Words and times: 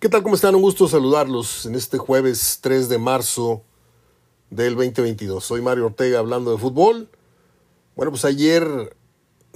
¿Qué 0.00 0.08
tal? 0.08 0.22
¿Cómo 0.22 0.34
están? 0.34 0.54
Un 0.54 0.62
gusto 0.62 0.88
saludarlos 0.88 1.66
en 1.66 1.74
este 1.74 1.98
jueves 1.98 2.60
3 2.62 2.88
de 2.88 2.96
marzo 2.96 3.62
del 4.48 4.74
2022. 4.74 5.44
Soy 5.44 5.60
Mario 5.60 5.84
Ortega 5.84 6.20
hablando 6.20 6.52
de 6.52 6.56
fútbol. 6.56 7.10
Bueno, 7.96 8.10
pues 8.10 8.24
ayer 8.24 8.96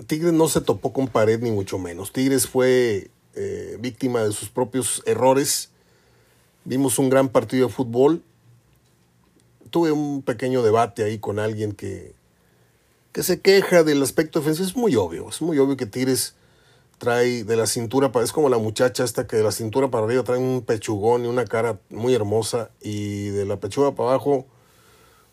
Tigres 0.07 0.35
no 0.35 0.46
se 0.49 0.61
topó 0.61 0.93
con 0.93 1.09
pared 1.09 1.41
ni 1.41 1.51
mucho 1.51 1.79
menos. 1.79 2.12
Tigres 2.12 2.46
fue 2.46 3.11
eh, 3.35 3.79
víctima 3.80 4.22
de 4.22 4.33
sus 4.33 4.51
propios 4.51 5.03
errores. 5.07 5.70
Vimos 6.66 6.98
un 6.98 7.08
gran 7.08 7.30
partido 7.30 7.68
de 7.68 7.72
fútbol. 7.72 8.22
Tuve 9.70 9.92
un 9.92 10.20
pequeño 10.20 10.62
debate 10.62 11.04
ahí 11.04 11.18
con 11.18 11.38
alguien 11.38 11.72
que, 11.72 12.12
que 13.12 13.22
se 13.22 13.40
queja 13.40 13.82
del 13.82 14.02
aspecto 14.02 14.40
defensivo. 14.40 14.68
Es 14.68 14.76
muy 14.76 14.95
obvio, 14.95 15.30
es 15.30 15.40
muy 15.40 15.58
obvio 15.58 15.79
que 15.79 15.86
Tigres 15.86 16.34
trae 16.98 17.45
de 17.45 17.56
la 17.56 17.66
cintura 17.66 18.11
es 18.22 18.32
como 18.32 18.48
la 18.48 18.58
muchacha 18.58 19.04
esta 19.04 19.26
que 19.26 19.36
de 19.36 19.43
la 19.43 19.52
cintura 19.52 19.90
para 19.90 20.04
arriba 20.04 20.22
trae 20.22 20.38
un 20.38 20.62
pechugón 20.62 21.25
y 21.25 21.29
una 21.29 21.44
cara 21.44 21.79
muy 21.90 22.14
hermosa 22.14 22.71
y 22.80 23.29
de 23.29 23.44
la 23.44 23.58
pechuga 23.58 23.94
para 23.94 24.11
abajo 24.11 24.46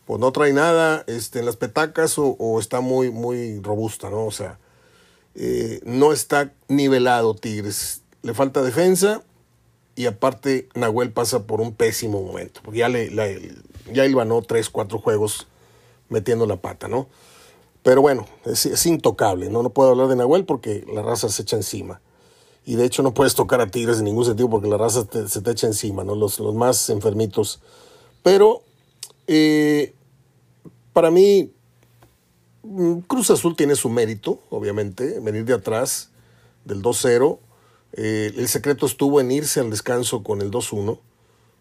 pues 0.04 0.20
no 0.20 0.32
trae 0.32 0.52
nada 0.52 1.04
este, 1.06 1.38
en 1.38 1.46
las 1.46 1.56
petacas 1.56 2.14
o, 2.16 2.58
está 2.58 2.80
muy, 2.80 3.10
muy 3.10 3.60
robusta, 3.60 4.10
¿no? 4.10 4.26
O 4.26 4.30
sea, 4.30 4.58
eh, 5.34 5.80
no 5.84 6.12
está 6.12 6.52
nivelado 6.68 7.34
Tigres. 7.34 8.02
Le 8.22 8.34
falta 8.34 8.62
defensa 8.62 9.22
y 9.94 10.06
aparte 10.06 10.68
Nahuel 10.74 11.12
pasa 11.12 11.46
por 11.46 11.60
un 11.60 11.74
pésimo 11.74 12.22
momento. 12.22 12.60
Porque 12.64 12.80
ya, 12.80 12.88
le, 12.88 13.10
la, 13.10 13.26
ya 13.92 14.04
ilvanó 14.04 14.42
tres, 14.42 14.70
cuatro 14.70 14.98
juegos 14.98 15.46
metiendo 16.08 16.46
la 16.46 16.56
pata, 16.56 16.88
¿no? 16.88 17.08
Pero 17.82 18.00
bueno, 18.00 18.26
es, 18.44 18.86
intocable, 18.86 19.50
¿no? 19.50 19.62
No 19.62 19.70
puedo 19.70 19.90
hablar 19.90 20.08
de 20.08 20.16
Nahuel 20.16 20.44
porque 20.44 20.84
la 20.92 21.02
raza 21.02 21.28
se 21.28 21.42
echa 21.42 21.56
encima. 21.56 22.00
Y 22.64 22.76
de 22.76 22.84
hecho 22.84 23.02
no 23.02 23.12
puedes 23.12 23.34
tocar 23.34 23.60
a 23.60 23.66
Tigres 23.66 23.98
en 23.98 24.04
ningún 24.04 24.24
sentido 24.24 24.48
porque 24.48 24.68
la 24.68 24.78
raza 24.78 25.04
se 25.26 25.40
te 25.40 25.50
echa 25.50 25.66
encima, 25.66 26.04
¿no? 26.04 26.14
Los, 26.14 26.38
los 26.38 26.54
más 26.54 26.90
enfermitos. 26.90 27.60
Pero 28.22 28.62
eh, 29.26 29.94
para 30.92 31.10
mí, 31.10 31.52
mm, 32.62 32.98
Cruz 33.00 33.30
Azul 33.30 33.56
tiene 33.56 33.74
su 33.74 33.88
mérito, 33.88 34.40
obviamente, 34.50 35.18
venir 35.20 35.44
de 35.44 35.54
atrás 35.54 36.10
del 36.64 36.82
2-0. 36.82 37.38
Eh, 37.94 38.32
el 38.36 38.48
secreto 38.48 38.86
estuvo 38.86 39.20
en 39.20 39.32
irse 39.32 39.60
al 39.60 39.70
descanso 39.70 40.22
con 40.22 40.40
el 40.40 40.50
2-1 40.50 40.98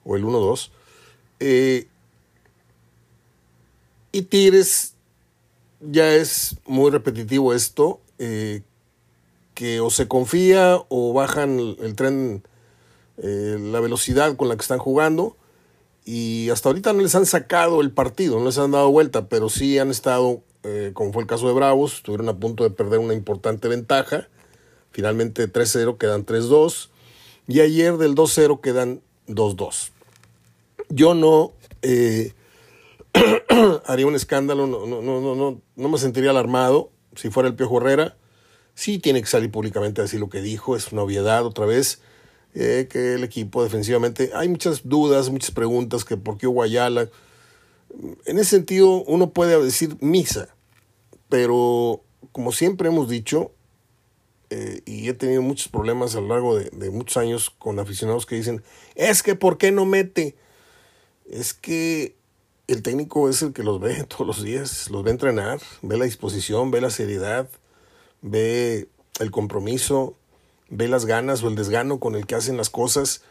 o 0.06 0.16
el 0.16 0.24
1-2. 0.24 0.70
Eh, 1.40 1.88
y 4.12 4.24
Tigres 4.24 4.91
ya 5.82 6.14
es 6.14 6.58
muy 6.66 6.92
repetitivo 6.92 7.54
esto, 7.54 8.00
eh, 8.20 8.62
que 9.54 9.80
o 9.80 9.90
se 9.90 10.08
confía 10.08 10.82
o 10.90 11.14
bajan 11.14 11.60
el, 11.60 11.96
tren, 11.96 12.44
eh, 13.18 13.58
la 13.60 13.80
velocidad 13.80 14.36
con 14.36 14.50
la 14.50 14.56
que 14.56 14.62
están 14.62 14.80
jugando. 14.80 15.38
Y 16.06 16.50
hasta 16.50 16.70
ahorita 16.70 16.94
no 16.94 17.02
les 17.02 17.16
han 17.16 17.26
sacado 17.26 17.82
el 17.82 17.92
partido, 17.92 18.40
no 18.40 18.46
les 18.46 18.58
han 18.58 18.72
dado 18.72 18.92
vuelta, 18.92 19.28
pero 19.28 19.50
sí 19.50 19.78
han 19.78 19.92
estado, 19.92 20.42
eh, 20.64 20.92
como 20.94 21.14
fue 21.14 21.22
el 21.22 21.28
caso 21.28 21.48
de 21.48 21.54
Bravos, 21.54 21.96
estuvieron 21.96 22.30
a 22.30 22.38
punto 22.40 22.64
de 22.64 22.72
perder 22.72 23.00
una 23.00 23.14
importante 23.14 23.68
ventaja. 23.68 24.28
Finalmente 24.92 25.52
3-0 25.52 25.98
quedan 25.98 26.26
3-2. 26.26 26.90
Y 27.48 27.60
ayer 27.60 27.98
del 27.98 28.16
2-0 28.16 28.62
quedan 28.62 29.02
2-2. 29.28 29.92
Yo 30.90 31.14
no 31.14 31.54
haría 33.86 34.08
un 34.08 34.16
escándalo, 34.16 34.68
no, 34.68 34.86
no, 34.86 35.02
no, 35.02 35.36
no, 35.36 35.62
no 35.76 35.90
me 35.90 35.98
sentiría 35.98 36.30
alarmado 36.30 36.92
si 37.16 37.30
fuera 37.30 37.50
el 37.50 37.56
Piojo 37.56 37.78
Herrera. 37.78 38.18
Sí 38.74 39.00
tiene 39.00 39.22
que 39.22 39.28
salir 39.28 39.52
públicamente 39.52 40.02
a 40.02 40.06
decir 40.06 40.20
lo 40.20 40.30
que 40.30 40.42
dijo, 40.42 40.76
es 40.76 40.92
una 40.92 41.04
obviedad 41.04 41.46
otra 41.46 41.66
vez, 41.66 42.02
eh, 42.54 42.88
que 42.90 43.16
el 43.16 43.24
equipo 43.24 43.64
defensivamente, 43.64 44.32
hay 44.34 44.48
muchas 44.48 44.88
dudas, 44.88 45.30
muchas 45.30 45.52
preguntas, 45.52 46.06
que 46.06 46.18
por 46.18 46.38
qué 46.38 46.48
Guayala. 46.48 47.10
En 48.26 48.40
ese 48.40 48.52
sentido 48.52 49.04
uno 49.04 49.32
puede 49.32 49.62
decir 49.62 49.98
misa, 50.00 50.56
pero 51.28 52.02
como 52.32 52.54
siempre 52.54 52.88
hemos 52.88 53.10
dicho, 53.10 53.52
eh, 54.50 54.82
y 54.86 55.10
he 55.10 55.14
tenido 55.14 55.42
muchos 55.42 55.68
problemas 55.68 56.16
a 56.16 56.22
lo 56.22 56.28
largo 56.28 56.58
de, 56.58 56.70
de 56.72 56.90
muchos 56.90 57.18
años 57.18 57.50
con 57.50 57.80
aficionados 57.80 58.26
que 58.26 58.36
dicen, 58.36 58.64
es 58.96 59.24
que 59.24 59.36
¿por 59.36 59.58
qué 59.58 59.72
no 59.72 59.86
mete? 59.86 60.36
Es 61.30 61.54
que 61.54 62.16
el 62.68 62.82
técnico 62.84 63.30
es 63.30 63.42
el 63.42 63.54
que 63.54 63.64
los 63.64 63.80
ve 63.80 64.04
todos 64.08 64.28
los 64.28 64.44
días, 64.44 64.90
los 64.90 65.04
ve 65.04 65.12
entrenar, 65.12 65.60
ve 65.82 65.98
la 65.98 66.06
disposición, 66.06 66.72
ve 66.72 66.82
la 66.82 66.90
seriedad, 66.90 67.50
ve 68.22 68.88
el 69.20 69.32
compromiso, 69.32 70.16
ve 70.70 70.88
las 70.88 71.06
ganas 71.06 71.44
o 71.44 71.50
el 71.50 71.56
desgano 71.56 72.00
con 72.00 72.16
el 72.16 72.26
que 72.26 72.36
hacen 72.36 72.58
las 72.58 72.70
cosas. 72.70 73.24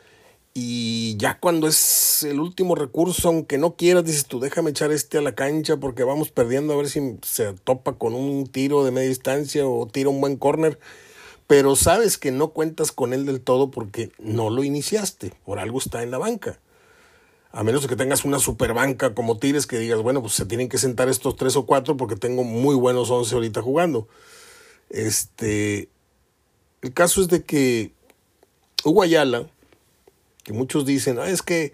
Y 0.53 1.17
ya 1.17 1.39
cuando 1.39 1.69
es 1.69 2.25
el 2.25 2.41
último 2.41 2.75
recurso, 2.75 3.29
aunque 3.29 3.57
no 3.57 3.77
quieras, 3.77 4.05
dices 4.05 4.27
tú, 4.27 4.41
déjame 4.41 4.71
echar 4.71 4.91
este 4.91 5.19
a 5.19 5.23
la 5.23 5.35
cancha 5.35 5.77
porque 5.77 6.03
vamos 6.03 6.31
perdiendo 6.31 6.73
a 6.73 6.77
ver 6.77 6.89
si 6.89 7.19
se 7.23 7.53
topa 7.53 7.93
con 7.93 8.15
un 8.15 8.47
tiro 8.49 8.85
de 8.85 8.91
media 8.91 9.09
distancia 9.09 9.67
o 9.67 9.87
tira 9.87 10.11
un 10.11 10.21
buen 10.21 10.37
córner. 10.37 10.81
Pero 11.47 11.77
sabes 11.77 12.19
que 12.19 12.31
no 12.33 12.49
cuentas 12.49 12.93
con 12.93 13.13
él 13.13 13.27
del 13.27 13.41
todo 13.41 13.71
porque 13.71 14.11
no 14.19 14.51
lo 14.51 14.65
iniciaste, 14.65 15.33
por 15.45 15.59
algo 15.61 15.79
está 15.79 16.03
en 16.03 16.11
la 16.11 16.19
banca 16.19 16.59
a 17.53 17.65
menos 17.65 17.87
que 17.87 17.97
tengas 17.97 18.25
una 18.25 18.39
super 18.39 18.75
banca 18.75 19.15
como 19.15 19.39
Tigres 19.39 19.67
que 19.67 19.79
digas, 19.79 20.01
bueno, 20.03 20.21
pues 20.21 20.35
se 20.35 20.47
tienen 20.47 20.69
que 20.69 20.79
sentar 20.79 21.09
estos 21.09 21.37
tres 21.37 21.57
o 21.57 21.67
cuatro 21.67 21.97
porque 21.97 22.17
tengo 22.17 22.45
muy 22.45 22.77
buenos 22.77 23.11
once 23.11 23.35
ahorita 23.35 23.61
jugando. 23.63 24.07
Este, 24.89 25.89
el 26.83 26.93
caso 26.93 27.21
es 27.21 27.29
de 27.29 27.45
que 27.45 27.93
Hugo 28.85 29.03
Ayala, 29.03 29.49
que 30.45 30.53
muchos 30.53 30.87
dicen, 30.87 31.19
ah, 31.19 31.29
es 31.29 31.43
que 31.43 31.73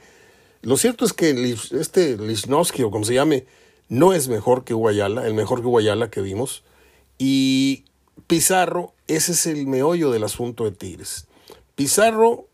lo 0.63 0.77
cierto 0.77 1.05
es 1.05 1.13
que 1.13 1.31
este 1.73 2.17
Lichnowsky 2.17 2.83
o 2.83 2.91
como 2.91 3.05
se 3.05 3.15
llame, 3.15 3.47
no 3.89 4.15
es 4.15 4.29
mejor 4.29 4.65
que 4.65 4.75
Hugo 4.75 4.89
Ayala, 4.89 5.27
el 5.27 5.35
mejor 5.35 5.61
que 5.61 5.67
Hugo 5.67 5.79
Ayala 5.79 6.11
que 6.11 6.23
vimos. 6.23 6.65
Y 7.19 7.85
Pizarro, 8.27 8.95
ese 9.07 9.33
es 9.33 9.47
el 9.47 9.67
meollo 9.67 10.11
del 10.11 10.25
asunto 10.25 10.65
de 10.65 10.73
Tigres. 10.73 11.27
Pizarro 11.75 12.49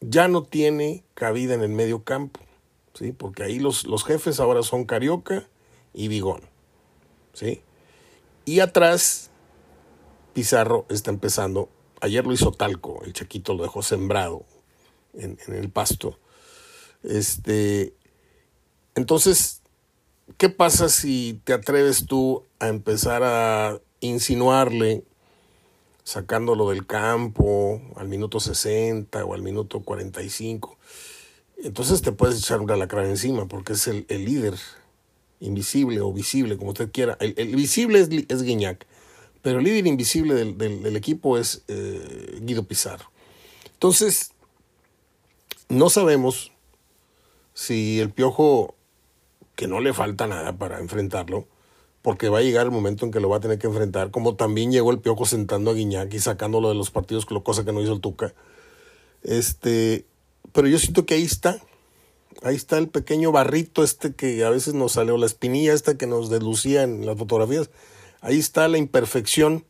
ya 0.00 0.28
no 0.28 0.42
tiene 0.44 1.04
cabida 1.14 1.54
en 1.54 1.62
el 1.62 1.70
medio 1.70 2.04
campo, 2.04 2.40
¿sí? 2.94 3.12
porque 3.12 3.42
ahí 3.42 3.58
los, 3.58 3.86
los 3.86 4.04
jefes 4.04 4.40
ahora 4.40 4.62
son 4.62 4.84
Carioca 4.84 5.48
y 5.92 6.08
Vigón. 6.08 6.42
¿sí? 7.32 7.62
Y 8.44 8.60
atrás, 8.60 9.30
Pizarro 10.32 10.86
está 10.88 11.10
empezando. 11.10 11.68
Ayer 12.00 12.24
lo 12.24 12.32
hizo 12.32 12.52
Talco, 12.52 13.02
el 13.04 13.12
Chaquito 13.12 13.54
lo 13.54 13.62
dejó 13.64 13.82
sembrado 13.82 14.44
en, 15.14 15.38
en 15.46 15.54
el 15.54 15.70
pasto. 15.70 16.18
Este, 17.02 17.94
entonces, 18.94 19.62
¿qué 20.36 20.48
pasa 20.48 20.88
si 20.88 21.40
te 21.44 21.52
atreves 21.52 22.06
tú 22.06 22.44
a 22.60 22.68
empezar 22.68 23.22
a 23.24 23.80
insinuarle 24.00 25.04
sacándolo 26.08 26.70
del 26.70 26.86
campo 26.86 27.82
al 27.96 28.08
minuto 28.08 28.40
60 28.40 29.26
o 29.26 29.34
al 29.34 29.42
minuto 29.42 29.80
45. 29.80 30.78
Entonces 31.58 32.00
te 32.00 32.12
puedes 32.12 32.38
echar 32.38 32.62
una 32.62 32.76
lacra 32.76 33.06
encima 33.06 33.46
porque 33.46 33.74
es 33.74 33.86
el, 33.88 34.06
líder 34.08 34.54
invisible 35.40 36.00
o 36.00 36.10
visible, 36.10 36.56
como 36.56 36.70
usted 36.70 36.90
quiera. 36.90 37.18
El, 37.20 37.54
visible 37.54 38.00
es, 38.00 38.08
es, 38.10 38.42
Guiñac, 38.42 38.86
pero 39.42 39.58
el 39.58 39.66
líder 39.66 39.86
invisible 39.86 40.34
del, 40.34 40.96
equipo 40.96 41.36
es 41.36 41.62
eh, 41.68 42.38
Guido 42.40 42.62
Pizarro. 42.62 43.10
Entonces, 43.74 44.32
no 45.68 45.90
sabemos 45.90 46.52
si 47.52 48.00
el 48.00 48.08
piojo, 48.08 48.74
que 49.56 49.68
no 49.68 49.80
le 49.80 49.92
falta 49.92 50.26
nada 50.26 50.56
para 50.56 50.78
enfrentarlo, 50.78 51.46
porque 52.02 52.28
va 52.28 52.38
a 52.38 52.42
llegar 52.42 52.66
el 52.66 52.72
momento 52.72 53.04
en 53.04 53.10
que 53.10 53.20
lo 53.20 53.28
va 53.28 53.38
a 53.38 53.40
tener 53.40 53.58
que 53.58 53.66
enfrentar, 53.66 54.10
como 54.10 54.36
también 54.36 54.70
llegó 54.70 54.90
el 54.90 55.00
Piojo 55.00 55.24
sentando 55.26 55.70
a 55.70 55.74
Guiñac 55.74 56.12
y 56.14 56.20
sacándolo 56.20 56.68
de 56.68 56.74
los 56.74 56.90
partidos, 56.90 57.26
cosa 57.26 57.64
que 57.64 57.72
no 57.72 57.82
hizo 57.82 57.92
el 57.92 58.00
Tuca. 58.00 58.34
Este, 59.22 60.04
pero 60.52 60.68
yo 60.68 60.78
siento 60.78 61.06
que 61.06 61.14
ahí 61.14 61.24
está, 61.24 61.60
ahí 62.42 62.54
está 62.54 62.78
el 62.78 62.88
pequeño 62.88 63.32
barrito 63.32 63.82
este 63.82 64.14
que 64.14 64.44
a 64.44 64.50
veces 64.50 64.74
nos 64.74 64.92
sale, 64.92 65.12
o 65.12 65.18
la 65.18 65.26
espinilla 65.26 65.72
esta 65.72 65.98
que 65.98 66.06
nos 66.06 66.30
delucía 66.30 66.82
en 66.82 67.04
las 67.04 67.18
fotografías, 67.18 67.70
ahí 68.20 68.38
está 68.38 68.68
la 68.68 68.78
imperfección 68.78 69.64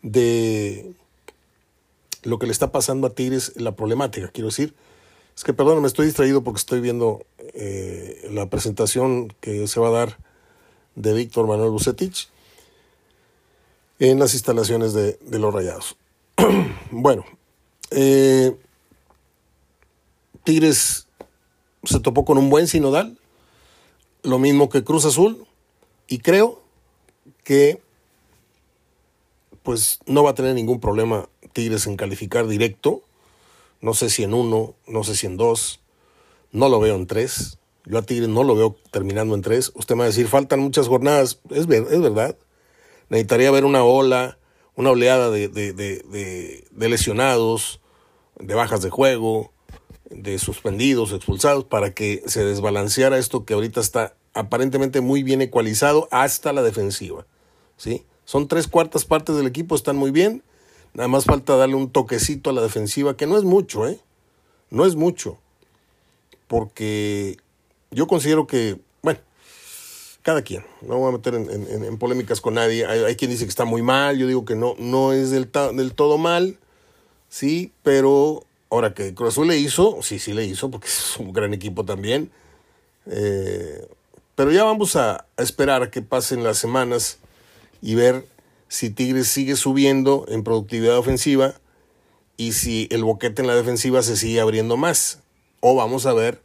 de 0.00 0.94
lo 2.22 2.38
que 2.38 2.46
le 2.46 2.52
está 2.52 2.72
pasando 2.72 3.06
a 3.06 3.14
Tigres, 3.14 3.52
la 3.56 3.76
problemática, 3.76 4.28
quiero 4.28 4.48
decir. 4.48 4.74
Es 5.36 5.44
que, 5.44 5.54
perdón, 5.54 5.80
me 5.80 5.88
estoy 5.88 6.06
distraído 6.06 6.44
porque 6.44 6.58
estoy 6.58 6.80
viendo 6.80 7.24
eh, 7.54 8.28
la 8.30 8.48
presentación 8.50 9.32
que 9.40 9.66
se 9.66 9.80
va 9.80 9.88
a 9.88 9.92
dar 9.92 10.18
de 10.94 11.12
Víctor 11.12 11.46
Manuel 11.46 11.70
Bucetich 11.70 12.28
en 13.98 14.18
las 14.18 14.34
instalaciones 14.34 14.94
de, 14.94 15.18
los 15.38 15.54
Rayados. 15.54 15.96
bueno, 16.90 17.24
eh, 17.90 18.56
Tigres 20.44 21.06
se 21.84 22.00
topó 22.00 22.24
con 22.24 22.38
un 22.38 22.50
buen 22.50 22.66
sinodal, 22.66 23.18
lo 24.22 24.38
mismo 24.38 24.68
que 24.68 24.84
Cruz 24.84 25.04
Azul, 25.04 25.46
y 26.08 26.18
creo 26.18 26.60
que 27.44 27.80
pues 29.62 30.00
no 30.06 30.24
va 30.24 30.30
a 30.30 30.34
tener 30.34 30.54
ningún 30.54 30.80
problema 30.80 31.28
Tigres 31.52 31.86
en 31.86 31.96
calificar 31.96 32.46
directo. 32.46 33.02
No 33.80 33.94
sé 33.94 34.10
si 34.10 34.22
en 34.22 34.34
uno, 34.34 34.74
no 34.86 35.04
sé 35.04 35.14
si 35.16 35.26
en 35.26 35.36
dos. 35.36 35.80
No 36.50 36.68
lo 36.68 36.80
veo 36.80 36.96
en 36.96 37.06
tres. 37.06 37.58
Yo 37.84 37.98
a 37.98 38.02
Tigres 38.02 38.28
no 38.28 38.44
lo 38.44 38.54
veo 38.54 38.76
terminando 38.90 39.34
en 39.34 39.42
tres. 39.42 39.72
Usted 39.74 39.94
me 39.94 40.00
va 40.00 40.04
a 40.04 40.08
decir, 40.08 40.28
faltan 40.28 40.60
muchas 40.60 40.88
jornadas. 40.88 41.40
Es, 41.50 41.68
es 41.68 42.00
verdad. 42.00 42.36
Necesitaría 43.08 43.50
ver 43.50 43.64
una 43.64 43.84
ola, 43.84 44.38
una 44.76 44.90
oleada 44.90 45.30
de, 45.30 45.48
de, 45.48 46.88
lesionados, 46.88 47.80
de 48.38 48.54
bajas 48.54 48.82
de 48.82 48.90
juego, 48.90 49.52
de 50.10 50.38
suspendidos, 50.38 51.12
expulsados, 51.12 51.64
para 51.64 51.92
que 51.92 52.22
se 52.26 52.44
desbalanceara 52.44 53.18
esto 53.18 53.44
que 53.44 53.54
ahorita 53.54 53.80
está 53.80 54.14
aparentemente 54.34 55.00
muy 55.00 55.22
bien 55.22 55.42
ecualizado 55.42 56.08
hasta 56.10 56.52
la 56.52 56.62
defensiva. 56.62 57.26
¿sí? 57.76 58.04
Son 58.24 58.48
tres 58.48 58.68
cuartas 58.68 59.04
partes 59.04 59.36
del 59.36 59.46
equipo, 59.46 59.74
están 59.74 59.96
muy 59.96 60.10
bien. 60.10 60.42
Nada 60.94 61.08
más 61.08 61.24
falta 61.24 61.56
darle 61.56 61.74
un 61.74 61.90
toquecito 61.90 62.50
a 62.50 62.52
la 62.52 62.62
defensiva, 62.62 63.16
que 63.16 63.26
no 63.26 63.36
es 63.36 63.44
mucho, 63.44 63.88
¿eh? 63.88 63.98
No 64.70 64.86
es 64.86 64.94
mucho. 64.94 65.38
Porque 66.48 67.38
yo 67.92 68.06
considero 68.06 68.46
que, 68.46 68.78
bueno, 69.02 69.20
cada 70.22 70.42
quien, 70.42 70.64
no 70.82 70.98
voy 70.98 71.08
a 71.08 71.16
meter 71.16 71.34
en, 71.34 71.98
polémicas 71.98 72.40
con 72.40 72.54
nadie. 72.54 72.86
Hay, 72.86 73.16
quien 73.16 73.30
dice 73.30 73.44
que 73.44 73.50
está 73.50 73.64
muy 73.64 73.82
mal, 73.82 74.18
yo 74.18 74.26
digo 74.26 74.44
que 74.44 74.54
no, 74.54 74.74
no 74.78 75.12
es 75.12 75.30
del, 75.30 75.50
del 75.74 75.94
todo 75.94 76.18
mal, 76.18 76.58
sí, 77.28 77.72
pero 77.82 78.44
ahora 78.70 78.94
que 78.94 79.14
Cruz 79.14 79.30
Azul 79.30 79.48
le 79.48 79.58
hizo, 79.58 79.98
sí, 80.02 80.18
sí 80.18 80.32
le 80.32 80.44
hizo, 80.44 80.70
porque 80.70 80.86
es 80.88 81.16
un 81.18 81.32
gran 81.32 81.52
equipo 81.54 81.84
también. 81.84 82.30
Eh, 83.06 83.86
pero 84.34 84.50
ya 84.50 84.64
vamos 84.64 84.96
a, 84.96 85.26
a 85.36 85.42
esperar 85.42 85.82
a 85.82 85.90
que 85.90 86.02
pasen 86.02 86.44
las 86.44 86.58
semanas 86.58 87.18
y 87.82 87.94
ver 87.94 88.26
si 88.68 88.88
Tigres 88.88 89.28
sigue 89.28 89.56
subiendo 89.56 90.24
en 90.28 90.44
productividad 90.44 90.96
ofensiva 90.96 91.54
y 92.38 92.52
si 92.52 92.88
el 92.90 93.04
boquete 93.04 93.42
en 93.42 93.48
la 93.48 93.54
defensiva 93.54 94.02
se 94.02 94.16
sigue 94.16 94.40
abriendo 94.40 94.76
más. 94.76 95.20
O 95.60 95.74
vamos 95.74 96.06
a 96.06 96.14
ver 96.14 96.40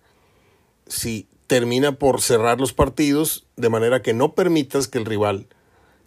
si 0.88 1.28
termina 1.48 1.94
por 1.94 2.22
cerrar 2.22 2.60
los 2.60 2.74
partidos 2.74 3.46
de 3.56 3.70
manera 3.70 4.02
que 4.02 4.14
no 4.14 4.34
permitas 4.34 4.88
que 4.88 4.98
el 4.98 5.06
rival 5.06 5.48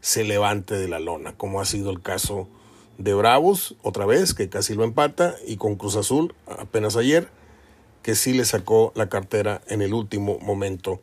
se 0.01 0.25
levante 0.25 0.75
de 0.77 0.89
la 0.89 1.01
lona, 1.01 1.37
como 1.37 1.61
ha 1.61 1.65
sido 1.65 1.91
el 1.91 2.01
caso 2.01 2.49
de 2.99 3.15
Bravos, 3.15 3.75
otra 3.83 4.05
vez, 4.05 4.35
que 4.35 4.51
casi 4.51 4.75
lo 4.75 4.85
empata, 4.85 5.35
y 5.47 5.57
con 5.57 5.77
Cruz 5.77 5.97
Azul, 5.97 6.35
apenas 6.47 6.97
ayer, 6.97 7.29
que 8.03 8.15
sí 8.15 8.35
le 8.35 8.45
sacó 8.45 8.93
la 8.95 9.09
cartera 9.09 9.63
en 9.69 9.81
el 9.83 9.95
último 9.95 10.39
momento, 10.39 11.01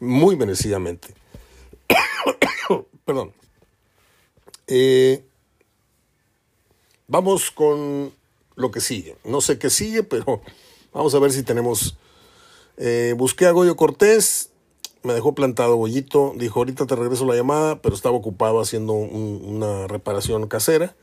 muy 0.00 0.36
merecidamente. 0.36 1.14
Perdón. 3.04 3.32
Eh, 4.66 5.22
vamos 7.06 7.50
con 7.50 8.12
lo 8.56 8.70
que 8.70 8.80
sigue. 8.80 9.16
No 9.24 9.42
sé 9.42 9.58
qué 9.58 9.68
sigue, 9.68 10.02
pero 10.02 10.42
vamos 10.92 11.14
a 11.14 11.18
ver 11.18 11.32
si 11.32 11.42
tenemos 11.42 11.98
eh, 12.76 13.14
busqué 13.16 13.46
a 13.46 13.52
Goyo 13.52 13.76
Cortés, 13.76 14.50
me 15.02 15.12
dejó 15.12 15.34
plantado 15.34 15.76
Goyito, 15.76 16.32
dijo 16.36 16.60
ahorita 16.60 16.86
te 16.86 16.96
regreso 16.96 17.26
la 17.26 17.36
llamada, 17.36 17.80
pero 17.82 17.94
estaba 17.94 18.16
ocupado 18.16 18.60
haciendo 18.60 18.94
una 18.94 19.86
reparación 19.86 20.48
casera 20.48 20.96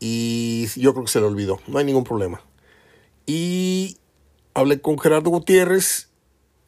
y 0.00 0.66
yo 0.76 0.92
creo 0.92 1.04
que 1.04 1.10
se 1.10 1.20
le 1.20 1.26
olvidó, 1.26 1.60
no 1.66 1.78
hay 1.78 1.84
ningún 1.84 2.04
problema. 2.04 2.42
Y 3.26 3.98
hablé 4.54 4.80
con 4.80 4.98
Gerardo 4.98 5.30
Gutiérrez, 5.30 6.08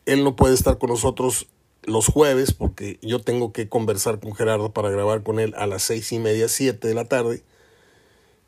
él 0.06 0.24
no 0.24 0.36
puede 0.36 0.54
estar 0.54 0.78
con 0.78 0.90
nosotros 0.90 1.48
los 1.82 2.06
jueves 2.06 2.52
porque 2.52 2.98
yo 3.02 3.20
tengo 3.20 3.52
que 3.52 3.68
conversar 3.68 4.20
con 4.20 4.34
Gerardo 4.34 4.72
para 4.72 4.90
grabar 4.90 5.22
con 5.22 5.40
él 5.40 5.54
a 5.56 5.66
las 5.66 5.82
seis 5.82 6.12
y 6.12 6.18
media, 6.18 6.48
siete 6.48 6.88
de 6.88 6.94
la 6.94 7.06
tarde 7.06 7.42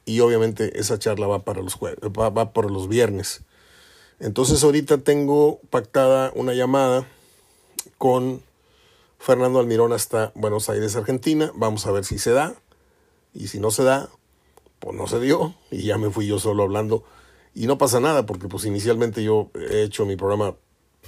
y 0.05 0.21
obviamente 0.21 0.79
esa 0.79 0.99
charla 0.99 1.27
va 1.27 1.45
para 1.45 1.63
los 1.63 1.75
jueves, 1.75 1.99
va, 2.19 2.29
va 2.31 2.53
para 2.53 2.69
los 2.69 2.89
viernes. 2.89 3.43
Entonces 4.23 4.63
ahorita 4.63 4.99
tengo 4.99 5.59
pactada 5.69 6.31
una 6.37 6.55
llamada 6.55 7.09
con 7.99 8.41
Fernando 9.19 9.59
Almirón 9.59 9.93
hasta 9.93 10.31
Buenos 10.37 10.71
Aires, 10.71 10.95
Argentina. 10.95 11.51
Vamos 11.57 11.87
a 11.87 11.91
ver 11.91 12.05
si 12.05 12.21
se 12.21 12.31
da. 12.31 12.55
Y 13.35 13.49
si 13.49 13.59
no 13.59 13.73
se 13.73 13.83
da, 13.83 14.09
pues 14.79 14.97
no 14.97 15.09
se 15.09 15.19
dio. 15.19 15.57
Y 15.73 15.83
ya 15.83 15.99
me 15.99 16.09
fui 16.11 16.29
yo 16.29 16.39
solo 16.39 16.63
hablando. 16.63 17.03
Y 17.53 17.67
no 17.67 17.79
pasa 17.79 17.99
nada, 17.99 18.25
porque 18.25 18.47
pues 18.47 18.65
inicialmente 18.65 19.25
yo 19.25 19.51
he 19.55 19.83
hecho 19.83 20.07
mi 20.07 20.15
programa 20.15 20.55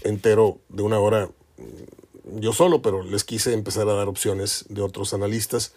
entero 0.02 0.58
de 0.68 0.82
una 0.82 0.98
hora 0.98 1.30
mm, 1.56 2.40
yo 2.40 2.52
solo, 2.52 2.82
pero 2.82 3.04
les 3.04 3.22
quise 3.22 3.52
empezar 3.52 3.88
a 3.88 3.94
dar 3.94 4.08
opciones 4.08 4.64
de 4.70 4.82
otros 4.82 5.14
analistas, 5.14 5.72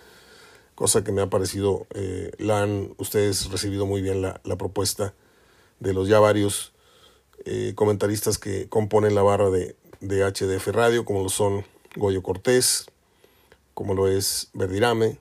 cosa 0.74 1.04
que 1.04 1.12
me 1.12 1.22
ha 1.22 1.30
parecido, 1.30 1.86
eh, 1.94 2.31
la 2.40 2.63
han 2.63 2.95
ustedes 2.98 3.51
recibido 3.51 3.86
muy 3.86 4.01
bien 4.01 4.24
la, 4.24 4.42
la 4.44 4.56
propuesta 4.56 5.13
de 5.80 5.94
los 5.94 6.07
ya 6.07 6.19
varios 6.19 6.74
eh, 7.45 7.74
comentaristas 7.75 8.38
que 8.38 8.68
componen 8.69 9.16
la 9.16 9.22
barra 9.22 9.50
de, 9.50 9.75
de, 10.00 10.24
HDF 10.24 10.68
Radio, 10.68 11.06
como 11.06 11.24
lo 11.24 11.30
son 11.30 11.66
Goyo 11.95 12.22
Cortés, 12.24 12.88
como 13.74 13.94
lo 13.94 14.07
es 14.07 14.50
Verdirame, 14.54 15.19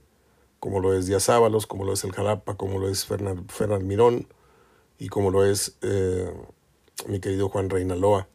como 0.60 0.80
lo 0.80 0.94
es 0.94 1.06
Díaz 1.06 1.28
Ábalos, 1.28 1.66
como 1.66 1.84
lo 1.84 1.92
es 1.92 2.04
El 2.04 2.12
Jalapa, 2.12 2.56
como 2.56 2.78
lo 2.78 2.88
es 2.88 3.04
Fernando 3.04 3.80
Mirón 3.80 4.26
y 4.98 5.08
como 5.08 5.30
lo 5.30 5.44
es 5.44 5.76
eh, 5.82 6.32
mi 7.06 7.20
querido 7.20 7.48
Juan 7.48 7.70
Reinaloa. 7.70 8.28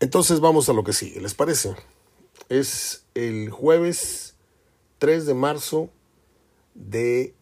Entonces 0.00 0.40
vamos 0.40 0.68
a 0.68 0.72
lo 0.72 0.84
que 0.84 0.92
sigue, 0.92 1.20
¿les 1.20 1.34
parece? 1.34 1.74
Es 2.48 3.04
el 3.14 3.50
jueves 3.50 4.34
3 4.98 5.26
de 5.26 5.34
marzo 5.34 5.90
de 6.74 7.34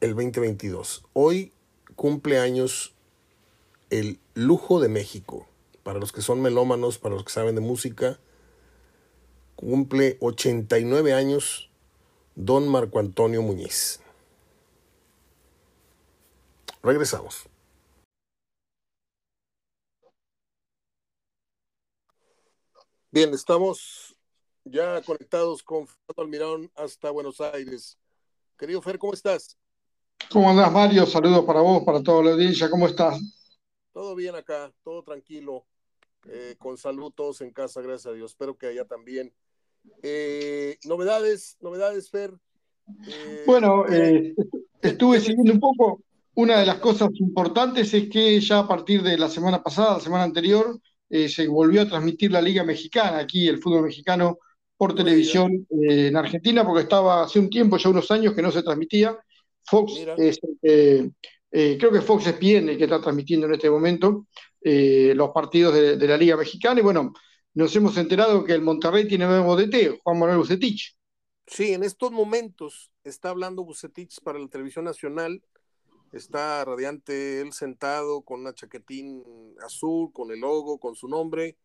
el 0.00 0.14
2022. 0.14 1.04
Hoy 1.12 1.52
cumple 1.94 2.38
años 2.38 2.91
el 3.92 4.18
lujo 4.32 4.80
de 4.80 4.88
México. 4.88 5.46
Para 5.82 5.98
los 5.98 6.12
que 6.12 6.22
son 6.22 6.40
melómanos, 6.40 6.98
para 6.98 7.14
los 7.14 7.24
que 7.24 7.32
saben 7.32 7.54
de 7.54 7.60
música, 7.60 8.18
cumple 9.54 10.16
89 10.20 11.12
años 11.12 11.70
don 12.34 12.68
Marco 12.68 12.98
Antonio 12.98 13.42
Muñiz. 13.42 14.00
Regresamos. 16.82 17.44
Bien, 23.10 23.34
estamos 23.34 24.16
ya 24.64 25.02
conectados 25.02 25.62
con 25.62 25.86
Fernando 25.86 26.22
Almirón 26.22 26.72
hasta 26.76 27.10
Buenos 27.10 27.42
Aires. 27.42 27.98
Querido 28.56 28.80
Fer, 28.80 28.98
¿cómo 28.98 29.12
estás? 29.12 29.58
¿Cómo 30.30 30.48
andás, 30.48 30.72
Mario? 30.72 31.04
Saludos 31.04 31.44
para 31.44 31.60
vos, 31.60 31.82
para 31.84 32.02
toda 32.02 32.22
la 32.24 32.30
audiencia. 32.30 32.70
¿Cómo 32.70 32.86
estás? 32.86 33.20
Todo 33.92 34.14
bien 34.14 34.34
acá, 34.34 34.72
todo 34.82 35.02
tranquilo, 35.02 35.66
eh, 36.28 36.54
con 36.58 36.78
salud, 36.78 37.12
todos 37.14 37.40
en 37.40 37.52
casa, 37.52 37.80
gracias 37.80 38.12
a 38.12 38.16
Dios. 38.16 38.32
Espero 38.32 38.56
que 38.56 38.68
allá 38.68 38.84
también. 38.84 39.32
Eh, 40.02 40.78
novedades, 40.84 41.56
novedades, 41.60 42.10
Fer. 42.10 42.32
Eh, 43.06 43.42
bueno, 43.46 43.84
estuve 44.80 45.20
siguiendo 45.20 45.52
un 45.52 45.60
poco. 45.60 46.02
Una 46.34 46.60
de 46.60 46.66
las 46.66 46.78
cosas 46.78 47.10
importantes 47.16 47.92
es 47.92 48.08
que 48.08 48.40
ya 48.40 48.60
a 48.60 48.68
partir 48.68 49.02
de 49.02 49.18
la 49.18 49.28
semana 49.28 49.62
pasada, 49.62 49.94
la 49.94 50.00
semana 50.00 50.24
anterior, 50.24 50.80
se 51.10 51.46
volvió 51.46 51.82
a 51.82 51.88
transmitir 51.88 52.32
la 52.32 52.40
Liga 52.40 52.64
Mexicana, 52.64 53.18
aquí 53.18 53.46
el 53.46 53.58
fútbol 53.58 53.82
mexicano, 53.82 54.38
por 54.78 54.94
televisión 54.94 55.66
en 55.70 56.16
Argentina, 56.16 56.64
porque 56.64 56.82
estaba 56.84 57.22
hace 57.22 57.38
un 57.38 57.50
tiempo, 57.50 57.76
ya 57.76 57.90
unos 57.90 58.10
años, 58.10 58.34
que 58.34 58.40
no 58.40 58.50
se 58.50 58.62
transmitía. 58.62 59.16
Fox 59.64 59.92
es 60.16 60.40
eh, 60.62 61.10
creo 61.52 61.92
que 61.92 62.00
Fox 62.00 62.26
es 62.26 62.36
el 62.40 62.78
que 62.78 62.84
está 62.84 63.00
transmitiendo 63.00 63.46
en 63.46 63.54
este 63.54 63.68
momento 63.68 64.26
eh, 64.64 65.12
los 65.16 65.30
partidos 65.30 65.74
de, 65.74 66.06
la 66.06 66.16
Liga 66.16 66.36
Mexicana. 66.36 66.80
Y 66.80 66.82
bueno, 66.82 67.12
nos 67.54 67.74
hemos 67.74 67.96
enterado 67.96 68.44
que 68.44 68.52
el 68.52 68.62
Monterrey 68.62 69.08
tiene 69.08 69.26
nuevo 69.26 69.56
DT, 69.56 70.00
Juan 70.02 70.18
Manuel 70.18 70.38
Bucetich. 70.38 70.96
Sí, 71.46 71.72
en 71.72 71.82
estos 71.82 72.12
momentos 72.12 72.92
está 73.02 73.30
hablando 73.30 73.64
Bucetich 73.64 74.20
para 74.22 74.38
la 74.38 74.48
televisión 74.48 74.84
nacional. 74.84 75.42
Está 76.12 76.64
radiante 76.64 77.40
él 77.40 77.52
sentado 77.52 78.22
con 78.22 78.40
una 78.40 78.54
chaquetín 78.54 79.24
azul, 79.64 80.12
con 80.12 80.30
el 80.30 80.40
logo, 80.40 80.78
con 80.78 80.94
su 80.94 81.08
nombre, 81.08 81.56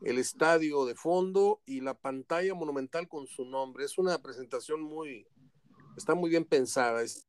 el 0.00 0.18
estadio 0.18 0.84
de 0.84 0.94
fondo 0.94 1.60
y 1.64 1.80
la 1.80 1.94
pantalla 1.94 2.54
monumental 2.54 3.06
con 3.06 3.28
su 3.28 3.44
nombre. 3.44 3.84
Es 3.84 3.98
una 3.98 4.20
presentación 4.20 4.82
muy, 4.82 5.26
está 5.96 6.14
muy 6.14 6.30
bien 6.30 6.44
pensada. 6.44 7.02
Es, 7.02 7.28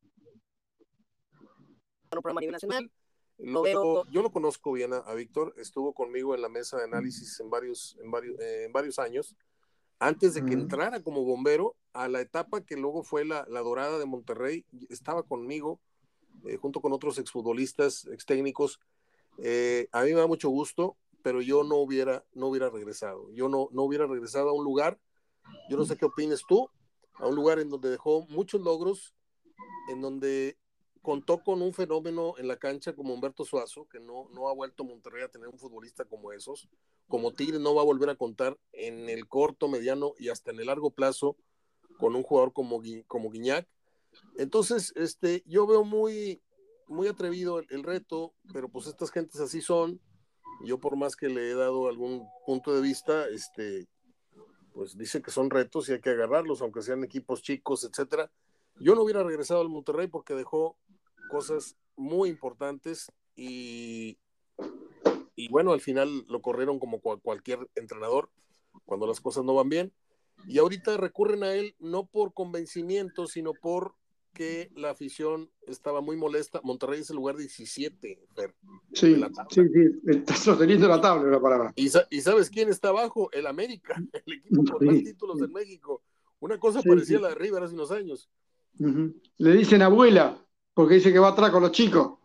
programa 2.22 2.40
a 2.40 2.42
nivel 2.42 2.52
nacional. 2.52 2.90
yo 3.38 4.22
lo 4.22 4.30
conozco 4.30 4.72
bien 4.72 4.92
a, 4.92 5.12
Víctor, 5.14 5.54
estuvo 5.56 5.92
conmigo 5.92 6.34
en 6.34 6.42
la 6.42 6.48
mesa 6.48 6.78
de 6.78 6.84
análisis 6.84 7.38
en 7.40 7.50
varios, 7.50 7.96
en 8.02 8.10
varios, 8.10 8.38
eh, 8.40 8.64
en 8.64 8.72
varios 8.72 8.98
años, 8.98 9.36
antes 9.98 10.34
de 10.34 10.44
que 10.44 10.54
entrara 10.54 11.02
como 11.02 11.24
bombero 11.24 11.76
a 11.92 12.08
la 12.08 12.20
etapa 12.20 12.60
que 12.62 12.76
luego 12.76 13.02
fue 13.02 13.24
la, 13.24 13.46
la 13.48 13.60
dorada 13.60 13.98
de 13.98 14.06
Monterrey, 14.06 14.66
estaba 14.88 15.22
conmigo, 15.22 15.80
eh, 16.46 16.56
junto 16.56 16.80
con 16.80 16.92
otros 16.92 17.18
exfutbolistas, 17.18 18.06
ex 18.06 18.26
técnicos. 18.26 18.80
Eh, 19.38 19.88
a 19.92 20.02
mí 20.02 20.10
me 20.10 20.20
da 20.20 20.26
mucho 20.26 20.50
gusto, 20.50 20.96
pero 21.22 21.40
yo 21.40 21.64
no 21.64 21.76
hubiera, 21.76 22.24
no 22.34 22.48
hubiera 22.48 22.68
regresado. 22.68 23.30
Yo 23.32 23.48
no, 23.48 23.68
no 23.72 23.82
hubiera 23.82 24.06
regresado 24.06 24.50
a 24.50 24.52
un 24.52 24.64
lugar, 24.64 24.98
yo 25.70 25.76
no 25.76 25.84
sé 25.84 25.96
qué 25.96 26.04
opines 26.04 26.42
tú, 26.46 26.68
a 27.14 27.26
un 27.26 27.34
lugar 27.34 27.58
en 27.58 27.70
donde 27.70 27.90
dejó 27.90 28.26
muchos 28.28 28.60
logros, 28.60 29.14
en 29.90 30.00
donde 30.00 30.58
contó 31.04 31.44
con 31.44 31.60
un 31.60 31.74
fenómeno 31.74 32.32
en 32.38 32.48
la 32.48 32.56
cancha 32.56 32.94
como 32.94 33.12
Humberto 33.12 33.44
Suazo, 33.44 33.86
que 33.86 34.00
no, 34.00 34.26
no 34.32 34.48
ha 34.48 34.54
vuelto 34.54 34.84
Monterrey 34.84 35.22
a 35.22 35.28
tener 35.28 35.48
un 35.48 35.58
futbolista 35.58 36.06
como 36.06 36.32
esos, 36.32 36.66
como 37.08 37.34
Tigre 37.34 37.58
no 37.58 37.74
va 37.74 37.82
a 37.82 37.84
volver 37.84 38.08
a 38.08 38.16
contar 38.16 38.58
en 38.72 39.10
el 39.10 39.28
corto, 39.28 39.68
mediano 39.68 40.14
y 40.18 40.30
hasta 40.30 40.50
en 40.50 40.60
el 40.60 40.66
largo 40.66 40.90
plazo 40.90 41.36
con 41.98 42.16
un 42.16 42.22
jugador 42.22 42.54
como, 42.54 42.80
como 43.06 43.30
Guiñac. 43.30 43.68
Entonces, 44.38 44.94
este, 44.96 45.42
yo 45.44 45.66
veo 45.66 45.84
muy, 45.84 46.42
muy 46.88 47.06
atrevido 47.06 47.58
el, 47.58 47.82
reto, 47.82 48.32
pero 48.54 48.70
pues 48.70 48.86
estas 48.86 49.10
gentes 49.10 49.40
así 49.40 49.60
son. 49.60 50.00
Yo 50.64 50.80
por 50.80 50.96
más 50.96 51.16
que 51.16 51.28
le 51.28 51.50
he 51.50 51.54
dado 51.54 51.86
algún 51.86 52.26
punto 52.46 52.74
de 52.74 52.80
vista, 52.80 53.28
este, 53.28 53.86
pues 54.72 54.96
dice 54.96 55.20
que 55.20 55.30
son 55.30 55.50
retos 55.50 55.86
y 55.90 55.92
hay 55.92 56.00
que 56.00 56.10
agarrarlos, 56.10 56.62
aunque 56.62 56.80
sean 56.80 57.04
equipos 57.04 57.42
chicos, 57.42 57.84
etcétera. 57.84 58.32
Yo 58.80 58.94
no 58.94 59.02
hubiera 59.02 59.22
regresado 59.22 59.60
al 59.60 59.68
Monterrey 59.68 60.06
porque 60.08 60.34
dejó 60.34 60.78
cosas 61.28 61.76
muy 61.96 62.28
importantes 62.28 63.12
y, 63.36 64.18
y 65.36 65.48
bueno, 65.48 65.72
al 65.72 65.80
final 65.80 66.24
lo 66.28 66.40
corrieron 66.42 66.78
como 66.78 67.00
cualquier 67.00 67.58
entrenador 67.74 68.30
cuando 68.84 69.06
las 69.06 69.20
cosas 69.20 69.44
no 69.44 69.54
van 69.54 69.68
bien. 69.68 69.92
Y 70.46 70.58
ahorita 70.58 70.96
recurren 70.96 71.44
a 71.44 71.54
él 71.54 71.74
no 71.78 72.06
por 72.06 72.34
convencimiento, 72.34 73.26
sino 73.26 73.52
por 73.54 73.94
que 74.34 74.70
la 74.74 74.90
afición 74.90 75.48
estaba 75.66 76.00
muy 76.00 76.16
molesta. 76.16 76.60
Monterrey 76.64 77.00
es 77.00 77.10
el 77.10 77.16
lugar 77.16 77.36
17, 77.36 78.26
Fer, 78.34 78.54
sí, 78.92 79.14
sí, 79.48 79.62
sí, 79.72 79.92
está 80.06 80.34
sosteniendo 80.34 80.88
la 80.88 81.00
tabla 81.00 81.30
la 81.30 81.40
palabra. 81.40 81.72
¿Y, 81.76 81.86
¿Y, 82.10 82.20
sabes 82.20 82.50
quién 82.50 82.68
está 82.68 82.88
abajo? 82.88 83.30
El 83.32 83.46
América, 83.46 83.94
el 84.26 84.32
equipo 84.34 84.64
con 84.64 84.86
más 84.86 84.96
títulos 84.96 85.40
en 85.40 85.52
México. 85.52 86.02
Una 86.40 86.58
cosa 86.58 86.82
parecía 86.82 87.20
la 87.20 87.28
de 87.28 87.36
River 87.36 87.62
hace 87.62 87.74
unos 87.74 87.90
años. 87.90 88.28
Le 89.38 89.52
dicen 89.52 89.80
abuela, 89.82 90.43
porque 90.74 90.96
dice 90.96 91.12
que 91.12 91.18
va 91.18 91.28
atrás 91.28 91.50
con 91.50 91.62
los 91.62 91.72
chicos. 91.72 92.18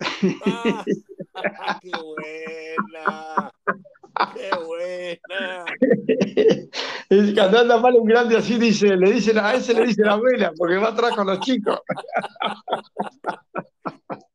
Ah, 0.45 1.79
¡Qué 1.81 1.91
buena! 1.91 3.51
¡Qué 4.35 4.49
buena! 4.65 5.65
Es 7.09 7.37
anda 7.37 7.79
mal 7.79 7.95
un 7.95 8.05
grande 8.05 8.37
así, 8.37 8.57
dice, 8.59 8.95
le 8.95 9.11
dicen, 9.11 9.37
a 9.39 9.53
ese 9.53 9.73
le 9.73 9.87
dicen 9.87 10.07
abuela, 10.07 10.51
porque 10.57 10.77
va 10.77 10.89
atrás 10.89 11.15
con 11.15 11.25
los 11.25 11.39
chicos. 11.39 11.79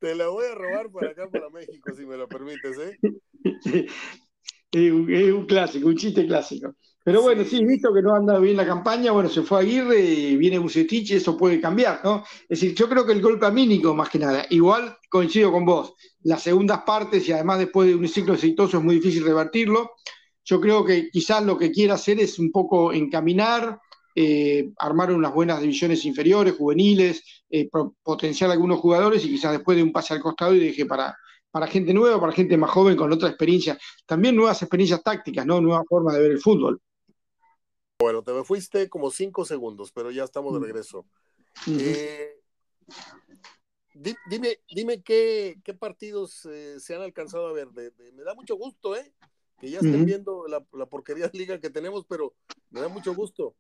Te 0.01 0.15
la 0.15 0.29
voy 0.29 0.47
a 0.47 0.55
robar 0.55 0.91
por 0.91 1.07
acá 1.07 1.29
para 1.31 1.51
México, 1.51 1.93
si 1.95 2.05
me 2.05 2.17
lo 2.17 2.29
permites, 2.29 2.79
¿eh? 2.79 2.99
Es 4.73 4.91
un, 4.91 5.47
clásico, 5.47 5.87
un 5.87 5.97
chiste 5.97 6.27
clásico. 6.27 6.75
Pero 7.05 7.21
bueno, 7.21 7.45
sí. 7.45 7.63
visto 7.63 7.93
que 7.93 8.01
no 8.01 8.15
anda 8.15 8.39
bien 8.39 8.57
la 8.57 8.67
campaña, 8.67 9.13
bueno, 9.13 9.29
se 9.29 9.43
fue 9.43 9.61
Aguirre 9.61 10.01
y 10.01 10.37
viene 10.37 10.59
Bucetich 10.59 11.11
y 11.11 11.15
eso 11.17 11.37
puede 11.37 11.61
cambiar, 11.61 12.01
¿no? 12.03 12.25
Es 12.49 12.61
decir, 12.61 12.75
yo 12.75 12.89
creo 12.89 13.05
que 13.05 13.13
el 13.13 13.21
golpe 13.21 13.45
amínico, 13.45 13.95
más 13.95 14.09
que 14.09 14.19
nada, 14.19 14.47
igual 14.49 14.97
coincido 15.11 15.53
con 15.53 15.67
vos, 15.67 15.93
las 16.23 16.43
segundas 16.43 16.81
partes 16.87 17.29
y 17.29 17.33
además 17.33 17.59
después 17.59 17.89
de 17.89 17.95
un 17.95 18.09
ciclo 18.09 18.33
exitoso 18.33 18.79
es 18.79 18.83
muy 18.83 18.95
difícil 18.97 19.23
revertirlo. 19.23 19.93
Yo 20.47 20.59
creo 20.63 20.83
que 20.83 21.11
quizás 21.11 21.45
lo 21.45 21.59
que 21.59 21.71
quiera 21.71 21.95
hacer 21.95 22.21
es 22.21 22.39
un 22.39 22.51
poco 22.51 22.91
encaminar, 22.95 23.79
eh, 24.15 24.71
armar 24.79 25.13
unas 25.13 25.35
buenas 25.35 25.61
divisiones 25.61 26.07
inferiores, 26.07 26.55
juveniles, 26.57 27.23
eh, 27.51 27.69
potenciar 28.03 28.51
algunos 28.51 28.81
jugadores 28.81 29.25
y 29.27 29.29
quizás 29.29 29.53
después 29.53 29.77
de 29.77 29.83
un 29.83 29.93
pase 29.93 30.15
al 30.15 30.21
costado 30.21 30.55
y 30.55 30.61
deje 30.61 30.87
para, 30.87 31.15
para 31.51 31.67
gente 31.67 31.93
nueva, 31.93 32.19
para 32.19 32.33
gente 32.33 32.57
más 32.57 32.71
joven 32.71 32.97
con 32.97 33.13
otra 33.13 33.29
experiencia. 33.29 33.79
También 34.07 34.37
nuevas 34.37 34.63
experiencias 34.63 35.03
tácticas, 35.03 35.45
¿no? 35.45 35.61
Nueva 35.61 35.85
forma 35.87 36.15
de 36.15 36.21
ver 36.21 36.31
el 36.33 36.41
fútbol. 36.41 36.81
Bueno, 37.99 38.23
te 38.23 38.33
me 38.33 38.45
fuiste 38.45 38.89
como 38.89 39.11
cinco 39.11 39.45
segundos, 39.45 39.93
pero 39.93 40.11
ya 40.11 40.25
estamos 40.25 40.53
de 40.55 40.61
mm. 40.61 40.63
regreso. 40.63 41.07
Eh, 41.69 42.41
dime, 44.29 44.59
dime 44.69 45.03
qué, 45.03 45.61
qué 45.65 45.75
partidos 45.75 46.45
eh, 46.47 46.81
se 46.81 46.95
han 46.95 47.03
alcanzado 47.03 47.47
a 47.47 47.53
ver. 47.53 47.69
me 47.73 48.23
da 48.25 48.35
mucho 48.35 48.57
gusto, 48.57 48.97
¿eh? 48.97 49.13
Que 49.61 49.71
ya 49.71 49.79
estén 49.79 50.05
viendo 50.05 50.47
la, 50.49 50.67
la, 50.73 50.87
porquería 50.87 51.29
de 51.29 51.39
liga 51.39 51.61
que 51.61 51.71
tenemos, 51.71 52.05
pero 52.07 52.35
me 52.71 52.81
da 52.81 52.89
mucho 52.89 53.15
gusto. 53.15 53.55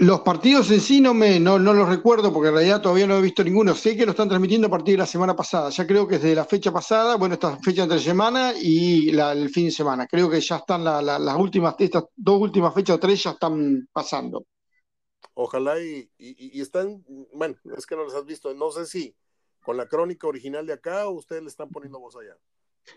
Los 0.00 0.20
partidos 0.20 0.70
en 0.70 0.80
sí 0.80 1.00
no, 1.00 1.12
me, 1.12 1.40
no, 1.40 1.58
no 1.58 1.72
los 1.72 1.88
recuerdo 1.88 2.32
porque 2.32 2.50
en 2.50 2.54
realidad 2.54 2.80
todavía 2.80 3.08
no 3.08 3.18
he 3.18 3.20
visto 3.20 3.42
ninguno. 3.42 3.74
Sé 3.74 3.96
que 3.96 4.04
lo 4.04 4.12
están 4.12 4.28
transmitiendo 4.28 4.68
a 4.68 4.70
partir 4.70 4.94
de 4.94 4.98
la 4.98 5.06
semana 5.06 5.34
pasada. 5.34 5.70
Ya 5.70 5.88
creo 5.88 6.06
que 6.06 6.18
desde 6.18 6.36
la 6.36 6.44
fecha 6.44 6.70
pasada, 6.70 7.16
bueno, 7.16 7.34
esta 7.34 7.56
fecha 7.56 7.82
entre 7.82 7.98
semana 7.98 8.52
y 8.54 9.08
el 9.08 9.50
fin 9.50 9.64
de 9.64 9.72
semana. 9.72 10.06
Creo 10.06 10.30
que 10.30 10.40
ya 10.40 10.58
están 10.58 10.84
las 10.84 11.36
últimas, 11.36 11.74
estas 11.80 12.04
dos 12.14 12.40
últimas 12.40 12.72
fechas 12.74 12.94
o 12.94 13.00
tres 13.00 13.24
ya 13.24 13.30
están 13.30 13.88
pasando. 13.92 14.46
Ojalá 15.34 15.80
y, 15.80 16.08
y, 16.16 16.60
están, 16.60 17.04
bueno, 17.34 17.56
es 17.76 17.84
que 17.84 17.96
no 17.96 18.04
los 18.04 18.14
has 18.14 18.24
visto. 18.24 18.54
No 18.54 18.70
sé 18.70 18.86
si 18.86 19.16
con 19.64 19.76
la 19.76 19.88
crónica 19.88 20.28
original 20.28 20.64
de 20.64 20.74
acá 20.74 21.08
o 21.08 21.14
ustedes 21.14 21.42
le 21.42 21.48
están 21.48 21.70
poniendo 21.70 21.98
voz 21.98 22.14
allá. 22.14 22.36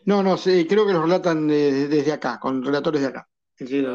No, 0.06 0.22
no, 0.22 0.38
sí, 0.38 0.68
creo 0.68 0.86
que 0.86 0.94
los 0.94 1.02
relatan 1.02 1.48
desde 1.48 2.14
acá, 2.14 2.40
con 2.40 2.64
relatores 2.64 3.02
de 3.02 3.08
acá. 3.08 3.28
Es 3.62 3.70
decir, 3.70 3.88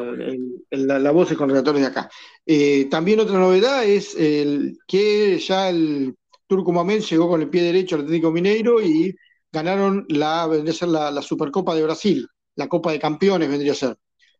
la, 0.70 1.10
voz 1.10 1.32
es 1.32 1.36
con 1.36 1.48
relatores 1.48 1.80
de 1.80 1.88
acá. 1.88 2.08
Eh, 2.46 2.86
también 2.88 3.18
otra 3.18 3.36
novedad 3.36 3.84
es 3.84 4.14
el, 4.14 4.78
que 4.86 5.40
ya 5.40 5.68
el 5.68 6.14
Turco 6.46 6.70
Mamén 6.70 7.00
llegó 7.00 7.28
con 7.28 7.42
el 7.42 7.50
pie 7.50 7.64
derecho 7.64 7.96
al 7.96 8.02
Atlético 8.02 8.30
Mineiro 8.30 8.80
y 8.80 9.12
ganaron 9.50 10.06
la, 10.08 10.46
vendría 10.46 10.72
a 10.72 10.76
ser 10.76 10.88
la, 10.88 11.20
Supercopa 11.20 11.74
de 11.74 11.82
Brasil, 11.82 12.28
la 12.54 12.68
Copa 12.68 12.92
de 12.92 13.00
Campeones 13.00 13.48
vendría 13.48 13.72
a 13.72 13.74
ser. 13.74 13.96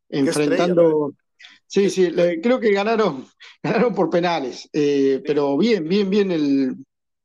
Enfrentando. 0.09 1.13
sí, 1.67 1.91
sí, 1.91 2.13
creo 2.41 2.61
que 2.61 2.71
ganaron, 2.71 3.27
ganaron 3.65 3.97
por 3.97 4.09
penales, 4.09 4.69
eh, 4.73 5.21
pero 5.27 5.59
bien, 5.59 5.89
bien, 5.89 6.09
bien 6.09 6.31
el, 6.31 6.77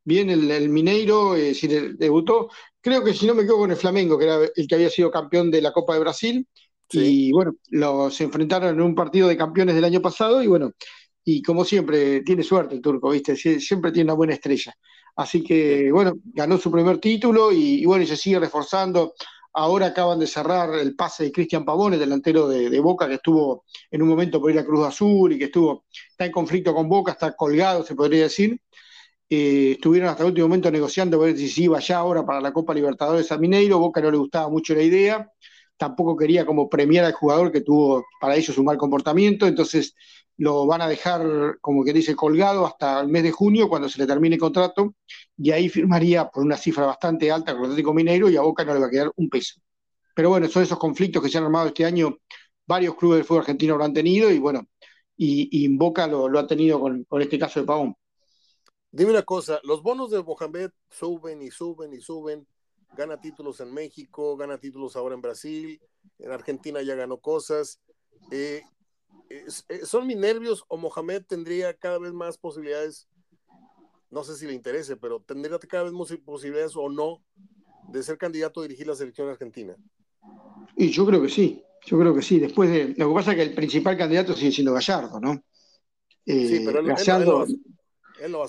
bien 0.04 0.32
el, 0.32 0.70
Mineiro, 0.70 1.36
eh, 1.36 1.54
si 1.54 1.68
debutó, 1.68 2.50
creo 2.82 3.04
que 3.04 3.14
si 3.14 3.28
no 3.28 3.36
me 3.36 3.44
equivoco 3.44 3.62
con 3.62 3.72
el 3.72 3.78
Flamengo, 3.78 4.18
que 4.18 4.26
era 4.26 4.40
el 4.56 4.68
que 4.68 4.74
había 4.74 4.90
sido 4.90 5.12
campeón 5.12 5.52
de 5.52 5.62
la 5.62 5.72
Copa 5.72 5.94
de 5.94 6.00
Brasil, 6.00 6.48
y 6.94 7.32
bueno, 7.32 7.54
los 7.70 8.20
enfrentaron 8.22 8.76
en 8.76 8.82
un 8.82 8.96
partido 8.96 9.28
de 9.28 9.38
campeones 9.38 9.76
del 9.76 9.86
año 9.86 10.02
pasado 10.02 10.42
y 10.44 10.48
bueno, 10.48 10.72
y 11.24 11.42
como 11.42 11.64
siempre, 11.66 12.22
tiene 12.22 12.44
suerte 12.44 12.76
el 12.76 12.82
turco, 12.82 13.12
¿viste? 13.12 13.36
siempre 13.36 13.92
tiene 13.92 14.06
una 14.06 14.16
buena 14.16 14.34
estrella. 14.34 14.74
Así 15.16 15.44
que 15.44 15.92
bueno, 15.92 16.14
ganó 16.24 16.58
su 16.58 16.72
primer 16.72 16.98
título 17.00 17.52
y, 17.52 17.86
bueno, 17.86 18.04
y 18.04 18.08
se 18.08 18.18
sigue 18.18 18.40
reforzando. 18.40 19.14
Ahora 19.54 19.88
acaban 19.88 20.20
de 20.20 20.28
cerrar 20.28 20.74
el 20.76 20.96
pase 20.96 21.26
de 21.26 21.32
Cristian 21.32 21.66
Pavone, 21.66 21.98
delantero 21.98 22.48
de, 22.48 22.80
Boca, 22.80 23.08
que 23.08 23.16
estuvo 23.16 23.66
en 23.92 24.02
un 24.02 24.08
momento 24.08 24.40
por 24.40 24.52
ir 24.52 24.60
a 24.60 24.66
Cruz 24.66 24.88
Azul 24.88 25.34
y 25.34 25.38
que 25.38 25.46
estuvo, 25.46 25.86
está 26.10 26.26
en 26.26 26.32
conflicto 26.32 26.74
con 26.74 26.88
Boca, 26.88 27.12
está 27.12 27.34
colgado, 27.36 27.84
se 27.84 27.96
podría 27.96 28.24
decir. 28.24 28.60
Eh, 29.30 29.74
estuvieron 29.74 30.10
hasta 30.10 30.24
el 30.24 30.30
último 30.30 30.48
momento 30.48 30.72
negociando 30.72 31.20
ver 31.20 31.38
si 31.38 31.50
se 31.50 31.64
iba 31.64 31.80
ya 31.80 31.98
ahora 32.00 32.26
para 32.26 32.42
la 32.42 32.52
Copa 32.54 32.74
Libertadores 32.74 33.32
a 33.32 33.38
Mineiro. 33.38 33.80
Boca 33.80 34.02
no 34.02 34.12
le 34.12 34.18
gustaba 34.18 34.50
mucho 34.50 34.74
la 34.74 34.84
idea 34.84 35.32
tampoco 35.82 36.16
quería 36.16 36.46
como 36.46 36.70
premiar 36.70 37.06
al 37.06 37.14
jugador 37.14 37.52
que 37.52 37.62
tuvo 37.62 38.06
para 38.20 38.36
ellos 38.36 38.56
un 38.60 38.66
mal 38.66 38.78
comportamiento, 38.78 39.48
entonces 39.48 39.96
lo 40.38 40.68
van 40.68 40.80
a 40.84 40.88
dejar, 40.88 41.58
como 41.60 41.84
que 41.84 41.92
dice, 41.92 42.16
colgado 42.16 42.68
hasta 42.68 43.02
el 43.02 43.08
mes 43.08 43.24
de 43.24 43.32
junio, 43.32 43.68
cuando 43.68 43.90
se 43.90 43.98
le 43.98 44.06
termine 44.06 44.36
el 44.36 44.40
contrato, 44.40 44.94
y 45.36 45.50
ahí 45.50 45.70
firmaría 45.70 46.30
por 46.30 46.44
una 46.44 46.56
cifra 46.56 46.86
bastante 46.86 47.32
alta 47.32 47.54
con 47.56 47.64
Atlético 47.64 47.96
Mineiro 47.96 48.30
y 48.30 48.38
a 48.38 48.42
Boca 48.42 48.64
no 48.64 48.76
le 48.76 48.80
va 48.80 48.86
a 48.86 48.90
quedar 48.92 49.12
un 49.16 49.28
peso. 49.28 49.60
Pero 50.14 50.30
bueno, 50.30 50.48
son 50.48 50.62
esos 50.62 50.78
conflictos 50.78 51.24
que 51.24 51.30
se 51.30 51.40
han 51.40 51.46
armado 51.46 51.70
este 51.70 51.84
año, 51.84 52.16
varios 52.68 52.94
clubes 52.96 53.18
del 53.18 53.26
fútbol 53.26 53.42
argentino 53.42 53.76
lo 53.76 53.84
han 53.84 53.94
tenido 53.94 54.30
y 54.30 54.38
bueno, 54.38 54.68
y, 55.18 55.68
Boca 55.76 56.06
lo, 56.06 56.30
lo, 56.30 56.38
ha 56.38 56.46
tenido 56.46 56.80
con, 56.80 57.06
con 57.06 57.24
este 57.24 57.40
caso 57.40 57.60
de 57.60 57.66
Pavón. 57.66 57.96
Dime 58.92 59.10
una 59.10 59.24
cosa, 59.24 59.60
los 59.64 59.82
bonos 59.82 60.12
de 60.12 60.22
Mohamed 60.22 60.70
suben 60.92 61.42
y 61.42 61.50
suben 61.50 61.92
y 61.92 62.02
suben 62.02 62.46
gana 62.96 63.20
títulos 63.20 63.60
en 63.60 63.74
México, 63.74 64.36
gana 64.38 64.58
títulos 64.58 64.96
ahora 64.96 65.16
en 65.16 65.22
Brasil, 65.22 65.82
en 66.20 66.32
Argentina 66.32 66.82
ya 66.82 66.96
ganó 66.96 67.18
cosas. 67.18 67.80
Eh, 68.32 68.62
eh, 69.30 69.46
¿Son 69.86 70.06
mis 70.08 70.18
nervios 70.18 70.64
o 70.68 70.78
Mohamed 70.78 71.24
tendría 71.26 71.74
cada 71.74 72.00
vez 72.00 72.14
más 72.14 72.38
posibilidades? 72.38 73.08
No 74.10 74.24
sé 74.24 74.36
si 74.36 74.46
le 74.46 74.54
interese, 74.54 74.98
pero 74.98 75.22
tendría 75.22 75.58
cada 75.60 75.84
vez 75.84 75.94
más 75.94 76.12
posibilidades 76.26 76.76
o 76.76 76.90
no 76.90 77.24
de 77.92 78.04
ser 78.04 78.18
candidato 78.18 78.60
a 78.60 78.64
dirigir 78.64 78.88
la 78.88 78.96
selección 78.96 79.30
argentina. 79.30 79.76
Y 80.76 80.90
yo 80.90 81.06
creo 81.06 81.22
que 81.22 81.30
sí, 81.30 81.64
yo 81.86 81.98
creo 82.00 82.14
que 82.14 82.22
sí. 82.22 82.40
Después 82.40 82.70
de. 82.70 82.94
Lo 82.98 83.10
que 83.10 83.14
pasa 83.14 83.32
es 83.32 83.38
que 83.38 83.44
el 83.44 83.54
principal 83.54 83.98
candidato 83.98 84.34
sigue 84.34 84.52
siendo 84.52 84.74
Gallardo, 84.74 85.20
¿no? 85.20 85.44
sí, 86.26 86.62
pero 86.66 86.84
Gallardo, 86.84 87.46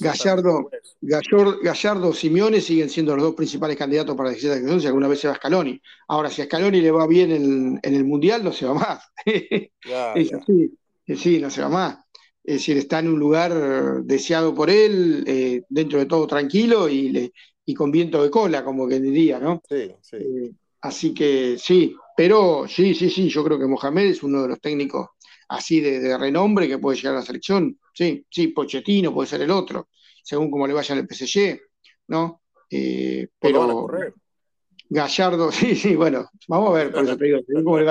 Gallardo, 0.00 0.70
Gallardo, 1.00 1.58
Gallardo, 1.62 2.12
Simeone 2.12 2.60
siguen 2.60 2.90
siendo 2.90 3.16
los 3.16 3.24
dos 3.24 3.34
principales 3.34 3.76
candidatos 3.76 4.14
para 4.14 4.30
la 4.30 4.36
selección 4.36 4.80
si 4.80 4.86
alguna 4.86 5.08
vez 5.08 5.20
se 5.20 5.28
va 5.28 5.34
Scaloni. 5.34 5.80
Ahora, 6.08 6.28
si 6.28 6.42
a 6.42 6.44
Scaloni 6.44 6.80
le 6.80 6.90
va 6.90 7.06
bien 7.06 7.30
en, 7.30 7.80
el 7.82 8.04
Mundial, 8.04 8.44
no 8.44 8.52
se 8.52 8.66
va 8.66 8.74
más. 8.74 9.12
Sí, 11.16 11.40
no 11.40 11.50
se 11.50 11.60
va 11.60 11.68
más. 11.68 11.98
Es 12.44 12.54
decir, 12.54 12.78
está 12.78 13.00
en 13.00 13.08
un 13.08 13.18
lugar 13.18 14.02
deseado 14.04 14.54
por 14.54 14.70
él, 14.70 15.24
eh, 15.26 15.62
dentro 15.68 15.98
de 15.98 16.06
todo 16.06 16.26
tranquilo 16.26 16.88
y, 16.88 17.32
y, 17.66 17.74
con 17.74 17.90
viento 17.90 18.22
de 18.22 18.30
cola, 18.30 18.64
como 18.64 18.88
que 18.88 19.00
diría, 19.00 19.38
¿no? 19.38 19.60
Sí, 19.68 19.92
sí. 20.00 20.16
Eh, 20.16 20.52
así 20.80 21.12
que 21.12 21.56
sí, 21.58 21.94
pero 22.16 22.66
sí, 22.68 22.94
sí, 22.94 23.10
sí, 23.10 23.28
yo 23.28 23.44
creo 23.44 23.58
que 23.58 23.66
Mohamed 23.66 24.06
es 24.06 24.22
uno 24.22 24.42
de 24.42 24.48
los 24.48 24.60
técnicos 24.60 25.08
así 25.48 25.80
de, 25.80 26.16
renombre 26.16 26.68
que 26.68 26.78
puede 26.78 26.96
llegar 26.96 27.14
a 27.14 27.18
la 27.18 27.26
selección. 27.26 27.78
Sí, 27.92 28.24
sí, 28.30 28.48
Pochettino 28.48 29.12
puede 29.12 29.28
ser 29.28 29.42
el 29.42 29.50
otro, 29.50 29.88
según 30.22 30.50
como 30.50 30.66
le 30.66 30.72
vaya 30.72 30.94
al 30.94 31.06
PSG, 31.06 31.60
¿no? 32.08 32.42
Eh, 32.70 33.28
pero 33.38 33.86
Gallardo, 34.92 35.50
sí, 35.52 35.74
sí, 35.74 35.96
bueno, 35.96 36.28
vamos 36.48 36.70
a 36.70 36.72
ver, 36.72 36.92
por 36.92 37.04
eso 37.04 37.16
te 37.16 37.24
digo, 37.24 37.40
cómo 37.64 37.78
le 37.78 37.86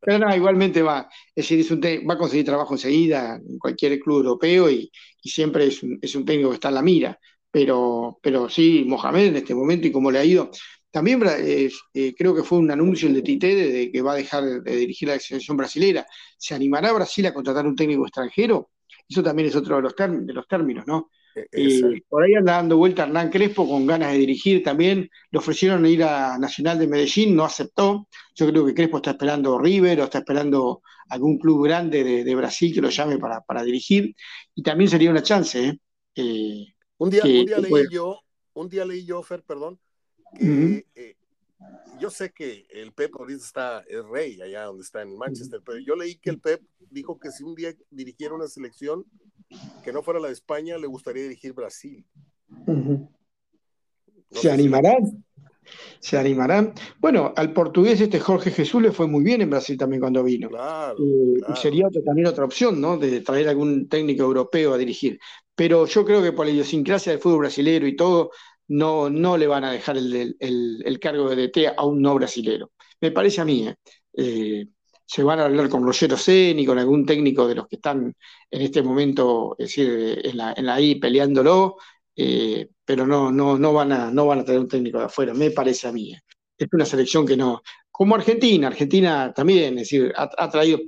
Pero 0.00 0.18
no, 0.18 0.34
igualmente 0.34 0.82
va, 0.82 1.08
es 1.34 1.44
decir, 1.44 1.60
es 1.60 1.70
un 1.70 1.80
va 1.80 2.14
a 2.14 2.18
conseguir 2.18 2.44
trabajo 2.44 2.74
enseguida 2.74 3.36
en 3.36 3.58
cualquier 3.58 4.00
club 4.00 4.18
europeo 4.18 4.68
y, 4.68 4.90
siempre 5.22 5.66
es 5.66 5.82
un, 5.82 5.98
es 6.02 6.14
un, 6.14 6.24
técnico 6.24 6.50
que 6.50 6.54
está 6.54 6.68
en 6.68 6.74
la 6.74 6.82
mira. 6.82 7.18
Pero, 7.52 8.18
pero 8.22 8.48
sí, 8.48 8.84
Mohamed 8.86 9.26
en 9.26 9.36
este 9.36 9.54
momento 9.54 9.86
y 9.86 9.92
cómo 9.92 10.10
le 10.10 10.18
ha 10.18 10.24
ido. 10.24 10.50
También 10.90 11.22
eh, 11.24 11.70
creo 12.16 12.34
que 12.34 12.42
fue 12.42 12.58
un 12.58 12.70
anuncio 12.70 13.08
el 13.08 13.14
de 13.14 13.22
Tite 13.22 13.54
de, 13.54 13.92
que 13.92 14.02
va 14.02 14.12
a 14.12 14.16
dejar 14.16 14.44
de 14.44 14.76
dirigir 14.76 15.08
la 15.08 15.18
selección 15.18 15.56
brasilera. 15.56 16.06
¿Se 16.36 16.54
animará 16.54 16.92
Brasil 16.92 17.26
a 17.26 17.34
contratar 17.34 17.66
un 17.66 17.76
técnico 17.76 18.06
extranjero? 18.06 18.70
Eso 19.10 19.22
también 19.24 19.48
es 19.48 19.56
otro 19.56 19.76
de 19.76 19.82
los, 19.82 19.94
de 19.96 20.32
los 20.32 20.46
términos, 20.46 20.86
¿no? 20.86 21.10
Y 21.52 22.00
por 22.02 22.22
ahí 22.22 22.34
anda 22.34 22.54
dando 22.54 22.76
vuelta 22.76 23.04
Hernán 23.04 23.30
Crespo 23.30 23.68
con 23.68 23.86
ganas 23.86 24.12
de 24.12 24.18
dirigir 24.18 24.62
también. 24.62 25.10
Le 25.30 25.38
ofrecieron 25.38 25.84
ir 25.86 26.04
a 26.04 26.38
Nacional 26.38 26.78
de 26.78 26.86
Medellín, 26.86 27.34
no 27.34 27.44
aceptó. 27.44 28.08
Yo 28.34 28.48
creo 28.48 28.66
que 28.66 28.74
Crespo 28.74 28.98
está 28.98 29.12
esperando 29.12 29.58
River 29.58 30.00
o 30.00 30.04
está 30.04 30.18
esperando 30.18 30.82
algún 31.08 31.38
club 31.38 31.64
grande 31.64 32.24
de, 32.24 32.34
Brasil 32.34 32.72
que 32.72 32.80
lo 32.80 32.88
llame 32.88 33.18
para, 33.18 33.62
dirigir. 33.64 34.14
Y 34.54 34.62
también 34.62 34.88
sería 34.88 35.10
una 35.10 35.22
chance. 35.22 35.66
¿eh? 35.66 35.78
Eh, 36.14 36.66
un, 36.98 37.10
día, 37.10 37.22
un, 37.24 37.46
día 37.46 37.58
leí 37.58 37.84
yo, 37.90 38.20
un 38.54 38.68
día 38.68 38.84
leí 38.84 39.04
yo, 39.04 39.22
Fer, 39.22 39.42
perdón, 39.42 39.80
que 40.38 40.86
eh, 40.94 41.16
yo 41.98 42.10
sé 42.10 42.32
que 42.32 42.66
el 42.70 42.92
Pep 42.92 43.14
ahorita 43.18 43.44
está, 43.44 43.84
es 43.86 44.04
rey 44.06 44.40
allá 44.40 44.64
donde 44.64 44.82
está 44.82 45.02
en 45.02 45.16
Manchester, 45.16 45.60
pero 45.64 45.78
yo 45.78 45.94
leí 45.94 46.16
que 46.16 46.30
el 46.30 46.40
Pep 46.40 46.62
dijo 46.90 47.18
que 47.18 47.30
si 47.30 47.44
un 47.44 47.54
día 47.54 47.74
dirigiera 47.90 48.34
una 48.34 48.48
selección 48.48 49.04
que 49.84 49.92
no 49.92 50.02
fuera 50.02 50.20
la 50.20 50.28
de 50.28 50.34
España, 50.34 50.78
le 50.78 50.86
gustaría 50.86 51.22
dirigir 51.24 51.52
Brasil. 51.52 52.04
¿Se 54.30 54.50
animarán? 54.50 55.24
¿Se 55.98 56.16
animarán? 56.16 56.72
Bueno, 56.98 57.32
al 57.36 57.52
portugués 57.52 58.00
este 58.00 58.18
Jorge 58.18 58.50
Jesús 58.50 58.82
le 58.82 58.92
fue 58.92 59.06
muy 59.06 59.22
bien 59.22 59.42
en 59.42 59.50
Brasil 59.50 59.76
también 59.76 60.00
cuando 60.00 60.24
vino. 60.24 60.48
Claro, 60.48 60.96
eh, 60.98 61.40
Y 61.52 61.56
sería 61.56 61.88
también 62.04 62.26
otra 62.26 62.44
opción, 62.44 62.80
¿no? 62.80 62.96
De 62.96 63.20
traer 63.20 63.48
algún 63.48 63.88
técnico 63.88 64.22
europeo 64.22 64.72
a 64.72 64.78
dirigir. 64.78 65.18
Pero 65.54 65.86
yo 65.86 66.04
creo 66.04 66.22
que 66.22 66.32
por 66.32 66.46
la 66.46 66.52
idiosincrasia 66.52 67.12
del 67.12 67.20
fútbol 67.20 67.40
brasileño 67.40 67.86
y 67.86 67.94
todo, 67.94 68.30
no, 68.70 69.10
no 69.10 69.36
le 69.36 69.46
van 69.48 69.64
a 69.64 69.72
dejar 69.72 69.96
el, 69.96 70.98
cargo 71.00 71.28
de 71.28 71.48
DT 71.48 71.74
a 71.76 71.84
un 71.84 72.00
no 72.00 72.14
brasilero. 72.14 72.72
Me 73.00 73.10
parece 73.10 73.40
a 73.40 73.44
mí, 73.44 73.66
¿eh? 73.66 73.74
Eh, 74.12 74.66
se 75.04 75.24
van 75.24 75.40
a 75.40 75.46
hablar 75.46 75.68
con 75.68 75.84
Rogero 75.84 76.16
Ceni, 76.16 76.64
con 76.64 76.78
algún 76.78 77.04
técnico 77.04 77.48
de 77.48 77.56
los 77.56 77.66
que 77.66 77.76
están 77.76 78.14
en 78.48 78.62
este 78.62 78.80
momento, 78.80 79.56
es 79.58 79.66
decir, 79.68 80.20
en 80.24 80.36
la, 80.36 80.54
en 80.56 80.66
la 80.66 80.80
I 80.80 81.00
peleándolo, 81.00 81.78
eh, 82.14 82.68
pero 82.84 83.06
no, 83.06 83.32
no, 83.32 83.58
no, 83.58 83.72
van 83.72 83.90
a, 83.90 84.10
no 84.12 84.26
van 84.26 84.40
a 84.40 84.44
tener 84.44 84.60
un 84.60 84.68
técnico 84.68 84.98
de 84.98 85.06
afuera, 85.06 85.34
me 85.34 85.50
parece 85.50 85.88
a 85.88 85.92
mí. 85.92 86.14
Es 86.56 86.68
una 86.70 86.84
selección 86.86 87.26
que 87.26 87.36
no. 87.36 87.62
Como 87.90 88.14
Argentina, 88.14 88.68
Argentina 88.68 89.32
también, 89.34 89.78
es 89.78 89.90
decir, 89.90 90.12
ha, 90.16 90.48
traído, 90.48 90.78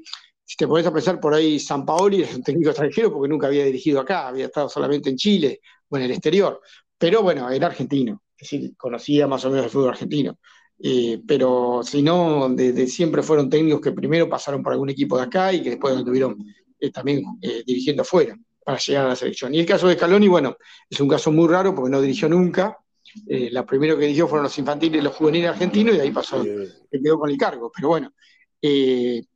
si 0.44 0.56
te 0.56 0.68
podés 0.68 0.88
pensar 0.88 1.18
por 1.18 1.34
ahí, 1.34 1.58
San 1.58 1.84
Paoli 1.84 2.22
es 2.22 2.34
un 2.34 2.44
técnico 2.44 2.70
extranjero 2.70 3.12
porque 3.12 3.28
nunca 3.28 3.48
había 3.48 3.64
dirigido 3.64 4.00
acá, 4.00 4.28
había 4.28 4.46
estado 4.46 4.68
solamente 4.68 5.10
en 5.10 5.16
Chile 5.16 5.60
o 5.88 5.96
en 5.96 6.04
el 6.04 6.12
exterior. 6.12 6.60
Pero 7.02 7.20
bueno, 7.20 7.50
era 7.50 7.66
argentino, 7.66 8.22
es 8.38 8.48
decir, 8.48 8.76
conocía 8.76 9.26
más 9.26 9.44
o 9.44 9.50
menos 9.50 9.64
el 9.64 9.72
fútbol 9.72 9.88
argentino. 9.88 10.38
Eh, 10.80 11.20
pero 11.26 11.80
si 11.82 12.00
no, 12.00 12.48
de, 12.50 12.86
siempre 12.86 13.24
fueron 13.24 13.50
técnicos 13.50 13.80
que 13.80 13.90
primero 13.90 14.28
pasaron 14.28 14.62
por 14.62 14.72
algún 14.72 14.88
equipo 14.88 15.16
de 15.16 15.24
acá 15.24 15.52
y 15.52 15.64
que 15.64 15.70
después 15.70 15.96
estuvieron 15.96 16.38
eh, 16.78 16.92
también 16.92 17.24
eh, 17.42 17.64
dirigiendo 17.66 18.02
afuera 18.02 18.38
para 18.64 18.78
llegar 18.78 19.06
a 19.06 19.08
la 19.08 19.16
selección. 19.16 19.52
Y 19.52 19.58
el 19.58 19.66
caso 19.66 19.88
de 19.88 19.96
Scaloni, 19.96 20.28
bueno, 20.28 20.56
es 20.88 21.00
un 21.00 21.08
caso 21.08 21.32
muy 21.32 21.48
raro 21.48 21.74
porque 21.74 21.90
no 21.90 22.00
dirigió 22.00 22.28
nunca. 22.28 22.78
la 23.26 23.66
primero 23.66 23.96
que 23.96 24.02
dirigió 24.02 24.28
fueron 24.28 24.44
los 24.44 24.56
infantiles 24.56 25.00
y 25.00 25.04
los 25.04 25.16
juveniles 25.16 25.50
argentinos 25.50 25.96
y 25.96 25.98
ahí 25.98 26.12
pasó, 26.12 26.40
se 26.44 27.02
quedó 27.02 27.18
con 27.18 27.30
el 27.30 27.36
cargo. 27.36 27.72
Pero 27.74 27.88
bueno, 27.88 28.12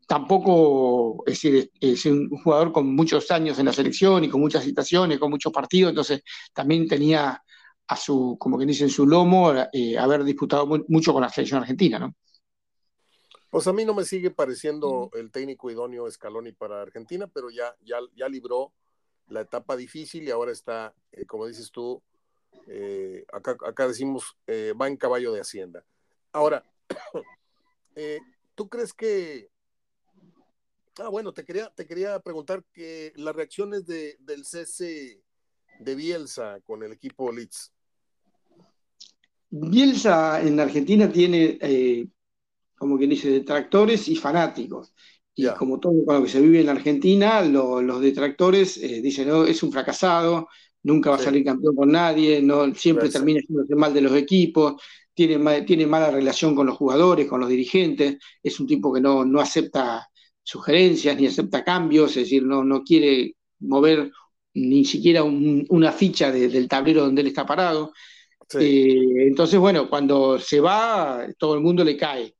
tampoco 0.06 1.24
es 1.26 1.32
decir, 1.32 1.68
es 1.80 2.06
un 2.06 2.28
jugador 2.28 2.70
con 2.70 2.94
muchos 2.94 3.28
años 3.32 3.58
en 3.58 3.66
la 3.66 3.72
selección 3.72 4.22
y 4.22 4.28
con 4.28 4.40
muchas 4.40 4.62
citaciones, 4.62 5.18
con 5.18 5.30
muchos 5.30 5.52
partidos, 5.52 5.90
entonces 5.90 6.22
también 6.54 6.86
tenía 6.86 7.42
a 7.88 7.96
su, 7.96 8.36
como 8.38 8.58
que 8.58 8.66
dice, 8.66 8.84
en 8.84 8.90
su 8.90 9.06
lomo, 9.06 9.52
eh, 9.72 9.98
haber 9.98 10.24
disputado 10.24 10.66
mucho 10.88 11.12
con 11.12 11.22
la 11.22 11.28
selección 11.28 11.60
argentina, 11.60 11.98
¿no? 11.98 12.14
Pues 13.50 13.66
a 13.68 13.72
mí 13.72 13.84
no 13.84 13.94
me 13.94 14.04
sigue 14.04 14.30
pareciendo 14.30 15.10
el 15.14 15.30
técnico 15.30 15.70
idóneo 15.70 16.10
Scaloni 16.10 16.52
para 16.52 16.82
Argentina, 16.82 17.26
pero 17.28 17.48
ya, 17.48 17.74
ya, 17.82 17.98
ya 18.14 18.28
libró 18.28 18.72
la 19.28 19.40
etapa 19.40 19.76
difícil 19.76 20.24
y 20.24 20.30
ahora 20.30 20.52
está, 20.52 20.94
eh, 21.12 21.24
como 21.26 21.46
dices 21.46 21.70
tú, 21.70 22.02
eh, 22.66 23.24
acá, 23.32 23.56
acá, 23.64 23.86
decimos, 23.86 24.36
va 24.48 24.88
en 24.88 24.96
caballo 24.96 25.32
de 25.32 25.40
Hacienda. 25.40 25.84
Ahora, 26.32 26.64
¿tú 28.54 28.68
crees 28.68 28.92
que... 28.92 29.48
Ah, 30.98 31.08
bueno, 31.08 31.32
te 31.32 31.44
quería, 31.44 31.70
te 31.70 31.86
quería 31.86 32.18
preguntar 32.20 32.64
que 32.72 33.12
las 33.16 33.36
reacciones 33.36 33.86
de, 33.86 34.16
del 34.18 34.44
cese 34.44 35.22
de 35.78 35.94
Bielsa 35.94 36.60
con 36.62 36.82
el 36.82 36.92
equipo 36.92 37.30
Leeds. 37.32 37.72
Bielsa 39.50 40.42
en 40.42 40.58
Argentina 40.60 41.10
tiene, 41.10 41.58
eh, 41.60 42.06
como 42.76 42.98
quien 42.98 43.10
dice, 43.10 43.30
detractores 43.30 44.08
y 44.08 44.16
fanáticos. 44.16 44.92
Y 45.34 45.46
como 45.48 45.78
todo 45.78 45.92
lo 46.06 46.22
que 46.22 46.30
se 46.30 46.40
vive 46.40 46.62
en 46.62 46.70
Argentina, 46.70 47.42
los 47.42 48.00
detractores 48.00 48.78
eh, 48.78 49.02
dicen, 49.02 49.28
no, 49.28 49.44
es 49.44 49.62
un 49.62 49.70
fracasado, 49.70 50.48
nunca 50.82 51.10
va 51.10 51.16
a 51.16 51.18
salir 51.18 51.44
campeón 51.44 51.76
con 51.76 51.92
nadie, 51.92 52.40
no, 52.40 52.74
siempre 52.74 53.10
termina 53.10 53.40
haciéndose 53.40 53.74
mal 53.74 53.92
de 53.92 54.00
los 54.00 54.14
equipos, 54.14 54.80
tiene, 55.12 55.62
tiene 55.62 55.86
mala 55.86 56.10
relación 56.10 56.54
con 56.54 56.66
los 56.66 56.76
jugadores, 56.76 57.26
con 57.26 57.40
los 57.40 57.50
dirigentes, 57.50 58.16
es 58.42 58.60
un 58.60 58.66
tipo 58.66 58.92
que 58.92 59.00
no, 59.00 59.24
no 59.26 59.40
acepta 59.40 60.08
sugerencias 60.42 61.18
ni 61.18 61.26
acepta 61.26 61.64
cambios, 61.64 62.10
es 62.10 62.24
decir, 62.24 62.44
no, 62.44 62.64
no 62.64 62.82
quiere 62.82 63.34
mover 63.58 64.12
ni 64.54 64.84
siquiera 64.84 65.22
una 65.22 65.92
ficha 65.92 66.30
del 66.32 66.68
tablero 66.68 67.02
donde 67.02 67.20
él 67.20 67.26
está 67.26 67.44
parado. 67.44 67.92
Eh, 68.54 69.26
entonces, 69.26 69.58
bueno, 69.58 69.88
cuando 69.88 70.38
se 70.38 70.60
va, 70.60 71.26
todo 71.38 71.54
el 71.54 71.60
mundo 71.60 71.84
le 71.84 71.96
cae. 71.96 72.34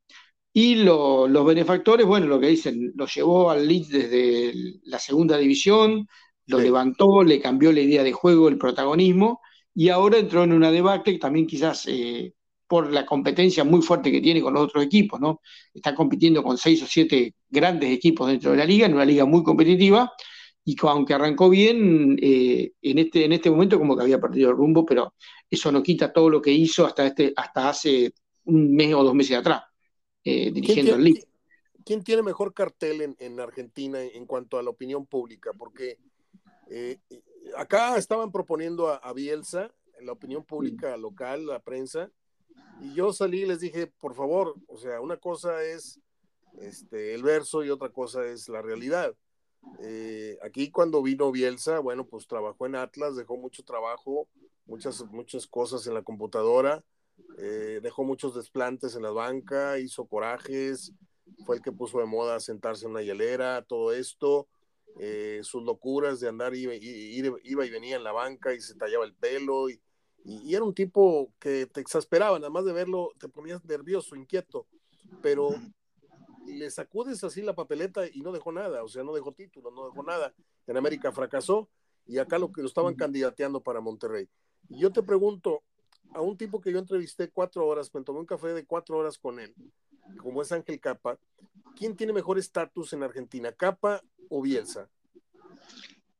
Y 0.53 0.77
los 0.77 1.47
benefactores, 1.47 2.07
bueno, 2.07 2.27
lo 2.27 2.41
que 2.41 2.49
dicen, 2.49 2.93
lo 2.97 3.07
llevó 3.07 3.51
al 3.51 3.69
Leeds 3.69 3.91
desde 3.91 4.55
la 4.85 4.99
segunda 4.99 5.37
división, 5.37 6.09
lo 6.47 6.59
levantó, 6.59 7.23
le 7.23 7.41
cambió 7.41 7.73
la 7.73 7.81
idea 7.81 8.03
de 8.03 8.13
juego, 8.13 8.49
el 8.49 8.57
protagonismo, 8.59 9.41
y 9.75 9.91
ahora 9.91 10.19
entró 10.19 10.45
en 10.45 10.53
una 10.53 10.71
debacle 10.71 11.19
también 11.19 11.47
quizás 11.47 11.87
eh, 11.89 12.33
por 12.67 12.91
la 12.91 13.05
competencia 13.05 13.65
muy 13.65 13.83
fuerte 13.83 14.11
que 14.11 14.23
tiene 14.23 14.41
con 14.41 14.55
los 14.55 14.65
otros 14.65 14.85
equipos, 14.85 15.21
¿no? 15.21 15.41
Está 15.75 15.95
compitiendo 15.95 16.43
con 16.43 16.57
seis 16.57 16.83
o 16.83 16.87
siete 16.87 17.35
grandes 17.51 17.91
equipos 17.91 18.29
dentro 18.29 18.53
de 18.53 18.57
la 18.57 18.65
liga, 18.65 18.87
en 18.87 18.95
una 18.95 19.05
liga 19.05 19.27
muy 19.27 19.43
competitiva, 19.43 20.13
y 20.65 20.75
aunque 20.83 21.15
arrancó 21.15 21.49
bien, 21.49 22.17
eh, 22.21 22.73
en, 22.83 22.99
este, 22.99 23.25
en 23.25 23.33
este 23.33 23.51
momento 23.51 23.79
como 23.79 23.97
que 23.97 24.03
había 24.03 24.21
perdido 24.21 24.51
el 24.51 24.57
rumbo, 24.57 24.85
pero 24.85 25.15
eso 25.51 25.73
no 25.73 25.83
quita 25.83 26.13
todo 26.13 26.31
lo 26.31 26.43
que 26.43 26.51
hizo 26.51 26.87
hasta, 26.87 27.07
este, 27.07 27.33
hasta 27.37 27.69
hace 27.69 28.13
un 28.45 28.75
mes 28.75 28.95
o 28.95 29.03
dos 29.03 29.15
meses 29.15 29.37
atrás, 29.37 29.63
eh, 30.25 30.51
dirigiendo 30.53 30.95
el 30.95 31.05
League. 31.05 31.25
¿Quién 31.85 32.03
tiene 32.03 32.23
mejor 32.23 32.53
cartel 32.53 33.15
en, 33.19 33.41
Argentina 33.41 34.03
en 34.03 34.27
cuanto 34.27 34.59
a 34.59 34.63
la 34.63 34.71
opinión 34.71 35.07
pública? 35.07 35.53
Porque 35.57 35.99
eh, 36.69 36.99
acá 37.57 37.97
estaban 37.97 38.33
proponiendo 38.33 38.89
a, 38.89 39.13
Bielsa, 39.13 39.73
la 40.01 40.13
opinión 40.13 40.45
pública 40.45 40.97
local, 40.97 41.47
la 41.47 41.61
prensa, 41.61 42.11
y 42.81 42.93
yo 42.95 43.13
salí 43.13 43.43
y 43.43 43.47
les 43.47 43.61
dije, 43.61 43.87
por 43.87 44.15
favor, 44.15 44.57
o 44.67 44.77
sea, 44.77 45.01
una 45.01 45.17
cosa 45.17 45.63
es 45.63 46.01
este, 46.61 47.15
el 47.15 47.23
verso 47.23 47.65
y 47.65 47.71
otra 47.71 47.91
cosa 47.91 48.27
es 48.27 48.49
la 48.49 48.63
realidad. 48.63 49.15
Eh, 49.81 50.39
aquí 50.43 50.71
cuando 50.71 51.03
vino 51.03 51.33
Bielsa, 51.33 51.79
bueno, 51.81 52.07
pues 52.07 52.27
trabajó 52.27 52.67
en 52.67 52.77
Atlas, 52.77 53.17
dejó 53.17 53.37
mucho 53.37 53.65
trabajo, 53.65 54.29
muchas, 54.67 55.05
muchas 55.07 55.47
cosas 55.47 55.87
en 55.87 55.95
la 55.95 56.03
computadora, 56.03 56.85
eh, 57.39 57.81
dejó 57.83 58.05
muchos 58.05 58.35
desplantes 58.35 58.95
en 58.95 59.03
la 59.03 59.11
banca, 59.11 59.79
hizo 59.79 60.07
corajes, 60.07 60.93
fue 61.45 61.57
el 61.57 61.63
que 61.63 61.73
puso 61.73 61.99
de 61.99 62.07
moda 62.07 62.41
sentarse 62.41 62.85
en 62.85 62.93
una 62.93 63.03
hielera, 63.03 63.63
todo 63.63 63.93
esto, 63.93 64.49
eh, 64.99 65.41
sus 65.43 65.63
locuras 65.65 66.21
de 66.21 66.29
andar, 66.29 66.55
iba, 66.55 66.75
iba, 66.75 67.39
y 67.43 67.71
venía 67.71 67.97
en 67.97 68.05
la 68.05 68.13
banca 68.13 68.55
y 68.55 68.61
se 68.61 68.75
tallaba 68.75 69.05
el 69.05 69.15
pelo, 69.15 69.69
y, 69.69 69.81
y, 70.25 70.55
era 70.55 70.65
un 70.65 70.75
tipo 70.75 71.33
que 71.39 71.67
te 71.67 71.81
exasperaba, 71.81 72.39
nada 72.39 72.51
más 72.51 72.65
de 72.65 72.73
verlo 72.73 73.13
te 73.19 73.29
ponías 73.29 73.65
nervioso, 73.65 74.17
inquieto, 74.17 74.67
pero 75.23 75.51
le 76.47 76.71
sacudes 76.71 77.23
así 77.25 77.43
la 77.43 77.55
papeleta 77.55 78.07
y 78.07 78.21
no 78.21 78.33
dejó 78.33 78.53
nada, 78.53 78.83
o 78.83 78.89
sea, 78.89 79.03
no 79.03 79.13
dejó 79.13 79.33
título, 79.33 79.71
no 79.71 79.87
dejó 79.87 80.03
nada. 80.03 80.35
En 80.67 80.77
América 80.77 81.13
fracasó 81.13 81.69
y 82.07 82.19
acá 82.19 82.39
lo 82.39 82.53
que 82.53 82.63
lo 82.63 82.69
estaban 82.69 82.95
candidateando 82.95 83.61
para 83.61 83.81
Monterrey. 83.81 84.29
Yo 84.69 84.93
te 84.93 85.03
pregunto, 85.03 85.63
a 86.13 86.21
un 86.21 86.37
tipo 86.37 86.61
que 86.61 86.73
yo 86.73 86.79
entrevisté 86.79 87.29
cuatro 87.29 87.67
horas, 87.67 87.93
me 87.95 88.03
tomé 88.03 88.21
un 88.21 88.27
café 88.27 88.49
de 88.49 88.65
cuatro 88.65 88.99
horas 88.99 89.19
con 89.19 89.39
él, 89.39 89.55
como 90.19 90.43
es 90.43 90.53
Ángel 90.53 90.81
Capa, 90.81 91.19
¿quién 91.77 91.97
tiene 91.97 92.13
mejor 92.13 92.39
estatus 92.39 92.93
en 92.93 93.03
Argentina, 93.03 93.53
Capa 93.53 94.03
o 94.29 94.43
Bielsa? 94.43 94.89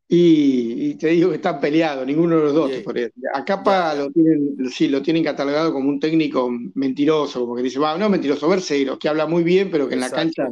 Y, 0.09 0.95
te 0.95 1.09
digo 1.09 1.31
que 1.31 1.37
están 1.37 1.59
peleados, 1.59 2.07
ninguno 2.07 2.37
de 2.37 2.43
los 2.43 2.55
dos. 2.55 2.71
A 3.35 3.45
Capa 3.45 3.93
lo 3.95 4.11
tienen, 4.13 4.71
sí, 4.71 4.87
lo 4.87 5.03
tienen 5.03 5.25
catalogado 5.25 5.73
como 5.73 5.89
un 5.89 5.99
técnico 5.99 6.49
mentiroso, 6.75 7.41
como 7.41 7.57
que 7.57 7.63
dice, 7.63 7.81
va, 7.81 7.99
no 7.99 8.09
mentiroso, 8.09 8.49
versero, 8.49 8.99
que 8.99 9.09
habla 9.09 9.27
muy 9.27 9.43
bien, 9.43 9.69
pero 9.69 9.89
que 9.89 9.95
en 9.95 10.01
la 10.01 10.11
cancha, 10.11 10.49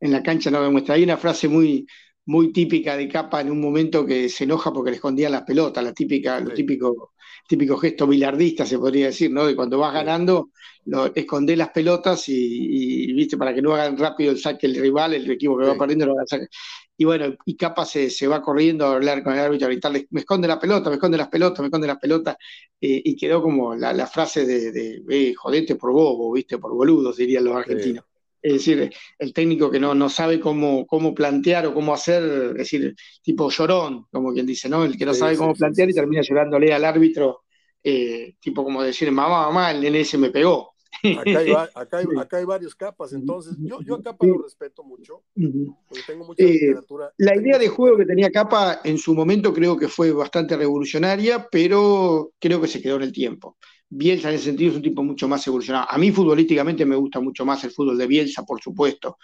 en 0.00 0.12
la 0.12 0.22
cancha 0.22 0.50
no 0.50 0.60
demuestra. 0.62 0.96
Hay 0.96 1.04
una 1.04 1.16
frase 1.16 1.46
muy, 1.46 1.86
muy 2.30 2.52
típica 2.52 2.96
de 2.96 3.08
Capa 3.08 3.40
en 3.40 3.50
un 3.50 3.60
momento 3.60 4.06
que 4.06 4.28
se 4.28 4.44
enoja 4.44 4.72
porque 4.72 4.90
le 4.90 4.96
escondían 4.96 5.32
las 5.32 5.42
pelotas, 5.42 5.82
la 5.82 5.92
típica, 5.92 6.38
lo 6.38 6.54
típico, 6.54 7.14
típico 7.48 7.76
gesto 7.76 8.06
bilardista, 8.06 8.64
se 8.64 8.78
podría 8.78 9.06
decir, 9.06 9.32
¿no? 9.32 9.46
De 9.46 9.56
cuando 9.56 9.78
vas 9.78 9.92
ganando, 9.92 10.50
lo, 10.84 11.12
escondés 11.12 11.58
las 11.58 11.70
pelotas 11.70 12.28
y, 12.28 13.12
viste, 13.14 13.36
para 13.36 13.52
que 13.52 13.60
no 13.60 13.74
hagan 13.74 13.98
rápido 13.98 14.30
el 14.30 14.38
saque 14.38 14.68
el 14.68 14.76
rival, 14.76 15.14
el 15.14 15.28
equipo 15.28 15.58
que 15.58 15.66
va 15.66 15.76
perdiendo 15.76 16.06
lo 16.06 16.14
va 16.14 16.22
a 16.22 16.26
sacar. 16.26 16.48
Y 16.96 17.04
bueno, 17.04 17.34
y 17.44 17.56
Capa 17.56 17.84
se, 17.84 18.08
se, 18.10 18.28
va 18.28 18.40
corriendo 18.40 18.86
a 18.86 18.92
hablar 18.92 19.24
con 19.24 19.32
el 19.32 19.40
árbitro, 19.40 19.66
a 19.66 19.70
gritarle, 19.70 20.06
me 20.10 20.20
esconde 20.20 20.46
la 20.46 20.60
pelota, 20.60 20.88
me 20.88 20.96
esconde 20.96 21.18
las 21.18 21.28
pelotas, 21.28 21.58
me 21.58 21.66
esconde 21.66 21.88
las 21.88 21.98
pelotas, 21.98 22.36
eh, 22.80 23.02
y 23.04 23.16
quedó 23.16 23.42
como 23.42 23.74
la, 23.74 24.06
frase 24.06 24.46
de, 24.46 24.70
de 24.70 25.02
eh, 25.08 25.34
jodete 25.34 25.74
por 25.74 25.92
bobo, 25.92 26.30
viste, 26.30 26.58
por 26.58 26.72
boludos, 26.74 27.16
dirían 27.16 27.42
los 27.44 27.56
argentinos. 27.56 28.04
Es 28.42 28.54
decir, 28.54 28.90
el 29.18 29.32
técnico 29.32 29.70
que 29.70 29.80
no, 29.80 29.94
no 29.94 30.08
sabe 30.08 30.40
cómo, 30.40 30.86
cómo 30.86 31.14
plantear 31.14 31.66
o 31.66 31.74
cómo 31.74 31.92
hacer, 31.92 32.22
es 32.52 32.54
decir, 32.54 32.94
tipo 33.22 33.50
llorón, 33.50 34.06
como 34.10 34.32
quien 34.32 34.46
dice, 34.46 34.68
¿no? 34.68 34.84
El 34.84 34.96
que 34.96 35.04
no 35.04 35.14
sabe 35.14 35.36
cómo 35.36 35.54
plantear 35.54 35.90
y 35.90 35.94
termina 35.94 36.22
llorándole 36.22 36.72
al 36.72 36.84
árbitro, 36.84 37.42
eh, 37.82 38.34
tipo 38.40 38.64
como 38.64 38.82
decir, 38.82 39.10
mamá, 39.12 39.46
mamá, 39.46 39.70
el 39.70 39.80
nene 39.80 40.04
se 40.04 40.18
me 40.18 40.30
pegó. 40.30 40.74
Acá 41.18 41.38
hay, 41.38 41.52
acá, 41.74 42.36
hay, 42.38 42.44
varios 42.44 42.74
capas, 42.74 43.12
entonces 43.12 43.56
yo, 43.58 43.80
yo 43.82 43.94
a 43.96 44.02
Capa 44.02 44.26
lo 44.26 44.42
respeto 44.42 44.82
mucho, 44.82 45.22
porque 45.34 46.04
tengo 46.06 46.26
mucha 46.26 46.42
eh, 46.42 46.52
literatura. 46.52 47.12
La 47.18 47.36
idea 47.36 47.58
de 47.58 47.68
juego 47.68 47.96
que 47.96 48.06
tenía 48.06 48.30
Capa 48.30 48.80
en 48.84 48.98
su 48.98 49.14
momento 49.14 49.52
creo 49.52 49.76
que 49.76 49.88
fue 49.88 50.12
bastante 50.12 50.56
revolucionaria, 50.56 51.46
pero 51.50 52.32
creo 52.38 52.60
que 52.60 52.68
se 52.68 52.82
quedó 52.82 52.96
en 52.96 53.02
el 53.02 53.12
tiempo. 53.12 53.56
Bielsa 53.90 54.28
en 54.28 54.36
ese 54.36 54.44
sentido 54.44 54.70
es 54.70 54.76
un 54.76 54.82
tipo 54.82 55.02
mucho 55.02 55.28
más 55.28 55.44
evolucionado. 55.46 55.86
A 55.90 55.98
mí 55.98 56.12
futbolísticamente 56.12 56.86
me 56.86 56.96
gusta 56.96 57.20
mucho 57.20 57.44
más 57.44 57.62
el 57.64 57.72
fútbol 57.72 57.98
de 57.98 58.06
Bielsa, 58.06 58.44
por 58.44 58.60
supuesto. 58.60 59.18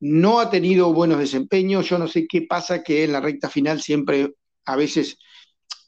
No 0.00 0.38
ha 0.38 0.50
tenido 0.50 0.92
buenos 0.92 1.18
desempeños, 1.18 1.88
yo 1.88 1.98
no 1.98 2.06
sé 2.08 2.26
qué 2.28 2.42
pasa 2.42 2.82
que 2.82 3.04
en 3.04 3.12
la 3.12 3.20
recta 3.20 3.50
final 3.50 3.80
siempre, 3.80 4.34
a 4.66 4.76
veces, 4.76 5.18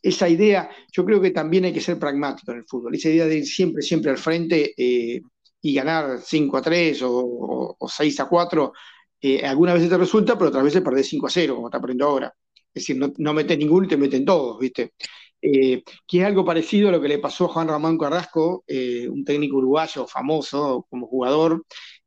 esa 0.03 0.29
idea, 0.29 0.71
yo 0.93 1.05
creo 1.05 1.21
que 1.21 1.31
también 1.31 1.65
hay 1.65 1.73
que 1.73 1.81
ser 1.81 1.99
pragmático 1.99 2.53
en 2.53 2.59
el 2.59 2.65
fútbol, 2.65 2.95
esa 2.95 3.11
idea 3.11 3.27
de 3.27 3.39
ir 3.39 3.47
siempre, 3.47 3.83
siempre 3.83 4.11
al 4.11 4.19
frente 4.19 4.75
eh, 4.77 5.21
y 5.61 5.75
ganar 5.75 6.19
5 6.21 6.57
a 6.57 6.62
3 6.62 7.01
o, 7.05 7.77
6 7.89 8.21
a 8.21 8.29
4, 8.29 8.73
eh, 9.21 9.45
algunas 9.47 9.75
veces 9.75 9.91
te 9.91 9.99
resulta, 9.99 10.37
pero 10.37 10.49
otras 10.49 10.65
veces 10.65 10.83
perdés 10.83 11.09
5 11.09 11.27
a 11.27 11.31
0, 11.31 11.55
como 11.57 11.69
está 11.69 11.79
aprendiendo 11.79 12.07
ahora. 12.07 12.35
Es 12.75 12.83
decir, 12.83 12.97
no, 12.99 13.12
no 13.19 13.33
metes 13.35 13.57
ninguno 13.59 13.87
y 13.87 13.89
te 13.89 13.97
meten 13.97 14.25
todos, 14.25 14.59
¿viste? 14.59 14.93
Eh, 15.42 15.83
que 16.07 16.18
es 16.20 16.25
algo 16.25 16.44
parecido 16.44 16.88
a 16.88 16.92
lo 16.92 17.01
que 17.01 17.09
le 17.09 17.18
pasó 17.18 17.44
a 17.44 17.49
Juan 17.49 17.68
Ramón 17.68 17.99
Carrasco, 17.99 18.64
eh, 18.66 19.09
un 19.09 19.25
técnico 19.25 19.57
uruguayo 19.59 20.07
famoso 20.07 20.87
como 20.90 21.07
jugador, 21.07 21.64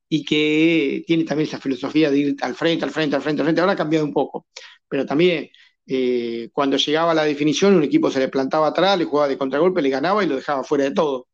y 0.09 0.25
que 0.25 1.03
tiene 1.07 1.23
también 1.23 1.47
esa 1.47 1.59
filosofía 1.59 2.09
de 2.11 2.17
ir 2.17 2.35
al 2.41 2.55
frente, 2.55 2.85
al 2.85 2.91
frente, 2.91 3.15
al 3.15 3.21
frente, 3.21 3.41
al 3.41 3.45
frente. 3.45 3.61
Ahora 3.61 3.73
ha 3.73 3.75
cambiado 3.77 4.05
un 4.05 4.13
poco, 4.13 4.47
pero 4.87 5.05
también 5.05 5.49
eh, 5.87 6.49
cuando 6.53 6.77
llegaba 6.77 7.11
a 7.11 7.15
la 7.15 7.23
definición, 7.23 7.75
un 7.75 7.83
equipo 7.83 8.11
se 8.11 8.19
le 8.19 8.27
plantaba 8.29 8.67
atrás, 8.67 8.97
le 8.97 9.05
jugaba 9.05 9.27
de 9.29 9.37
contragolpe, 9.37 9.81
le 9.81 9.89
ganaba 9.89 10.23
y 10.23 10.27
lo 10.27 10.35
dejaba 10.35 10.63
fuera 10.63 10.85
de 10.85 10.91
todo. 10.91 11.27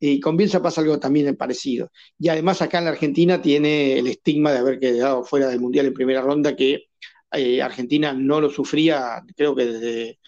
Y 0.00 0.20
con 0.20 0.36
Bielsa 0.36 0.62
pasa 0.62 0.80
algo 0.80 0.98
también 1.00 1.36
parecido. 1.36 1.90
Y 2.18 2.28
además 2.28 2.62
acá 2.62 2.78
en 2.78 2.84
la 2.84 2.90
Argentina 2.92 3.42
tiene 3.42 3.98
el 3.98 4.06
estigma 4.06 4.52
de 4.52 4.58
haber 4.58 4.78
quedado 4.78 5.24
fuera 5.24 5.48
del 5.48 5.60
Mundial 5.60 5.86
en 5.86 5.94
primera 5.94 6.22
ronda, 6.22 6.54
que 6.56 6.84
Argentina 7.62 8.12
no 8.12 8.40
lo 8.40 8.50
sufría, 8.50 9.22
creo 9.36 9.54
que 9.56 9.66
desde 9.66 10.18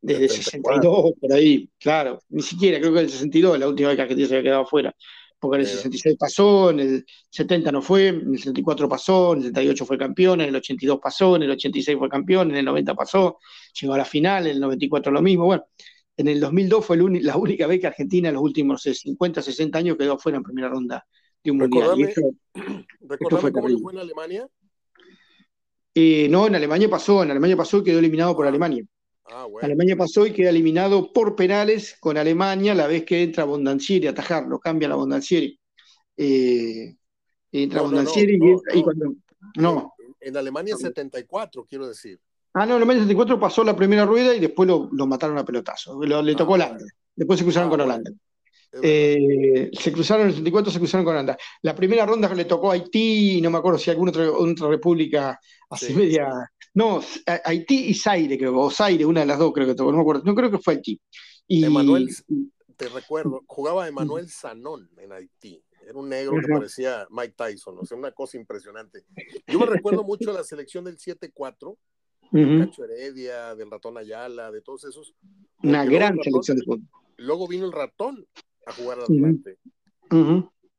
desde 0.00 0.24
el 0.24 0.30
62, 0.30 1.12
por 1.20 1.32
ahí, 1.32 1.68
claro. 1.78 2.20
Ni 2.28 2.42
siquiera, 2.42 2.78
creo 2.78 2.92
que 2.92 3.00
el 3.00 3.10
62 3.10 3.58
la 3.58 3.68
última 3.68 3.88
vez 3.88 3.96
que 3.96 4.02
Argentina 4.02 4.28
se 4.28 4.34
había 4.36 4.50
quedado 4.50 4.66
fuera. 4.66 4.94
Porque 5.40 5.56
en 5.56 5.60
el 5.62 5.68
66 5.68 6.16
pasó, 6.18 6.70
en 6.70 6.80
el 6.80 7.06
70 7.30 7.70
no 7.70 7.80
fue, 7.80 8.08
en 8.08 8.32
el 8.32 8.38
74 8.38 8.88
pasó, 8.88 9.32
en 9.34 9.38
el 9.38 9.44
78 9.46 9.86
fue 9.86 9.98
campeón, 9.98 10.40
en 10.40 10.48
el 10.48 10.56
82 10.56 10.98
pasó, 11.00 11.36
en 11.36 11.42
el 11.44 11.50
86 11.52 11.96
fue 11.96 12.08
campeón, 12.08 12.50
en 12.50 12.56
el 12.56 12.64
90 12.64 12.94
pasó, 12.94 13.38
llegó 13.80 13.94
a 13.94 13.98
la 13.98 14.04
final, 14.04 14.46
en 14.46 14.54
el 14.54 14.60
94 14.60 15.12
lo 15.12 15.22
mismo. 15.22 15.44
Bueno, 15.44 15.64
en 16.16 16.26
el 16.26 16.40
2002 16.40 16.84
fue 16.84 16.96
la 17.20 17.36
única 17.36 17.68
vez 17.68 17.80
que 17.80 17.86
Argentina 17.86 18.28
en 18.28 18.34
los 18.34 18.42
últimos 18.42 18.82
50, 18.82 19.40
60 19.40 19.78
años 19.78 19.96
quedó 19.96 20.18
fuera 20.18 20.38
en 20.38 20.42
primera 20.42 20.68
ronda 20.68 21.06
de 21.44 21.50
un 21.52 21.58
mundial. 21.58 22.00
Y 22.00 23.06
fue 23.06 23.18
cómo 23.18 23.38
fue 23.38 23.92
en 23.92 23.98
Alemania? 23.98 24.48
Eh, 25.94 26.28
no, 26.28 26.48
en 26.48 26.56
Alemania 26.56 26.88
pasó, 26.88 27.22
en 27.22 27.30
Alemania 27.30 27.56
pasó 27.56 27.78
y 27.78 27.84
quedó 27.84 28.00
eliminado 28.00 28.34
por 28.34 28.46
ah. 28.46 28.48
Alemania. 28.48 28.84
Ah, 29.30 29.46
Alemania 29.62 29.96
pasó 29.96 30.26
y 30.26 30.32
queda 30.32 30.50
eliminado 30.50 31.12
por 31.12 31.36
penales 31.36 31.96
con 32.00 32.16
Alemania 32.16 32.74
la 32.74 32.86
vez 32.86 33.04
que 33.04 33.22
entra 33.22 33.44
Bondancieri 33.44 34.06
a 34.06 34.10
atajarlo, 34.10 34.58
cambia 34.58 34.88
la 34.88 34.94
Bondancieri. 34.94 35.58
Eh, 36.16 36.96
entra 37.52 37.82
Bondancieri 37.82 38.38
y, 38.74 38.82
cuando. 38.82 39.14
No. 39.56 39.94
En, 40.20 40.36
Alemania 40.36 40.76
74, 40.76 41.64
quiero 41.68 41.88
decir. 41.88 42.18
Ah, 42.54 42.66
no, 42.66 42.72
en 42.72 42.76
Alemania 42.78 43.02
74 43.02 43.38
pasó 43.38 43.62
la 43.62 43.76
primera 43.76 44.04
rueda 44.04 44.34
y 44.34 44.40
después 44.40 44.68
lo, 44.68 44.88
mataron 45.06 45.38
a 45.38 45.44
pelotazo. 45.44 46.02
le 46.02 46.34
tocó 46.34 46.52
ah, 46.52 46.54
Holanda. 46.54 46.84
Después 47.14 47.38
se 47.38 47.44
cruzaron 47.44 47.68
ah, 47.68 47.70
con 47.70 47.80
Holanda. 47.80 48.10
Eh, 48.82 49.70
se 49.72 49.92
cruzaron 49.92 50.22
en 50.22 50.28
el 50.28 50.34
74, 50.34 50.72
se 50.72 50.78
cruzaron 50.78 51.04
con 51.04 51.14
Holanda. 51.14 51.36
La 51.62 51.74
primera 51.74 52.04
ronda 52.04 52.32
le 52.34 52.44
tocó 52.44 52.70
a 52.70 52.74
Haití, 52.74 53.40
no 53.40 53.50
me 53.50 53.58
acuerdo 53.58 53.78
si 53.78 53.90
alguna 53.90 54.10
otra, 54.10 54.68
república 54.68 55.38
así 55.70 55.94
media 55.94 56.28
no, 56.74 57.00
Haití 57.44 57.86
y 57.86 57.94
Zaire, 57.94 58.38
creo, 58.38 58.56
o 58.58 58.70
Zaire, 58.70 59.04
una 59.04 59.20
de 59.20 59.26
las 59.26 59.38
dos, 59.38 59.52
creo 59.52 59.66
que 59.66 59.74
no 59.74 59.92
me 59.92 60.00
acuerdo. 60.00 60.22
No 60.24 60.34
creo 60.34 60.50
que 60.50 60.58
fue 60.58 60.74
Haití. 60.74 61.00
Y... 61.46 61.64
Emanuel, 61.64 62.08
te 62.76 62.88
recuerdo, 62.88 63.42
jugaba 63.46 63.88
Emanuel 63.88 64.28
Sanón 64.28 64.88
en 64.98 65.12
Haití. 65.12 65.62
Era 65.82 65.98
un 65.98 66.08
negro 66.08 66.36
que 66.40 66.46
parecía 66.52 67.06
Mike 67.10 67.34
Tyson, 67.36 67.78
o 67.78 67.84
sea, 67.84 67.96
una 67.96 68.12
cosa 68.12 68.36
impresionante. 68.36 69.04
Yo 69.46 69.58
me 69.58 69.66
recuerdo 69.66 70.04
mucho 70.04 70.32
la 70.32 70.44
selección 70.44 70.84
del 70.84 70.98
7-4, 70.98 71.76
de 72.30 72.58
Cacho 72.58 72.84
Heredia, 72.84 73.54
del 73.54 73.70
ratón 73.70 73.96
Ayala, 73.96 74.50
de 74.50 74.60
todos 74.60 74.84
esos. 74.84 75.14
Una 75.62 75.84
gran 75.86 76.18
selección 76.22 76.58
de 76.58 76.64
fútbol. 76.64 76.82
Luego 77.16 77.48
vino 77.48 77.64
el 77.64 77.72
ratón 77.72 78.26
a 78.66 78.72
jugar 78.72 79.00
adelante, 79.00 79.58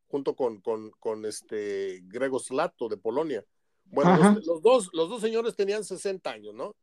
junto 0.07 0.35
con, 0.35 0.61
con, 0.61 0.91
con 0.99 1.25
este 1.25 2.01
Grego 2.03 2.39
Slato 2.39 2.87
de 2.87 2.97
Polonia. 2.97 3.43
Bueno, 3.91 4.39
los, 4.45 4.61
dos, 4.61 4.89
los 4.93 5.09
dos 5.09 5.21
señores 5.21 5.55
tenían 5.55 5.83
60 5.83 6.29
años, 6.29 6.53
¿no? 6.53 6.75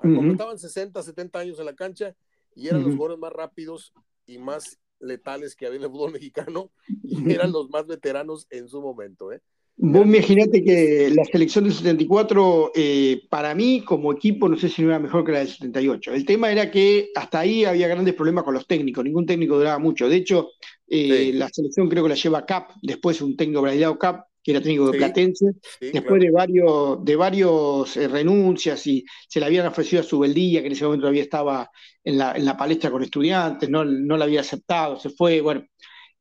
Completaban 0.00 0.58
60, 0.58 1.02
70 1.02 1.38
años 1.38 1.58
en 1.58 1.66
la 1.66 1.74
cancha 1.74 2.14
y 2.54 2.68
eran 2.68 2.82
los 2.82 2.94
jugadores 2.94 3.18
más 3.18 3.32
rápidos 3.32 3.92
y 4.26 4.38
más 4.38 4.78
letales 5.00 5.54
que 5.54 5.66
había 5.66 5.78
en 5.78 5.84
el 5.84 5.90
fútbol 5.90 6.12
mexicano 6.12 6.70
y 7.02 7.32
eran 7.32 7.52
los 7.52 7.70
más 7.70 7.86
veteranos 7.86 8.46
en 8.50 8.68
su 8.68 8.80
momento, 8.80 9.32
¿eh? 9.32 9.40
Vos 9.76 10.06
imaginate 10.06 10.62
que 10.62 11.10
la 11.14 11.24
selección 11.24 11.64
del 11.64 11.72
74, 11.72 12.72
eh, 12.74 13.22
para 13.30 13.54
mí, 13.54 13.80
como 13.80 14.12
equipo, 14.12 14.48
no 14.48 14.56
sé 14.56 14.68
si 14.68 14.82
no 14.82 14.90
era 14.90 14.98
mejor 14.98 15.24
que 15.24 15.32
la 15.32 15.38
del 15.38 15.48
78. 15.48 16.12
El 16.12 16.26
tema 16.26 16.52
era 16.52 16.70
que 16.70 17.08
hasta 17.16 17.40
ahí 17.40 17.64
había 17.64 17.88
grandes 17.88 18.14
problemas 18.14 18.44
con 18.44 18.54
los 18.54 18.66
técnicos, 18.66 19.02
ningún 19.02 19.26
técnico 19.26 19.56
duraba 19.56 19.78
mucho. 19.78 20.08
De 20.08 20.16
hecho, 20.16 20.50
eh, 20.86 21.32
la 21.34 21.48
selección 21.48 21.88
creo 21.88 22.02
que 22.02 22.10
la 22.10 22.14
lleva 22.14 22.44
Cap, 22.44 22.72
después 22.82 23.22
un 23.22 23.34
técnico 23.34 23.62
brasileño 23.62 23.98
Cap, 23.98 24.26
que 24.42 24.50
era 24.50 24.60
técnico 24.60 24.90
de 24.90 24.98
Platense, 24.98 25.52
después 25.80 26.20
de 26.20 26.30
varios, 26.30 27.04
de 27.04 27.16
varios 27.16 27.96
eh, 27.96 28.08
renuncias 28.08 28.86
y 28.86 29.04
se 29.28 29.38
le 29.38 29.46
habían 29.46 29.66
ofrecido 29.66 30.02
a 30.02 30.04
Subeldía, 30.04 30.60
que 30.60 30.66
en 30.66 30.72
ese 30.72 30.84
momento 30.84 31.02
todavía 31.02 31.22
estaba 31.22 31.70
en 32.02 32.18
la, 32.18 32.32
en 32.32 32.44
la 32.44 32.56
palestra 32.56 32.90
con 32.90 33.02
estudiantes, 33.02 33.70
no, 33.70 33.84
no 33.84 34.16
la 34.16 34.24
había 34.24 34.40
aceptado, 34.40 34.98
se 34.98 35.10
fue, 35.10 35.40
bueno, 35.40 35.64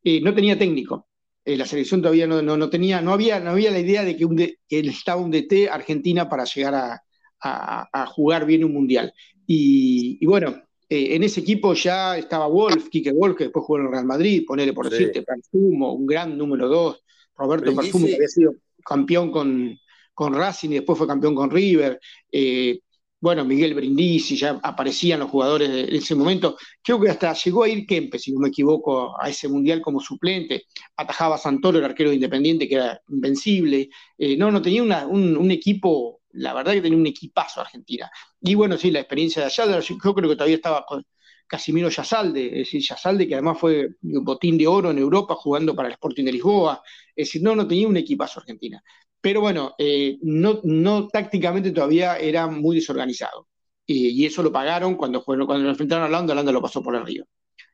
eh, 0.04 0.22
no 0.22 0.34
tenía 0.34 0.58
técnico. 0.58 1.08
Eh, 1.44 1.58
la 1.58 1.66
selección 1.66 2.02
todavía 2.02 2.28
no, 2.28 2.42
no, 2.44 2.70
tenía, 2.70 3.02
no 3.02 3.14
había, 3.14 3.40
no 3.40 3.52
había 3.52 3.72
la 3.72 3.80
idea 3.80 4.04
de 4.04 4.16
que, 4.16 4.26
un 4.26 4.40
estaba 4.70 5.20
un 5.20 5.32
DT 5.32 5.70
Argentina 5.72 6.30
para 6.30 6.44
llegar 6.44 6.76
a, 6.76 7.02
a, 7.40 8.06
jugar 8.06 8.46
bien 8.46 8.64
un 8.64 8.74
mundial. 8.74 9.12
Y, 9.48 10.24
bueno, 10.28 10.62
en 10.88 11.24
ese 11.24 11.40
equipo 11.42 11.74
ya 11.74 12.16
estaba 12.16 12.46
Wolf, 12.46 12.90
Quique 12.90 13.12
Wolf, 13.12 13.36
que 13.36 13.46
después 13.46 13.66
jugó 13.66 13.80
en 13.80 13.86
el 13.86 13.92
Real 13.92 14.06
Madrid, 14.06 14.44
ponele 14.46 14.72
por 14.72 14.88
decirte, 14.88 15.24
Perfumo, 15.24 15.94
un 15.94 16.06
gran 16.06 16.38
número 16.38 16.70
dos, 16.70 17.04
Roberto 17.42 17.76
Perfumo, 17.76 18.06
que 18.06 18.16
había 18.16 18.28
sido 18.28 18.54
campeón 18.86 19.32
con, 19.32 19.78
con 20.14 20.34
Racing 20.34 20.70
y 20.70 20.76
después 20.76 20.98
fue 20.98 21.08
campeón 21.08 21.36
con 21.36 21.50
River. 21.50 22.00
Eh, 22.32 22.80
bueno, 23.22 23.46
Miguel 23.46 23.76
Brindisi, 23.76 24.36
ya 24.36 24.60
aparecían 24.64 25.20
los 25.20 25.30
jugadores 25.30 25.70
de, 25.70 25.96
ese 25.96 26.16
momento. 26.16 26.58
Creo 26.82 27.00
que 27.00 27.10
hasta 27.10 27.34
llegó 27.34 27.64
a 27.64 27.70
ir 27.70 27.86
Kempe, 27.86 28.18
si 28.18 28.32
no 28.32 28.40
me 28.40 28.50
equivoco, 28.50 29.16
a 29.22 29.30
ese 29.30 29.48
mundial 29.48 29.80
como 29.80 30.00
suplente. 30.00 30.64
Atajaba 30.98 31.36
a 31.36 31.38
Santoro, 31.38 31.78
el 31.78 31.86
arquero 31.86 32.10
de 32.10 32.16
Independiente, 32.16 32.68
que 32.68 32.76
era 32.76 33.00
invencible. 33.10 33.90
Eh, 34.18 34.36
no, 34.38 34.50
no 34.50 34.60
tenía 34.60 34.82
un, 34.82 35.52
equipo, 35.52 36.22
la 36.32 36.54
verdad 36.56 36.74
que 36.74 36.82
tenía 36.82 36.98
un 36.98 37.06
equipazo 37.06 37.62
Argentina. 37.62 38.10
Y 38.42 38.56
bueno, 38.56 38.76
sí, 38.76 38.90
la 38.90 39.02
experiencia 39.02 39.44
de 39.44 39.48
allá, 39.48 39.80
yo 39.80 39.98
creo 39.98 40.16
que 40.16 40.36
todavía 40.36 40.56
estaba 40.56 40.84
con, 40.88 41.06
Casimiro 41.52 41.90
Yazalde, 41.90 42.46
es 42.46 42.52
decir, 42.66 42.82
Yazalde 42.82 43.28
que 43.28 43.36
además 43.36 43.58
fue 43.60 43.90
botín 44.02 44.58
de 44.58 44.68
oro 44.68 44.92
en 44.92 44.98
Europa 45.00 45.36
jugando 45.36 45.76
para 45.76 45.90
el 45.90 45.94
Sporting 45.96 46.24
de 46.24 46.32
Lisboa, 46.32 46.82
es 47.14 47.28
decir, 47.28 47.44
no, 47.44 47.56
no 47.56 47.68
tenía 47.68 47.88
un 47.90 47.98
equipazo 47.98 48.40
Argentina. 48.40 48.82
Pero 49.20 49.42
bueno, 49.42 49.76
eh, 49.78 50.18
no, 50.22 50.62
no 50.64 51.08
tácticamente 51.10 51.72
todavía 51.72 52.18
era 52.18 52.48
muy 52.48 52.78
desorganizado. 52.78 53.48
y 53.86 54.26
eso 54.26 54.42
lo 54.44 54.52
pagaron 54.52 54.96
cuando, 54.96 55.24
cuando 55.24 55.58
lo 55.58 55.70
enfrentaron 55.70 56.06
a 56.06 56.08
Holanda, 56.08 56.34
Holanda 56.34 56.52
lo 56.54 56.62
pasó 56.62 56.82
por 56.82 56.96
el 56.96 57.06
río. 57.06 57.26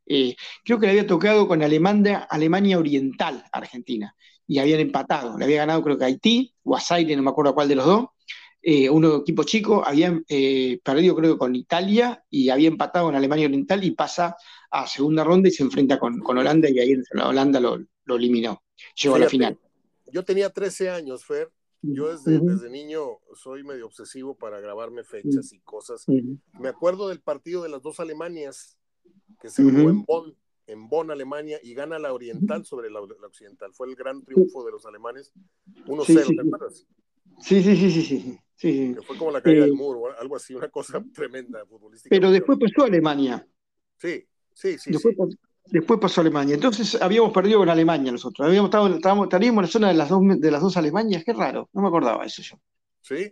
Eh, 0.08 0.36
creo 0.64 0.80
que 0.80 0.88
le 0.88 0.94
había 0.94 1.08
tocado 1.08 1.48
con 1.48 1.62
Alemania, 1.62 2.28
Alemania 2.30 2.80
Oriental, 2.80 3.44
Argentina, 3.52 4.16
y 4.48 4.60
habían 4.60 4.80
empatado. 4.80 5.38
Le 5.38 5.46
había 5.46 5.58
ganado 5.58 5.84
creo 5.84 5.98
que 5.98 6.06
Haití 6.06 6.56
o 6.64 6.76
a 6.76 6.82
no 7.00 7.24
me 7.24 7.30
acuerdo 7.30 7.54
cuál 7.54 7.68
de 7.68 7.76
los 7.76 7.86
dos. 7.86 8.06
Eh, 8.70 8.90
uno 8.90 9.16
equipo 9.16 9.44
chico, 9.44 9.82
habían 9.88 10.26
eh, 10.28 10.82
perdido 10.84 11.16
creo 11.16 11.38
con 11.38 11.56
Italia 11.56 12.22
y 12.30 12.50
había 12.50 12.68
empatado 12.68 13.06
con 13.06 13.16
Alemania 13.16 13.46
Oriental 13.48 13.82
y 13.82 13.92
pasa 13.92 14.36
a 14.70 14.86
segunda 14.86 15.24
ronda 15.24 15.48
y 15.48 15.54
se 15.54 15.64
enfrenta 15.64 15.98
con, 15.98 16.22
Holanda 16.22 16.70
y 16.70 16.78
ahí 16.78 17.02
Holanda 17.14 17.62
lo, 17.62 17.80
eliminó. 18.10 18.62
Llegó 19.02 19.16
a 19.16 19.20
la 19.20 19.30
final. 19.30 19.58
Yo 20.12 20.26
tenía 20.26 20.50
13 20.50 20.90
años, 20.90 21.24
Fer. 21.24 21.50
Yo 21.82 22.12
desde, 22.12 22.42
desde, 22.42 22.70
niño 22.70 23.20
soy 23.36 23.64
medio 23.64 23.86
obsesivo 23.86 24.36
para 24.36 24.60
grabarme 24.60 25.06
fechas 25.06 25.54
y 25.54 25.62
cosas. 25.62 26.04
Me 26.60 26.68
acuerdo 26.68 27.08
del 27.08 27.22
partido 27.22 27.64
de 27.64 27.70
las 27.70 27.82
dos 27.82 28.02
Alemanias 28.02 28.78
que 29.40 29.50
se 29.50 29.64
jugó 29.64 29.90
en 29.90 30.04
Bonn, 30.04 30.36
en 30.66 30.90
Bonn, 30.90 31.10
Alemania, 31.10 31.58
y 31.64 31.74
gana 31.74 32.00
la 32.00 32.12
oriental 32.12 32.66
sobre 32.66 32.90
la, 32.90 33.00
occidental. 33.00 33.74
Fue 33.74 33.88
el 33.88 33.96
gran 33.96 34.26
triunfo 34.26 34.66
de 34.66 34.72
los 34.74 34.86
alemanes, 34.86 35.32
1-0, 35.86 36.06
sí, 36.06 36.18
sí, 36.18 36.36
¿te 36.36 36.42
acuerdas? 36.42 36.86
Sí, 37.40 37.64
sí, 37.64 37.78
sí, 37.78 37.92
sí, 37.92 38.02
sí. 38.02 38.40
Que 38.60 38.98
fue 39.06 39.18
como 39.18 39.32
la 39.32 39.42
caída 39.42 39.62
del 39.62 39.74
eh, 39.74 39.76
muro, 39.76 40.18
algo 40.20 40.36
así, 40.36 40.56
una 40.56 40.70
cosa 40.70 41.04
tremenda 41.14 41.64
futbolística. 41.66 42.10
Pero 42.10 42.32
después 42.32 42.58
pasó 42.58 42.84
a 42.84 42.88
Alemania. 42.88 43.48
Sí, 43.98 44.26
sí, 44.54 44.78
sí. 44.80 44.92
Después, 44.92 45.16
después, 45.66 46.00
pasó 46.00 46.22
a 46.22 46.24
Alemania. 46.24 46.56
Entonces 46.56 47.00
habíamos 47.00 47.32
perdido 47.32 47.60
con 47.60 47.70
Alemania 47.70 48.12
nosotros. 48.12 48.48
Habíamos 48.48 48.70
estado, 48.70 48.88
estábamos, 48.96 49.26
estaríamos 49.26 49.60
en 49.60 49.66
la 49.66 49.72
zona 49.72 49.88
de 49.90 49.94
las, 49.94 50.10
dos, 50.10 50.22
de 50.40 50.52
las 50.52 50.62
dos 50.62 50.76
Alemanias, 50.76 51.24
qué 51.24 51.34
raro, 51.34 51.70
no 51.74 51.82
me 51.82 51.88
acordaba 51.88 52.26
eso 52.26 52.42
yo. 52.42 52.60
Sí. 53.02 53.32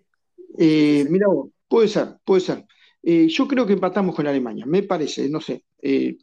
Eh, 0.58 1.06
mira 1.10 1.28
vos, 1.28 1.50
puede 1.68 1.88
ser, 1.88 2.18
puede 2.24 2.42
ser. 2.42 2.66
Eh, 3.02 3.28
yo 3.28 3.48
creo 3.48 3.66
que 3.66 3.74
empatamos 3.74 4.16
con 4.16 4.28
Alemania, 4.28 4.66
me 4.68 4.84
parece, 4.84 5.28
no 5.28 5.42
sé. 5.42 5.64
Eh, 5.82 6.18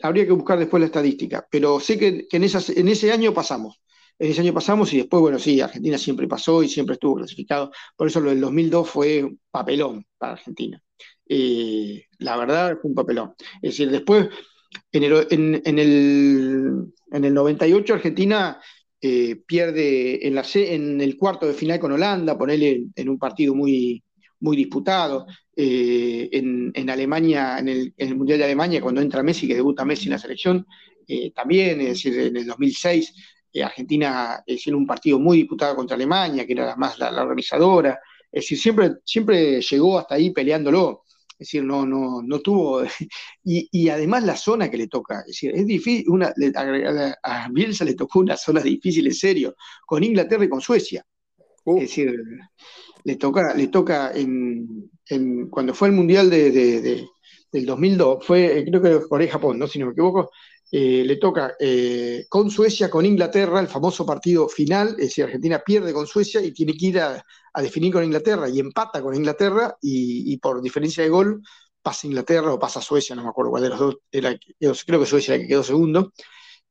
habría 0.00 0.24
que 0.26 0.32
buscar 0.32 0.58
después 0.58 0.80
la 0.80 0.86
estadística, 0.86 1.46
pero 1.50 1.78
sé 1.80 1.98
que, 1.98 2.26
en, 2.30 2.42
en 2.42 2.88
ese 2.88 3.12
año 3.12 3.34
pasamos. 3.34 3.80
En 4.18 4.30
ese 4.30 4.40
año 4.40 4.54
pasamos 4.54 4.92
y 4.92 4.98
después, 4.98 5.20
bueno, 5.20 5.38
sí, 5.38 5.60
Argentina 5.60 5.98
siempre 5.98 6.26
pasó 6.26 6.62
y 6.62 6.68
siempre 6.68 6.94
estuvo 6.94 7.16
clasificado. 7.16 7.70
Por 7.96 8.08
eso 8.08 8.20
lo 8.20 8.30
del 8.30 8.40
2002 8.40 8.88
fue 8.88 9.24
un 9.24 9.40
papelón 9.50 10.06
para 10.16 10.32
Argentina. 10.34 10.82
Eh, 11.28 12.04
la 12.18 12.36
verdad 12.36 12.78
fue 12.80 12.90
un 12.90 12.94
papelón. 12.94 13.34
Es 13.56 13.72
decir, 13.72 13.90
después, 13.90 14.28
en 14.92 15.04
el, 15.04 15.26
en, 15.30 15.78
el, 15.78 16.92
en 17.12 17.24
el 17.24 17.34
98 17.34 17.94
Argentina 17.94 18.60
pierde 19.46 20.26
en, 20.26 20.34
la, 20.34 20.44
en 20.54 21.00
el 21.00 21.16
cuarto 21.16 21.46
de 21.46 21.54
final 21.54 21.78
con 21.78 21.92
Holanda, 21.92 22.36
ponerle 22.36 22.86
en 22.96 23.08
un 23.08 23.18
partido 23.18 23.54
muy, 23.54 24.02
muy 24.40 24.56
disputado. 24.56 25.26
Eh, 25.54 26.28
en, 26.32 26.90
Alemania, 26.90 27.58
en 27.58 27.68
el, 27.96 28.14
Mundial 28.14 28.38
de 28.38 28.44
Alemania, 28.44 28.80
cuando 28.80 29.00
entra 29.00 29.22
Messi, 29.22 29.48
que 29.48 29.54
debuta 29.54 29.84
Messi 29.84 30.04
en 30.04 30.12
la 30.12 30.18
selección, 30.18 30.66
eh, 31.08 31.32
también, 31.32 31.80
es 31.80 31.88
decir, 31.88 32.18
en 32.18 32.36
el 32.36 32.46
2006, 32.46 33.14
eh, 33.60 33.64
Argentina 33.64 34.42
hizo 34.46 34.76
un 34.76 34.86
partido 34.86 35.18
muy 35.18 35.38
disputado 35.38 35.74
contra 35.76 35.94
Alemania, 35.94 36.46
que 36.46 36.52
era 36.52 36.76
más 36.76 36.98
la, 36.98 37.22
organizadora, 37.22 37.98
es 38.30 38.42
decir, 38.42 38.58
siempre, 38.58 38.94
siempre 39.04 39.60
llegó 39.60 39.98
hasta 39.98 40.16
ahí 40.16 40.30
peleándolo. 40.30 41.04
Es 41.38 41.48
decir, 41.48 41.64
no, 41.64 41.84
no, 41.86 42.22
no 42.22 42.40
tuvo. 42.40 42.82
Y, 43.44 43.88
además 43.88 44.24
la 44.24 44.36
zona 44.36 44.70
que 44.70 44.76
le 44.76 44.88
toca. 44.88 45.20
Es 45.20 45.26
decir, 45.26 45.52
es 45.54 45.66
difícil. 45.66 46.08
Una, 46.08 46.32
a 47.22 47.48
Bielsa 47.50 47.84
le 47.84 47.94
tocó 47.94 48.20
una 48.20 48.36
zona 48.36 48.60
difícil 48.60 49.06
en 49.06 49.14
serio, 49.14 49.54
con 49.86 50.02
Inglaterra 50.02 50.44
y 50.44 50.48
con 50.48 50.60
Suecia. 50.60 51.04
Uh. 51.64 51.76
Es 51.76 51.82
decir, 51.82 52.14
le 53.04 53.16
toca, 53.16 53.54
le 53.54 53.68
toca 53.68 54.12
en, 54.14 54.90
cuando 55.48 55.74
fue 55.74 55.88
el 55.88 55.94
Mundial 55.94 56.28
de, 56.28 56.50
del 57.52 57.66
2002, 57.66 58.26
fue, 58.26 58.64
creo 58.68 58.82
que 58.82 59.08
Corea-Japón, 59.08 59.58
¿no? 59.58 59.66
si 59.68 59.78
no 59.78 59.86
me 59.86 59.92
equivoco, 59.92 60.30
eh, 60.70 61.04
le 61.04 61.16
toca 61.16 61.54
eh, 61.60 62.26
con 62.28 62.50
Suecia, 62.50 62.90
con 62.90 63.06
Inglaterra, 63.06 63.60
el 63.60 63.68
famoso 63.68 64.04
partido 64.04 64.48
final, 64.48 64.90
es 64.90 65.08
decir, 65.08 65.24
Argentina 65.24 65.62
pierde 65.64 65.92
con 65.92 66.06
Suecia 66.06 66.40
y 66.40 66.52
tiene 66.52 66.76
que 66.76 66.86
ir 66.86 67.00
a, 67.00 67.24
definir 67.62 67.92
con 67.92 68.04
Inglaterra 68.04 68.48
y 68.48 68.60
empata 68.60 69.00
con 69.00 69.14
Inglaterra 69.14 69.76
y, 69.80 70.36
por 70.38 70.60
diferencia 70.60 71.02
de 71.02 71.08
gol 71.08 71.42
pasa 71.80 72.06
Inglaterra 72.06 72.52
o 72.52 72.58
pasa 72.58 72.82
Suecia, 72.82 73.14
no 73.14 73.22
me 73.22 73.28
acuerdo 73.28 73.52
cuál 73.52 73.62
de 73.62 73.68
los 73.70 73.78
dos, 73.78 73.96
era, 74.10 74.36
creo 74.58 75.00
que 75.00 75.06
Suecia 75.06 75.34
era 75.34 75.42
que 75.42 75.48
quedó 75.48 75.62
segundo. 75.62 76.12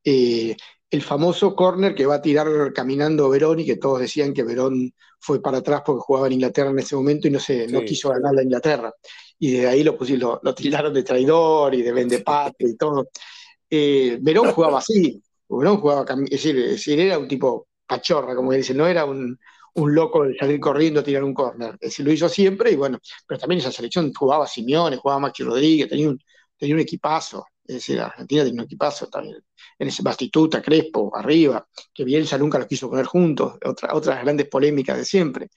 Eh, 0.04 0.56
el 0.92 1.02
famoso 1.02 1.56
córner 1.56 1.96
que 1.96 2.06
va 2.06 2.16
a 2.16 2.22
tirar 2.22 2.74
caminando 2.74 3.30
Verón 3.30 3.62
y 3.62 3.66
que 3.66 3.78
todos 3.78 4.00
decían 4.02 4.34
que 4.34 4.44
Verón 4.44 4.94
fue 5.20 5.42
para 5.42 5.60
atrás 5.60 5.82
porque 5.86 6.04
jugaba 6.06 6.28
en 6.28 6.34
Inglaterra 6.34 6.70
en 6.70 6.80
ese 6.80 6.96
momento 6.96 7.28
y 7.28 7.32
no, 7.32 7.40
se, 7.40 7.68
no 7.68 7.82
quiso 7.82 8.10
ganar 8.10 8.36
la 8.36 8.44
Inglaterra. 8.44 8.94
Y 9.40 9.52
de 9.52 9.68
ahí 9.68 9.84
lo, 9.84 9.98
lo, 10.00 10.40
lo 10.44 10.56
tiraron 10.56 10.94
de 10.94 11.04
traidor 11.04 11.74
y 11.74 11.82
de 11.82 11.92
vendepatria 11.92 12.70
y 12.70 12.76
todo. 12.78 13.10
Eh, 13.78 14.18
Verón 14.22 14.52
jugaba 14.54 14.80
así, 14.80 15.22
Verón 15.50 15.78
jugaba, 15.78 16.06
es 16.30 16.44
decir, 16.44 17.00
era 17.00 17.18
un 17.20 17.28
tipo 17.28 17.68
pachorra, 17.86 18.34
como 18.34 18.54
dice, 18.54 18.74
no 18.74 18.88
era 18.88 19.04
un, 19.04 19.38
loco 19.76 20.24
de 20.24 20.38
salir 20.38 20.62
corriendo 20.62 21.02
a 21.02 21.04
tirar 21.04 21.26
un 21.26 21.34
córner. 21.34 21.74
Es 21.74 21.90
decir, 21.90 22.06
lo 22.06 22.14
hizo 22.14 22.30
siempre 22.30 22.72
y 22.72 22.78
bueno, 22.78 23.00
pero 23.28 23.38
también 23.38 23.60
esa 23.60 23.74
selección 23.74 24.14
jugaba 24.14 24.48
Simeone, 24.48 24.96
jugaba 24.96 25.20
Maxi 25.20 25.44
Rodríguez, 25.44 25.90
tenía 25.90 26.08
un, 26.10 26.20
tenía 26.58 26.76
un 26.76 26.82
equipazo. 26.82 27.46
Es 27.68 27.76
decir, 27.76 28.00
Argentina 28.00 28.44
tiene 28.44 28.60
un 28.60 28.66
equipazo 28.66 29.08
también. 29.08 29.44
En 29.78 29.88
ese 29.90 30.02
Bastituta, 30.04 30.62
Crespo, 30.62 31.12
arriba, 31.14 31.68
que 31.94 32.06
Bielsa 32.06 32.38
nunca 32.38 32.60
los 32.60 32.68
quiso 32.68 32.90
poner 32.90 33.06
juntos. 33.06 33.56
Otra, 33.66 33.94
otras 33.94 34.24
grandes 34.24 34.48
polémicas 34.48 34.98
de 34.98 35.04
siempre. 35.04 35.50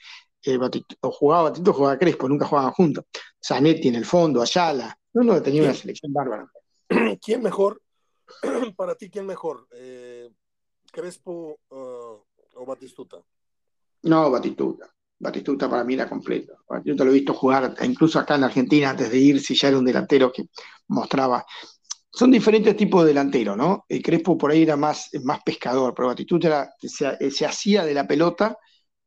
Eh, 0.42 0.58
o 1.00 1.10
jugaba 1.12 1.50
Batituta, 1.50 1.72
jugaba 1.72 1.98
Crespo, 1.98 2.28
nunca 2.28 2.46
jugaban 2.46 2.72
juntos. 2.72 3.04
Zanetti 3.44 3.88
en 3.88 3.94
el 3.96 4.04
fondo, 4.04 4.42
Ayala. 4.42 4.98
Uno 5.12 5.40
tenía 5.40 5.62
una 5.62 5.74
selección 5.74 6.12
bárbara. 6.12 6.50
¿Quién 7.22 7.42
mejor? 7.42 7.80
Para 8.76 8.94
ti, 8.94 9.10
¿quién 9.10 9.26
mejor? 9.26 9.66
Eh, 9.72 10.30
¿Crespo 10.92 11.60
uh, 11.70 11.76
o 12.54 12.66
Batistuta? 12.66 13.18
No, 14.02 14.30
Batistuta. 14.30 14.92
Batistuta 15.20 15.68
para 15.68 15.82
mí 15.82 15.94
era 15.94 16.08
completo. 16.08 16.58
Batistuta 16.68 17.04
lo 17.04 17.10
he 17.10 17.14
visto 17.14 17.34
jugar 17.34 17.74
incluso 17.82 18.18
acá 18.20 18.36
en 18.36 18.44
Argentina 18.44 18.90
antes 18.90 19.10
de 19.10 19.18
irse, 19.18 19.54
ya 19.54 19.68
era 19.68 19.78
un 19.78 19.84
delantero 19.84 20.32
que 20.32 20.44
mostraba. 20.88 21.44
Son 22.10 22.30
diferentes 22.30 22.76
tipos 22.76 23.02
de 23.02 23.08
delantero, 23.08 23.56
¿no? 23.56 23.84
El 23.88 24.02
Crespo 24.02 24.38
por 24.38 24.50
ahí 24.50 24.62
era 24.62 24.76
más, 24.76 25.10
más 25.24 25.42
pescador, 25.42 25.92
pero 25.94 26.08
Batistuta 26.08 26.72
se, 26.78 27.30
se, 27.30 27.46
hacía 27.46 27.84
de 27.84 27.94
la 27.94 28.06
pelota 28.06 28.56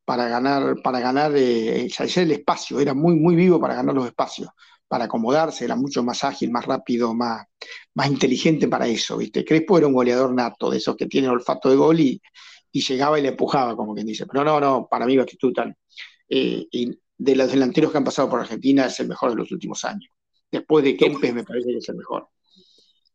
para 0.06 0.28
ganar, 0.28 0.76
para 0.84 1.00
ganar 1.00 1.32
eh, 1.36 1.88
el 2.16 2.32
espacio, 2.32 2.80
era 2.80 2.94
muy, 2.94 3.16
muy 3.16 3.36
vivo 3.36 3.60
para 3.60 3.76
ganar 3.76 3.96
los 3.96 4.06
espacios, 4.06 4.50
para 4.92 5.06
acomodarse, 5.06 5.64
era 5.64 5.78
mucho 5.78 6.04
más 6.04 6.22
ágil, 6.26 6.52
más 6.52 6.66
rápido, 6.66 7.14
más, 7.14 7.46
más 7.94 8.08
inteligente 8.10 8.68
para 8.68 8.88
eso, 8.88 9.16
¿viste? 9.16 9.46
Crespo 9.46 9.78
era 9.78 9.88
un 9.88 9.94
goleador 9.94 10.34
nato, 10.34 10.70
de 10.70 10.80
esos 10.80 10.98
que 10.98 11.06
tienen 11.06 11.30
olfato 11.30 11.70
de 11.70 11.78
gol 11.78 12.02
y, 12.02 12.22
y 12.74 12.82
llegaba 12.82 13.18
y 13.18 13.22
le 13.22 13.30
empujaba, 13.30 13.78
como 13.78 13.94
quien 13.94 14.06
dice. 14.06 14.26
Pero 14.26 14.44
no, 14.44 14.60
no, 14.60 14.90
para 14.92 15.06
mí 15.06 15.16
Batistuta, 15.16 15.74
eh, 16.28 16.68
de 17.18 17.36
los 17.38 17.50
delanteros 17.50 17.90
que 17.90 18.00
han 18.00 18.04
pasado 18.04 18.30
por 18.30 18.42
Argentina, 18.42 18.86
es 18.86 19.00
el 19.00 19.08
mejor 19.08 19.30
de 19.30 19.38
los 19.38 19.50
últimos 19.54 19.86
años. 19.86 20.12
Después 20.52 20.84
de 20.84 20.98
Kempes 20.98 21.34
me 21.34 21.46
parece 21.46 21.70
que 21.70 21.78
es 21.78 21.88
el 21.88 21.96
mejor. 21.96 22.28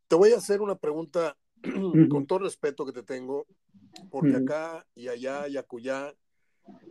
Te 0.09 0.17
voy 0.17 0.33
a 0.33 0.39
hacer 0.39 0.63
una 0.63 0.77
pregunta 0.77 1.37
con 2.09 2.27
todo 2.27 2.39
respeto 2.39 2.87
que 2.87 2.93
te 2.93 3.03
tengo, 3.03 3.47
porque 4.11 4.35
acá 4.35 4.87
y 4.95 5.09
allá 5.09 5.47
y 5.47 5.59
acullá, 5.59 6.15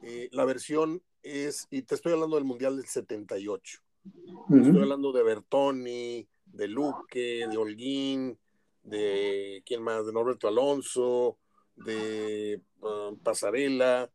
eh, 0.04 0.30
la 0.32 0.46
versión 0.46 1.02
es, 1.24 1.66
y 1.72 1.82
te 1.82 1.96
estoy 1.96 2.14
hablando 2.14 2.36
del 2.36 2.46
Mundial 2.46 2.76
del 2.76 2.86
78. 2.86 3.80
Estoy 4.50 4.82
hablando 4.82 5.12
de 5.12 5.24
Bertoni, 5.24 6.28
de 6.46 6.68
Luque, 6.68 7.48
de 7.50 7.58
Holguín, 7.58 8.38
de 8.84 9.64
quién 9.66 9.82
más, 9.82 10.06
de 10.06 10.14
Norberto 10.14 10.48
Alonso, 10.48 11.38
de 11.76 12.62
um, 12.82 13.18
Pasarela, 13.18 14.10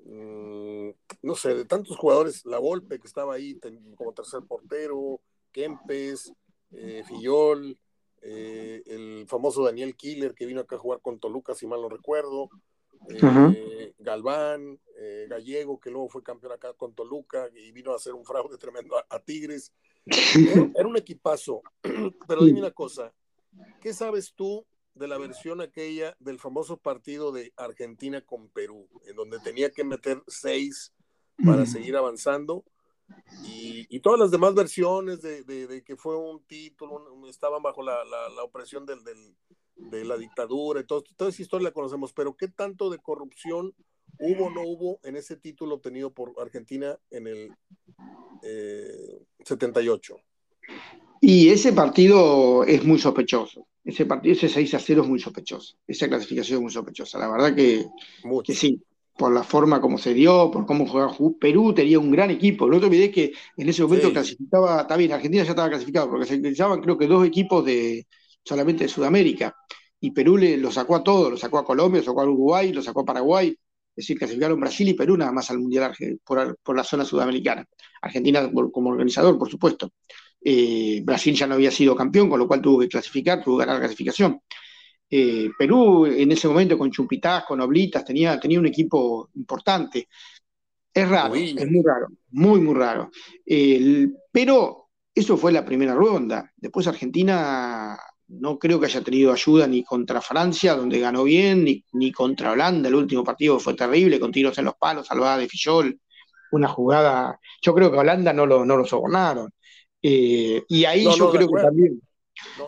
mm, 0.00 0.88
no 1.22 1.34
sé, 1.34 1.54
de 1.54 1.64
tantos 1.64 1.96
jugadores, 1.96 2.44
La 2.44 2.58
Volpe 2.58 2.98
que 2.98 3.06
estaba 3.06 3.34
ahí 3.34 3.58
como 3.96 4.12
tercer 4.12 4.42
portero, 4.42 5.20
Kempes, 5.52 6.32
eh, 6.72 7.02
Fillol, 7.06 7.78
eh, 8.22 8.82
el 8.86 9.26
famoso 9.28 9.64
Daniel 9.64 9.94
Killer 9.94 10.34
que 10.34 10.46
vino 10.46 10.60
acá 10.60 10.76
a 10.76 10.80
jugar 10.80 11.00
con 11.00 11.18
Toluca, 11.18 11.54
si 11.54 11.66
mal 11.66 11.80
no 11.80 11.88
recuerdo, 11.88 12.50
eh, 13.08 13.94
Galván, 13.98 14.80
Gallego, 15.28 15.78
que 15.78 15.90
luego 15.90 16.08
fue 16.08 16.22
campeón 16.22 16.52
acá 16.52 16.72
con 16.74 16.94
Toluca 16.94 17.50
y 17.54 17.72
vino 17.72 17.92
a 17.92 17.96
hacer 17.96 18.14
un 18.14 18.24
fraude 18.24 18.58
tremendo 18.58 18.96
a, 18.96 19.18
Tigres. 19.20 19.72
Era, 20.06 20.86
un 20.88 20.96
equipazo, 20.96 21.62
pero 22.28 22.44
dime 22.44 22.60
una 22.60 22.70
cosa, 22.70 23.12
¿qué 23.80 23.92
sabes 23.92 24.32
tú 24.34 24.66
de 24.96 25.08
la 25.08 25.18
versión 25.18 25.60
aquella 25.60 26.16
del 26.20 26.38
famoso 26.38 26.78
partido 26.78 27.30
de 27.30 27.52
Argentina 27.56 28.22
con 28.22 28.48
Perú, 28.48 28.88
en 29.06 29.14
donde 29.14 29.38
tenía 29.40 29.70
que 29.70 29.84
meter 29.84 30.22
seis 30.26 30.92
para 31.44 31.66
seguir 31.66 31.96
avanzando. 31.96 32.64
Y, 33.44 34.00
todas 34.00 34.18
las 34.18 34.30
demás 34.30 34.54
versiones 34.54 35.20
de, 35.20 35.82
que 35.84 35.96
fue 35.96 36.16
un 36.16 36.42
título, 36.44 37.04
estaban 37.28 37.62
bajo 37.62 37.82
la, 37.82 38.02
opresión 38.42 38.86
del, 38.86 39.04
de 39.76 40.04
la 40.04 40.16
dictadura 40.16 40.80
y 40.80 40.86
todo, 40.86 41.04
toda 41.16 41.30
esa 41.30 41.42
historia 41.42 41.68
la 41.68 41.74
conocemos, 41.74 42.12
pero 42.12 42.36
¿qué 42.36 42.48
tanto 42.48 42.88
de 42.88 42.98
corrupción 42.98 43.74
hubo 44.18 44.46
o 44.46 44.50
no 44.50 44.62
hubo 44.62 45.00
en 45.02 45.16
ese 45.16 45.36
título 45.36 45.76
obtenido 45.76 46.12
por 46.12 46.34
Argentina 46.40 46.98
en 47.10 47.26
el 47.26 47.52
78. 49.44 50.16
Eh, 50.16 50.20
y 51.20 51.48
ese 51.48 51.72
partido 51.72 52.64
es 52.64 52.84
muy 52.84 52.98
sospechoso. 52.98 53.66
Ese 53.84 54.04
partido, 54.04 54.34
ese 54.34 54.48
6 54.48 54.74
a 54.74 54.78
0 54.78 55.02
es 55.02 55.08
muy 55.08 55.18
sospechoso. 55.18 55.76
Esa 55.86 56.08
clasificación 56.08 56.58
es 56.58 56.62
muy 56.62 56.72
sospechosa. 56.72 57.18
La 57.18 57.28
verdad 57.28 57.54
que, 57.54 57.86
que 58.44 58.54
sí, 58.54 58.82
por 59.16 59.32
la 59.32 59.42
forma 59.42 59.80
como 59.80 59.96
se 59.96 60.12
dio, 60.12 60.50
por 60.50 60.66
cómo 60.66 60.86
jugaba 60.86 61.16
Perú, 61.40 61.72
tenía 61.72 61.98
un 61.98 62.10
gran 62.10 62.30
equipo. 62.30 62.66
No 62.66 62.78
te 62.78 62.86
olvidé 62.86 63.10
que 63.10 63.32
en 63.56 63.68
ese 63.68 63.82
momento 63.82 64.12
clasificaba, 64.12 64.82
está 64.82 64.96
bien, 64.96 65.12
Argentina 65.12 65.44
ya 65.44 65.50
estaba 65.50 65.68
clasificado, 65.68 66.10
porque 66.10 66.26
se 66.26 66.40
clasificaban 66.40 66.80
creo 66.80 66.98
que 66.98 67.06
dos 67.06 67.26
equipos 67.26 67.64
de 67.64 68.06
solamente 68.44 68.84
de 68.84 68.88
Sudamérica. 68.88 69.56
Y 69.98 70.10
Perú 70.10 70.36
le, 70.36 70.58
lo 70.58 70.70
sacó 70.70 70.96
a 70.96 71.02
todos, 71.02 71.30
lo 71.30 71.36
sacó 71.36 71.58
a 71.58 71.64
Colombia, 71.64 72.00
lo 72.00 72.04
sacó 72.04 72.20
a 72.20 72.24
Uruguay, 72.24 72.72
lo 72.72 72.82
sacó 72.82 73.00
a 73.00 73.04
Paraguay. 73.06 73.56
Es 73.96 74.04
decir, 74.04 74.18
clasificaron 74.18 74.60
Brasil 74.60 74.86
y 74.90 74.92
Perú 74.94 75.16
nada 75.16 75.32
más 75.32 75.50
al 75.50 75.58
Mundial 75.58 75.96
por, 76.22 76.58
por 76.62 76.76
la 76.76 76.84
zona 76.84 77.02
sudamericana. 77.02 77.66
Argentina 78.02 78.50
como 78.52 78.90
organizador, 78.90 79.38
por 79.38 79.50
supuesto. 79.50 79.92
Eh, 80.38 81.00
Brasil 81.02 81.34
ya 81.34 81.46
no 81.46 81.54
había 81.54 81.70
sido 81.70 81.96
campeón, 81.96 82.28
con 82.28 82.38
lo 82.38 82.46
cual 82.46 82.60
tuvo 82.60 82.80
que 82.80 82.88
clasificar, 82.88 83.42
tuvo 83.42 83.56
que 83.56 83.64
ganar 83.64 83.76
la 83.76 83.86
clasificación. 83.86 84.38
Eh, 85.08 85.48
Perú 85.58 86.04
en 86.04 86.30
ese 86.30 86.46
momento 86.46 86.76
con 86.76 86.90
Chumpitaz, 86.90 87.44
con 87.46 87.58
Oblitas, 87.62 88.04
tenía, 88.04 88.38
tenía 88.38 88.60
un 88.60 88.66
equipo 88.66 89.30
importante. 89.34 90.08
Es 90.92 91.08
raro, 91.08 91.34
es 91.34 91.70
muy 91.70 91.82
raro, 91.82 92.08
muy, 92.32 92.60
muy 92.60 92.74
raro. 92.74 93.10
pero 94.30 94.90
eso 95.14 95.38
fue 95.38 95.52
la 95.52 95.64
primera 95.64 95.94
ronda. 95.94 96.52
Después 96.54 96.86
Argentina 96.86 97.98
no 98.28 98.58
creo 98.58 98.80
que 98.80 98.86
haya 98.86 99.02
tenido 99.02 99.32
ayuda 99.32 99.66
ni 99.66 99.84
contra 99.84 100.20
Francia, 100.20 100.74
donde 100.74 100.98
ganó 100.98 101.24
bien, 101.24 101.64
ni, 101.64 101.84
ni 101.92 102.12
contra 102.12 102.52
Holanda. 102.52 102.88
El 102.88 102.96
último 102.96 103.22
partido 103.22 103.58
fue 103.58 103.74
terrible, 103.74 104.18
con 104.18 104.32
tiros 104.32 104.56
en 104.58 104.64
los 104.64 104.74
palos, 104.76 105.06
salvada 105.06 105.38
de 105.38 105.48
Fillol. 105.48 106.00
Una 106.52 106.68
jugada. 106.68 107.38
Yo 107.62 107.74
creo 107.74 107.90
que 107.90 107.98
Holanda 107.98 108.32
no 108.32 108.46
lo, 108.46 108.64
no 108.64 108.76
lo 108.76 108.84
sobornaron. 108.84 109.50
Eh, 110.02 110.62
y 110.68 110.84
ahí 110.84 111.04
yo 111.04 111.30
creo 111.30 111.48
que 111.48 111.62
también, 111.62 112.02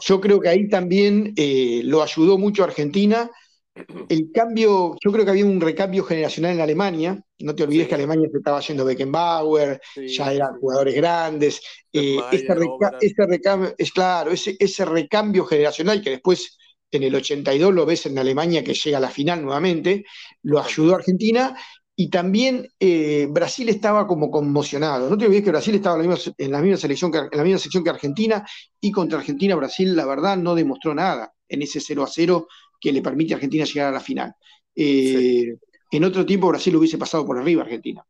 yo 0.00 0.20
creo 0.20 0.40
que 0.40 0.48
ahí 0.48 0.68
también 0.68 1.32
eh, 1.36 1.82
lo 1.84 2.02
ayudó 2.02 2.38
mucho 2.38 2.64
Argentina. 2.64 3.30
El 4.08 4.30
cambio, 4.32 4.96
yo 5.02 5.12
creo 5.12 5.24
que 5.24 5.30
había 5.30 5.44
un 5.44 5.60
recambio 5.60 6.04
generacional 6.04 6.52
en 6.52 6.60
Alemania. 6.60 7.22
No 7.40 7.54
te 7.54 7.62
olvides 7.62 7.88
que 7.88 7.94
Alemania 7.94 8.28
se 8.30 8.38
estaba 8.38 8.60
yendo 8.60 8.84
Beckenbauer, 8.84 9.80
ya 9.96 10.32
eran 10.32 10.58
jugadores 10.58 10.94
grandes. 10.94 11.62
Eh, 11.92 12.18
ese, 12.32 12.54
recambio, 13.24 13.74
es 13.76 13.92
claro, 13.92 14.30
ese, 14.30 14.56
ese 14.58 14.84
recambio 14.84 15.44
generacional 15.44 16.02
que 16.02 16.10
después 16.10 16.58
en 16.90 17.02
el 17.02 17.14
82 17.14 17.74
lo 17.74 17.86
ves 17.86 18.06
en 18.06 18.18
Alemania 18.18 18.64
que 18.64 18.74
llega 18.74 18.98
a 18.98 19.00
la 19.00 19.10
final 19.10 19.42
nuevamente, 19.42 20.04
lo 20.42 20.60
ayudó 20.60 20.94
a 20.94 20.96
Argentina 20.96 21.56
y 22.00 22.10
también 22.10 22.68
eh, 22.78 23.26
Brasil 23.28 23.68
estaba 23.68 24.06
como 24.06 24.30
conmocionado. 24.30 25.10
No 25.10 25.18
te 25.18 25.26
olvides 25.26 25.42
que 25.42 25.50
Brasil 25.50 25.74
estaba 25.74 25.96
en 25.96 26.08
la, 26.08 26.14
misma, 26.16 26.34
en 26.38 26.52
la 26.52 26.62
misma 26.62 26.76
selección 26.76 27.10
que, 27.10 27.18
en 27.18 27.28
la 27.32 27.42
misma 27.42 27.58
sección 27.58 27.82
que 27.82 27.90
Argentina 27.90 28.46
y 28.80 28.92
contra 28.92 29.18
Argentina 29.18 29.56
Brasil 29.56 29.96
la 29.96 30.06
verdad 30.06 30.36
no 30.36 30.54
demostró 30.54 30.94
nada 30.94 31.34
en 31.48 31.62
ese 31.62 31.80
0 31.80 32.04
a 32.04 32.06
0 32.06 32.48
que 32.80 32.92
le 32.92 33.02
permite 33.02 33.34
a 33.34 33.36
Argentina 33.36 33.64
llegar 33.64 33.88
a 33.88 33.92
la 33.92 34.00
final. 34.00 34.34
Eh, 34.74 35.56
en 35.90 36.04
otro 36.04 36.24
tiempo 36.24 36.48
Brasil 36.48 36.76
hubiese 36.76 36.98
pasado 36.98 37.26
por 37.26 37.38
arriba 37.38 37.62
a 37.62 37.64
Argentina. 37.64 38.04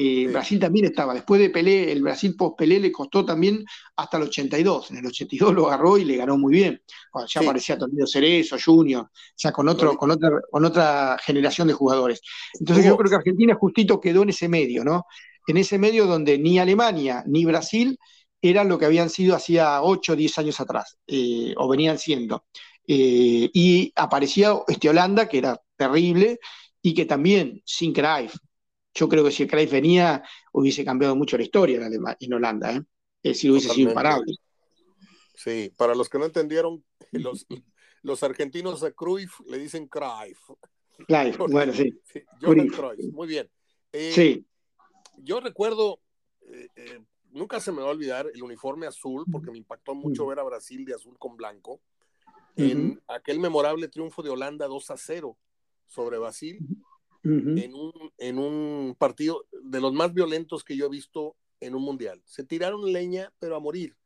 Eh, 0.00 0.28
Brasil 0.28 0.60
también 0.60 0.84
estaba, 0.84 1.12
después 1.12 1.40
de 1.40 1.50
Pelé, 1.50 1.90
el 1.90 2.02
Brasil 2.02 2.36
post-Pelé 2.36 2.78
le 2.78 2.92
costó 2.92 3.24
también 3.24 3.64
hasta 3.96 4.16
el 4.16 4.24
82. 4.24 4.92
En 4.92 4.98
el 4.98 5.06
82 5.06 5.52
lo 5.52 5.66
agarró 5.66 5.98
y 5.98 6.04
le 6.04 6.16
ganó 6.16 6.38
muy 6.38 6.52
bien. 6.52 6.80
Cuando 7.10 7.28
ya 7.28 7.40
aparecía 7.40 7.76
Toledo 7.76 8.06
Cerezo, 8.06 8.56
Junior, 8.64 9.02
o 9.02 9.10
sea, 9.34 9.50
con, 9.50 9.68
otro, 9.68 9.96
con, 9.96 10.12
otra, 10.12 10.30
con 10.52 10.64
otra 10.64 11.16
generación 11.20 11.66
de 11.66 11.74
jugadores. 11.74 12.20
Entonces 12.60 12.84
yo 12.84 12.96
creo 12.96 13.10
que 13.10 13.16
Argentina 13.16 13.56
justito 13.56 14.00
quedó 14.00 14.22
en 14.22 14.28
ese 14.28 14.48
medio, 14.48 14.84
¿no? 14.84 15.04
En 15.48 15.56
ese 15.56 15.78
medio 15.78 16.06
donde 16.06 16.38
ni 16.38 16.60
Alemania 16.60 17.24
ni 17.26 17.44
Brasil 17.44 17.98
eran 18.40 18.68
lo 18.68 18.78
que 18.78 18.84
habían 18.84 19.10
sido 19.10 19.34
hacía 19.34 19.82
8 19.82 20.12
o 20.12 20.16
10 20.16 20.38
años 20.38 20.60
atrás, 20.60 20.96
eh, 21.08 21.54
o 21.56 21.68
venían 21.68 21.98
siendo. 21.98 22.44
Eh, 22.90 23.50
y 23.52 23.92
aparecía 23.94 24.54
este 24.66 24.88
Holanda, 24.88 25.28
que 25.28 25.38
era 25.38 25.60
terrible, 25.76 26.40
y 26.82 26.94
que 26.94 27.04
también, 27.04 27.62
sin 27.64 27.92
Cruyff, 27.92 28.34
yo 28.94 29.08
creo 29.08 29.22
que 29.24 29.30
si 29.30 29.46
Cruyff 29.46 29.70
venía, 29.70 30.24
hubiese 30.52 30.84
cambiado 30.84 31.14
mucho 31.14 31.36
la 31.36 31.44
historia 31.44 31.86
en, 31.86 32.02
en 32.18 32.32
Holanda, 32.32 32.72
¿eh? 32.72 32.82
Es 33.22 33.36
decir, 33.36 33.50
hubiese 33.50 33.68
sido 33.68 33.90
imparable. 33.90 34.34
Sí, 35.34 35.72
para 35.76 35.94
los 35.94 36.08
que 36.08 36.18
no 36.18 36.24
entendieron, 36.24 36.84
los, 37.12 37.46
los 38.02 38.22
argentinos 38.22 38.82
a 38.82 38.90
Cruyff 38.90 39.40
le 39.46 39.58
dicen 39.58 39.86
Cruyff. 39.86 40.38
Cruyff, 41.06 41.38
bueno, 41.50 41.72
sí. 41.72 41.94
Cruyff, 42.40 43.12
muy 43.12 43.28
bien. 43.28 43.48
Eh, 43.92 44.12
sí. 44.12 44.46
Yo 45.18 45.40
recuerdo, 45.40 46.00
eh, 46.42 46.68
eh, 46.76 47.00
nunca 47.30 47.60
se 47.60 47.72
me 47.72 47.82
va 47.82 47.88
a 47.88 47.92
olvidar 47.92 48.30
el 48.32 48.42
uniforme 48.42 48.86
azul, 48.86 49.24
porque 49.30 49.50
me 49.50 49.58
impactó 49.58 49.94
mucho 49.94 50.26
ver 50.26 50.38
a 50.38 50.44
Brasil 50.44 50.84
de 50.84 50.94
azul 50.94 51.18
con 51.18 51.36
blanco, 51.36 51.80
en 52.58 53.00
aquel 53.06 53.38
memorable 53.38 53.88
triunfo 53.88 54.22
de 54.22 54.30
Holanda 54.30 54.66
2 54.66 54.90
a 54.90 54.96
0 54.96 55.36
sobre 55.86 56.18
Brasil, 56.18 56.58
en, 57.24 57.74
un, 57.74 57.92
en 58.18 58.38
un 58.38 58.94
partido 58.98 59.46
de 59.62 59.80
los 59.80 59.92
más 59.92 60.12
violentos 60.12 60.64
que 60.64 60.76
yo 60.76 60.86
he 60.86 60.90
visto 60.90 61.36
en 61.60 61.74
un 61.74 61.82
mundial. 61.82 62.22
Se 62.24 62.44
tiraron 62.44 62.92
leña, 62.92 63.32
pero 63.38 63.56
a 63.56 63.60
morir. 63.60 63.96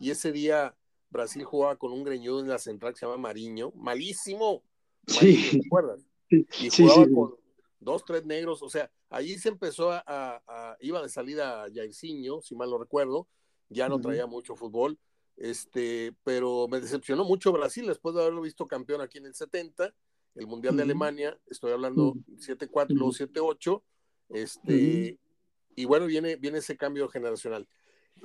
Y 0.00 0.10
ese 0.10 0.32
día 0.32 0.76
Brasil 1.10 1.44
jugaba 1.44 1.76
con 1.76 1.92
un 1.92 2.04
greñudo 2.04 2.40
en 2.40 2.48
la 2.48 2.58
central 2.58 2.92
que 2.92 3.00
se 3.00 3.06
llama 3.06 3.18
Mariño, 3.18 3.72
malísimo. 3.76 4.62
sí. 5.06 5.50
¿Te 5.52 5.66
acuerdas? 5.66 6.00
Y 6.28 6.70
jugaba 6.70 7.06
con 7.08 7.34
dos, 7.78 8.04
tres 8.04 8.24
negros. 8.24 8.62
O 8.62 8.68
sea, 8.68 8.90
allí 9.10 9.38
se 9.38 9.50
empezó 9.50 9.90
a, 9.92 10.76
iba 10.80 11.02
de 11.02 11.08
salida 11.08 11.66
Jairzinho, 11.72 12.40
si 12.42 12.56
mal 12.56 12.70
no 12.70 12.78
recuerdo, 12.78 13.28
ya 13.68 13.88
no 13.88 14.00
traía 14.00 14.26
mucho 14.26 14.56
fútbol. 14.56 14.98
Este, 15.36 16.12
pero 16.22 16.68
me 16.68 16.80
decepcionó 16.80 17.24
mucho 17.24 17.52
Brasil 17.52 17.86
después 17.86 18.14
de 18.14 18.22
haberlo 18.22 18.42
visto 18.42 18.66
campeón 18.66 19.00
aquí 19.00 19.18
en 19.18 19.26
el 19.26 19.34
70 19.34 19.92
el 20.34 20.46
Mundial 20.46 20.76
de 20.76 20.82
Alemania, 20.82 21.38
estoy 21.48 21.72
hablando 21.72 22.14
7-4, 22.38 22.86
luego 22.90 23.12
7-8, 23.12 23.82
este, 24.30 25.18
y 25.76 25.84
bueno, 25.84 26.06
viene, 26.06 26.36
viene 26.36 26.58
ese 26.58 26.76
cambio 26.76 27.08
generacional. 27.08 27.66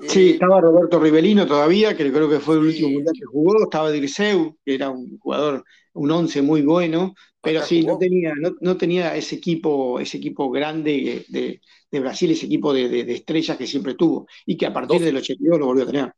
Sí, 0.07 0.29
eh, 0.29 0.31
estaba 0.31 0.61
Roberto 0.61 0.99
Rivelino 0.99 1.45
todavía, 1.45 1.95
que 1.95 2.11
creo 2.11 2.29
que 2.29 2.39
fue 2.39 2.55
el 2.55 2.61
último 2.61 2.89
mundial 2.89 3.13
que 3.13 3.25
jugó, 3.25 3.63
estaba 3.63 3.91
Dirceu, 3.91 4.57
que 4.65 4.75
era 4.75 4.89
un 4.89 5.19
jugador, 5.19 5.63
un 5.93 6.11
once 6.11 6.41
muy 6.41 6.61
bueno, 6.61 7.13
pero 7.41 7.61
sí, 7.61 7.83
no 7.83 7.97
tenía, 7.97 8.33
no, 8.59 8.77
tenía 8.77 9.15
ese 9.15 9.35
equipo, 9.35 9.99
ese 9.99 10.17
equipo 10.17 10.49
grande 10.49 11.25
de, 11.29 11.61
Brasil, 11.99 12.31
ese 12.31 12.47
equipo 12.47 12.73
de, 12.73 13.01
estrellas 13.11 13.57
que 13.57 13.67
siempre 13.67 13.93
tuvo, 13.93 14.27
y 14.45 14.57
que 14.57 14.65
a 14.65 14.73
partir 14.73 15.01
del 15.01 15.17
82 15.17 15.59
lo 15.59 15.65
volvió 15.67 15.83
a 15.83 15.87
tener. 15.87 16.13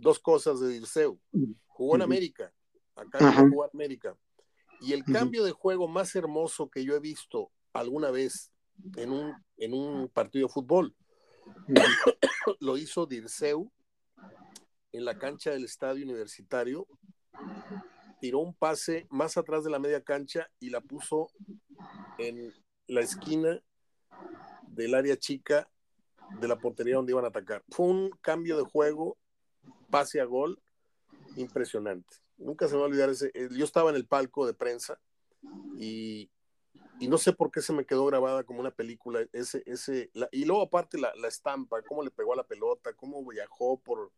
Dos 0.00 0.18
cosas 0.18 0.60
de 0.60 0.68
Dirceu. 0.68 1.18
Jugó 1.66 1.96
en 1.96 2.02
América, 2.02 2.52
acá 2.94 3.32
jugó 3.32 3.64
en 3.64 3.70
América, 3.74 4.16
y 4.80 4.92
el 4.92 5.04
cambio 5.04 5.44
de 5.44 5.52
juego 5.52 5.88
más 5.88 6.14
hermoso 6.14 6.68
que 6.70 6.84
yo 6.84 6.94
he 6.94 7.00
visto 7.00 7.50
alguna 7.72 8.10
vez 8.10 8.52
en 8.96 9.12
un, 9.12 9.34
en 9.56 9.74
un 9.74 10.08
partido 10.08 10.46
de 10.46 10.52
fútbol 10.52 10.94
lo 12.60 12.76
hizo 12.76 13.06
Dirceu 13.06 13.70
en 14.92 15.04
la 15.04 15.18
cancha 15.18 15.50
del 15.50 15.64
estadio 15.64 16.04
universitario. 16.04 16.86
Tiró 18.20 18.40
un 18.40 18.54
pase 18.54 19.06
más 19.10 19.36
atrás 19.36 19.64
de 19.64 19.70
la 19.70 19.78
media 19.78 20.02
cancha 20.02 20.50
y 20.58 20.70
la 20.70 20.80
puso 20.80 21.30
en 22.18 22.52
la 22.86 23.00
esquina 23.00 23.62
del 24.68 24.94
área 24.94 25.16
chica 25.16 25.68
de 26.38 26.48
la 26.48 26.58
portería 26.58 26.96
donde 26.96 27.12
iban 27.12 27.24
a 27.24 27.28
atacar. 27.28 27.62
Fue 27.70 27.86
un 27.86 28.10
cambio 28.20 28.56
de 28.56 28.64
juego, 28.64 29.16
pase 29.90 30.20
a 30.20 30.24
gol, 30.24 30.60
impresionante 31.36 32.16
nunca 32.40 32.66
se 32.66 32.74
me 32.74 32.80
va 32.80 32.86
a 32.86 32.88
olvidar 32.88 33.10
ese. 33.10 33.30
Eh, 33.34 33.48
yo 33.52 33.64
estaba 33.64 33.90
en 33.90 33.96
el 33.96 34.06
palco 34.06 34.46
de 34.46 34.54
prensa 34.54 34.98
y, 35.78 36.30
no 37.00 37.16
sé 37.18 37.32
por 37.32 37.50
qué 37.50 37.62
se 37.62 37.72
me 37.72 37.86
quedó 37.86 38.06
grabada 38.06 38.44
como 38.44 38.60
una 38.60 38.70
película. 38.70 39.24
Ese, 39.32 39.62
ese, 39.66 40.10
y 40.32 40.44
luego, 40.44 40.62
aparte, 40.62 40.98
la, 40.98 41.12
estampa, 41.26 41.82
cómo 41.82 42.02
le 42.02 42.10
pegó 42.10 42.32
a 42.32 42.36
la 42.36 42.46
pelota, 42.46 42.92
cómo 42.94 43.24
viajó 43.26 43.78
por, 43.80 44.12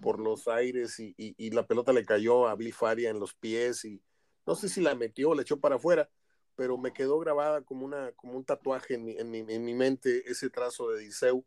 por 0.00 0.18
los 0.18 0.48
aires 0.48 0.98
y, 0.98 1.50
la 1.50 1.66
pelota 1.66 1.92
le 1.92 2.04
cayó 2.04 2.48
a 2.48 2.54
Bill 2.54 2.72
Faria 2.72 3.10
en 3.10 3.20
los 3.20 3.34
pies 3.34 3.84
y 3.84 4.02
no 4.46 4.54
sé 4.54 4.68
si 4.68 4.80
la 4.80 4.94
metió 4.94 5.30
o 5.30 5.34
la 5.34 5.42
echó 5.42 5.60
para 5.60 5.76
afuera, 5.76 6.08
pero 6.56 6.78
me 6.78 6.92
quedó 6.92 7.18
grabada 7.18 7.62
como, 7.62 7.84
una, 7.84 8.12
como 8.12 8.34
un 8.36 8.44
tatuaje 8.44 8.94
en 8.94 9.04
mi, 9.04 9.12
en 9.12 9.30
mi, 9.30 9.38
en 9.40 9.64
mi 9.64 9.74
mente 9.74 10.30
ese 10.30 10.50
trazo 10.50 10.90
de 10.90 11.00
Diceu 11.00 11.44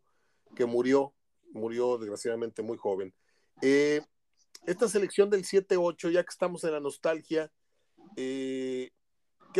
que 0.54 0.66
murió, 0.66 1.12
murió 1.52 1.98
desgraciadamente 1.98 2.62
muy 2.62 2.78
joven. 2.78 3.12
Eh, 3.62 4.02
esta 4.66 4.88
selección 4.88 5.30
del 5.30 5.44
7-8, 5.44 6.10
ya 6.10 6.22
que 6.22 6.30
estamos 6.30 6.64
en 6.64 6.72
la 6.72 6.80
nostalgia, 6.80 7.50
eh, 8.16 8.90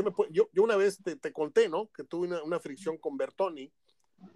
me 0.02 0.12
yo, 0.30 0.48
yo, 0.52 0.62
una 0.62 0.76
vez 0.76 0.98
te, 1.02 1.32
conté, 1.32 1.68
¿no? 1.68 1.88
Que 1.92 2.04
tuve 2.04 2.28
una, 2.42 2.60
fricción 2.60 2.98
con 2.98 3.16
Bertoni. 3.16 3.72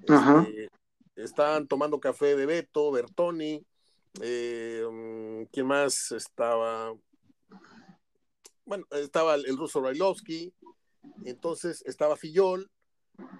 Este, 0.02 0.70
estaban 1.16 1.66
tomando 1.66 2.00
café 2.00 2.36
de 2.36 2.46
Beto, 2.46 2.90
Bertoni. 2.90 3.64
Eh, 4.20 4.84
mm, 4.90 5.44
¿Quién 5.52 5.66
más 5.66 6.12
estaba? 6.12 6.94
Bueno, 8.64 8.86
estaba 8.90 9.34
el, 9.34 9.56
ruso 9.56 9.82
Railovsky. 9.82 10.52
Entonces 11.24 11.82
estaba 11.86 12.16
Fillol. 12.16 12.70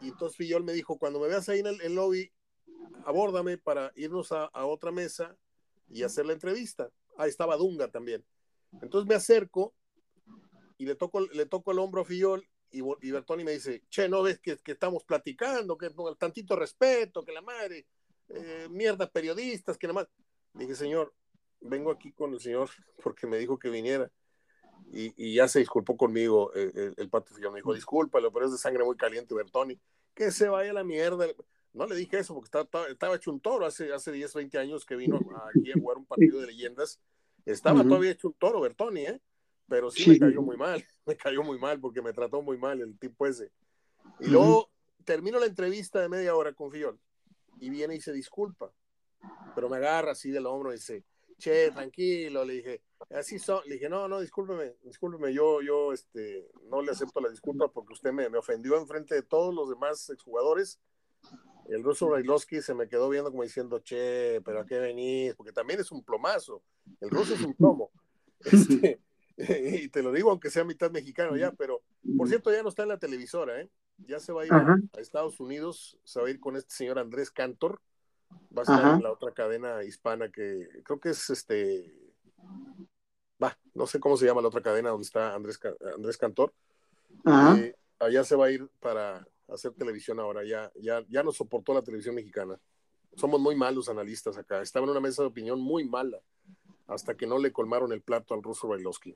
Y 0.03 0.09
entonces 0.09 0.37
Fillol 0.37 0.65
me 0.65 0.73
dijo, 0.73 0.99
cuando 0.99 1.21
me 1.21 1.29
veas 1.29 1.49
ahí 1.49 1.61
en 1.61 1.67
el, 1.67 1.95
lobby, 1.95 2.31
abórdame 3.07 3.57
para 3.57 3.93
irnos 3.97 4.31
a, 4.33 4.51
otra 4.53 4.93
mesa 4.93 5.37
y 5.91 6.03
hacer 6.03 6.27
la 6.27 6.33
entrevista. 6.33 6.91
Ahí 7.17 7.29
estaba 7.29 7.57
Dunga 7.57 7.91
también. 7.91 8.25
Entonces 8.81 9.09
me 9.09 9.15
acerco 9.15 9.75
y 10.79 10.87
le 10.87 10.95
toco, 10.95 11.21
le 11.21 11.47
toco 11.47 11.73
el 11.73 11.79
hombro 11.79 12.03
a 12.03 12.05
Fillol 12.05 12.49
y, 12.71 12.83
y 13.03 13.11
Bertoni 13.11 13.45
me 13.45 13.53
dice, 13.53 13.83
che, 13.91 14.09
¿no 14.09 14.23
ves 14.23 14.39
que, 14.41 14.59
estamos 14.65 15.05
platicando? 15.05 15.77
Que 15.77 15.91
no, 15.91 16.15
tantito 16.15 16.57
respeto, 16.57 17.25
que 17.25 17.33
la 17.33 17.43
madre, 17.43 17.87
eh, 18.29 18.69
mierda, 18.71 19.11
periodistas, 19.11 19.77
que 19.77 19.89
la 19.89 19.93
madre. 19.93 20.11
Dije, 20.55 20.75
señor, 20.75 21.13
vengo 21.61 21.91
aquí 21.91 22.13
con 22.13 22.33
el 22.33 22.41
señor 22.41 22.71
porque 23.03 23.27
me 23.27 23.39
dijo 23.39 23.59
que 23.59 23.69
viniera. 23.69 24.11
Y, 24.93 25.35
ya 25.35 25.47
se 25.47 25.61
disculpó 25.61 25.97
conmigo 25.97 26.53
el, 26.55 26.95
el, 26.97 27.11
pato 27.11 27.35
Fillol. 27.35 27.53
Me 27.53 27.59
dijo, 27.59 27.75
discúlpalo, 27.75 28.33
pero 28.33 28.47
es 28.47 28.53
de 28.53 28.59
sangre 28.59 28.83
muy 28.83 28.97
caliente, 28.97 29.35
Bertoni. 29.35 29.79
Que 30.15 30.33
se 30.33 30.49
vaya 30.49 30.71
a 30.71 30.75
la 30.75 30.85
mierda. 30.85 31.27
No 31.73 31.87
le 31.87 31.95
dije 31.95 32.19
eso 32.19 32.35
porque 32.35 32.47
estaba, 32.47 32.89
estaba, 32.89 33.17
hecho 33.17 33.31
un 33.31 33.41
toro 33.41 33.65
hace, 33.65 33.93
hace 33.93 34.11
10, 34.11 34.35
20 34.35 34.59
años 34.59 34.85
que 34.85 34.97
vino 34.97 35.21
aquí 35.57 35.71
a 35.71 35.81
jugar 35.81 35.99
un 35.99 36.07
partido 36.07 36.41
de 36.41 36.49
leyendas. 36.49 37.01
Estaba 37.47 37.83
todavía 37.85 38.11
hecho 38.11 38.29
un 38.29 38.35
toro, 38.35 38.61
Bertoni, 38.61 39.03
¿eh? 39.03 39.21
Pero 39.69 39.91
sí, 39.91 40.11
me 40.11 40.19
cayó 40.19 40.43
muy 40.43 40.57
mal, 40.57 40.85
me 41.07 41.17
cayó 41.17 41.43
muy 41.45 41.59
mal 41.59 41.81
porque 41.81 42.03
me 42.03 42.13
trató 42.13 42.43
muy 42.43 42.59
mal 42.59 42.81
el 42.81 42.99
tipo 42.99 43.27
ese. 43.27 43.53
Y 44.19 44.27
luego 44.27 44.71
termino 45.05 45.39
la 45.39 45.47
entrevista 45.47 46.01
de 46.01 46.09
media 46.09 46.35
hora 46.35 46.53
con 46.53 46.73
Fillol 46.73 46.99
y 47.61 47.71
viene 47.71 47.95
y 47.95 48.01
se 48.01 48.13
disculpa, 48.13 48.73
pero 49.55 49.69
me 49.69 49.77
agarra 49.77 50.13
así 50.13 50.31
del 50.31 50.47
hombro 50.47 50.71
y 50.71 50.77
dice, 50.77 51.05
che, 51.39 51.71
tranquilo, 51.71 52.45
le 52.45 52.55
dije, 52.55 52.83
así 53.11 53.39
son, 53.39 53.63
le 53.67 53.75
dije, 53.75 53.89
no, 53.89 54.09
no, 54.09 54.21
discúlpeme, 54.21 54.75
discúlpeme, 54.83 55.33
yo, 55.33 55.63
yo, 55.63 55.93
este, 55.93 56.49
no 56.69 56.83
le 56.83 56.91
acepto 56.91 57.21
la 57.21 57.29
disculpa 57.29 57.69
porque 57.69 57.93
usted 57.93 58.13
me, 58.13 58.29
me 58.29 58.39
ofendió 58.39 58.77
en 58.77 58.87
frente 58.87 59.15
de 59.15 59.23
todos 59.23 59.55
los 59.55 59.69
demás 59.69 60.09
exjugadores. 60.11 60.81
El 61.71 61.85
ruso 61.85 62.09
Brailovsky 62.09 62.61
se 62.63 62.75
me 62.75 62.89
quedó 62.89 63.09
viendo 63.09 63.31
como 63.31 63.45
diciendo, 63.45 63.79
che, 63.79 64.41
pero 64.45 64.61
¿a 64.61 64.67
qué 64.67 64.79
venís? 64.79 65.35
Porque 65.35 65.53
también 65.53 65.81
es 65.81 65.93
un 65.93 66.03
plomazo. 66.03 66.63
El 67.01 67.11
ruso 67.11 67.35
es 67.35 67.43
un 67.43 67.55
plomo. 67.55 67.91
Este, 68.43 68.99
y 69.85 69.89
te 69.89 70.03
lo 70.03 70.13
digo 70.13 70.31
aunque 70.31 70.51
sea 70.51 70.65
mitad 70.65 70.91
mexicano 70.91 71.37
ya, 71.37 71.53
pero 71.53 71.83
por 72.17 72.27
cierto 72.27 72.51
ya 72.51 72.63
no 72.63 72.71
está 72.71 72.85
en 72.85 72.89
la 72.89 72.99
televisora, 72.99 73.61
¿eh? 73.61 73.69
Ya 73.99 74.19
se 74.19 74.33
va 74.33 74.43
a 74.43 74.47
ir 74.47 74.53
a, 74.53 74.79
Estados 74.99 75.41
Unidos, 75.41 75.99
se 76.05 76.21
va 76.21 76.27
a 76.27 76.31
ir 76.31 76.41
con 76.41 76.57
este 76.57 76.75
señor 76.75 76.99
Andrés 76.99 77.31
Cantor, 77.31 77.83
va 78.57 78.63
a 78.63 78.63
estar 78.63 78.95
en 78.95 79.03
la 79.03 79.13
otra 79.13 79.33
cadena 79.33 79.85
hispana 79.85 80.31
que 80.31 80.69
creo 80.85 81.01
que 81.01 81.11
es 81.11 81.29
este, 81.29 81.95
va, 83.43 83.59
no 83.75 83.87
sé 83.87 84.01
cómo 84.01 84.17
se 84.17 84.25
llama 84.25 84.41
la 84.41 84.49
otra 84.49 84.63
cadena 84.63 84.91
donde 84.91 85.05
está 85.05 85.35
Andrés, 85.35 85.61
Andrés 85.95 86.17
Cantor. 86.17 86.55
Eh, 87.27 87.75
allá 87.99 88.25
se 88.25 88.37
va 88.37 88.47
a 88.47 88.51
ir 88.51 88.71
para 88.81 89.27
hacer 89.53 89.73
televisión 89.73 90.21
ahora, 90.21 90.45
ya, 90.45 90.71
ya, 90.81 91.05
ya 91.09 91.23
no 91.23 91.33
soportó 91.33 91.75
la 91.75 91.83
televisión 91.83 92.15
mexicana. 92.15 92.59
Somos 93.17 93.41
muy 93.41 93.57
malos 93.57 93.89
analistas 93.89 94.37
acá. 94.37 94.63
Estaba 94.63 94.85
en 94.85 94.91
una 94.91 95.01
mesa 95.01 95.23
de 95.23 95.29
opinión 95.29 95.61
muy 95.61 95.85
mala 95.85 96.19
hasta 96.87 97.17
que 97.17 97.27
no 97.27 97.39
le 97.39 97.53
colmaron 97.53 97.93
el 97.93 98.03
plato 98.03 98.35
al 98.35 98.43
ruso 98.43 98.69
Bailowski. 98.69 99.15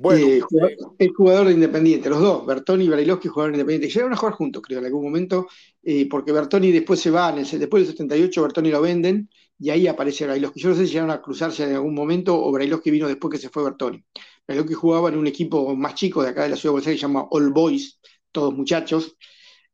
Bueno, 0.00 0.28
eh, 0.28 0.42
el 0.98 1.12
jugador 1.12 1.48
de 1.48 1.54
Independiente, 1.54 2.08
los 2.08 2.20
dos, 2.20 2.46
Bertoni 2.46 2.84
y 2.84 2.88
Bailowski, 2.88 3.26
jugador 3.26 3.50
de 3.50 3.58
Independiente, 3.58 3.92
llegaron 3.92 4.12
a 4.12 4.16
jugar 4.16 4.34
juntos, 4.34 4.62
creo, 4.64 4.78
en 4.78 4.84
algún 4.84 5.02
momento, 5.02 5.48
eh, 5.82 6.08
porque 6.08 6.30
Bertoni 6.30 6.70
después 6.70 7.00
se 7.00 7.10
va, 7.10 7.32
después 7.32 7.82
del 7.82 7.90
78 7.90 8.42
Bertoni 8.42 8.70
lo 8.70 8.80
venden 8.80 9.28
y 9.58 9.70
ahí 9.70 9.88
aparece 9.88 10.24
Bailowski. 10.24 10.60
Yo 10.60 10.68
no 10.68 10.76
sé 10.76 10.86
si 10.86 10.92
llegaron 10.92 11.10
a 11.10 11.20
cruzarse 11.20 11.64
en 11.64 11.74
algún 11.74 11.94
momento 11.94 12.40
o 12.40 12.52
Bailowski 12.52 12.92
vino 12.92 13.08
después 13.08 13.32
que 13.32 13.38
se 13.38 13.48
fue 13.48 13.64
Bertoni. 13.64 14.04
Bailowski 14.46 14.74
jugaba 14.74 15.08
en 15.08 15.18
un 15.18 15.26
equipo 15.26 15.74
más 15.74 15.96
chico 15.96 16.22
de 16.22 16.28
acá 16.28 16.44
de 16.44 16.50
la 16.50 16.56
ciudad 16.56 16.70
de 16.70 16.74
Buenos 16.74 16.86
Aires, 16.86 17.00
se 17.00 17.06
llama 17.06 17.26
All 17.30 17.52
Boys, 17.52 17.98
todos 18.38 18.54
muchachos, 18.54 19.16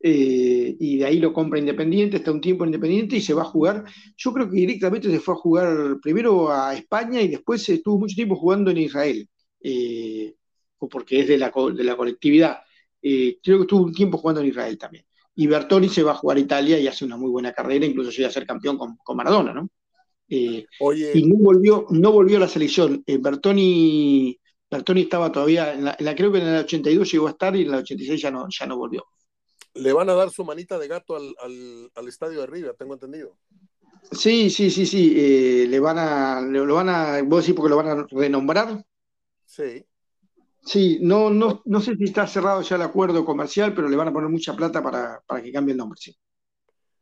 eh, 0.06 0.76
y 0.78 0.98
de 0.98 1.06
ahí 1.06 1.18
lo 1.18 1.32
compra 1.32 1.58
Independiente, 1.58 2.18
está 2.18 2.30
un 2.30 2.42
tiempo 2.42 2.64
en 2.64 2.68
Independiente 2.68 3.16
y 3.16 3.22
se 3.22 3.32
va 3.32 3.40
a 3.40 3.46
jugar. 3.46 3.84
Yo 4.18 4.34
creo 4.34 4.50
que 4.50 4.56
directamente 4.56 5.10
se 5.10 5.18
fue 5.18 5.32
a 5.32 5.38
jugar 5.38 5.98
primero 6.02 6.52
a 6.52 6.74
España 6.74 7.22
y 7.22 7.28
después 7.28 7.66
estuvo 7.70 7.98
mucho 7.98 8.14
tiempo 8.14 8.36
jugando 8.36 8.70
en 8.70 8.76
Israel, 8.76 9.26
eh, 9.62 10.34
porque 10.78 11.20
es 11.20 11.28
de 11.28 11.38
la, 11.38 11.50
de 11.74 11.84
la 11.84 11.96
colectividad. 11.96 12.58
Eh, 13.00 13.38
creo 13.42 13.56
que 13.56 13.62
estuvo 13.62 13.82
un 13.82 13.94
tiempo 13.94 14.18
jugando 14.18 14.42
en 14.42 14.48
Israel 14.48 14.76
también. 14.76 15.06
Y 15.36 15.46
Bertoni 15.46 15.88
se 15.88 16.02
va 16.02 16.12
a 16.12 16.16
jugar 16.16 16.36
a 16.36 16.40
Italia 16.40 16.78
y 16.78 16.86
hace 16.86 17.06
una 17.06 17.16
muy 17.16 17.30
buena 17.30 17.54
carrera, 17.54 17.86
incluso 17.86 18.10
llega 18.10 18.28
a 18.28 18.32
ser 18.32 18.46
campeón 18.46 18.76
con, 18.76 19.16
Maradona, 19.16 19.54
¿no? 19.54 19.70
Y 20.28 20.66
no 20.78 21.36
volvió, 21.38 21.86
no 21.88 22.12
volvió 22.12 22.36
a 22.36 22.40
la 22.40 22.48
selección. 22.48 23.02
Bertoni, 23.06 24.38
Bertoni 24.78 25.02
estaba 25.02 25.32
todavía, 25.32 25.72
en 25.72 25.84
la, 25.84 26.14
creo 26.14 26.32
que 26.32 26.38
en 26.38 26.46
el 26.46 26.64
82 26.64 27.12
llegó 27.12 27.26
a 27.26 27.30
estar 27.30 27.54
y 27.56 27.62
en 27.62 27.68
el 27.68 27.80
86 27.80 28.20
ya 28.20 28.30
no, 28.30 28.46
ya 28.48 28.66
no 28.66 28.76
volvió 28.76 29.04
le 29.74 29.92
van 29.92 30.08
a 30.08 30.14
dar 30.14 30.30
su 30.30 30.44
manita 30.44 30.78
de 30.78 30.88
gato 30.88 31.16
al, 31.16 31.34
al, 31.94 32.08
estadio 32.08 32.40
de 32.40 32.46
River, 32.46 32.76
tengo 32.76 32.94
entendido. 32.94 33.36
Sí, 34.12 34.50
sí, 34.50 34.70
sí, 34.70 34.86
sí. 34.86 35.14
Eh, 35.16 35.66
le 35.68 35.80
van 35.80 35.98
a, 35.98 36.40
lo 36.40 36.74
van 36.74 36.88
a, 36.88 37.22
vos 37.22 37.42
decís 37.42 37.56
porque 37.56 37.70
lo 37.70 37.76
van 37.76 37.88
a 37.88 38.06
renombrar. 38.08 38.84
Sí. 39.44 39.84
Sí, 40.62 40.98
no, 41.02 41.28
no, 41.28 41.62
no 41.66 41.80
sé 41.80 41.96
si 41.96 42.04
está 42.04 42.26
cerrado 42.26 42.62
ya 42.62 42.76
el 42.76 42.82
acuerdo 42.82 43.24
comercial, 43.24 43.74
pero 43.74 43.88
le 43.88 43.96
van 43.96 44.08
a 44.08 44.12
poner 44.12 44.30
mucha 44.30 44.54
plata 44.54 44.82
para, 44.82 45.20
para 45.26 45.42
que 45.42 45.52
cambie 45.52 45.72
el 45.72 45.78
nombre, 45.78 46.00
sí. 46.00 46.16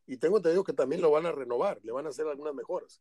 Y 0.06 0.16
tengo 0.16 0.38
entendido 0.38 0.64
que 0.64 0.72
también 0.72 1.00
lo 1.00 1.10
van 1.10 1.26
a 1.26 1.32
renovar, 1.32 1.78
le 1.82 1.92
van 1.92 2.06
a 2.06 2.08
hacer 2.08 2.26
algunas 2.26 2.54
mejoras. 2.54 3.00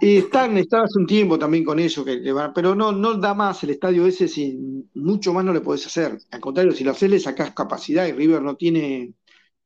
Están, 0.00 0.58
están 0.58 0.82
hace 0.82 0.98
un 0.98 1.06
tiempo 1.06 1.38
también 1.38 1.64
con 1.64 1.78
eso, 1.78 2.04
pero 2.52 2.74
no, 2.74 2.90
no 2.90 3.14
da 3.14 3.34
más 3.34 3.62
el 3.62 3.70
estadio 3.70 4.04
ese, 4.04 4.26
si 4.26 4.58
mucho 4.94 5.32
más 5.32 5.44
no 5.44 5.52
le 5.52 5.60
podés 5.60 5.86
hacer. 5.86 6.18
Al 6.32 6.40
contrario, 6.40 6.72
si 6.72 6.82
lo 6.82 6.90
haces 6.90 7.08
le 7.08 7.20
sacás 7.20 7.52
capacidad 7.52 8.06
y 8.08 8.12
River 8.12 8.42
no 8.42 8.56
tiene, 8.56 9.12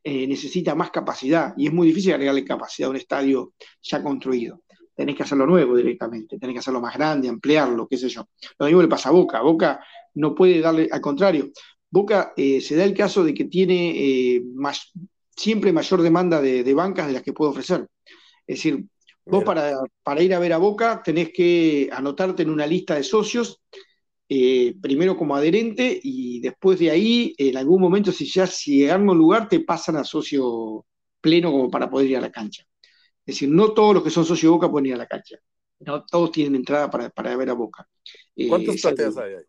eh, 0.05 0.27
necesita 0.27 0.75
más 0.75 0.91
capacidad 0.91 1.55
y 1.57 1.69
es 1.69 1.73
muy 1.73 1.87
difícil 1.87 2.13
agregarle 2.13 2.45
capacidad 2.45 2.89
a 2.89 2.91
un 2.91 2.97
estadio 2.97 3.55
ya 3.81 4.03
construido. 4.03 4.63
Tenés 4.95 5.17
que 5.17 5.23
hacerlo 5.23 5.47
nuevo 5.47 5.75
directamente, 5.75 6.39
tenés 6.39 6.55
que 6.55 6.61
hacerlo 6.61 6.83
más 6.83 6.95
grande, 6.95 7.31
ampliarlo, 7.31 7.89
qué 7.89 7.97
sé 7.97 8.11
yo. 8.11 8.29
Lo 8.59 8.67
mismo 8.67 8.83
le 8.83 8.89
pasa 8.89 9.09
a 9.09 9.13
Boca, 9.13 9.41
Boca 9.41 9.81
no 10.15 10.35
puede 10.35 10.61
darle, 10.61 10.89
al 10.93 11.01
contrario, 11.01 11.51
Boca 11.91 12.35
eh, 12.37 12.61
se 12.61 12.77
da 12.77 12.85
el 12.85 12.93
caso 12.93 13.25
de 13.25 13.33
que 13.33 13.47
tiene 13.47 13.95
eh, 13.97 14.43
siempre 15.35 15.73
mayor 15.73 16.03
demanda 16.03 16.43
de, 16.43 16.63
de 16.63 16.75
bancas 16.75 17.07
de 17.07 17.15
las 17.15 17.23
que 17.23 17.33
puede 17.33 17.53
ofrecer. 17.53 17.87
Es 18.47 18.59
decir, 18.59 18.85
Vos 19.29 19.43
para, 19.43 19.77
para, 20.05 20.23
ir 20.23 20.33
a 20.35 20.39
ver 20.39 20.53
a 20.53 20.59
Boca 20.59 21.03
tenés 21.05 21.31
que 21.33 21.89
anotarte 21.93 22.43
en 22.43 22.51
una 22.51 22.67
lista 22.67 22.95
de 22.95 23.03
socios, 23.03 23.61
eh, 24.29 24.75
primero 24.81 25.17
como 25.17 25.35
adherente 25.35 25.99
y 26.03 26.41
después 26.41 26.79
de 26.79 26.91
ahí, 26.91 27.35
en 27.37 27.57
algún 27.57 27.81
momento, 27.81 28.13
si 28.13 28.27
ya 28.27 28.47
si 28.47 28.89
arma 28.89 29.13
un 29.13 29.19
lugar, 29.19 29.49
te 29.49 29.61
pasan 29.61 29.97
a 29.97 30.05
socio 30.05 30.87
pleno 31.21 31.51
como 31.51 31.71
para 31.71 31.91
poder 31.91 32.11
ir 32.11 32.17
a 32.17 32.21
la 32.21 32.31
cancha. 32.31 32.65
Es 33.27 33.35
decir, 33.35 33.49
no 33.49 33.73
todos 33.73 33.95
los 33.95 34.05
que 34.05 34.11
son 34.11 34.25
socios 34.25 34.43
de 34.43 34.55
Boca 34.55 34.71
pueden 34.71 34.87
ir 34.87 34.95
a 34.95 34.99
la 34.99 35.07
cancha. 35.07 35.37
No 35.81 36.05
todos 36.05 36.31
tienen 36.31 36.55
entrada 36.55 36.89
para, 36.89 37.11
para 37.11 37.37
ver 37.37 37.51
a 37.51 37.55
Boca. 37.55 37.89
Eh, 38.37 38.49
¿Cuántos 38.49 38.81
plateas 38.81 39.17
hay 39.17 39.35
ahí? 39.35 39.45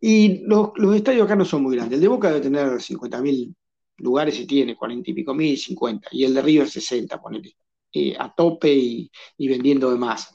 Y 0.00 0.38
los, 0.46 0.70
los, 0.76 0.94
estadios 0.96 1.24
acá 1.24 1.36
no 1.36 1.44
son 1.44 1.62
muy 1.62 1.76
grandes. 1.76 1.96
El 1.96 2.02
de 2.02 2.08
Boca 2.08 2.28
debe 2.28 2.40
tener 2.40 2.68
50.000 2.68 3.54
lugares 3.98 4.38
y 4.40 4.46
tiene 4.46 4.76
40 4.76 5.10
y 5.10 5.14
pico 5.14 5.34
mil, 5.34 5.56
50. 5.56 6.08
Y 6.12 6.24
el 6.24 6.34
de 6.34 6.42
River 6.42 6.68
60, 6.68 7.20
ponele. 7.20 7.54
Eh, 7.92 8.14
a 8.18 8.34
tope 8.34 8.72
y, 8.72 9.10
vendiendo 9.38 9.90
de 9.90 9.96
más. 9.96 10.34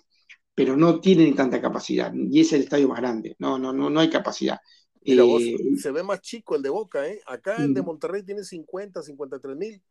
Pero 0.54 0.76
no 0.76 1.00
tienen 1.00 1.36
tanta 1.36 1.62
capacidad. 1.62 2.12
Y 2.14 2.42
es 2.42 2.54
el 2.54 2.62
estadio 2.62 2.88
más 2.88 3.00
grande. 3.00 3.36
No, 3.40 3.58
no, 3.58 3.72
no, 3.72 3.90
no 3.90 4.00
hay 4.00 4.10
capacidad. 4.10 4.60
Eh, 5.04 5.78
se 5.78 5.92
ve 5.92 6.04
más 6.04 6.22
chico 6.22 6.56
el 6.56 6.62
de 6.62 6.70
Boca, 6.70 7.08
¿eh? 7.08 7.22
Acá 7.26 7.56
el 7.58 7.74
de 7.74 7.82
Monterrey 7.82 8.24
tiene 8.24 8.44
50, 8.44 9.02
53 9.02 9.56
mil. 9.56 9.82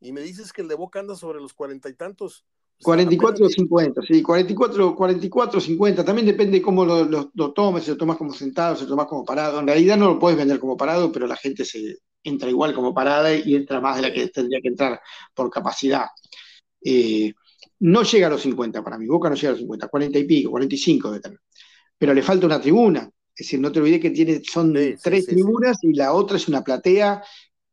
Y 0.00 0.12
me 0.12 0.20
dices 0.20 0.52
que 0.52 0.62
el 0.62 0.68
de 0.68 0.76
Boca 0.76 1.00
anda 1.00 1.14
sobre 1.14 1.40
los 1.40 1.52
cuarenta 1.52 1.88
y 1.88 1.94
tantos. 1.94 2.44
44 2.82 3.44
o 3.44 3.48
50, 3.48 4.02
sí, 4.02 4.22
44, 4.22 4.96
44, 4.96 5.60
50, 5.60 6.04
también 6.04 6.26
depende 6.26 6.62
cómo 6.62 6.84
lo, 6.84 7.04
lo, 7.04 7.52
tomes, 7.52 7.84
si 7.84 7.90
lo 7.90 7.96
tomas 7.98 8.16
como 8.16 8.32
sentado, 8.32 8.74
si 8.74 8.84
lo 8.84 8.90
tomas 8.90 9.06
como 9.06 9.24
parado. 9.24 9.60
En 9.60 9.66
realidad 9.66 9.98
no 9.98 10.06
lo 10.06 10.18
puedes 10.18 10.38
vender 10.38 10.58
como 10.58 10.78
parado, 10.78 11.12
pero 11.12 11.26
la 11.26 11.36
gente 11.36 11.64
se 11.66 11.98
entra 12.24 12.48
igual 12.48 12.74
como 12.74 12.94
parada 12.94 13.34
y 13.34 13.54
entra 13.54 13.80
más 13.80 13.96
de 13.96 14.02
la 14.02 14.12
que 14.12 14.28
tendría 14.28 14.60
que 14.62 14.68
entrar 14.68 15.00
por 15.34 15.50
capacidad. 15.50 16.06
Eh, 16.82 17.32
no 17.80 18.02
llega 18.02 18.26
a 18.26 18.30
los 18.30 18.42
50 18.42 18.82
para 18.82 18.98
mí, 18.98 19.06
Boca 19.06 19.28
no 19.28 19.34
llega 19.34 19.48
a 19.48 19.52
los 19.52 19.60
50, 19.60 19.88
40 19.88 20.18
y 20.18 20.24
pico, 20.24 20.50
45 20.50 21.12
de 21.12 21.20
tener. 21.20 21.40
Pero 21.98 22.14
le 22.14 22.22
falta 22.22 22.46
una 22.46 22.60
tribuna. 22.60 23.10
Es 23.34 23.46
decir, 23.46 23.60
no 23.60 23.72
te 23.72 23.80
olvides 23.80 24.00
que 24.00 24.10
tiene, 24.10 24.42
son 24.44 24.74
tres 25.02 25.26
tribunas 25.26 25.78
y 25.82 25.94
la 25.94 26.12
otra 26.12 26.36
es 26.36 26.46
una 26.48 26.62
platea 26.62 27.22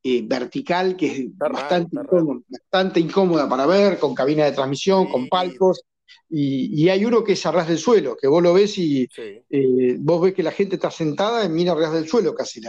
eh, 0.04 0.24
vertical 0.26 0.96
que 0.96 1.08
es 1.08 1.38
bastante, 1.38 3.00
incómoda, 3.02 3.50
para 3.50 3.66
ver, 3.66 4.00
con 4.00 4.16
cabina 4.16 4.46
de 4.46 4.54
transmisión, 4.54 5.10
con 5.10 5.28
palcos. 5.28 5.82
Y, 6.30 6.88
hay 6.88 7.04
uno 7.04 7.24
que 7.24 7.34
es 7.34 7.46
a 7.46 7.52
ras 7.52 7.68
del 7.68 7.78
suelo, 7.78 8.16
que 8.16 8.28
vos 8.28 8.42
lo 8.42 8.54
ves 8.54 8.78
y 8.78 9.10
eh, 9.50 9.98
vos 10.00 10.22
ves 10.22 10.34
que 10.34 10.44
la 10.44 10.52
gente 10.52 10.76
está 10.76 10.92
sentada 10.92 11.44
en 11.44 11.54
mira 11.54 11.74
a 11.74 11.76
ras 11.76 11.92
del 11.92 12.08
suelo 12.08 12.34
casi, 12.34 12.62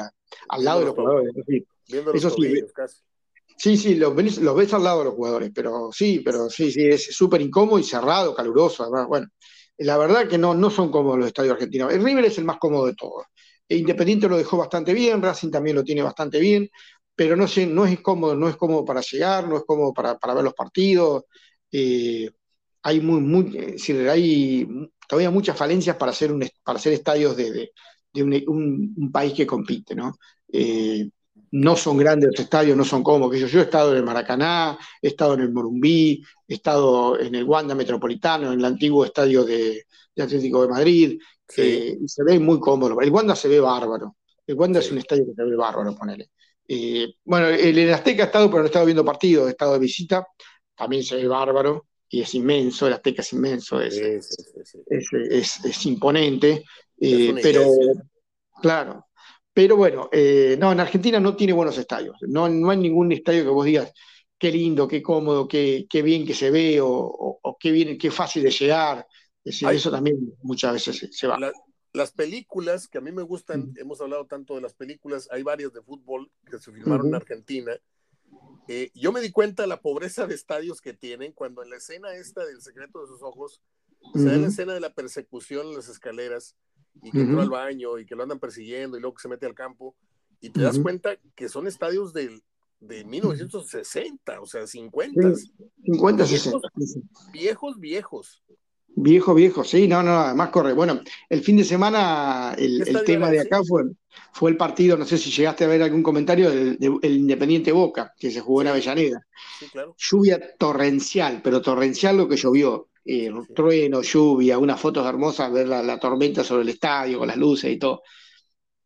al 0.49 0.64
lado 0.64 0.80
de 0.80 0.86
los 0.86 0.95
jugadores. 0.95 1.32
Eso 2.14 2.30
sí, 2.30 2.62
casi. 2.74 2.97
Sí, 3.59 3.76
sí, 3.76 3.96
los 3.96 4.14
ves, 4.14 4.72
al 4.72 4.84
lado 4.84 5.00
de 5.00 5.04
los 5.06 5.14
jugadores, 5.14 5.50
pero 5.52 5.90
sí, 5.92 6.20
pero 6.24 6.48
sí, 6.48 6.70
sí, 6.70 6.86
es 6.86 7.06
súper 7.14 7.40
incómodo 7.40 7.78
y 7.80 7.82
cerrado, 7.84 8.34
caluroso, 8.34 8.84
además, 8.84 9.09
bueno. 9.09 9.26
La 9.78 9.96
verdad 9.96 10.28
que 10.28 10.38
no, 10.38 10.54
no 10.54 10.70
son 10.70 10.90
cómodos 10.90 11.18
los 11.18 11.28
estadios 11.28 11.54
argentinos. 11.54 11.92
El 11.92 12.02
River 12.02 12.24
es 12.24 12.38
el 12.38 12.44
más 12.44 12.59
cómodo 12.59 12.86
de 12.86 12.94
todos. 12.94 13.26
Independiente 13.68 14.28
lo 14.28 14.36
dejó 14.36 14.56
bastante 14.56 14.92
bien, 14.94 15.22
Racing 15.22 15.50
también 15.50 15.76
lo 15.76 15.84
tiene 15.84 16.02
bastante 16.02 16.40
bien, 16.40 16.68
pero 17.14 17.36
no, 17.36 17.46
sé, 17.48 17.66
no 17.66 17.86
es 17.86 18.00
cómodo, 18.00 18.34
no 18.36 18.48
es 18.48 18.56
cómodo 18.56 18.84
para 18.84 19.00
llegar, 19.02 19.48
no 19.48 19.56
es 19.56 19.64
cómodo 19.64 19.92
para, 19.92 20.16
ver 20.34 20.44
los 20.44 20.54
partidos. 20.54 21.24
Eh, 21.70 22.30
hay 22.82 23.00
muy, 23.00 23.20
muy 23.20 23.76
hay 24.09 24.66
todavía 25.09 25.30
muchas 25.30 25.56
falencias 25.56 25.96
para 25.96 26.12
hacer, 26.12 26.32
un, 26.32 26.48
para 26.64 26.78
hacer 26.78 26.92
estadios 26.92 27.36
de, 27.36 27.72
un, 28.22 29.11
país 29.12 29.34
que 29.34 29.46
compite, 29.46 29.94
¿no? 29.94 30.16
Eh, 30.52 31.11
no 31.51 31.76
son 31.76 31.96
grandes 31.96 32.30
los 32.30 32.40
estadios, 32.40 32.76
no 32.76 32.84
son 32.84 33.03
cómodos. 33.03 33.38
Yo, 33.38 33.46
yo 33.46 33.61
he 33.61 33.64
estado 33.64 33.92
en 33.92 33.99
el 33.99 34.05
Maracaná, 34.05 34.78
he 35.01 35.09
estado 35.09 35.34
en 35.34 35.40
el 35.40 35.53
Morumbí, 35.53 36.22
he 36.46 36.55
estado 36.55 37.18
en 37.18 37.34
el 37.34 37.44
Wanda 37.44 37.74
Metropolitano, 37.74 38.53
en 38.53 38.59
el 38.59 38.64
antiguo 38.64 39.05
estadio 39.05 39.44
de, 39.44 39.84
Atlético 40.18 40.62
de 40.62 40.68
Madrid, 40.68 41.20
eh, 41.57 41.96
y 42.01 42.09
se 42.09 42.24
ve 42.24 42.38
muy 42.38 42.59
cómodo. 42.59 43.01
El 43.01 43.11
Wanda 43.11 43.36
se 43.36 43.49
ve 43.49 43.61
bárbaro. 43.61 44.16
El 44.46 44.57
Wanda 44.57 44.80
es 44.80 44.90
un 44.90 44.99
estadio 44.99 45.26
que 45.26 45.34
se 45.34 45.44
ve 45.44 45.55
bárbaro, 45.55 45.94
ponele. 45.94 46.30
Eh, 46.66 47.14
bueno, 47.24 47.49
el, 47.49 47.92
Azteca 47.92 48.24
ha 48.24 48.26
estado, 48.26 48.49
pero 48.49 48.59
no 48.59 48.64
he 48.64 48.66
estado 48.66 48.84
viendo 48.84 49.05
partidos, 49.05 49.46
he 49.46 49.51
estado 49.51 49.72
de 49.72 49.78
visita, 49.78 50.26
también 50.76 51.03
se 51.03 51.16
ve 51.16 51.26
bárbaro 51.26 51.86
y 52.11 52.20
es 52.20 52.34
inmenso, 52.34 52.86
el 52.86 52.92
Azteca 52.92 53.22
es 53.22 53.32
inmenso, 53.32 53.80
es, 53.80 53.96
es, 54.86 55.86
imponente, 55.86 56.64
eh, 57.01 57.34
pero 57.42 57.70
claro, 58.61 59.07
pero 59.59 59.76
bueno, 59.76 60.09
eh, 60.12 60.56
no, 60.56 60.70
en 60.70 60.78
Argentina 60.78 61.18
no 61.18 61.34
tiene 61.34 61.52
buenos 61.52 61.76
estadios, 61.76 62.16
no, 62.20 62.48
no 62.48 62.70
hay 62.70 62.76
ningún 62.76 63.11
estadio 63.11 63.42
que 63.42 63.50
vos 63.50 63.66
digas 63.66 63.92
qué 64.38 64.52
lindo, 64.52 64.86
qué 64.86 65.02
cómodo, 65.02 65.48
qué, 65.48 65.84
qué 65.90 66.00
bien 66.00 66.24
que 66.24 66.32
se 66.32 66.52
ve 66.52 66.78
o, 66.80 67.56
qué 67.59 67.72
bien, 67.72 67.98
qué 67.98 68.12
fácil 68.12 68.44
de 68.44 68.52
llegar, 68.52 69.04
eso 69.44 69.90
también 69.90 70.32
muchas 70.42 70.74
veces 70.74 71.09
se, 71.11 71.26
va. 71.26 71.40
las 71.92 72.12
películas 72.12 72.86
que 72.86 72.98
a 72.98 73.00
mí 73.00 73.11
me 73.11 73.24
gustan, 73.24 73.72
hemos 73.78 74.00
hablado 74.00 74.26
tanto 74.26 74.54
de 74.54 74.61
las 74.61 74.74
películas, 74.74 75.26
hay 75.32 75.42
varias 75.42 75.72
de 75.72 75.82
fútbol 75.82 76.30
que 76.48 76.61
se 76.61 76.70
filmaron 76.70 77.09
en 77.09 77.16
Argentina. 77.16 77.72
Eh, 78.68 78.92
yo 78.94 79.11
me 79.11 79.20
di 79.20 79.32
cuenta 79.32 79.64
de 79.64 79.68
la 79.68 79.80
pobreza 79.80 80.28
de 80.28 80.36
estadios 80.36 80.80
que 80.80 80.94
tienen 80.94 81.32
cuando 81.32 81.64
en 81.64 81.70
la 81.70 81.78
escena 81.78 82.14
esta 82.14 82.46
del 82.46 82.62
secreto 82.62 83.00
de 83.00 83.09
sus 83.09 83.22
ojos, 83.22 83.61
se 84.14 84.24
da 84.24 84.36
la 84.36 84.46
escena 84.46 84.72
de 84.74 84.80
la 84.80 84.94
persecución 84.94 85.66
en 85.66 85.74
las 85.74 85.88
escaleras 85.88 86.54
y 87.03 87.11
que 87.11 87.20
entró 87.20 87.41
al 87.41 87.51
baño 87.51 87.99
y 87.99 88.07
que 88.07 88.14
lo 88.14 88.22
andan 88.22 88.39
persiguiendo 88.39 88.97
y 88.97 89.01
luego 89.01 89.14
que 89.14 89.22
se 89.22 89.28
mete 89.28 89.47
al 89.47 89.55
campo 89.55 89.95
y 90.41 90.51
te 90.51 90.61
das 90.61 90.78
cuenta 90.78 91.16
que 91.34 91.49
son 91.49 91.66
estadios 91.66 92.12
del, 92.12 92.43
de 92.80 93.05
1960, 93.05 94.41
o 94.41 94.47
sea, 94.47 94.66
50. 94.66 95.34
50, 95.84 96.26
60. 96.26 96.68
Viejos, 97.32 97.78
viejos. 97.78 98.43
Viejo, 99.01 99.34
viejo, 99.34 99.62
sí, 99.62 99.86
no, 99.86 100.03
no, 100.03 100.18
además 100.18 100.49
corre. 100.51 100.72
Bueno, 100.72 101.01
el 101.28 101.43
fin 101.43 101.57
de 101.57 101.64
semana 101.64 102.55
el, 102.59 102.84
tema 103.05 103.30
de 103.30 103.41
acá 103.41 103.61
fue, 103.62 103.84
fue 104.32 104.51
el 104.51 104.57
partido, 104.57 104.97
no 104.97 105.05
sé 105.05 105.18
si 105.18 105.30
llegaste 105.30 105.64
a 105.64 105.68
ver 105.68 105.82
algún 105.82 106.03
comentario, 106.03 106.51
del, 106.51 106.99
Independiente 107.05 107.70
Boca, 107.70 108.12
que 108.18 108.30
se 108.30 108.41
jugó 108.41 108.62
en 108.62 108.68
Avellaneda. 108.68 109.24
Lluvia 109.97 110.41
torrencial, 110.59 111.43
pero 111.45 111.62
torrencial 111.62 112.16
lo 112.16 112.28
que 112.28 112.36
llovió. 112.36 112.89
Eh, 113.11 113.32
trueno, 113.54 114.02
lluvia, 114.02 114.59
unas 114.59 114.78
fotos 114.78 115.06
hermosas, 115.06 115.50
ver 115.50 115.66
la, 115.66 115.98
tormenta 115.98 116.44
sobre 116.44 116.62
el 116.62 116.68
estadio 116.68 117.18
con 117.18 117.28
las 117.28 117.38
luces 117.38 117.72
y 117.72 117.78
todo. 117.78 118.02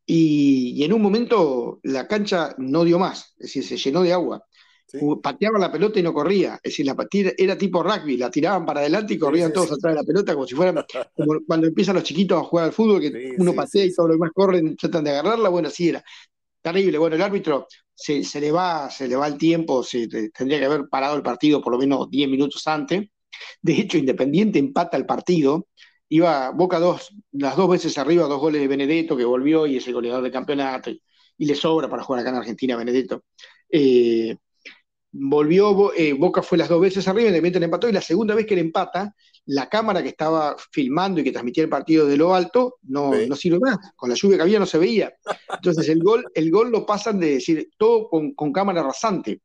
y 0.07 0.83
en 0.85 0.93
un 0.93 1.03
momento 1.03 1.81
la 1.85 2.07
cancha 2.07 2.55
no 2.59 2.85
dio 2.85 2.99
más, 2.99 3.35
es 3.39 3.55
decir, 3.55 3.65
se 3.65 3.77
llenó 3.77 4.03
de 4.03 4.13
agua. 4.13 4.47
Pateaban 5.23 5.61
la 5.61 5.73
pelota 5.73 5.99
y 5.99 6.03
no 6.03 6.13
corría. 6.13 6.55
Es 6.63 6.73
decir, 6.73 6.87
la 6.87 6.97
era 7.37 7.57
tipo 7.57 7.83
rugby, 7.83 8.17
la 8.17 8.31
tiraban 8.31 8.67
para 8.67 8.81
adelante 8.81 9.15
y 9.15 9.19
corrían 9.19 9.53
todos 9.53 9.73
atrás 9.73 9.95
de 9.95 10.01
la 10.01 10.05
pelota 10.05 10.35
como 10.35 10.47
si 10.47 10.55
fueran 10.55 10.85
como 11.17 11.41
cuando 11.47 11.67
empiezan 11.67 11.95
los 11.95 12.05
chiquitos 12.05 12.39
a 12.39 12.45
jugar 12.45 12.67
al 12.67 12.73
fútbol, 12.73 13.01
que 13.01 13.35
uno 13.39 13.55
patea 13.55 13.85
y 13.85 13.95
todos 13.95 14.11
los 14.11 14.17
demás 14.17 14.31
corren, 14.35 14.77
tratan 14.77 15.05
de 15.05 15.11
agarrarla. 15.11 15.49
Bueno, 15.49 15.69
así 15.69 15.89
era. 15.89 16.05
Terrible. 16.61 16.99
Bueno, 16.99 17.17
el 17.17 17.23
árbitro 17.23 17.67
se, 17.95 18.23
se, 18.23 18.41
le 18.41 18.53
va, 18.53 18.91
se 18.91 19.09
le 19.09 19.17
va 19.17 19.27
el 19.27 19.39
tiempo, 19.39 19.83
se, 19.83 20.09
tendría 20.09 20.59
que 20.59 20.67
haber 20.67 20.89
parado 20.89 21.17
el 21.17 21.23
partido 21.23 21.61
por 21.63 21.73
lo 21.73 21.79
menos 21.79 22.11
10 22.11 22.29
minutos 22.29 22.67
antes. 22.67 23.09
De 23.61 23.73
hecho, 23.75 23.99
Independiente 23.99 24.59
empata 24.59 24.97
el 24.97 25.07
partido. 25.07 25.69
Iba 26.09 26.51
Boca 26.51 26.79
dos, 26.79 27.15
las 27.33 27.57
dos 27.57 27.71
veces 27.71 27.97
arriba, 27.99 28.27
dos 28.27 28.41
goles 28.41 28.61
de 28.61 28.69
Benedetto, 28.69 29.17
que 29.17 29.25
volvió 29.25 29.67
y 29.67 29.79
es 29.79 29.87
el 29.87 29.95
goleador 29.95 30.23
del 30.23 30.33
campeonato, 30.33 30.91
y, 30.91 31.01
le 31.39 31.55
sobra 31.55 31.89
para 31.89 32.03
jugar 32.03 32.21
acá 32.21 32.31
en 32.31 32.37
Argentina, 32.37 32.77
Benedetto. 32.77 33.25
Eh, 33.71 34.37
volvió, 35.13 35.93
eh, 35.95 36.13
Boca 36.13 36.43
fue 36.43 36.59
las 36.59 36.69
dos 36.69 36.81
veces 36.81 37.07
arriba, 37.09 37.29
Independiente 37.29 37.61
le 37.61 37.65
empató, 37.65 37.89
y 37.89 37.93
la 37.93 38.01
segunda 38.01 38.35
vez 38.35 38.47
que 38.47 38.55
le 38.55 38.61
empata, 38.61 39.15
la 39.47 39.69
cámara 39.69 40.03
que 40.03 40.11
estaba 40.11 40.57
filmando 40.71 41.21
y 41.21 41.25
que 41.25 41.33
transmitía 41.33 41.65
el 41.65 41.71
partido 41.71 42.07
de 42.07 42.17
lo 42.17 42.35
alto 42.35 42.77
no, 42.83 43.13
no 43.27 43.37
sirve 43.37 43.59
más, 43.59 43.79
con 43.97 44.09
la 44.09 44.15
lluvia 44.15 44.37
que 44.37 44.43
había 44.43 44.59
no 44.59 44.67
se 44.67 44.79
veía. 44.79 45.13
Entonces 45.53 45.89
el 45.89 46.03
gol, 46.03 46.25
el 46.35 46.51
gol 46.51 46.71
lo 46.71 46.87
pasan 46.87 47.19
de 47.19 47.35
decir 47.35 47.71
todo 47.77 48.09
con, 48.09 48.35
con 48.35 48.53
cámara 48.53 48.83
rasante. 48.83 49.41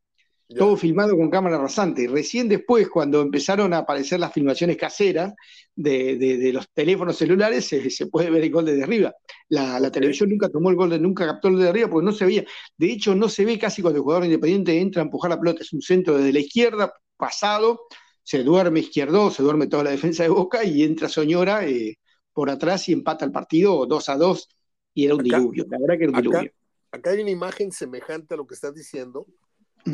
Todo 0.55 0.77
filmado 0.77 1.17
con 1.17 1.29
cámara 1.29 1.57
rasante. 1.57 2.03
Y 2.03 2.07
recién 2.07 2.47
después, 2.47 2.87
cuando 2.87 3.21
empezaron 3.21 3.73
a 3.73 3.79
aparecer 3.79 4.19
las 4.19 4.31
filmaciones 4.31 4.77
caseras 4.77 5.33
de, 5.75 6.51
los 6.53 6.69
teléfonos 6.71 7.17
celulares, 7.17 7.65
se, 7.65 8.07
puede 8.07 8.29
ver 8.29 8.43
el 8.43 8.51
gol 8.51 8.65
desde 8.65 8.83
arriba. 8.83 9.13
La, 9.49 9.91
televisión 9.91 10.29
nunca 10.29 10.47
tomó 10.47 10.69
el 10.69 10.77
gol, 10.77 10.89
de, 10.89 10.99
nunca 10.99 11.25
captó 11.25 11.49
el 11.49 11.59
de 11.59 11.67
arriba 11.67 11.89
porque 11.89 12.05
no 12.05 12.13
se 12.13 12.25
veía. 12.25 12.45
De 12.77 12.89
hecho, 12.89 13.13
no 13.13 13.27
se 13.27 13.43
ve 13.43 13.59
casi 13.59 13.81
cuando 13.81 13.97
el 13.97 14.03
jugador 14.03 14.23
independiente 14.23 14.79
entra 14.79 15.01
a 15.01 15.05
empujar 15.05 15.31
la 15.31 15.39
pelota. 15.39 15.63
Es 15.63 15.73
un 15.73 15.81
centro 15.81 16.17
desde 16.17 16.31
la 16.31 16.39
izquierda, 16.39 16.93
pasado, 17.17 17.81
se 18.23 18.43
duerme 18.43 18.79
izquierdo, 18.79 19.31
se 19.31 19.43
duerme 19.43 19.67
toda 19.67 19.83
la 19.83 19.91
defensa 19.91 20.23
de 20.23 20.29
Boca 20.29 20.63
y 20.63 20.83
entra 20.83 21.09
Soñora 21.09 21.67
eh, 21.67 21.97
por 22.31 22.49
atrás 22.49 22.87
y 22.87 22.93
empata 22.93 23.25
el 23.25 23.31
partido 23.33 23.85
2 23.85 24.09
a 24.09 24.15
2 24.15 24.49
y 24.93 25.05
era 25.05 25.15
un 25.15 25.23
diluvio. 25.23 25.65
La 25.69 25.77
verdad 25.77 25.97
que 25.97 26.03
era 26.05 26.11
un 26.13 26.21
diluvio. 26.21 26.51
Acá 26.91 27.09
hay 27.09 27.21
una 27.21 27.31
imagen 27.31 27.71
semejante 27.73 28.33
a 28.33 28.37
lo 28.37 28.47
que 28.47 28.55
estás 28.55 28.73
diciendo 28.73 29.27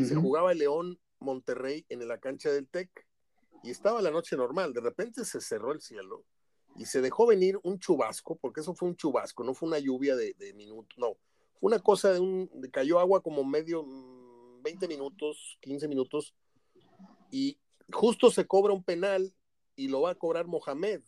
se 0.06 0.16
jugaba 0.16 0.54
León 0.54 1.00
Monterrey 1.20 1.86
en 1.90 2.08
la 2.08 2.20
cancha 2.20 2.52
del 2.52 2.68
TEC 2.68 2.90
y 3.64 3.72
estaba 3.72 4.02
la 4.02 4.12
noche 4.12 4.36
normal. 4.36 4.74
De 4.74 4.82
repente 4.82 5.26
se 5.26 5.42
cerró 5.42 5.72
el 5.72 5.82
cielo 5.82 6.26
y 6.76 6.86
se 6.86 7.02
dejó 7.02 7.28
venir 7.28 7.60
un 7.64 7.80
chubasco, 7.80 8.36
porque 8.36 8.62
eso 8.62 8.74
fue 8.74 8.90
un 8.90 8.96
chubasco, 8.96 9.44
no 9.44 9.54
fue 9.54 9.70
una 9.70 9.80
lluvia 9.80 10.16
de, 10.16 10.54
minutos, 10.56 10.98
no. 10.98 11.16
Fue 11.60 11.70
una 11.70 11.80
cosa 11.80 12.14
de 12.14 12.20
un. 12.20 12.50
cayó 12.72 13.00
agua 13.00 13.22
como 13.22 13.44
medio, 13.44 13.86
20 14.64 14.86
mm, 14.86 14.90
minutos, 14.90 15.58
15 15.62 15.88
minutos, 15.88 16.36
y 17.32 17.58
justo 17.92 18.32
se 18.32 18.46
cobra 18.46 18.74
un 18.74 18.84
penal 18.84 19.34
y 19.76 19.88
lo 19.88 20.02
va 20.02 20.12
a 20.12 20.16
cobrar 20.16 20.48
Mohamed. 20.48 21.02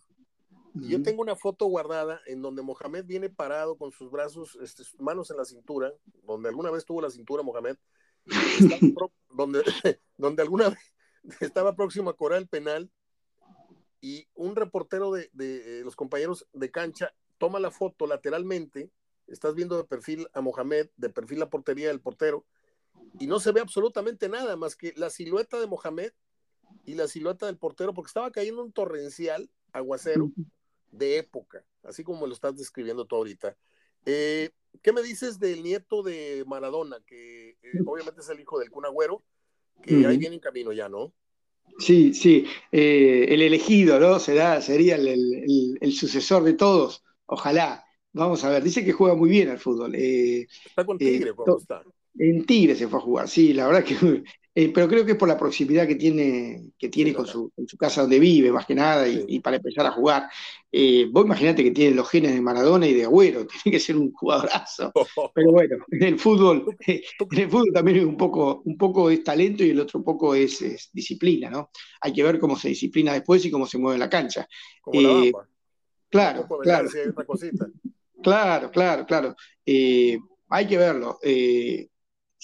Yo 0.78 1.02
tengo 1.02 1.22
una 1.22 1.38
foto 1.38 1.68
guardada 1.68 2.20
en 2.28 2.42
donde 2.42 2.62
Mohamed 2.62 3.06
viene 3.06 3.30
parado 3.30 3.78
con 3.78 3.94
sus 3.94 4.12
brazos, 4.12 4.58
este, 4.62 4.84
sus 4.84 5.00
manos 5.00 5.32
en 5.32 5.38
la 5.38 5.46
cintura, 5.46 5.94
donde 6.24 6.50
alguna 6.50 6.70
vez 6.70 6.84
tuvo 6.84 7.02
la 7.02 7.10
cintura 7.10 7.44
Mohamed, 7.44 7.78
donde, 9.30 9.64
donde 10.18 10.42
alguna 10.42 10.70
vez 10.70 10.94
estaba 11.40 11.76
próximo 11.76 12.10
a 12.10 12.16
cobrar 12.16 12.40
el 12.40 12.48
penal 12.48 12.90
y 14.02 14.28
un 14.36 14.56
reportero 14.56 15.12
de, 15.12 15.30
de, 15.34 15.82
los 15.84 15.96
compañeros 15.96 16.48
de 16.54 16.70
cancha 16.72 17.14
toma 17.38 17.60
la 17.60 17.72
foto 17.72 18.08
lateralmente, 18.08 18.92
estás 19.28 19.56
viendo 19.56 19.78
de 19.78 19.84
perfil 19.84 20.28
a 20.34 20.42
Mohamed, 20.42 20.90
de 20.96 21.10
perfil 21.10 21.40
la 21.40 21.50
portería 21.50 21.88
del 21.88 22.02
portero, 22.02 22.46
y 23.20 23.28
no 23.28 23.40
se 23.40 23.52
ve 23.52 23.62
absolutamente 23.62 24.30
nada 24.30 24.56
más 24.56 24.76
que 24.76 24.94
la 24.96 25.10
silueta 25.10 25.60
de 25.60 25.68
Mohamed 25.68 26.12
y 26.86 26.96
la 26.96 27.08
silueta 27.08 27.46
del 27.46 27.58
portero, 27.58 27.94
porque 27.94 28.10
estaba 28.10 28.32
cayendo 28.32 28.64
un 28.64 28.72
torrencial 28.72 29.50
aguacero 29.72 30.32
de 30.92 31.18
época, 31.18 31.66
así 31.84 32.04
como 32.04 32.28
lo 32.28 32.34
estás 32.34 32.56
describiendo 32.56 33.06
tú 33.06 33.16
ahorita. 33.16 33.58
Eh, 34.06 34.52
¿Qué 34.82 34.94
me 34.94 35.02
dices 35.02 35.40
del 35.40 35.64
nieto 35.64 36.04
de 36.04 36.44
Maradona, 36.48 36.98
que 37.06 37.50
eh, 37.50 37.58
obviamente 37.86 38.22
es 38.22 38.30
el 38.30 38.40
hijo 38.40 38.60
del 38.60 38.70
Kun 38.70 38.86
Agüero, 38.86 39.24
que 39.82 40.06
ahí 40.06 40.18
viene 40.18 40.36
en 40.36 40.42
camino 40.42 40.72
ya, 40.72 40.90
¿no? 40.90 41.14
Sí, 41.80 42.14
sí, 42.14 42.46
eh, 42.72 43.26
el 43.30 43.42
elegido, 43.42 44.00
¿no? 44.00 44.20
Será, 44.20 44.62
sería 44.62 44.96
el, 44.96 45.94
sucesor 45.94 46.44
de 46.44 46.54
todos, 46.54 47.04
ojalá. 47.26 47.84
Vamos 48.14 48.44
a 48.46 48.50
ver, 48.50 48.64
dice 48.64 48.86
que 48.86 48.94
juega 48.94 49.16
muy 49.16 49.30
bien 49.30 49.50
al 49.50 49.60
fútbol. 49.60 49.94
está 49.94 50.86
con 50.86 50.98
Tigre, 50.98 51.34
¿cómo 51.34 51.58
está? 51.58 51.84
En 52.18 52.46
Tigre 52.46 52.76
se 52.76 52.88
fue 52.88 53.00
a 53.00 53.02
jugar, 53.02 53.28
sí, 53.28 53.54
la 53.54 53.68
verdad 53.68 53.84
que 53.84 54.24
eh, 54.58 54.72
pero 54.74 54.88
creo 54.88 55.06
que 55.06 55.12
es 55.12 55.18
por 55.18 55.28
la 55.28 55.38
proximidad 55.38 55.86
que 55.86 55.96
tiene, 55.96 56.72
que 56.78 56.88
tiene 56.88 57.14
con, 57.14 57.28
su, 57.28 57.52
su 57.68 57.78
casa 57.78 58.00
donde 58.00 58.20
vive, 58.20 58.54
más 58.54 58.66
que 58.66 58.74
nada, 58.74 59.06
y, 59.06 59.42
para 59.42 59.58
empezar 59.58 59.86
a 59.86 59.92
jugar. 59.92 60.30
Eh, 60.72 61.08
vos 61.12 61.26
imaginate 61.26 61.62
que 61.62 61.72
tiene 61.72 61.94
los 61.94 62.10
genes 62.10 62.34
de 62.34 62.40
Maradona 62.40 62.88
y 62.88 62.94
de 62.94 63.04
Agüero, 63.04 63.46
tiene 63.64 63.76
que 63.76 63.84
ser 63.84 63.98
un 63.98 64.14
jugadorazo. 64.14 64.94
Pero 65.36 65.52
bueno, 65.52 65.76
en 65.92 66.04
el 66.04 66.18
fútbol, 66.18 66.74
en 66.88 67.02
el 67.38 67.50
fútbol 67.50 67.74
también 67.74 67.98
es 67.98 68.06
un 68.06 68.16
poco, 68.16 68.62
un 68.64 68.78
poco 68.78 69.10
es 69.10 69.26
talento 69.26 69.62
y 69.62 69.72
el 69.72 69.80
otro 69.82 70.02
poco 70.02 70.34
es, 70.34 70.90
disciplina, 70.94 71.50
¿no? 71.50 71.70
Hay 72.00 72.14
que 72.14 72.24
ver 72.24 72.40
cómo 72.40 72.58
se 72.58 72.70
disciplina 72.70 73.12
después 73.12 73.44
y 73.46 73.52
cómo 73.52 73.68
se 73.68 73.78
mueve 73.78 73.96
en 73.96 74.00
la 74.00 74.10
cancha. 74.10 74.48
Eh, 74.94 75.34
claro, 76.10 76.48
claro. 76.62 76.90
Claro, 78.24 78.72
claro, 78.72 79.06
claro. 79.06 79.36
hay 79.66 80.68
que 80.68 80.78
verlo. 80.78 81.20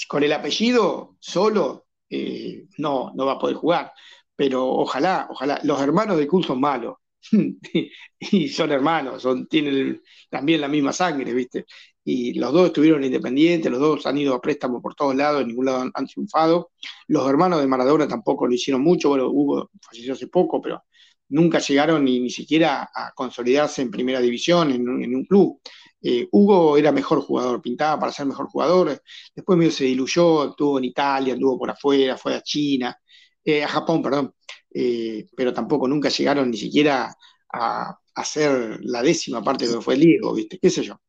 con 0.10 0.24
el 0.24 0.34
apellido 0.34 1.16
solo 1.22 1.86
eh, 2.12 2.66
no, 2.78 3.12
no 3.16 3.26
va 3.26 3.34
a 3.34 3.40
poder 3.40 3.56
jugar. 3.56 3.94
Pero 4.36 4.68
ojalá, 4.68 5.28
ojalá. 5.30 5.60
Los 5.64 5.82
hermanos 5.82 6.18
de 6.18 6.28
Kun 6.28 6.44
son 6.44 6.60
malos. 6.60 6.96
y 8.20 8.48
son 8.50 8.72
hermanos, 8.72 9.22
son, 9.22 9.48
tienen 9.48 10.02
también 10.30 10.62
la 10.62 10.68
misma 10.68 10.92
sangre, 10.94 11.34
¿viste? 11.34 11.66
Y 12.04 12.34
los 12.34 12.52
dos 12.52 12.68
estuvieron 12.68 13.04
independientes, 13.04 13.72
los 13.72 13.80
dos 13.80 14.06
han 14.08 14.18
ido 14.18 14.34
a 14.34 14.42
préstamo 14.42 14.82
por 14.82 14.96
todos 14.96 15.16
lados, 15.16 15.42
en 15.42 15.50
ningún 15.50 15.66
lado 15.66 15.92
han, 15.94 16.08
triunfado. 16.08 16.72
Los 17.08 17.30
hermanos 17.30 17.62
de 17.62 17.68
Maradona 17.68 18.08
tampoco 18.08 18.48
lo 18.48 18.54
hicieron 18.54 18.82
mucho, 18.82 19.10
bueno, 19.10 19.30
Hugo 19.30 19.70
falleció 19.82 20.14
hace 20.14 20.28
poco, 20.28 20.62
pero 20.62 20.84
nunca 21.30 21.60
llegaron 21.60 22.04
ni, 22.04 22.20
ni 22.20 22.30
siquiera 22.30 22.90
a 22.94 23.12
consolidarse 23.14 23.82
en 23.82 23.92
primera 23.92 24.20
división, 24.20 24.72
en, 24.72 25.16
un 25.16 25.26
club. 25.26 25.60
Eh, 26.02 26.28
Hugo 26.32 26.78
era 26.78 26.92
mejor 26.92 27.22
jugador, 27.22 27.62
pintaba 27.62 28.00
para 28.00 28.12
ser 28.12 28.26
mejor 28.26 28.48
jugador, 28.48 29.02
después 29.36 29.58
medio 29.58 29.72
se 29.72 29.86
diluyó, 29.86 30.50
estuvo 30.50 30.80
en 30.80 30.86
Italia, 30.86 31.34
anduvo 31.34 31.60
por 31.60 31.70
afuera, 31.70 32.18
fue 32.18 32.36
a 32.36 32.42
China, 32.42 32.98
eh, 33.44 33.64
a 33.64 33.68
Japón, 33.68 34.02
perdón, 34.02 34.34
eh, 34.74 35.28
pero 35.36 35.54
tampoco 35.54 35.88
nunca 35.88 36.10
llegaron 36.10 36.50
ni 36.50 36.58
siquiera 36.58 37.16
a, 37.54 37.98
hacer 38.16 38.80
la 38.84 39.02
décima 39.02 39.44
parte 39.44 39.66
de 39.66 39.74
lo 39.74 39.80
que 39.80 39.86
fue 39.86 39.94
el 39.96 40.02
Diego, 40.02 40.34
¿viste? 40.34 40.60
¿Qué 40.60 40.70
sé 40.70 40.84
yo? 40.84 41.00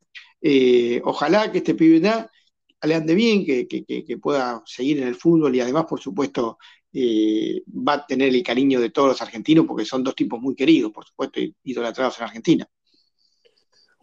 ojalá 1.04 1.52
que 1.52 1.58
este 1.58 1.74
pibe 1.74 2.00
le 2.00 2.94
ande 2.94 3.14
bien, 3.14 3.44
que, 3.44 3.66
que, 3.66 4.18
pueda 4.18 4.62
seguir 4.66 4.98
en 5.00 5.08
el 5.08 5.14
fútbol 5.14 5.54
y 5.54 5.60
además, 5.60 5.86
por 5.88 6.00
supuesto, 6.00 6.58
va 6.94 7.94
a 7.94 8.06
tener 8.06 8.34
el 8.34 8.42
cariño 8.42 8.80
de 8.80 8.90
todos 8.90 9.08
los 9.10 9.22
argentinos 9.22 9.66
porque 9.66 9.84
son 9.84 10.02
dos 10.04 10.14
tipos 10.16 10.40
muy 10.40 10.54
queridos, 10.56 10.92
por 10.92 11.04
supuesto, 11.06 11.40
idolatrados 11.64 12.18
en 12.18 12.24
Argentina. 12.24 12.68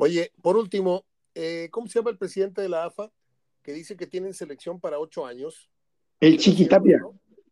Oye, 0.01 0.31
por 0.41 0.55
último, 0.55 1.05
eh, 1.35 1.67
¿cómo 1.71 1.87
se 1.87 1.99
llama 1.99 2.11
el 2.11 2.17
presidente 2.17 2.61
de 2.61 2.69
la 2.69 2.85
AFA 2.85 3.11
que 3.61 3.73
dice 3.73 3.97
que 3.97 4.07
tienen 4.07 4.33
selección 4.33 4.79
para 4.79 4.97
ocho 4.97 5.25
años? 5.25 5.69
El 6.21 6.37
Chiquitapia. 6.37 7.01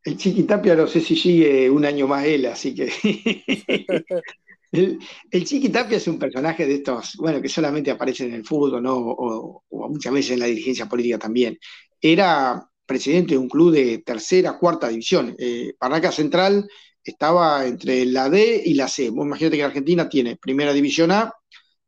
El 0.02 0.16
Chiquitapia 0.16 0.74
no 0.74 0.88
sé 0.88 1.02
si 1.02 1.18
sigue 1.18 1.70
un 1.70 1.84
año 1.84 2.08
más 2.08 2.24
él, 2.24 2.46
así 2.46 2.74
que. 2.74 2.90
el, 4.72 4.98
el 5.30 5.44
Chiquitapia 5.44 5.98
es 5.98 6.08
un 6.08 6.18
personaje 6.18 6.66
de 6.66 6.76
estos, 6.76 7.18
bueno, 7.18 7.42
que 7.42 7.50
solamente 7.50 7.92
aparece 7.92 8.24
en 8.24 8.36
el 8.36 8.46
fútbol, 8.46 8.82
¿no? 8.82 8.96
O, 8.96 9.64
muchas 9.70 10.14
veces 10.14 10.32
en 10.32 10.40
la 10.40 10.46
dirigencia 10.46 10.88
política 10.88 11.20
también. 11.20 11.60
Era 12.00 12.66
presidente 12.86 13.34
de 13.34 13.40
un 13.40 13.50
club 13.50 13.74
de 13.74 13.98
tercera, 14.06 14.58
cuarta 14.58 14.88
división. 14.88 15.36
Eh, 15.38 15.74
Central 16.12 16.66
estaba 17.04 17.66
entre 17.68 18.06
la 18.06 18.30
D 18.30 18.64
y 18.66 18.74
la 18.76 18.88
C. 18.88 19.10
Vos 19.10 19.26
imagínate 19.26 19.58
que 19.58 19.64
Argentina 19.64 20.08
tiene 20.08 20.38
primera 20.38 20.72
división 20.72 21.12
A, 21.12 21.34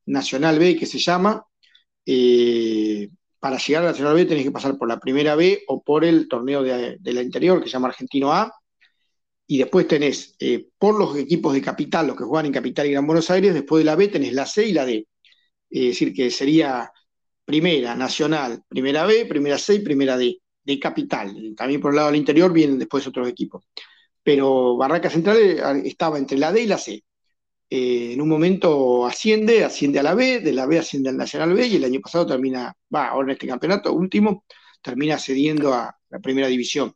Nacional 0.10 0.60
B, 0.60 0.76
que 0.76 0.86
se 0.86 1.00
llama. 1.00 1.46
Eh, 2.06 3.10
para 3.40 3.58
llegar 3.58 3.84
a 3.84 3.92
Nacional 3.92 4.16
B 4.16 4.26
tenés 4.26 4.44
que 4.44 4.52
pasar 4.52 4.78
por 4.78 4.88
la 4.88 5.00
primera 5.00 5.36
B 5.36 5.64
o 5.68 5.82
por 5.84 6.04
el 6.04 6.28
torneo 6.28 6.64
de, 6.64 6.98
la 7.02 7.22
interior, 7.22 7.60
que 7.62 7.68
se 7.68 7.74
llama 7.74 7.90
Argentino 7.90 8.34
A. 8.34 8.54
Y 9.48 9.58
después 9.58 9.88
tenés, 9.88 10.36
eh, 10.40 10.68
por 10.78 10.98
los 10.98 11.18
equipos 11.18 11.54
de 11.54 11.62
capital, 11.62 12.08
los 12.08 12.16
que 12.16 12.24
juegan 12.24 12.48
en 12.48 12.54
Capital 12.54 12.88
y 12.88 12.92
Gran 12.92 13.08
Buenos 13.08 13.30
Aires, 13.32 13.54
después 13.54 13.82
de 13.82 13.86
la 13.86 13.96
B 13.96 14.08
tenés 14.08 14.34
la 14.34 14.46
C 14.46 14.68
y 14.68 14.74
la 14.74 14.86
D. 14.86 15.08
Es 15.70 15.86
decir, 15.88 16.14
que 16.14 16.30
sería 16.32 16.92
primera, 17.46 17.96
Nacional, 17.96 18.64
primera 18.68 19.06
B, 19.06 19.26
primera 19.26 19.58
C 19.58 19.76
y 19.76 19.80
primera 19.80 20.18
D, 20.18 20.40
de 20.64 20.80
capital. 20.80 21.54
También 21.56 21.82
por 21.82 21.92
el 21.92 21.96
lado 21.98 22.10
del 22.10 22.18
interior 22.18 22.54
vienen 22.54 22.78
después 22.78 23.08
otros 23.08 23.28
equipos. 23.28 23.66
Pero 24.24 24.78
Barraca 24.78 25.10
Central 25.10 25.38
eh, 25.38 25.82
estaba 25.86 26.18
entre 26.20 26.38
la 26.38 26.52
D 26.52 26.62
y 26.62 26.68
la 26.68 26.78
C. 26.78 27.04
Eh, 27.72 28.14
en 28.14 28.22
un 28.22 28.28
momento 28.28 29.06
asciende, 29.06 29.64
asciende 29.64 30.00
a 30.00 30.04
la 30.04 30.16
B, 30.16 30.40
de 30.40 30.54
la 30.54 30.66
B 30.66 30.80
asciende 30.80 31.10
al 31.10 31.18
Nacional 31.18 31.54
B 31.54 31.68
y 31.68 31.76
el 31.76 31.84
año 31.84 32.00
pasado 32.00 32.26
termina, 32.26 32.74
va, 32.94 33.10
ahora 33.10 33.28
en 33.28 33.32
este 33.34 33.48
campeonato 33.48 33.94
último, 33.94 34.44
termina 34.82 35.20
cediendo 35.20 35.74
a 35.74 35.96
la 36.10 36.20
primera 36.20 36.48
división. 36.48 36.96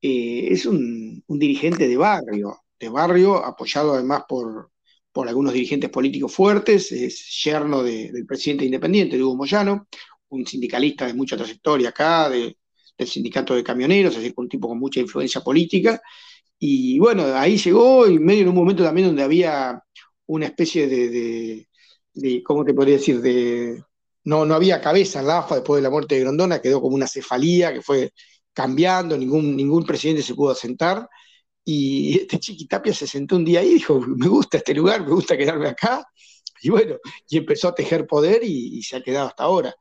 Eh, 0.00 0.48
es 0.50 0.66
un, 0.66 1.22
dirigente 1.28 1.86
de 1.86 1.96
barrio, 1.96 2.64
de 2.80 2.88
barrio, 2.88 3.44
apoyado 3.44 3.94
además 3.94 4.24
por, 4.28 4.72
por 5.12 5.28
algunos 5.28 5.52
dirigentes 5.52 5.90
políticos 5.90 6.34
fuertes, 6.34 6.90
es 6.90 7.40
yerno 7.44 7.82
del 7.84 8.26
presidente 8.26 8.64
independiente, 8.64 9.22
Hugo 9.22 9.36
Moyano, 9.36 9.86
un 10.30 10.46
sindicalista 10.46 11.06
de 11.06 11.14
mucha 11.14 11.36
trayectoria 11.36 11.90
acá, 11.90 12.28
del 12.28 12.56
sindicato 13.06 13.54
de 13.54 13.62
camioneros, 13.64 14.14
es 14.14 14.20
decir, 14.22 14.34
un 14.36 14.48
tipo 14.48 14.68
con 14.68 14.78
mucha 14.78 15.00
influencia 15.00 15.40
política, 15.42 16.00
y 16.64 16.98
bueno, 17.00 17.24
ahí 17.34 17.56
llegó 17.56 18.06
y 18.08 18.20
medio 18.20 18.42
en 18.42 18.48
un 18.48 18.54
momento 18.54 18.84
también 18.84 19.08
donde 19.08 19.24
había 19.24 19.82
una 20.32 20.46
especie 20.46 20.86
de, 20.86 22.42
¿cómo 22.42 22.64
te 22.64 22.72
podría 22.72 22.96
decir? 22.96 23.20
De, 23.20 23.82
no, 24.24 24.46
no 24.46 24.54
había 24.54 24.80
cabeza 24.80 25.20
en 25.20 25.26
la 25.26 25.38
AFA 25.38 25.56
después 25.56 25.78
de 25.78 25.82
la 25.82 25.90
muerte 25.90 26.14
de 26.14 26.22
Grondona, 26.22 26.60
quedó 26.60 26.80
como 26.80 26.96
una 26.96 27.06
cefalía 27.06 27.72
que 27.72 27.82
fue 27.82 28.12
cambiando, 28.52 29.16
ningún, 29.16 29.54
ningún 29.54 29.84
presidente 29.84 30.22
se 30.22 30.34
pudo 30.34 30.54
sentar. 30.54 31.08
Y 31.64 32.18
este 32.20 32.38
Chiquitapia 32.38 32.94
se 32.94 33.06
sentó 33.06 33.36
un 33.36 33.44
día 33.44 33.60
ahí 33.60 33.70
y 33.70 33.74
dijo, 33.74 34.00
me 34.00 34.26
gusta 34.26 34.58
este 34.58 34.74
lugar, 34.74 35.04
me 35.04 35.12
gusta 35.12 35.36
quedarme 35.36 35.68
acá. 35.68 36.04
Y 36.62 36.70
bueno, 36.70 36.96
y 37.28 37.38
empezó 37.38 37.68
a 37.68 37.74
tejer 37.74 38.06
poder 38.06 38.42
y, 38.42 38.82
se 38.82 38.96
ha 38.96 39.02
quedado 39.02 39.28
hasta 39.28 39.44
ahora. 39.44 39.74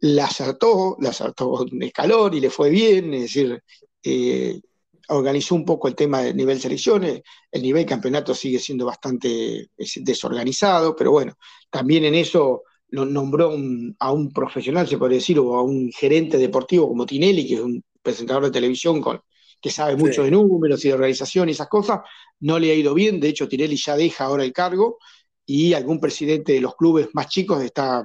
La 0.00 0.26
acertó, 0.26 0.96
la 1.00 1.10
acertó 1.10 1.50
con 1.50 1.82
escalón 1.82 2.34
y 2.34 2.40
le 2.40 2.50
fue 2.50 2.68
bien, 2.68 3.14
es 3.14 3.22
decir, 3.22 3.62
eh, 4.02 4.60
organizó 5.08 5.54
un 5.54 5.64
poco 5.64 5.88
el 5.88 5.94
tema 5.94 6.20
del 6.22 6.36
nivel 6.36 6.60
selecciones, 6.60 7.22
el 7.50 7.62
nivel 7.62 7.86
campeonato 7.86 8.34
sigue 8.34 8.58
siendo 8.58 8.86
bastante 8.86 9.70
desorganizado, 9.96 10.94
pero 10.96 11.12
bueno, 11.12 11.34
también 11.70 12.04
en 12.04 12.14
eso 12.14 12.62
lo 12.88 13.04
nombró 13.04 13.52
a 13.98 14.12
un 14.12 14.32
profesional, 14.32 14.86
se 14.86 14.98
podría 14.98 15.18
decir, 15.18 15.38
o 15.38 15.54
a 15.54 15.62
un 15.62 15.90
gerente 15.92 16.38
deportivo 16.38 16.88
como 16.88 17.06
Tinelli, 17.06 17.46
que 17.46 17.54
es 17.54 17.60
un 17.60 17.82
presentador 18.02 18.44
de 18.44 18.50
televisión 18.50 19.00
con, 19.00 19.20
que 19.60 19.70
sabe 19.70 19.96
mucho 19.96 20.22
de 20.22 20.30
números 20.30 20.84
y 20.84 20.88
de 20.88 20.94
organización 20.94 21.48
y 21.48 21.52
esas 21.52 21.68
cosas, 21.68 22.00
no 22.40 22.58
le 22.58 22.70
ha 22.70 22.74
ido 22.74 22.94
bien, 22.94 23.20
de 23.20 23.28
hecho 23.28 23.48
Tinelli 23.48 23.76
ya 23.76 23.96
deja 23.96 24.24
ahora 24.24 24.44
el 24.44 24.52
cargo 24.52 24.98
y 25.44 25.74
algún 25.74 26.00
presidente 26.00 26.52
de 26.52 26.60
los 26.60 26.76
clubes 26.76 27.08
más 27.12 27.28
chicos 27.28 27.62
está, 27.62 28.04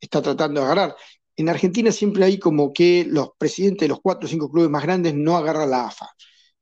está 0.00 0.22
tratando 0.22 0.60
de 0.60 0.66
agarrar. 0.66 0.96
En 1.36 1.48
Argentina 1.48 1.90
siempre 1.90 2.24
hay 2.24 2.38
como 2.38 2.72
que 2.72 3.04
los 3.08 3.30
presidentes 3.38 3.80
de 3.80 3.88
los 3.88 4.00
cuatro 4.00 4.26
o 4.26 4.30
cinco 4.30 4.50
clubes 4.50 4.70
más 4.70 4.82
grandes 4.82 5.14
no 5.14 5.36
agarran 5.36 5.70
la 5.70 5.86
AFA. 5.86 6.08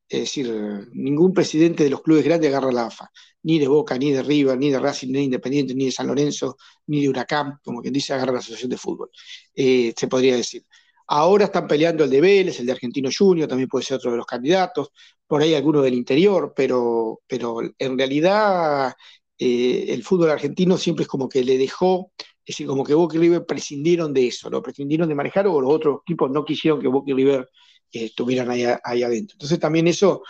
Es 0.09 0.21
decir, 0.21 0.49
ningún 0.93 1.33
presidente 1.33 1.85
de 1.85 1.91
los 1.91 2.03
clubes 2.03 2.25
grandes 2.25 2.51
agarra 2.51 2.73
la 2.73 2.87
AFA. 2.87 3.11
Ni 3.45 3.59
de 3.59 3.69
Boca, 3.69 3.99
ni 3.99 4.13
de 4.13 4.23
River, 4.23 4.59
ni 4.59 4.71
de 4.71 4.79
Racing, 4.79 5.09
ni 5.09 5.15
de 5.15 5.23
Independiente, 5.25 5.75
ni 5.75 5.87
de 5.87 5.93
San 5.93 6.07
Lorenzo, 6.07 6.57
ni 6.87 7.03
de 7.03 7.09
Huracán, 7.09 7.59
como 7.65 7.81
quien 7.83 7.93
dice, 7.93 8.15
agarra 8.15 8.33
la 8.33 8.39
Asociación 8.39 8.71
de 8.71 8.79
Fútbol. 8.79 9.11
Eh, 9.55 9.93
se 9.97 10.09
podría 10.09 10.37
decir. 10.37 10.65
Ahora 11.09 11.47
están 11.47 11.67
peleando 11.67 12.05
el 12.05 12.11
de 12.11 12.21
Vélez, 12.21 12.61
el 12.61 12.67
de 12.67 12.73
Argentino 12.73 13.11
Junior, 13.17 13.49
también 13.49 13.69
puede 13.69 13.85
ser 13.85 13.97
otro 13.97 14.11
de 14.13 14.17
los 14.17 14.27
candidatos, 14.27 14.91
por 15.27 15.43
ahí 15.43 15.55
alguno 15.55 15.83
del 15.83 15.95
interior, 15.95 16.53
pero, 16.57 17.21
pero 17.27 17.61
en 17.79 17.99
realidad 17.99 18.95
eh, 19.39 19.87
el 19.89 20.05
fútbol 20.05 20.31
argentino 20.31 20.77
siempre 20.79 21.03
es 21.03 21.09
como 21.09 21.29
que 21.29 21.43
le 21.45 21.59
dejó 21.59 22.13
es 22.45 22.55
decir, 22.55 22.67
como 22.67 22.85
que 22.85 22.95
Boca 22.95 23.17
y 23.17 23.21
River 23.21 23.47
prescindieron 23.47 24.13
de 24.13 24.27
eso, 24.27 24.51
lo 24.51 24.63
prescindieron 24.63 25.09
de 25.09 25.15
manejar 25.15 25.47
o 25.47 25.61
los 25.61 25.73
otros 25.73 26.01
equipos 26.03 26.31
no 26.31 26.45
quisieron 26.45 26.81
que 26.81 26.89
Boca 26.89 27.11
y 27.11 27.15
River 27.15 27.49
eh, 27.93 28.07
estuvieran 28.07 28.51
ahí, 28.51 28.65
adentro. 28.65 29.35
Entonces 29.35 29.61
también 29.61 29.87
eso 29.87 30.23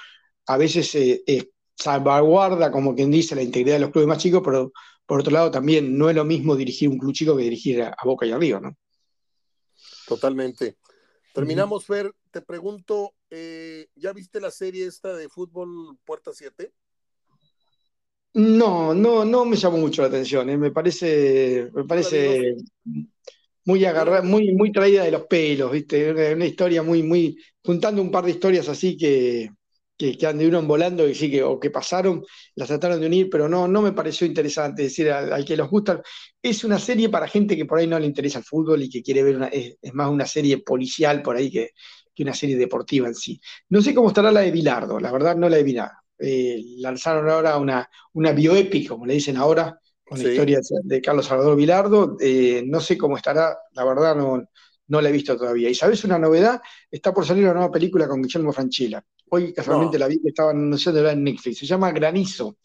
a 0.47 0.57
veces 0.59 0.95
eh, 0.95 1.51
salvaguarda, 1.75 2.71
como 2.71 2.95
quien 2.95 3.11
dice, 3.11 3.35
la 3.35 3.43
integridad 3.43 3.77
de 3.77 3.81
los 3.81 3.91
clubes 3.91 4.09
más 4.09 4.19
chicos, 4.19 4.43
pero 4.45 4.73
por 5.07 5.21
otro 5.21 5.33
lado 5.33 5.51
también 5.51 5.97
no 5.97 6.11
es 6.11 6.17
lo 6.17 6.25
mismo 6.25 6.55
dirigir 6.55 6.89
un 6.89 6.99
club 6.99 7.13
chico 7.13 7.37
que 7.37 7.45
dirigir 7.45 7.83
a, 7.83 7.97
Boca 8.05 8.27
y 8.27 8.33
arriba, 8.33 8.61
¿no? 8.61 8.77
Totalmente. 10.07 10.77
Terminamos, 11.33 11.87
Fer, 11.87 12.13
te 12.31 12.43
pregunto, 12.43 13.15
eh, 13.31 13.89
¿ya 13.95 14.13
viste 14.13 14.41
la 14.41 14.51
serie 14.51 14.87
esta 14.87 15.17
de 15.17 15.29
fútbol 15.31 15.99
Puerta 16.05 16.33
7? 16.35 16.73
No, 18.35 18.95
no, 18.95 19.25
no 19.25 19.45
me 19.45 19.57
llamó 19.57 19.77
mucho 19.79 20.03
la 20.03 20.09
atención. 20.09 20.49
¿eh? 20.49 20.57
Me 20.57 20.71
parece, 20.71 21.69
me 21.75 21.85
parece 21.85 22.57
muy 23.65 23.85
agarrada, 23.85 24.23
muy, 24.23 24.53
muy 24.55 24.73
traída 24.73 25.05
de 25.05 25.11
los 25.11 25.27
pelos, 25.27 25.71
¿viste? 25.71 26.33
Una, 26.35 26.47
historia 26.47 26.83
muy, 26.83 27.03
muy, 27.03 27.37
juntando 27.63 28.01
un 28.03 28.11
par 28.11 28.25
de 28.25 28.33
historias 28.33 28.69
así 28.69 28.97
que, 28.97 29.51
que, 29.99 30.17
que 30.17 30.27
anduvieron 30.27 30.67
volando 30.67 31.07
y 31.09 31.15
sí 31.15 31.31
que, 31.31 31.43
o 31.43 31.61
que 31.61 31.71
pasaron, 31.71 32.25
las 32.57 32.69
trataron 32.69 33.01
de 33.01 33.07
unir, 33.07 33.29
pero 33.31 33.49
no, 33.49 33.69
no 33.69 33.83
me 33.83 33.93
pareció 33.93 34.27
interesante. 34.27 34.83
Es 34.85 34.93
decir, 34.93 35.11
al, 35.11 35.45
que 35.45 35.57
los 35.57 35.69
gusta, 35.69 36.03
es 36.43 36.65
una 36.65 36.79
serie 36.79 37.11
para 37.11 37.29
gente 37.29 37.57
que 37.57 37.67
por 37.67 37.79
ahí 37.79 37.87
no 37.87 37.99
le 37.99 38.07
interesa 38.07 38.39
el 38.39 38.45
fútbol 38.45 38.83
y 38.83 38.89
que 38.91 39.03
quiere 39.03 39.23
ver 39.23 39.37
una, 39.37 39.49
es, 39.49 39.77
más 39.93 40.11
una 40.11 40.27
serie 40.27 40.59
policial 40.59 41.23
por 41.23 41.37
ahí 41.37 41.51
que, 41.51 41.71
que 42.15 42.23
una 42.23 42.35
serie 42.35 42.57
deportiva 42.57 43.09
en 43.09 43.15
sí. 43.15 43.41
No 43.69 43.83
sé 43.83 43.95
cómo 43.95 44.09
estará 44.09 44.33
la 44.33 44.41
de 44.41 44.51
Bilardo, 44.51 44.99
la 44.99 45.13
verdad 45.13 45.37
no 45.37 45.49
la 45.49 45.59
he 45.59 45.63
visto 45.63 45.83
nada. 45.83 46.02
Eh, 46.23 46.63
lanzaron 46.79 47.29
ahora 47.29 47.59
una, 47.59 47.89
una 48.13 48.33
bioepic, 48.33 48.89
como 48.89 49.07
le 49.07 49.15
dicen 49.15 49.37
ahora, 49.37 49.79
con 50.05 50.23
la 50.23 50.29
historia 50.31 50.61
de 50.85 51.01
Carlos 51.01 51.27
Salvador 51.27 51.57
Vilardo. 51.57 52.17
Eh, 52.21 52.63
no 52.65 52.81
sé 52.81 52.97
cómo 52.97 53.17
estará, 53.17 53.59
la 53.73 53.85
verdad 53.85 54.15
no, 54.15 54.43
no 54.87 55.01
la 55.01 55.09
he 55.09 55.13
visto 55.13 55.37
todavía. 55.37 55.69
Y 55.69 55.75
sabes 55.75 56.05
una 56.05 56.19
novedad, 56.19 56.61
está 56.91 57.13
por 57.13 57.27
salir 57.27 57.45
una 57.45 57.55
nueva 57.55 57.73
película 57.73 58.07
con 58.07 58.23
Guillermo 58.23 58.53
Franchella. 58.53 59.05
Hoy 59.31 59.53
casualmente 59.53 59.99
la 59.99 60.07
vi 60.07 60.21
que 60.21 60.29
estaba 60.29 60.51
anunciando 60.51 61.09
en 61.09 61.25
Netflix, 61.25 61.59
se 61.59 61.67
llama 61.67 61.91
Granizo. 61.91 62.59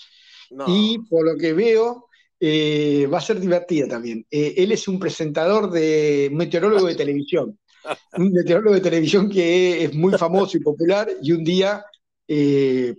Y 0.67 0.99
por 1.09 1.25
lo 1.25 1.37
que 1.37 1.53
veo, 1.53 2.07
eh, 2.39 3.07
va 3.11 3.17
a 3.17 3.21
ser 3.21 3.39
divertida 3.39 3.87
también. 3.87 4.25
él 4.29 4.71
es 4.71 4.87
un 4.87 4.99
presentador 4.99 5.71
de 5.71 6.29
meteorólogo 6.31 6.87
de 6.87 6.95
televisión. 6.95 7.57
Un 8.17 8.33
meteorólogo 8.33 8.75
de 8.75 8.81
televisión 8.81 9.29
que 9.29 9.85
es 9.85 9.95
muy 9.95 10.17
famoso 10.17 10.57
y 10.57 10.59
popular 10.59 11.09
y 11.21 11.31
un 11.31 11.41
día 11.41 11.85
eh, 12.29 12.93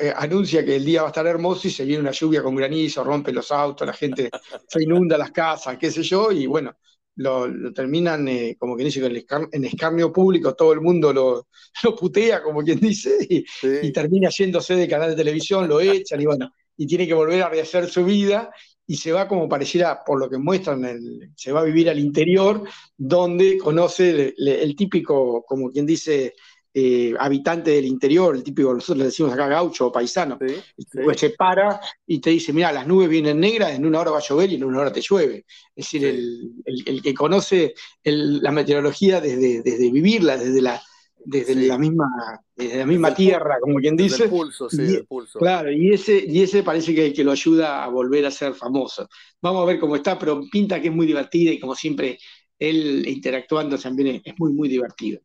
eh, 0.00 0.12
anuncia 0.16 0.64
que 0.64 0.74
el 0.74 0.84
día 0.84 1.02
va 1.02 1.08
a 1.08 1.10
estar 1.10 1.26
hermoso 1.26 1.68
y 1.68 1.70
se 1.70 1.84
viene 1.84 2.00
una 2.00 2.10
lluvia 2.10 2.42
con 2.42 2.56
granizo, 2.56 3.04
rompe 3.04 3.32
los 3.32 3.52
autos, 3.52 3.86
la 3.86 3.92
gente 3.92 4.28
se 4.68 4.82
inunda 4.82 5.16
las 5.16 5.30
casas, 5.30 5.78
qué 5.78 5.90
sé 5.90 6.02
yo, 6.02 6.32
y 6.32 6.46
bueno, 6.46 6.74
lo, 7.16 7.72
terminan, 7.72 8.26
eh, 8.26 8.56
como 8.58 8.74
quien 8.74 8.86
dice, 8.86 9.24
en 9.52 9.64
escarnio 9.64 10.12
público, 10.12 10.54
todo 10.54 10.72
el 10.72 10.80
mundo 10.80 11.12
lo, 11.12 11.46
lo 11.84 11.94
putea, 11.94 12.42
como 12.42 12.62
quien 12.62 12.80
dice, 12.80 13.16
y, 13.28 13.92
termina 13.92 14.30
yéndose 14.30 14.74
de 14.74 14.88
canal 14.88 15.10
de 15.10 15.16
televisión, 15.16 15.68
lo 15.68 15.80
echan 15.80 16.20
y 16.20 16.26
bueno, 16.26 16.52
y 16.76 16.86
tiene 16.86 17.06
que 17.06 17.14
volver 17.14 17.42
a 17.42 17.48
rehacer 17.50 17.88
su 17.88 18.04
vida 18.04 18.50
y 18.84 18.96
se 18.96 19.12
va 19.12 19.28
como 19.28 19.48
pareciera, 19.48 20.02
por 20.04 20.18
lo 20.18 20.28
que 20.28 20.38
muestran, 20.38 20.82
se 21.36 21.52
va 21.52 21.60
a 21.60 21.64
vivir 21.64 21.88
al 21.88 22.00
interior, 22.00 22.64
donde 22.96 23.58
conoce 23.58 24.34
el 24.36 24.74
típico, 24.74 25.44
como 25.44 25.70
quien 25.70 25.86
dice, 25.86 26.34
eh, 26.74 27.14
habitante 27.18 27.70
del 27.70 27.84
interior, 27.84 28.34
el 28.34 28.42
típico, 28.42 28.72
nosotros 28.72 28.98
le 28.98 29.04
decimos 29.04 29.32
acá 29.32 29.46
gaucho 29.46 29.88
o 29.88 29.92
paisano, 29.92 30.38
pues 30.38 31.20
se 31.20 31.30
para 31.30 31.80
y 32.06 32.18
te 32.18 32.30
dice, 32.30 32.52
mira, 32.52 32.72
las 32.72 32.86
nubes 32.86 33.10
vienen 33.10 33.40
negras, 33.40 33.72
en 33.72 33.84
una 33.84 34.00
hora 34.00 34.12
va 34.12 34.18
a 34.18 34.22
llover 34.22 34.50
y 34.50 34.54
en 34.54 34.64
una 34.64 34.80
hora 34.80 34.92
te 34.92 35.02
llueve. 35.02 35.44
Es 35.76 35.84
decir, 35.84 36.04
el, 36.06 37.02
que 37.02 37.12
conoce 37.12 37.74
la 38.04 38.50
meteorología 38.52 39.20
desde, 39.20 39.62
desde 39.62 39.90
vivirla, 39.90 40.38
desde 40.38 40.62
la, 40.62 40.82
desde 41.24 41.54
la 41.56 41.76
misma, 41.76 42.06
desde 42.56 42.78
la 42.78 42.86
misma 42.86 43.14
tierra, 43.14 43.58
como 43.60 43.78
quien 43.78 43.94
dice. 43.94 44.24
El 44.24 44.30
pulso, 44.30 44.70
sí, 44.70 44.94
el 44.94 45.06
pulso. 45.06 45.38
Claro, 45.38 45.70
y 45.70 45.92
ese, 45.92 46.24
y 46.26 46.42
ese 46.42 46.62
parece 46.62 46.94
que, 46.94 47.12
que 47.12 47.22
lo 47.22 47.32
ayuda 47.32 47.84
a 47.84 47.88
volver 47.88 48.24
a 48.24 48.30
ser 48.30 48.54
famoso. 48.54 49.06
Vamos 49.42 49.62
a 49.62 49.66
ver 49.66 49.78
cómo 49.78 49.96
está, 49.96 50.18
pero 50.18 50.40
pinta 50.50 50.80
que 50.80 50.88
es 50.88 50.94
muy 50.94 51.06
divertida 51.06 51.52
y 51.52 51.60
como 51.60 51.74
siempre, 51.74 52.18
él 52.58 53.06
interactuando 53.06 53.76
también 53.76 54.22
es 54.24 54.34
muy, 54.38 54.54
muy 54.54 54.70
divertido. 54.70 55.20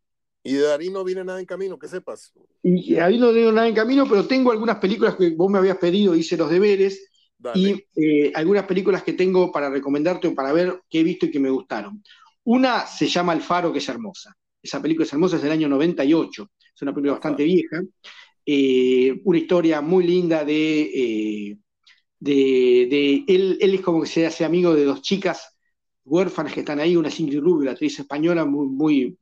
Y 0.48 0.54
de 0.54 0.62
Darín 0.62 0.94
no 0.94 1.04
viene 1.04 1.26
nada 1.26 1.42
en 1.42 1.46
camino, 1.46 1.78
que 1.78 1.90
sepas. 1.90 2.34
Y 2.64 2.96
ahí 2.96 3.18
no 3.18 3.34
viene 3.34 3.52
nada 3.52 3.68
en 3.68 3.76
camino, 3.76 4.08
pero 4.08 4.26
tengo 4.26 4.52
algunas 4.52 4.78
películas 4.78 5.16
que 5.16 5.32
vos 5.32 5.52
me 5.52 5.58
habías 5.58 5.78
pedido, 5.78 6.16
hice 6.16 6.38
los 6.38 6.50
deberes, 6.50 7.12
y 7.54 7.84
eh, 7.96 8.32
algunas 8.34 8.66
películas 8.66 9.04
que 9.04 9.12
tengo 9.12 9.52
para 9.52 9.70
recomendarte 9.70 10.30
o 10.30 10.34
para 10.34 10.54
ver 10.54 10.82
que 10.90 11.02
he 11.02 11.04
visto 11.04 11.26
y 11.26 11.32
que 11.32 11.40
me 11.42 11.50
gustaron. 11.50 12.02
Una 12.46 12.88
se 12.88 13.08
llama 13.08 13.34
El 13.34 13.42
Faro, 13.42 13.74
que 13.74 13.80
es 13.80 13.90
hermosa. 13.90 14.34
Esa 14.64 14.82
película 14.82 15.06
es 15.06 15.12
hermosa, 15.12 15.36
es 15.36 15.42
del 15.42 15.52
año 15.52 15.68
98, 15.68 16.50
es 16.74 16.82
una 16.82 16.94
película 16.94 17.14
bastante 17.14 17.44
vieja. 17.44 17.82
Eh, 18.46 19.20
una 19.26 19.38
historia 19.38 19.82
muy 19.82 20.08
linda 20.08 20.46
de, 20.46 20.82
eh, 20.82 21.58
de, 22.20 23.26
él, 23.28 23.58
él, 23.60 23.76
es 23.76 23.82
como 23.82 24.02
que 24.02 24.08
se 24.08 24.26
hace 24.26 24.46
amigo 24.46 24.74
de 24.74 24.86
dos 24.86 25.02
chicas 25.02 25.58
huérfanas 26.06 26.54
que 26.54 26.62
están 26.62 26.80
ahí, 26.80 26.96
una 26.96 27.10
Ingrid 27.16 27.42
Rubio, 27.42 27.66
la 27.66 27.72
actriz 27.72 28.00
española 28.00 28.46
muy, 28.46 28.68
muy, 28.68 29.18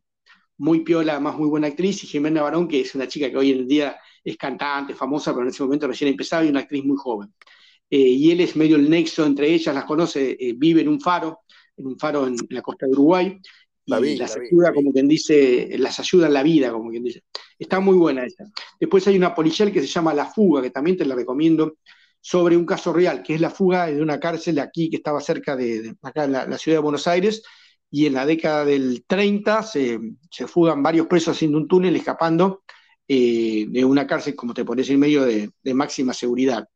muy 0.57 0.81
piola, 0.81 1.13
además 1.13 1.37
muy 1.37 1.49
buena 1.49 1.67
actriz, 1.67 2.03
y 2.03 2.07
Jimena 2.07 2.41
Barón, 2.41 2.67
que 2.67 2.81
es 2.81 2.95
una 2.95 3.07
chica 3.07 3.29
que 3.29 3.37
hoy 3.37 3.51
en 3.51 3.67
día 3.67 3.97
es 4.23 4.37
cantante, 4.37 4.93
famosa, 4.93 5.31
pero 5.33 5.43
en 5.43 5.49
ese 5.49 5.63
momento 5.63 5.87
recién 5.87 6.09
empezaba 6.09 6.45
y 6.45 6.49
una 6.49 6.61
actriz 6.61 6.83
muy 6.83 6.97
joven. 6.97 7.33
Eh, 7.89 7.97
y 7.97 8.31
él 8.31 8.41
es 8.41 8.55
medio 8.55 8.77
el 8.77 8.89
nexo 8.89 9.25
entre 9.25 9.53
ellas, 9.53 9.75
las 9.75 9.85
conoce, 9.85 10.35
eh, 10.39 10.53
vive 10.55 10.81
en 10.81 10.89
un 10.89 10.99
faro, 10.99 11.41
en 11.77 11.87
un 11.87 11.99
faro 11.99 12.27
en, 12.27 12.35
la 12.49 12.61
costa 12.61 12.85
de 12.85 12.93
Uruguay, 12.93 13.39
y 13.85 14.15
las 14.15 14.35
ayuda, 14.35 14.73
como 14.73 14.91
quien 14.91 15.07
dice, 15.07 15.75
las 15.77 15.99
ayuda 15.99 16.25
en 16.27 16.33
la 16.33 16.41
vida, 16.41 16.71
como 16.71 16.89
quien 16.89 17.03
dice. 17.03 17.23
Está 17.59 17.79
muy 17.79 17.95
buena 17.95 18.25
esa. 18.25 18.45
Después 18.79 19.07
hay 19.07 19.15
una 19.15 19.35
policial 19.35 19.71
que 19.71 19.81
se 19.81 19.87
llama 19.87 20.13
La 20.13 20.25
Fuga, 20.25 20.61
que 20.61 20.71
también 20.71 20.97
te 20.97 21.05
la 21.05 21.13
recomiendo, 21.13 21.77
sobre 22.19 22.57
un 22.57 22.65
caso 22.65 22.91
real, 22.91 23.21
que 23.21 23.35
es 23.35 23.41
la 23.41 23.51
fuga 23.51 23.85
de 23.85 24.01
una 24.01 24.19
cárcel 24.19 24.57
aquí 24.57 24.89
que 24.89 24.95
estaba 24.95 25.21
cerca 25.21 25.55
de, 25.55 25.95
acá 26.01 26.25
la 26.25 26.57
ciudad 26.57 26.77
de 26.77 26.81
Buenos 26.81 27.05
Aires, 27.05 27.43
y 27.95 28.07
en 28.07 28.13
la 28.13 28.25
década 28.25 28.65
del 28.65 29.05
30 29.07 29.63
se, 29.63 29.97
fugan 30.47 30.83
varios 30.83 31.07
presos 31.07 31.33
haciendo 31.33 31.57
un 31.57 31.65
túnel, 31.65 31.95
escapando 31.95 32.63
eh, 33.07 33.67
de 33.69 33.85
una 33.85 34.05
cárcel, 34.05 34.35
como 34.35 34.53
te 34.53 34.65
pones 34.65 34.89
en 34.89 34.99
medio 34.99 35.23
de, 35.23 35.49
máxima 35.73 36.11
seguridad. 36.11 36.67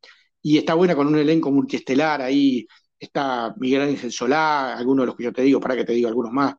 Y 0.41 0.57
está 0.57 0.75
buena 0.75 0.95
con 0.95 1.07
un 1.07 1.17
elenco 1.17 1.51
multiestelar, 1.51 2.21
ahí 2.21 2.65
está 2.97 3.53
Miguel 3.57 3.81
Ángel 3.81 4.13
Solá, 4.13 4.77
algunos 4.77 5.03
de 5.03 5.07
los 5.07 5.15
que 5.17 5.25
yo 5.25 5.33
te 5.33 5.41
digo, 5.41 5.59
para 5.59 5.75
que 5.75 5.83
te 5.83 5.91
diga 5.91 6.07
algunos 6.07 6.31
más, 6.31 6.55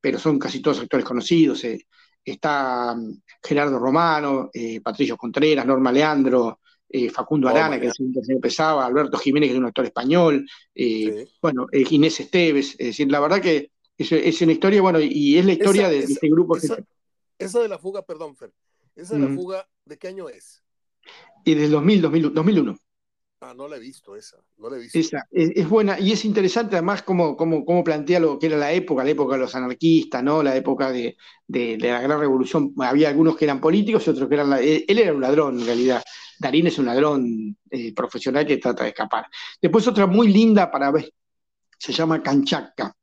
pero 0.00 0.20
son 0.20 0.38
casi 0.38 0.62
todos 0.62 0.78
actores 0.78 1.04
conocidos. 1.04 1.64
Eh. 1.64 1.84
Está 2.24 2.94
mm, 2.94 3.20
Gerardo 3.42 3.80
Romano, 3.80 4.48
eh, 4.54 4.80
Patricio 4.80 5.16
Contreras, 5.16 5.66
Norma 5.66 5.90
Leandro, 5.90 6.60
Facundo 7.12 7.48
Arana, 7.48 7.80
que 7.80 7.88
es 7.88 7.98
un 7.98 8.12
tercero 8.12 8.38
pesaba, 8.38 8.86
Alberto 8.86 9.18
Jiménez, 9.18 9.48
que 9.48 9.54
es 9.54 9.58
un 9.58 9.66
actor 9.66 9.84
español, 9.84 10.46
bueno, 11.42 11.66
Ginés 11.72 12.20
Esteves, 12.20 12.76
es 12.78 12.86
decir, 12.86 13.10
la 13.10 13.18
verdad 13.18 13.40
que 13.40 13.72
es, 13.98 14.42
una 14.42 14.52
historia, 14.52 14.82
bueno, 14.82 15.00
y 15.00 15.38
es 15.38 15.44
la 15.44 15.52
historia 15.52 15.88
de, 15.88 16.00
este 16.00 16.28
grupo. 16.28 16.56
Esa, 16.56 17.60
de 17.60 17.68
la 17.68 17.78
fuga, 17.78 18.02
perdón, 18.02 18.36
Fer, 18.36 18.52
esa 18.94 19.14
de 19.14 19.20
la 19.20 19.34
fuga, 19.34 19.68
¿de 19.84 19.98
qué 19.98 20.08
año 20.08 20.28
es? 20.28 20.62
Y 21.44 21.54
del 21.54 21.70
2000, 21.70 22.32
2001. 22.32 22.78
Ah, 23.40 23.52
no 23.54 23.68
la 23.68 23.76
he 23.76 23.80
visto 23.80 24.16
esa, 24.16 24.38
no 24.56 24.70
la 24.70 24.76
he 24.76 24.80
visto. 24.80 24.98
Esa, 24.98 25.28
es, 25.30 25.68
buena 25.68 26.00
y 26.00 26.12
es 26.12 26.24
interesante 26.24 26.76
además 26.76 27.02
cómo, 27.02 27.36
cómo, 27.36 27.84
plantea 27.84 28.18
lo 28.18 28.38
que 28.38 28.46
era 28.46 28.56
la 28.56 28.72
época, 28.72 29.04
la 29.04 29.10
época 29.10 29.34
de 29.34 29.42
los 29.42 29.54
anarquistas, 29.54 30.24
¿no? 30.24 30.42
La 30.42 30.56
época 30.56 30.90
de, 30.90 31.16
la 31.46 32.00
gran 32.00 32.18
revolución. 32.18 32.72
Había 32.78 33.10
algunos 33.10 33.36
que 33.36 33.44
eran 33.44 33.60
políticos 33.60 34.06
y 34.06 34.10
otros 34.10 34.28
que 34.28 34.34
eran... 34.34 34.52
él 34.54 34.98
era 34.98 35.12
un 35.12 35.20
ladrón 35.20 35.60
en 35.60 35.66
realidad. 35.66 36.02
Darín 36.38 36.68
es 36.68 36.78
un 36.78 36.86
ladrón 36.86 37.58
eh, 37.70 37.92
profesional 37.92 38.46
que 38.46 38.56
trata 38.56 38.84
de 38.84 38.90
escapar. 38.90 39.26
Después 39.60 39.86
otra 39.86 40.06
muy 40.06 40.28
linda 40.28 40.70
para 40.70 40.90
ver, 40.90 41.12
se 41.78 41.92
llama 41.92 42.22
Canchaca 42.22 42.96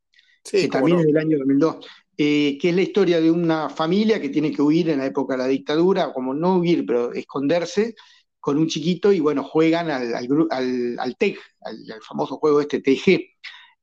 que 0.43 0.67
también 0.67 0.99
es 0.99 1.05
del 1.05 1.17
año 1.17 1.37
2002, 1.39 1.85
eh, 2.17 2.57
que 2.59 2.69
es 2.69 2.75
la 2.75 2.81
historia 2.81 3.21
de 3.21 3.31
una 3.31 3.69
familia 3.69 4.21
que 4.21 4.29
tiene 4.29 4.51
que 4.51 4.61
huir 4.61 4.89
en 4.89 4.99
la 4.99 5.05
época 5.05 5.35
de 5.35 5.43
la 5.43 5.47
dictadura, 5.47 6.11
como 6.13 6.33
no 6.33 6.57
huir, 6.57 6.85
pero 6.85 7.13
esconderse 7.13 7.95
con 8.39 8.57
un 8.57 8.67
chiquito 8.67 9.11
y 9.11 9.19
bueno, 9.19 9.43
juegan 9.43 9.89
al, 9.91 10.13
al, 10.15 10.97
al, 10.99 11.17
TEG, 11.17 11.37
al, 11.61 12.01
famoso 12.07 12.37
juego 12.37 12.61
este 12.61 12.81
TG. 12.81 13.21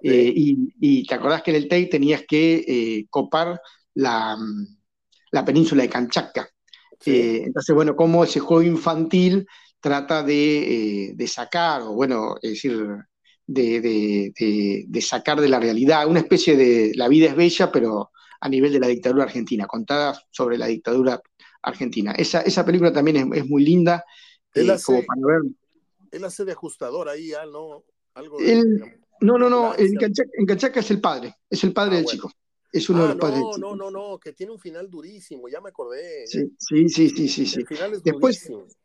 Eh, 0.00 0.32
y, 0.80 1.06
te 1.06 1.14
acordás 1.14 1.42
que 1.42 1.50
en 1.50 1.56
el 1.56 1.68
TEG 1.68 1.90
tenías 1.90 2.22
que 2.28 2.64
eh, 2.66 3.06
copar 3.10 3.60
la, 3.94 4.36
la, 5.30 5.44
península 5.44 5.82
de 5.82 5.88
Kanchatka. 5.88 6.48
entonces, 7.04 7.74
bueno, 7.74 7.96
como 7.96 8.22
ese 8.24 8.40
juego 8.40 8.62
infantil 8.62 9.46
trata 9.80 10.22
de, 10.22 11.12
de, 11.14 11.26
sacar, 11.26 11.82
o 11.82 11.92
bueno, 11.92 12.36
es 12.42 12.50
decir, 12.50 12.86
de, 13.48 15.00
sacar 15.00 15.40
de 15.40 15.48
la 15.48 15.58
realidad, 15.58 16.06
una 16.06 16.20
especie 16.20 16.56
de 16.56 16.92
la 16.94 17.08
vida 17.08 17.26
es 17.26 17.36
bella, 17.36 17.72
pero 17.72 18.10
a 18.40 18.48
nivel 18.48 18.72
de 18.72 18.80
la 18.80 18.86
dictadura 18.86 19.24
argentina, 19.24 19.66
contada 19.66 20.20
sobre 20.30 20.58
la 20.58 20.66
dictadura 20.66 21.20
argentina. 21.62 22.12
Esa, 22.12 22.42
esa 22.42 22.64
película 22.64 22.92
también 22.92 23.32
es, 23.34 23.46
muy 23.46 23.64
linda. 23.64 24.04
Él, 24.54 24.68
eh, 24.68 24.72
hace, 24.72 25.06
él 26.12 26.24
hace 26.24 26.44
de 26.44 26.52
ajustador 26.52 27.08
ahí, 27.08 27.32
ah, 27.32 27.46
¿no? 27.46 27.84
Algo 28.14 28.38
no, 29.20 29.36
no, 29.36 29.50
no, 29.50 29.74
en 29.76 30.46
Cachaca, 30.46 30.78
es 30.78 30.90
el 30.92 31.00
padre, 31.00 31.34
es 31.50 31.64
el 31.64 31.72
padre 31.72 31.94
ah, 31.94 31.96
del 31.96 32.04
chico. 32.04 32.30
Es 32.70 32.88
uno 32.88 33.00
de 33.00 33.04
ah, 33.04 33.08
los 33.08 33.16
padres. 33.16 33.40
No, 33.40 33.74
no, 33.74 33.74
no, 33.74 33.90
no, 33.90 34.18
que 34.18 34.32
tiene 34.32 34.52
un 34.52 34.60
final 34.60 34.88
durísimo, 34.88 35.48
ya 35.48 35.60
me 35.60 35.70
acordé. 35.70 36.24
Sí, 36.26 36.52
sí, 36.56 36.88
sí, 36.88 37.08
sí, 37.10 37.28
sí. 37.28 37.58
El 37.58 37.66
final 37.66 37.94
es 37.94 38.02
Después, 38.04 38.46
durísimo. 38.46 38.77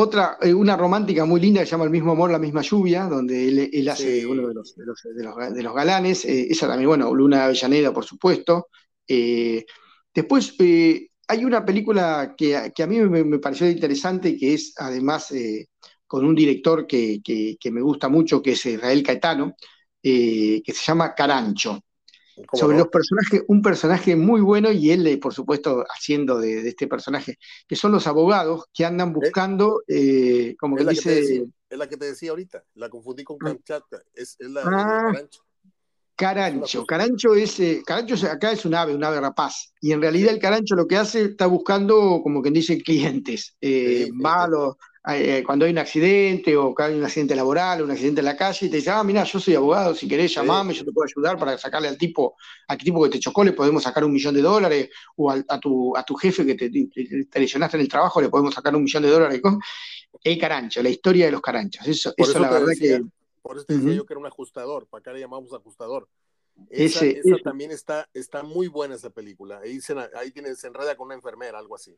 Otra, 0.00 0.38
eh, 0.40 0.54
una 0.54 0.76
romántica 0.76 1.24
muy 1.24 1.40
linda 1.40 1.58
que 1.58 1.66
se 1.66 1.72
llama 1.72 1.82
El 1.82 1.90
mismo 1.90 2.12
amor, 2.12 2.30
la 2.30 2.38
misma 2.38 2.62
lluvia, 2.62 3.06
donde 3.06 3.68
él, 3.72 3.88
hace 3.88 4.24
uno 4.24 4.46
de 4.46 4.54
los, 4.54 4.76
de 4.76 4.86
los, 4.86 5.02
de 5.02 5.62
los, 5.64 5.74
galanes. 5.74 6.24
Eh, 6.24 6.46
esa 6.48 6.68
también, 6.68 6.86
bueno, 6.86 7.12
Luna 7.12 7.46
Avellaneda, 7.46 7.92
por 7.92 8.04
supuesto. 8.04 8.68
Eh, 9.08 9.66
después 10.14 10.54
hay 11.26 11.44
una 11.44 11.64
película 11.64 12.36
que, 12.38 12.54
a 12.56 12.86
mí 12.86 13.00
me, 13.00 13.40
pareció 13.40 13.68
interesante, 13.68 14.36
que 14.36 14.54
es 14.54 14.72
además 14.76 15.34
con 16.06 16.24
un 16.24 16.34
director 16.36 16.86
que, 16.86 17.20
que, 17.20 17.70
me 17.72 17.80
gusta 17.80 18.08
mucho, 18.08 18.40
que 18.40 18.52
es 18.52 18.66
Israel 18.66 19.02
Caetano, 19.02 19.56
que 20.00 20.62
se 20.64 20.84
llama 20.84 21.12
Carancho 21.12 21.80
sobre 22.52 22.78
los 22.78 22.88
personajes, 22.88 23.42
un 23.48 23.62
personaje 23.62 24.16
muy 24.16 24.40
bueno 24.40 24.70
y 24.72 24.90
él, 24.90 25.06
eh, 25.06 25.18
por 25.18 25.34
supuesto, 25.34 25.84
haciendo 25.88 26.38
de, 26.38 26.68
este 26.68 26.86
personaje, 26.86 27.38
que 27.66 27.76
son 27.76 27.92
los 27.92 28.06
abogados 28.06 28.66
que 28.72 28.84
andan 28.84 29.12
buscando, 29.12 29.82
eh, 29.86 30.54
como 30.58 30.76
que 30.76 30.84
dice... 30.84 31.44
es 31.68 31.78
la 31.78 31.88
que 31.88 31.96
te 31.96 32.06
decía 32.06 32.30
ahorita, 32.30 32.64
la 32.74 32.88
confundí 32.88 33.24
con 33.24 33.36
ah. 33.42 33.46
Canchata, 33.46 34.02
es, 34.14 34.36
la, 34.40 34.62
ah. 34.64 35.12
Carancho. 35.12 35.40
Carancho, 36.18 36.84
Carancho 36.84 37.34
es, 37.36 37.60
eh, 37.60 37.82
Carancho 37.86 38.26
acá 38.26 38.50
es 38.50 38.64
un 38.64 38.74
ave, 38.74 38.92
un 38.92 39.04
ave 39.04 39.20
rapaz, 39.20 39.72
y 39.80 39.92
en 39.92 40.02
realidad 40.02 40.34
el 40.34 40.40
Carancho 40.40 40.74
lo 40.74 40.88
que 40.88 40.96
hace 40.96 41.22
está 41.26 41.46
buscando, 41.46 42.20
como 42.24 42.42
quien 42.42 42.54
dice, 42.54 42.82
clientes, 42.82 43.56
eh, 43.60 44.08
malos, 44.12 44.74
eh, 45.06 45.42
cuando 45.44 45.64
hay 45.64 45.72
un 45.72 45.78
accidente 45.78 46.56
o 46.56 46.74
hay 46.78 46.94
un 46.94 47.04
accidente 47.04 47.34
laboral, 47.34 47.82
un 47.82 47.90
accidente 47.90 48.20
en 48.20 48.26
la 48.26 48.36
calle, 48.36 48.66
y 48.66 48.68
te 48.68 48.76
dice, 48.76 48.90
ah, 48.90 49.02
mira, 49.04 49.24
yo 49.24 49.38
soy 49.38 49.54
abogado, 49.54 49.94
si 49.94 50.08
querés 50.08 50.34
llamame, 50.34 50.74
yo 50.74 50.84
te 50.84 50.92
puedo 50.92 51.06
ayudar 51.06 51.38
para 51.38 51.56
sacarle 51.56 51.88
al 51.88 51.96
tipo, 51.96 52.36
al 52.66 52.78
tipo 52.78 53.02
que 53.04 53.10
te 53.10 53.18
chocó, 53.18 53.44
le 53.44 53.52
podemos 53.52 53.82
sacar 53.82 54.04
un 54.04 54.12
millón 54.12 54.34
de 54.34 54.42
dólares, 54.42 54.90
o 55.16 55.30
a, 55.30 55.60
tu, 55.60 55.96
a 55.96 56.02
tu 56.02 56.14
jefe 56.14 56.44
que 56.44 56.54
te, 56.54 57.38
lesionaste 57.40 57.76
en 57.76 57.82
el 57.82 57.88
trabajo, 57.88 58.20
le 58.20 58.28
podemos 58.28 58.54
sacar 58.54 58.74
un 58.74 58.82
millón 58.82 59.02
de 59.02 59.10
dólares. 59.10 59.40
El 60.22 60.38
carancho, 60.38 60.82
la 60.82 60.88
historia 60.88 61.26
de 61.26 61.32
los 61.32 61.40
caranchos. 61.40 61.86
Eso, 61.86 62.12
eso, 62.16 62.38
la 62.38 62.50
verdad 62.50 62.72
que. 62.78 63.02
Por 63.40 63.56
eso 63.56 63.64
te 63.64 63.76
decía 63.76 63.94
yo 63.94 64.04
que 64.04 64.12
era 64.12 64.20
un 64.20 64.26
ajustador, 64.26 64.86
para 64.88 65.00
acá 65.00 65.12
le 65.12 65.20
llamamos 65.20 65.52
ajustador. 65.52 66.08
Esa, 66.70 67.06
también 67.44 67.70
está, 67.70 68.08
está 68.12 68.42
muy 68.42 68.66
buena 68.66 68.96
esa 68.96 69.10
película. 69.10 69.60
Ahí, 69.60 69.80
se, 69.80 69.94
ahí 70.14 70.32
tiene, 70.32 70.54
se 70.54 70.66
enreda 70.66 70.96
con 70.96 71.06
una 71.06 71.14
enfermera, 71.14 71.58
algo 71.58 71.76
así. 71.76 71.96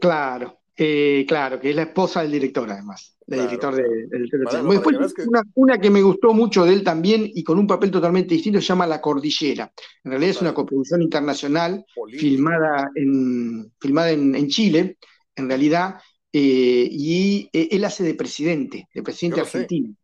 Claro, 0.00 0.60
eh, 0.76 1.24
claro, 1.28 1.60
que 1.60 1.70
es 1.70 1.76
la 1.76 1.82
esposa 1.82 2.22
del 2.22 2.32
director, 2.32 2.70
además. 2.70 3.16
Del 3.26 3.42
director 3.42 3.74
de, 3.74 3.82
del 4.08 4.28
Después, 4.28 5.14
una, 5.54 5.80
que 5.80 5.88
me 5.88 6.02
gustó 6.02 6.34
mucho 6.34 6.66
de 6.66 6.74
él 6.74 6.84
también 6.84 7.30
y 7.32 7.42
con 7.42 7.58
un 7.58 7.66
papel 7.66 7.90
totalmente 7.90 8.34
distinto 8.34 8.60
se 8.60 8.66
llama 8.66 8.86
La 8.86 9.00
Cordillera. 9.00 9.72
En 10.02 10.10
realidad 10.10 10.30
es 10.30 10.40
una 10.42 10.52
coproducción 10.52 11.00
internacional 11.00 11.86
filmada 12.10 12.90
en, 12.94 13.72
filmada 13.80 14.10
en, 14.10 14.48
Chile, 14.48 14.98
en 15.36 15.48
realidad, 15.48 16.00
eh, 16.32 16.86
y 16.90 17.48
eh, 17.52 17.68
él 17.70 17.84
hace 17.84 18.04
de 18.04 18.14
presidente, 18.14 18.88
de 18.92 19.02
presidente 19.02 19.40
argentino. 19.40 19.94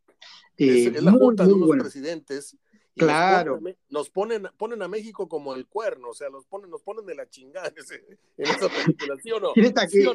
es, 0.57 1.03
la 1.03 1.11
junta 1.11 1.45
de 1.45 1.53
unos 1.53 1.77
presidentes 1.77 2.57
Claro. 2.95 3.59
Nos 3.89 4.09
ponen, 4.09 4.47
ponen, 4.57 4.81
a 4.81 4.87
México 4.87 5.27
como 5.27 5.55
el 5.55 5.67
cuerno, 5.67 6.09
o 6.09 6.13
sea, 6.13 6.29
nos 6.29 6.45
ponen, 6.45 6.69
nos 6.69 6.81
ponen 6.81 7.05
de 7.05 7.15
la 7.15 7.29
chingada 7.29 7.71
en 8.37 8.45
esa 8.45 8.69
película, 8.69 9.15
¿sí 9.21 9.31
o 9.31 9.39
no? 9.39 9.53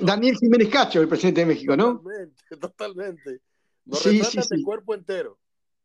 Daniel 0.01 0.37
Jiménez 0.37 0.69
Cacho, 0.69 1.01
el 1.01 1.09
presidente 1.09 1.41
de 1.41 1.47
México, 1.47 1.77
¿no? 1.77 1.99
Totalmente, 1.99 2.45
totalmente. 2.61 3.41
Nos 3.85 4.01
sí, 4.01 4.21
retratan 4.21 4.63
cuerpo 4.63 4.95
entero. 4.95 5.39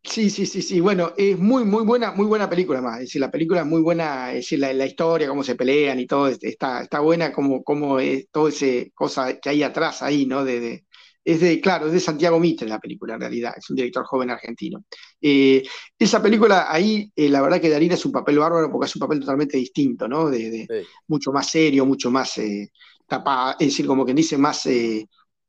Sí, 0.03 0.31
sí, 0.31 0.47
sí, 0.47 0.63
sí. 0.63 0.79
Bueno, 0.79 1.13
es 1.15 1.37
muy, 1.37 1.63
muy 1.63 1.83
buena, 1.85 2.11
muy 2.11 2.25
buena 2.25 2.49
película 2.49 2.81
más. 2.81 2.95
Es 2.95 3.01
decir, 3.01 3.21
la 3.21 3.29
película 3.29 3.61
es 3.61 3.67
muy 3.67 3.81
buena, 3.81 4.29
es 4.29 4.37
decir, 4.37 4.59
la, 4.59 4.73
la 4.73 4.87
historia, 4.87 5.27
cómo 5.27 5.43
se 5.43 5.55
pelean 5.55 5.99
y 5.99 6.07
todo, 6.07 6.27
está, 6.27 6.81
está 6.81 6.99
buena 6.99 7.31
como, 7.31 7.63
como 7.63 7.99
es 7.99 8.27
todo 8.31 8.47
ese 8.47 8.91
cosa 8.95 9.39
que 9.39 9.49
hay 9.49 9.61
atrás 9.61 10.01
ahí, 10.01 10.25
¿no? 10.25 10.43
De, 10.43 10.59
de, 10.59 10.85
es 11.24 11.39
de, 11.39 11.61
claro, 11.61 11.88
es 11.88 11.93
de 11.93 11.99
Santiago 11.99 12.39
Mitre 12.39 12.67
la 12.67 12.80
película 12.80 13.13
en 13.13 13.22
realidad, 13.22 13.53
es 13.55 13.69
un 13.69 13.76
director 13.76 14.03
joven 14.05 14.32
argentino. 14.32 14.84
Eh, 15.22 15.63
esa 15.97 16.22
película 16.22 16.72
ahí, 16.72 17.11
eh, 17.15 17.30
la 17.30 17.41
verdad 17.41 17.61
que 17.61 17.69
Darín 17.69 17.91
es 17.91 18.05
un 18.05 18.11
papel 18.11 18.39
bárbaro 18.39 18.72
porque 18.72 18.88
es 18.88 18.95
un 18.95 19.01
papel 19.01 19.19
totalmente 19.19 19.57
distinto, 19.57 20.07
¿no? 20.07 20.30
De, 20.30 20.67
Mucho 21.07 21.32
más 21.32 21.49
serio, 21.49 21.86
mucho 21.86 22.09
más 22.09 22.38
eh, 22.39 22.72
tapado, 23.07 23.55
es 23.59 23.67
decir, 23.67 23.86
como 23.86 24.03
quien 24.03 24.17
dice, 24.17 24.38
más, 24.38 24.67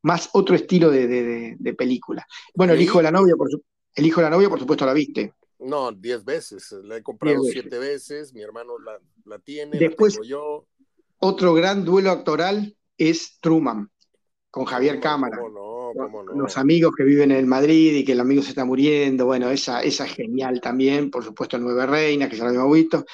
más 0.02 0.28
otro 0.34 0.54
estilo 0.54 0.90
de, 0.90 1.74
película. 1.76 2.26
Bueno, 2.54 2.74
el 2.74 2.82
hijo 2.82 2.98
de 2.98 3.04
la 3.04 3.10
novia, 3.10 3.34
por 3.36 3.48
el 3.94 4.06
hijo 4.06 4.20
de 4.20 4.24
la 4.24 4.30
novia, 4.30 4.50
por 4.50 4.58
supuesto, 4.58 4.84
la 4.84 4.92
viste. 4.92 5.34
No, 5.58 5.92
diez 5.92 6.24
veces, 6.24 6.72
la 6.82 6.96
he 6.96 7.02
comprado 7.02 7.42
siete 7.44 7.78
veces, 7.78 8.34
mi 8.34 8.42
hermano 8.42 8.74
la, 9.24 9.38
tiene, 9.38 9.78
Después, 9.78 10.18
yo. 10.24 10.66
Otro 11.24 11.54
gran 11.54 11.84
duelo 11.84 12.10
actoral 12.10 12.76
es 12.98 13.38
Truman 13.40 13.91
con 14.52 14.66
Javier 14.66 15.00
Cámara. 15.00 15.40
Los 16.34 16.58
amigos 16.58 16.92
que 16.94 17.04
viven 17.04 17.32
en 17.32 17.48
Madrid 17.48 17.94
y 17.94 18.04
que 18.04 18.12
el 18.12 18.20
amigo 18.20 18.42
se 18.42 18.50
está 18.50 18.66
muriendo, 18.66 19.24
bueno, 19.24 19.50
esa, 19.50 19.82
esa 19.82 20.04
es 20.04 20.12
genial 20.12 20.60
también, 20.60 21.10
por 21.10 21.24
supuesto 21.24 21.58
Nueve 21.58 21.86
Reinas, 21.86 22.28
que 22.28 22.36
ya 22.36 22.44
lo 22.44 22.50
habíamos 22.50 22.74
visto. 22.74 23.04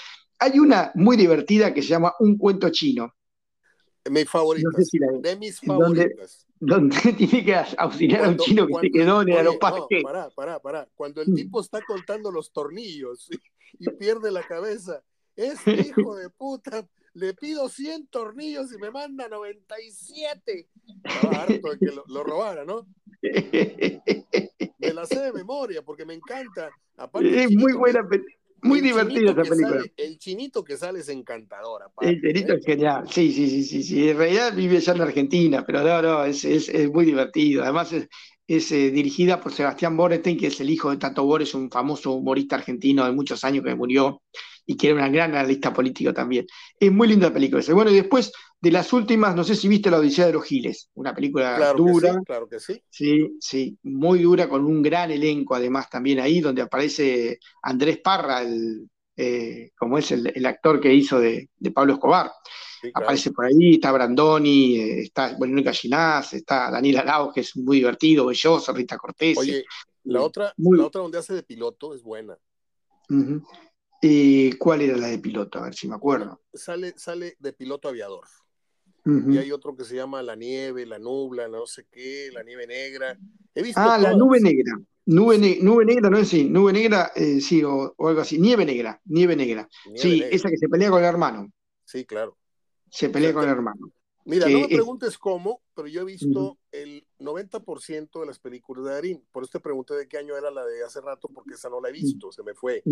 Hay 0.40 0.58
una 0.58 0.90
muy 0.96 1.16
divertida 1.16 1.72
que 1.72 1.80
se 1.80 1.88
llama 1.88 2.12
Un 2.18 2.36
cuento 2.36 2.68
chino. 2.70 3.14
Mi 4.10 4.24
favorita, 4.24 4.68
de 5.20 5.36
mis 5.36 5.60
favoritas. 5.60 6.46
Donde, 6.58 6.96
tiene 7.16 7.44
que 7.44 7.54
auxiliar 7.76 8.24
a 8.24 8.28
un 8.30 8.36
chino 8.36 8.66
que 8.66 8.74
se 8.80 8.90
quedó 8.90 9.22
en 9.22 9.28
el 9.28 9.36
aeroparque. 9.36 9.98
No, 9.98 10.02
pará, 10.02 10.30
pará, 10.30 10.58
pará. 10.58 10.88
Cuando 10.94 11.22
el 11.22 11.32
tipo 11.34 11.60
está 11.60 11.80
contando 11.82 12.32
los 12.32 12.50
tornillos 12.50 13.28
y, 13.78 13.88
pierde 13.90 14.32
la 14.32 14.42
cabeza, 14.42 15.02
este 15.36 15.82
hijo 15.82 16.16
de 16.16 16.30
puta 16.30 16.84
le 17.18 17.34
pido 17.34 17.68
100 17.68 18.06
tornillos 18.08 18.72
y 18.72 18.78
me 18.78 18.90
manda 18.90 19.28
97. 19.28 20.68
Estaba 21.04 21.42
harto 21.42 21.70
de 21.70 21.78
que 21.78 21.92
lo, 22.06 22.24
robara, 22.24 22.64
¿no? 22.64 22.86
Me 24.78 24.92
la 24.92 25.06
sé 25.06 25.20
de 25.20 25.32
memoria 25.32 25.82
porque 25.82 26.04
me 26.04 26.14
encanta. 26.14 26.70
es 27.20 27.50
muy 27.56 27.72
buena, 27.72 28.06
muy 28.62 28.80
divertida 28.80 29.32
esa 29.32 29.42
película. 29.42 29.84
el 29.96 30.18
chinito 30.18 30.64
que 30.64 30.76
sale 30.76 31.00
es 31.00 31.08
encantador. 31.08 31.82
el 32.00 32.20
chinito 32.20 32.54
es 32.54 32.64
genial, 32.64 33.08
sí, 33.10 33.32
sí, 33.32 33.48
sí, 33.48 33.64
sí, 33.64 33.82
sí. 33.82 34.08
En 34.08 34.16
realidad 34.16 34.54
vive 34.54 34.80
ya 34.80 34.92
en 34.92 35.00
Argentina, 35.00 35.64
pero 35.66 35.82
no, 35.82 36.02
no, 36.02 36.24
es, 36.24 36.44
es, 36.44 36.68
es 36.68 36.90
muy 36.90 37.04
divertido. 37.04 37.62
Además 37.62 37.92
es, 37.92 38.08
es 38.46 38.72
eh, 38.72 38.90
dirigida 38.90 39.40
por 39.40 39.52
Sebastián 39.52 39.96
Borestein, 39.96 40.38
que 40.38 40.46
es 40.46 40.60
el 40.60 40.70
hijo 40.70 40.90
de 40.90 40.96
Tato 40.96 41.24
Bores, 41.24 41.54
un 41.54 41.70
famoso 41.70 42.12
humorista 42.12 42.56
argentino 42.56 43.04
de 43.04 43.12
muchos 43.12 43.44
años 43.44 43.64
que 43.64 43.74
murió 43.74 44.22
y 44.70 44.76
que 44.76 44.88
era 44.88 44.96
una 44.96 45.08
gran 45.08 45.34
analista 45.34 45.72
político 45.72 46.12
también. 46.12 46.46
Es 46.78 46.92
muy 46.92 47.08
linda 47.08 47.28
la 47.28 47.32
película 47.32 47.60
esa. 47.60 47.72
Bueno, 47.72 47.90
y 47.90 47.94
después 47.94 48.30
de 48.60 48.70
las 48.70 48.92
últimas, 48.92 49.34
no 49.34 49.42
sé 49.42 49.54
si 49.54 49.66
viste 49.66 49.90
La 49.90 49.96
Odisea 49.96 50.26
de 50.26 50.34
los 50.34 50.44
Giles, 50.44 50.90
una 50.94 51.14
película 51.14 51.72
dura. 51.72 52.20
claro 52.26 52.46
que 52.46 52.60
sí. 52.60 52.82
Sí, 52.90 53.38
sí, 53.40 53.78
muy 53.84 54.20
dura, 54.20 54.46
con 54.46 54.66
un 54.66 54.82
gran 54.82 55.10
elenco 55.10 55.54
además 55.54 55.88
también 55.88 56.20
ahí, 56.20 56.40
donde 56.40 56.60
aparece 56.60 57.38
Andrés 57.62 58.00
Parra, 58.04 58.42
el, 58.42 58.86
eh, 59.16 59.70
como 59.74 59.96
es 59.96 60.12
el, 60.12 60.44
actor 60.44 60.78
que 60.80 60.92
hizo 60.92 61.18
de, 61.18 61.48
Pablo 61.74 61.94
Escobar. 61.94 62.30
Aparece 62.92 63.30
por 63.30 63.46
ahí, 63.46 63.76
está 63.76 63.90
Brandoni, 63.90 64.76
eh, 64.76 65.00
está 65.00 65.34
Mónica 65.38 65.72
Ginás, 65.72 66.34
está 66.34 66.70
Daniel 66.70 66.98
Arauz, 66.98 67.32
que 67.32 67.40
es 67.40 67.56
muy 67.56 67.78
divertido, 67.78 68.26
belloso, 68.26 68.70
Rita 68.74 68.98
Cortés. 68.98 69.38
Oye, 69.38 69.64
la 70.04 70.20
otra, 70.20 70.52
la 70.58 70.84
otra 70.84 71.00
donde 71.00 71.16
hace 71.16 71.32
de 71.32 71.42
piloto 71.42 71.94
es 71.94 72.02
buena. 72.02 72.36
¿Y 74.00 74.52
cuál 74.52 74.82
era 74.82 74.96
la 74.96 75.08
de 75.08 75.18
piloto? 75.18 75.58
A 75.58 75.64
ver 75.64 75.74
si 75.74 75.88
me 75.88 75.96
acuerdo. 75.96 76.40
Sale, 76.52 76.94
sale 76.96 77.36
de 77.38 77.52
piloto 77.52 77.88
aviador. 77.88 78.26
Y 79.04 79.38
hay 79.38 79.52
otro 79.52 79.74
que 79.74 79.84
se 79.84 79.96
llama 79.96 80.22
La 80.22 80.36
Nieve, 80.36 80.84
La 80.84 80.98
Nubla, 80.98 81.48
no 81.48 81.66
sé 81.66 81.86
qué, 81.90 82.28
La 82.30 82.42
Nieve 82.42 82.66
Negra. 82.66 83.18
He 83.54 83.62
visto 83.62 83.80
ah, 83.80 83.96
La 83.96 84.14
Nube 84.14 84.38
Negra. 84.38 84.78
Nube, 85.06 85.38
nube 85.62 85.86
negra, 85.86 86.10
no 86.10 86.18
es 86.18 86.24
así, 86.24 86.50
nube 86.50 86.70
negra, 86.70 87.12
eh, 87.16 87.40
sí, 87.40 87.64
o, 87.64 87.94
algo 87.98 88.20
así. 88.20 88.38
Nieve 88.38 88.66
negra, 88.66 89.00
nieve 89.06 89.34
negra. 89.34 89.66
sí, 89.94 90.22
esa 90.30 90.50
que 90.50 90.58
se 90.58 90.68
pelea 90.68 90.90
con 90.90 90.98
el 90.98 91.06
hermano. 91.06 91.50
Sí, 91.86 92.04
claro. 92.04 92.36
Se 92.90 93.08
pelea 93.08 93.32
con 93.32 93.44
el 93.44 93.48
hermano. 93.48 93.90
Mira, 94.26 94.46
no 94.50 94.60
me 94.60 94.68
preguntes 94.68 95.16
cómo, 95.16 95.62
pero 95.74 95.88
yo 95.88 96.02
he 96.02 96.04
visto 96.04 96.58
el 96.70 97.06
90% 97.18 98.20
de 98.20 98.26
las 98.26 98.38
películas 98.38 98.84
de 98.84 98.90
Darín. 98.92 99.24
Por 99.32 99.42
eso 99.42 99.52
te 99.52 99.60
pregunté 99.60 99.94
de 99.94 100.08
qué 100.08 100.18
año 100.18 100.36
era 100.36 100.50
la 100.50 100.64
de 100.64 100.84
hace 100.84 101.00
rato, 101.00 101.28
porque 101.28 101.54
esa 101.54 101.68
no 101.68 101.80
la 101.80 101.88
he 101.88 101.92
visto, 101.92 102.30
se 102.32 102.42
me 102.42 102.54
fue. 102.54 102.82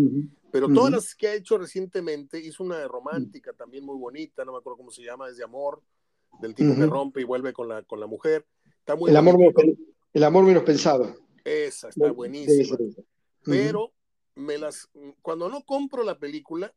Pero 0.51 0.67
todas 0.69 0.91
las 0.91 1.15
que 1.15 1.27
ha 1.27 1.33
hecho 1.33 1.57
recientemente, 1.57 2.39
hizo 2.39 2.63
una 2.63 2.77
de 2.77 2.87
romántica 2.87 3.53
también 3.53 3.85
muy 3.85 3.97
bonita, 3.97 4.43
no 4.45 4.51
me 4.51 4.57
acuerdo 4.59 4.77
cómo 4.77 4.91
se 4.91 5.03
llama, 5.03 5.29
es 5.29 5.37
de 5.37 5.43
amor, 5.43 5.81
del 6.41 6.53
tipo 6.53 6.75
que 6.75 6.85
rompe 6.85 7.21
y 7.21 7.23
vuelve 7.23 7.53
con 7.53 7.67
la, 7.67 7.83
con 7.83 7.99
la 7.99 8.07
mujer. 8.07 8.45
Está 8.79 8.95
muy 8.95 9.09
el, 9.09 9.17
amor, 9.17 9.37
el 10.13 10.23
amor 10.23 10.43
menos 10.43 10.63
pensado. 10.63 11.15
Esa 11.43 11.89
está 11.89 12.11
buenísima. 12.11 12.77
Pero 13.43 13.93
me 14.35 14.57
las, 14.57 14.89
cuando 15.21 15.49
no 15.49 15.63
compro 15.63 16.03
la 16.03 16.19
película, 16.19 16.73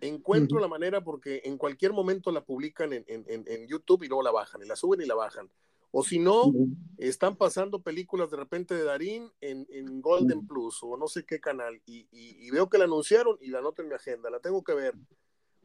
encuentro 0.00 0.58
la 0.58 0.68
manera 0.68 1.02
porque 1.02 1.42
en 1.44 1.56
cualquier 1.56 1.92
momento 1.92 2.30
la 2.30 2.44
publican 2.44 2.92
en, 2.92 3.04
en, 3.06 3.66
YouTube 3.66 4.02
y 4.02 4.08
luego 4.08 4.22
la 4.22 4.30
bajan, 4.30 4.62
y 4.62 4.66
la 4.66 4.76
suben 4.76 5.00
y 5.00 5.06
la 5.06 5.14
bajan. 5.14 5.50
O 5.90 6.02
si 6.02 6.18
no, 6.18 6.52
están 6.98 7.36
pasando 7.36 7.80
películas 7.80 8.30
de 8.30 8.36
repente 8.36 8.74
de 8.74 8.84
Darín 8.84 9.30
en, 9.40 10.00
Golden 10.00 10.46
Plus 10.46 10.82
o 10.82 10.96
no 10.96 11.06
sé 11.06 11.24
qué 11.24 11.40
canal 11.40 11.80
y, 11.86 12.06
y, 12.10 12.50
veo 12.50 12.68
que 12.68 12.76
la 12.76 12.84
anunciaron 12.84 13.38
y 13.40 13.48
la 13.48 13.60
anoto 13.60 13.82
en 13.82 13.88
mi 13.88 13.94
agenda, 13.94 14.28
la 14.28 14.40
tengo 14.40 14.62
que 14.62 14.74
ver. 14.74 14.94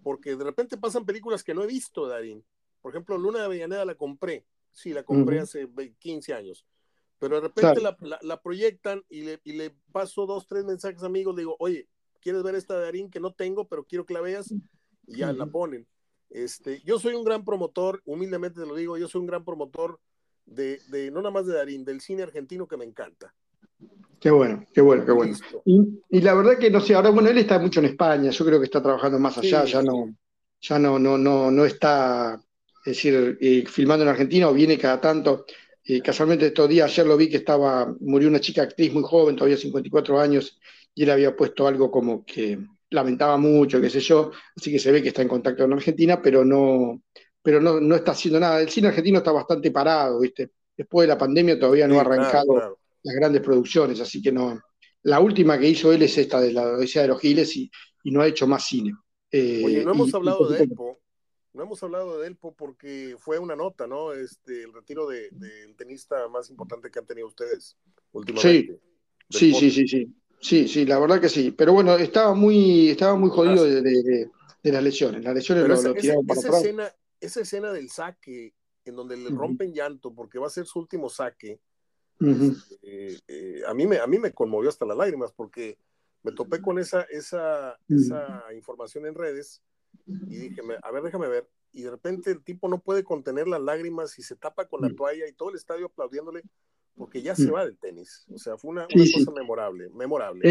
Porque 0.03 0.35
de 0.35 0.43
repente 0.43 0.77
pasan 0.77 1.05
películas 1.05 1.43
que 1.43 1.53
no 1.53 1.63
he 1.63 1.67
visto 1.67 2.05
de 2.05 2.13
Darín. 2.13 2.45
Por 2.81 2.93
ejemplo, 2.93 3.17
Luna 3.17 3.39
de 3.39 3.45
Avellaneda 3.45 3.85
la 3.85 3.95
compré. 3.95 4.45
Sí, 4.71 4.93
la 4.93 5.03
compré 5.03 5.39
hace 5.39 5.69
15 5.99 6.33
años 6.33 6.65
pero 7.21 7.35
de 7.35 7.41
repente 7.41 7.79
la, 8.23 8.41
proyectan 8.41 9.05
y 9.07 9.21
le, 9.21 9.39
y 9.43 9.53
le, 9.53 9.75
paso 9.91 10.25
dos, 10.25 10.47
tres 10.47 10.65
mensajes 10.65 11.03
amigos, 11.03 11.35
le 11.35 11.43
digo, 11.43 11.55
oye, 11.59 11.87
¿quieres 12.19 12.41
ver 12.41 12.55
esta 12.55 12.75
de 12.75 12.85
Darín 12.85 13.11
que 13.11 13.19
no 13.19 13.31
tengo, 13.31 13.67
pero 13.67 13.83
quiero 13.83 14.07
que 14.07 14.15
la 14.15 14.21
veas? 14.21 14.51
Y 15.05 15.17
ya 15.17 15.31
la 15.31 15.45
ponen. 15.45 15.87
Este, 16.31 16.81
yo 16.81 16.97
soy 16.97 17.13
un 17.13 17.23
gran 17.23 17.45
promotor, 17.45 18.01
humildemente 18.05 18.59
te 18.59 18.65
lo 18.65 18.73
digo, 18.73 18.97
yo 18.97 19.07
soy 19.07 19.21
un 19.21 19.27
gran 19.27 19.45
promotor 19.45 19.99
de, 20.51 20.79
de 20.87 21.11
no 21.11 21.21
nada 21.21 21.31
más 21.31 21.45
de 21.45 21.53
Darín, 21.53 21.83
del 21.83 22.01
cine 22.01 22.23
argentino 22.23 22.67
que 22.67 22.77
me 22.77 22.85
encanta. 22.85 23.33
Qué 24.19 24.29
bueno, 24.29 24.63
qué 24.71 24.81
bueno, 24.81 25.03
qué 25.03 25.11
bueno. 25.11 25.35
Y, 25.65 26.21
la 26.21 26.35
verdad 26.35 26.59
que 26.59 26.69
no 26.69 26.79
sé, 26.79 26.93
ahora 26.93 27.09
bueno, 27.09 27.29
él 27.29 27.39
está 27.39 27.57
mucho 27.57 27.79
en 27.79 27.87
España, 27.87 28.29
yo 28.29 28.45
creo 28.45 28.59
que 28.59 28.65
está 28.65 28.81
trabajando 28.81 29.17
más 29.17 29.35
allá, 29.39 29.65
ya 29.65 29.81
no, 29.81 30.15
ya 30.61 30.77
no, 30.77 30.99
no, 30.99 31.17
no, 31.17 31.49
no 31.49 31.65
está, 31.65 32.39
es 32.85 32.97
decir, 32.97 33.37
eh, 33.41 33.63
filmando 33.65 34.03
en 34.03 34.09
Argentina 34.09 34.47
o 34.47 34.53
viene 34.53 34.77
cada 34.77 35.01
tanto. 35.01 35.45
Y 35.83 36.01
casualmente 36.01 36.45
estos 36.45 36.69
días, 36.69 36.91
ayer 36.91 37.07
lo 37.07 37.17
vi 37.17 37.29
que 37.29 37.37
estaba, 37.37 37.91
murió 37.99 38.29
una 38.29 38.39
chica 38.39 38.61
actriz 38.61 38.93
muy 38.93 39.01
joven, 39.01 39.35
todavía 39.35 39.57
54 39.57 40.19
años, 40.19 40.59
y 40.93 41.01
él 41.01 41.09
había 41.09 41.35
puesto 41.35 41.65
algo 41.65 41.89
como 41.89 42.23
que 42.23 42.59
lamentaba 42.91 43.37
mucho, 43.37 43.81
qué 43.81 43.89
sé 43.89 44.01
yo, 44.01 44.31
así 44.55 44.71
que 44.71 44.77
se 44.77 44.91
ve 44.91 45.01
que 45.01 45.07
está 45.07 45.23
en 45.23 45.29
contacto 45.29 45.63
con 45.63 45.73
Argentina, 45.73 46.21
pero 46.21 46.45
no, 46.45 47.01
pero 47.41 47.59
no, 47.59 47.79
no 47.79 47.95
está 47.95 48.11
haciendo 48.11 48.39
nada. 48.39 48.61
El 48.61 48.69
cine 48.69 48.89
argentino 48.89 49.19
está 49.19 49.31
bastante 49.31 49.71
parado, 49.71 50.19
¿viste? 50.19 50.51
Después 50.75 51.07
de 51.07 51.13
la 51.13 51.17
pandemia 51.17 51.59
todavía 51.59 51.87
no 51.87 51.97
ha 51.97 52.01
arrancado 52.01 52.77
las 53.03 53.15
grandes 53.15 53.41
producciones, 53.41 53.99
así 53.99 54.21
que 54.21 54.31
no. 54.31 54.59
La 55.03 55.19
última 55.19 55.59
que 55.59 55.67
hizo 55.67 55.91
él 55.91 56.03
es 56.03 56.17
esta 56.17 56.39
de 56.39 56.53
la 56.53 56.63
Odisea 56.63 57.03
de 57.03 57.07
los 57.09 57.19
Giles 57.19 57.55
y, 57.57 57.71
no 58.05 58.21
ha 58.21 58.27
hecho 58.27 58.47
más 58.47 58.65
cine. 58.65 58.93
Eh, 59.31 59.61
Oye, 59.65 59.85
no 59.85 59.91
hemos 59.91 60.13
hablado 60.13 60.47
de 60.47 60.63
Elpo, 60.63 60.99
no 61.53 61.63
hemos 61.63 61.81
hablado 61.83 62.17
de 62.17 62.23
Delpo 62.23 62.53
porque 62.53 63.15
fue 63.19 63.39
una 63.39 63.55
nota, 63.55 63.87
¿no? 63.87 64.13
Este, 64.13 64.63
el 64.63 64.73
retiro 64.73 65.07
del 65.07 65.29
de, 65.31 65.73
tenista 65.77 66.27
más 66.29 66.49
importante 66.49 66.89
que 66.89 66.99
han 66.99 67.05
tenido 67.05 67.27
ustedes 67.27 67.77
últimamente. 68.11 68.79
Sí, 69.29 69.53
sí, 69.53 69.71
sí, 69.71 69.87
sí, 69.87 70.15
sí, 70.39 70.67
sí, 70.67 70.85
la 70.85 70.99
verdad 70.99 71.19
que 71.19 71.29
sí. 71.29 71.51
Pero 71.51 71.73
bueno, 71.73 71.95
estaba 71.95 72.33
muy, 72.33 72.89
estaba 72.89 73.15
muy 73.15 73.29
jodido 73.29 73.63
de, 73.65 74.29
las 74.63 74.83
lesiones. 74.83 75.23
Las 75.23 75.35
lesiones 75.35 75.67
lo, 75.67 75.73
esa, 75.73 75.93
tiraron 75.93 76.25
para 76.25 76.39
esa 76.39 76.57
escena, 76.57 76.93
esa 77.21 77.41
escena 77.41 77.71
del 77.71 77.89
saque 77.89 78.53
en 78.83 78.95
donde 78.95 79.15
le 79.15 79.29
rompen 79.29 79.73
llanto 79.73 80.13
porque 80.13 80.39
va 80.39 80.47
a 80.47 80.51
ser 80.51 80.65
su 80.65 80.79
último 80.79 81.09
saque, 81.09 81.61
este, 82.19 83.19
eh, 83.27 83.61
a, 83.67 83.73
mí 83.73 83.87
me, 83.87 83.97
a 83.97 84.05
mí 84.05 84.19
me 84.19 84.31
conmovió 84.31 84.69
hasta 84.69 84.85
las 84.85 84.97
lágrimas 84.97 85.31
porque 85.31 85.77
me 86.23 86.31
topé 86.31 86.61
con 86.61 86.77
esa, 86.77 87.01
esa, 87.03 87.77
esa 87.87 88.43
información 88.53 89.07
en 89.07 89.15
redes 89.15 89.61
y 90.05 90.35
dije, 90.35 90.61
a 90.83 90.91
ver, 90.91 91.03
déjame 91.03 91.27
ver. 91.27 91.49
Y 91.73 91.83
de 91.83 91.91
repente 91.91 92.31
el 92.31 92.43
tipo 92.43 92.67
no 92.67 92.79
puede 92.79 93.03
contener 93.03 93.47
las 93.47 93.61
lágrimas 93.61 94.19
y 94.19 94.23
se 94.23 94.35
tapa 94.35 94.67
con 94.67 94.81
la 94.81 94.93
toalla 94.93 95.27
y 95.27 95.33
todo 95.33 95.49
el 95.49 95.55
estadio 95.55 95.87
aplaudiéndole 95.87 96.43
porque 96.95 97.21
ya 97.21 97.35
se 97.35 97.49
va 97.49 97.65
del 97.65 97.77
tenis. 97.77 98.25
O 98.31 98.37
sea, 98.37 98.57
fue 98.57 98.71
una, 98.71 98.85
cosa 98.85 99.31
memorable, 99.31 99.89
memorable. 99.89 100.41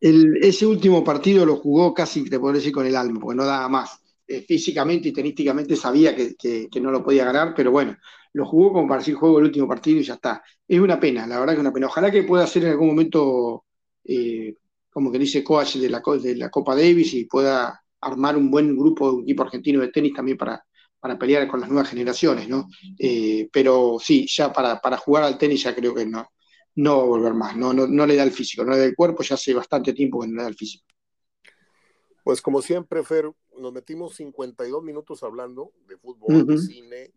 El, 0.00 0.36
ese 0.42 0.66
último 0.66 1.04
partido 1.04 1.44
lo 1.46 1.56
jugó 1.56 1.94
casi, 1.94 2.28
te 2.28 2.40
puedo 2.40 2.54
decir, 2.54 2.72
con 2.72 2.86
el 2.86 2.96
alma, 2.96 3.20
porque 3.20 3.36
no 3.36 3.44
daba 3.44 3.68
más. 3.68 4.00
Eh, 4.30 4.42
físicamente 4.42 5.08
y 5.08 5.12
tenísticamente 5.12 5.74
sabía 5.74 6.14
que, 6.14 6.68
no 6.80 6.92
lo 6.92 7.02
podía 7.02 7.24
ganar, 7.24 7.52
pero 7.52 7.72
bueno, 7.72 7.96
lo 8.32 8.46
jugó 8.46 8.72
como 8.74 8.86
para 8.86 9.00
decir 9.00 9.16
juego 9.16 9.40
el 9.40 9.46
último 9.46 9.66
partido 9.66 9.98
y 9.98 10.04
ya 10.04 10.14
está. 10.14 10.40
Es 10.68 10.78
una 10.78 11.00
pena, 11.00 11.26
la 11.26 11.40
verdad 11.40 11.54
que 11.54 11.56
es 11.56 11.60
una 11.62 11.72
pena. 11.72 11.88
Ojalá 11.88 12.12
que 12.12 12.22
pueda 12.22 12.44
hacer 12.44 12.62
en 12.62 12.70
algún 12.70 12.90
momento, 12.90 13.64
eh, 14.04 14.54
como 14.88 15.10
que 15.10 15.18
dice 15.18 15.42
coach 15.42 15.78
de 15.78 15.88
la, 15.88 16.00
Copa 16.00 16.76
Davis 16.76 17.12
y 17.14 17.24
pueda 17.24 17.82
armar 18.02 18.36
un 18.36 18.52
buen 18.52 18.76
grupo 18.76 19.10
de 19.10 19.16
un 19.16 19.22
equipo 19.24 19.42
argentino 19.42 19.80
de 19.80 19.88
tenis 19.88 20.14
también 20.14 20.38
para, 20.38 20.64
pelear 21.18 21.48
con 21.48 21.58
las 21.60 21.68
nuevas 21.68 21.90
generaciones, 21.90 22.48
¿no? 22.48 22.68
Eh, 23.00 23.48
pero 23.52 23.96
sí, 23.98 24.28
ya 24.28 24.52
para, 24.52 24.80
para, 24.80 24.96
jugar 24.96 25.24
al 25.24 25.38
tenis 25.38 25.64
ya 25.64 25.74
creo 25.74 25.92
que 25.92 26.06
no, 26.06 26.28
no 26.76 26.98
va 26.98 27.02
a 27.02 27.06
volver 27.06 27.34
más, 27.34 27.56
no, 27.56 27.72
no, 27.72 27.88
no 27.88 28.06
le 28.06 28.14
da 28.14 28.22
el 28.22 28.30
físico, 28.30 28.64
no 28.64 28.70
le 28.70 28.78
da 28.78 28.84
el 28.84 28.94
cuerpo, 28.94 29.24
ya 29.24 29.34
hace 29.34 29.52
bastante 29.54 29.92
tiempo 29.92 30.20
que 30.20 30.28
no 30.28 30.36
le 30.36 30.42
da 30.42 30.48
el 30.48 30.54
físico. 30.54 30.84
Pues 32.22 32.40
como 32.40 32.62
siempre, 32.62 33.02
Fer, 33.02 33.28
nos 33.60 33.72
metimos 33.72 34.14
52 34.16 34.82
minutos 34.82 35.22
hablando 35.22 35.72
de 35.86 35.96
fútbol, 35.96 36.46
de 36.46 36.58
cine, 36.58 37.12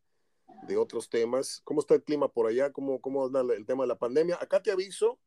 de 0.68 0.78
otros 0.78 1.10
temas. 1.10 1.62
¿Cómo 1.64 1.80
está 1.80 1.96
el 1.96 2.04
clima 2.04 2.28
por 2.28 2.48
allá? 2.48 2.72
¿Cómo, 2.72 3.02
cómo 3.02 3.26
anda 3.26 3.42
el 3.42 3.66
tema 3.66 3.84
de 3.84 3.88
la 3.88 3.98
pandemia? 3.98 4.38
Acá 4.40 4.62
te 4.62 4.72
aviso 4.72 5.20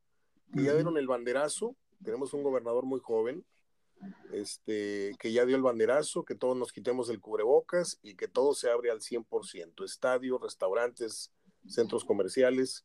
que 0.52 0.62
ya 0.62 0.74
dieron 0.74 0.96
el 0.96 1.06
banderazo. 1.06 1.76
Tenemos 2.02 2.32
un 2.34 2.42
gobernador 2.42 2.84
muy 2.84 3.00
joven, 3.00 3.44
este, 4.32 5.16
que 5.18 5.32
ya 5.32 5.44
dio 5.46 5.56
el 5.56 5.62
banderazo, 5.62 6.24
que 6.24 6.34
todos 6.34 6.56
nos 6.56 6.72
quitemos 6.72 7.08
el 7.08 7.20
cubrebocas 7.20 7.98
y 8.02 8.14
que 8.14 8.28
todo 8.28 8.54
se 8.54 8.70
abre 8.70 8.90
al 8.90 9.00
100%. 9.00 9.84
Estadios, 9.84 10.40
restaurantes, 10.40 11.32
centros 11.66 12.04
comerciales. 12.04 12.84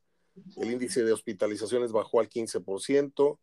El 0.56 0.72
índice 0.72 1.04
de 1.04 1.12
hospitalizaciones 1.12 1.92
bajó 1.92 2.20
al 2.20 2.30
15%. 2.30 3.38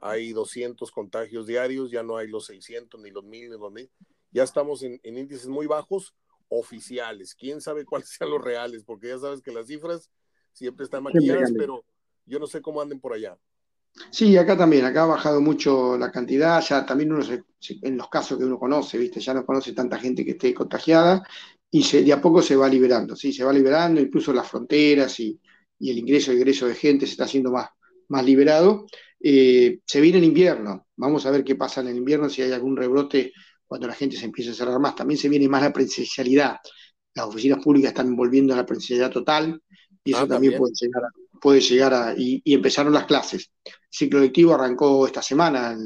Hay 0.00 0.32
200 0.32 0.90
contagios 0.92 1.46
diarios, 1.46 1.90
ya 1.90 2.04
no 2.04 2.16
hay 2.16 2.28
los 2.28 2.46
600, 2.46 3.00
ni 3.00 3.10
los 3.10 3.24
1000, 3.24 3.50
ni 3.50 3.58
los 3.58 3.72
1000. 3.72 3.90
Ya 4.30 4.42
estamos 4.42 4.82
en, 4.82 5.00
en 5.02 5.18
índices 5.18 5.48
muy 5.48 5.66
bajos 5.66 6.14
oficiales. 6.48 7.34
Quién 7.34 7.60
sabe 7.60 7.84
cuáles 7.84 8.08
sean 8.18 8.30
los 8.30 8.42
reales, 8.42 8.84
porque 8.84 9.08
ya 9.08 9.18
sabes 9.18 9.40
que 9.40 9.52
las 9.52 9.66
cifras 9.66 10.10
siempre 10.52 10.84
están 10.84 11.02
maquilladas, 11.02 11.52
pero 11.56 11.84
yo 12.26 12.38
no 12.38 12.46
sé 12.46 12.60
cómo 12.60 12.80
anden 12.80 13.00
por 13.00 13.12
allá. 13.12 13.38
Sí, 14.10 14.36
acá 14.36 14.56
también, 14.56 14.84
acá 14.84 15.04
ha 15.04 15.06
bajado 15.06 15.40
mucho 15.40 15.96
la 15.96 16.12
cantidad, 16.12 16.62
ya 16.62 16.84
también 16.84 17.12
uno 17.12 17.22
se, 17.22 17.42
en 17.82 17.96
los 17.96 18.08
casos 18.08 18.38
que 18.38 18.44
uno 18.44 18.58
conoce, 18.58 18.98
¿viste? 18.98 19.20
Ya 19.20 19.34
no 19.34 19.44
conoce 19.44 19.72
tanta 19.72 19.98
gente 19.98 20.24
que 20.24 20.32
esté 20.32 20.54
contagiada 20.54 21.26
y 21.70 21.82
se, 21.82 22.02
de 22.02 22.12
a 22.12 22.20
poco 22.20 22.42
se 22.42 22.54
va 22.54 22.68
liberando, 22.68 23.16
sí, 23.16 23.32
se 23.32 23.44
va 23.44 23.52
liberando, 23.52 24.00
incluso 24.00 24.32
las 24.32 24.48
fronteras 24.48 25.18
y, 25.20 25.40
el 25.80 25.98
ingreso 25.98 26.32
y 26.32 26.36
egreso 26.36 26.66
de 26.66 26.74
gente 26.74 27.06
se 27.06 27.12
está 27.12 27.24
haciendo 27.24 27.52
más, 27.52 27.68
más 28.08 28.24
liberado. 28.24 28.86
Eh, 29.20 29.80
se 29.84 30.00
viene 30.00 30.18
el 30.18 30.24
invierno, 30.24 30.86
vamos 30.96 31.24
a 31.24 31.30
ver 31.30 31.44
qué 31.44 31.54
pasa 31.54 31.80
en 31.80 31.88
el 31.88 31.96
invierno, 31.96 32.28
si 32.28 32.42
hay 32.42 32.52
algún 32.52 32.76
rebrote 32.76 33.32
cuando 33.68 33.86
la 33.86 33.94
gente 33.94 34.16
se 34.16 34.24
empieza 34.24 34.50
a 34.50 34.54
cerrar 34.54 34.80
más. 34.80 34.96
También 34.96 35.18
se 35.18 35.28
viene 35.28 35.48
más 35.48 35.62
la 35.62 35.72
presencialidad. 35.72 36.56
Las 37.14 37.26
oficinas 37.26 37.62
públicas 37.62 37.90
están 37.90 38.16
volviendo 38.16 38.54
a 38.54 38.56
la 38.56 38.66
presencialidad 38.66 39.10
total 39.10 39.62
y 40.02 40.12
eso 40.12 40.22
ah, 40.22 40.26
también, 40.28 40.56
puede 40.56 40.72
llegar 40.74 41.04
a, 41.04 41.08
puede 41.40 41.60
llegar 41.60 41.94
a, 41.94 42.14
y, 42.16 42.42
empezaron 42.46 42.92
las 42.92 43.04
clases. 43.04 43.52
El 43.64 43.72
ciclo 43.90 44.20
lectivo 44.20 44.54
arrancó 44.54 45.06
esta 45.06 45.20
semana, 45.20 45.76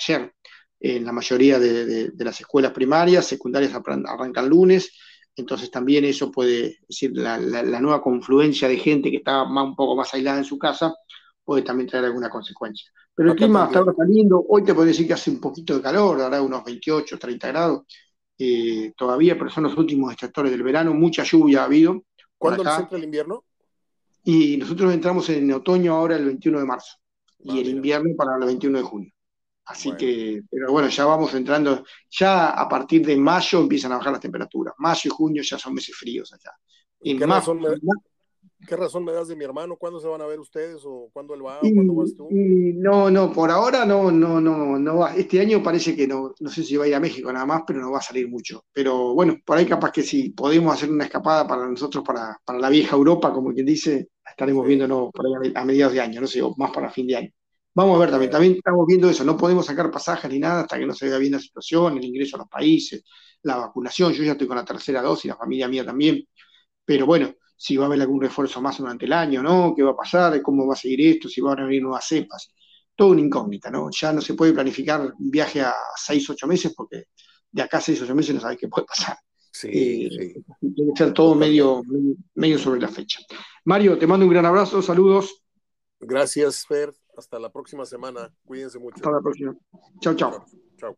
ayer, 0.00 0.32
en 0.78 1.04
la 1.04 1.12
mayoría 1.12 1.58
de, 1.58 2.12
las 2.16 2.40
escuelas 2.40 2.72
primarias, 2.72 3.26
secundarias 3.26 3.74
arrancan 3.74 4.48
lunes, 4.48 4.92
entonces 5.34 5.70
también 5.70 6.04
eso 6.04 6.30
puede, 6.30 6.78
decir, 6.88 7.12
la, 7.14 7.38
nueva 7.38 8.02
confluencia 8.02 8.68
de 8.68 8.76
gente 8.76 9.10
que 9.10 9.18
está 9.18 9.42
un 9.42 9.74
poco 9.74 9.96
más 9.96 10.12
aislada 10.14 10.38
en 10.38 10.44
su 10.44 10.58
casa, 10.58 10.94
puede 11.44 11.62
también 11.62 11.88
traer 11.88 12.06
alguna 12.06 12.30
consecuencia. 12.30 12.90
Pero 13.14 13.32
el 13.32 13.36
clima 13.36 13.64
está 13.64 13.84
saliendo, 13.96 14.44
hoy 14.48 14.64
te 14.64 14.74
puedo 14.74 14.86
decir 14.86 15.06
que 15.06 15.12
hace 15.12 15.30
un 15.30 15.40
poquito 15.40 15.76
de 15.76 15.82
calor, 15.82 16.20
ahora 16.20 16.40
unos 16.40 16.64
28, 16.64 17.18
30 17.18 17.48
grados, 17.48 17.82
eh, 18.38 18.92
todavía, 18.96 19.36
pero 19.36 19.50
son 19.50 19.64
los 19.64 19.76
últimos 19.76 20.10
extractores 20.12 20.50
del 20.50 20.62
verano, 20.62 20.94
mucha 20.94 21.22
lluvia 21.22 21.62
ha 21.62 21.64
habido. 21.64 22.04
¿Cuándo 22.38 22.62
entra 22.62 22.98
el 22.98 23.04
invierno? 23.04 23.44
Y 24.24 24.56
nosotros 24.56 24.92
entramos 24.94 25.28
en 25.30 25.52
otoño 25.52 25.94
ahora 25.94 26.16
el 26.16 26.24
21 26.24 26.60
de 26.60 26.64
marzo 26.64 26.96
y 27.44 27.60
el 27.60 27.68
invierno 27.68 28.14
para 28.16 28.36
el 28.36 28.46
21 28.46 28.78
de 28.78 28.84
junio. 28.84 29.12
Así 29.64 29.92
que, 29.96 30.42
pero 30.50 30.72
bueno, 30.72 30.88
ya 30.88 31.04
vamos 31.04 31.32
entrando, 31.34 31.84
ya 32.10 32.50
a 32.50 32.68
partir 32.68 33.06
de 33.06 33.16
mayo 33.16 33.60
empiezan 33.60 33.92
a 33.92 33.98
bajar 33.98 34.12
las 34.12 34.20
temperaturas. 34.20 34.74
Mayo 34.78 35.02
y 35.04 35.08
junio 35.08 35.42
ya 35.42 35.58
son 35.58 35.74
meses 35.74 35.94
fríos 35.94 36.32
allá. 36.32 36.52
¿Y 37.00 37.16
¿Qué, 37.16 37.26
razón 37.26 37.60
me, 37.60 37.68
¿Qué 38.66 38.76
razón 38.76 39.04
me 39.04 39.12
das 39.12 39.28
de 39.28 39.36
mi 39.36 39.44
hermano? 39.44 39.76
¿Cuándo 39.76 39.98
se 39.98 40.06
van 40.06 40.22
a 40.22 40.26
ver 40.26 40.38
ustedes 40.38 40.82
o 40.84 41.08
cuándo 41.12 41.34
él 41.34 41.44
va 41.44 41.58
o 41.58 41.60
cuándo 41.60 41.94
vas 41.94 42.14
tú? 42.14 42.28
no, 42.30 43.10
no, 43.10 43.32
por 43.32 43.50
ahora 43.50 43.84
no, 43.84 44.10
no, 44.10 44.40
no, 44.40 44.78
no 44.78 44.96
va. 44.98 45.16
Este 45.16 45.40
año 45.40 45.62
parece 45.62 45.96
que 45.96 46.06
no, 46.06 46.32
no 46.38 46.50
sé 46.50 46.62
si 46.62 46.76
va 46.76 46.84
a 46.84 46.88
ir 46.88 46.94
a 46.94 47.00
México 47.00 47.32
nada 47.32 47.46
más, 47.46 47.62
pero 47.66 47.80
no 47.80 47.90
va 47.90 47.98
a 47.98 48.02
salir 48.02 48.28
mucho. 48.28 48.64
Pero 48.72 49.14
bueno, 49.14 49.36
por 49.44 49.58
ahí 49.58 49.66
capaz 49.66 49.90
que 49.90 50.02
si 50.02 50.30
podemos 50.30 50.72
hacer 50.74 50.90
una 50.90 51.04
escapada 51.04 51.46
para 51.46 51.66
nosotros, 51.66 52.04
para, 52.04 52.38
para 52.44 52.58
la 52.58 52.68
vieja 52.70 52.94
Europa, 52.94 53.32
como 53.32 53.52
quien 53.52 53.66
dice, 53.66 54.08
estaremos 54.24 54.66
viéndonos 54.66 55.10
a 55.54 55.64
mediados 55.64 55.94
de 55.94 56.00
año, 56.00 56.20
no 56.20 56.26
sé, 56.26 56.40
o 56.42 56.54
más 56.56 56.70
para 56.70 56.90
fin 56.90 57.06
de 57.06 57.16
año. 57.16 57.30
Vamos 57.74 57.96
a 57.96 58.00
ver 58.00 58.10
también, 58.10 58.30
también 58.30 58.54
estamos 58.54 58.86
viendo 58.86 59.08
eso, 59.08 59.24
no 59.24 59.36
podemos 59.36 59.64
sacar 59.64 59.90
pasajes 59.90 60.30
ni 60.30 60.38
nada 60.38 60.60
hasta 60.60 60.78
que 60.78 60.84
no 60.84 60.92
se 60.92 61.08
vea 61.08 61.16
bien 61.18 61.32
la 61.32 61.38
situación, 61.38 61.96
el 61.96 62.04
ingreso 62.04 62.36
a 62.36 62.40
los 62.40 62.48
países, 62.48 63.02
la 63.42 63.56
vacunación, 63.56 64.12
yo 64.12 64.22
ya 64.22 64.32
estoy 64.32 64.46
con 64.46 64.56
la 64.56 64.64
tercera 64.64 65.00
dosis, 65.00 65.30
la 65.30 65.36
familia 65.36 65.68
mía 65.68 65.84
también, 65.84 66.22
pero 66.84 67.06
bueno, 67.06 67.32
si 67.62 67.76
va 67.76 67.84
a 67.84 67.86
haber 67.86 68.00
algún 68.00 68.20
refuerzo 68.20 68.60
más 68.60 68.78
durante 68.78 69.04
el 69.04 69.12
año, 69.12 69.40
¿no? 69.40 69.72
¿Qué 69.72 69.84
va 69.84 69.92
a 69.92 69.96
pasar? 69.96 70.42
¿Cómo 70.42 70.66
va 70.66 70.74
a 70.74 70.76
seguir 70.76 71.00
esto? 71.02 71.28
Si 71.28 71.40
van 71.40 71.60
a 71.60 71.64
venir 71.64 71.80
nuevas 71.80 72.04
cepas. 72.04 72.48
Todo 72.96 73.10
una 73.10 73.20
incógnita, 73.20 73.70
¿no? 73.70 73.88
Ya 73.88 74.12
no 74.12 74.20
se 74.20 74.34
puede 74.34 74.52
planificar 74.52 75.00
un 75.00 75.30
viaje 75.30 75.60
a 75.60 75.72
seis, 75.94 76.28
ocho 76.28 76.48
meses 76.48 76.74
porque 76.76 77.04
de 77.52 77.62
acá 77.62 77.78
a 77.78 77.80
seis, 77.80 78.02
ocho 78.02 78.16
meses 78.16 78.34
no 78.34 78.40
sabes 78.40 78.58
qué 78.58 78.66
puede 78.66 78.84
pasar. 78.84 79.16
Sí, 79.52 79.68
eh, 79.68 80.42
Tiene 80.58 80.92
que 80.92 81.04
ser 81.04 81.12
todo 81.14 81.36
medio, 81.36 81.84
medio 82.34 82.58
sobre 82.58 82.80
la 82.80 82.88
fecha. 82.88 83.20
Mario, 83.64 83.96
te 83.96 84.08
mando 84.08 84.26
un 84.26 84.32
gran 84.32 84.44
abrazo, 84.44 84.82
saludos. 84.82 85.44
Gracias, 86.00 86.66
Fer. 86.66 86.92
Hasta 87.16 87.38
la 87.38 87.52
próxima 87.52 87.86
semana. 87.86 88.34
Cuídense 88.44 88.80
mucho. 88.80 88.96
Hasta 88.96 89.12
la 89.12 89.20
próxima. 89.20 89.56
Chao, 90.00 90.16
chao. 90.16 90.44
Chao. 90.78 90.96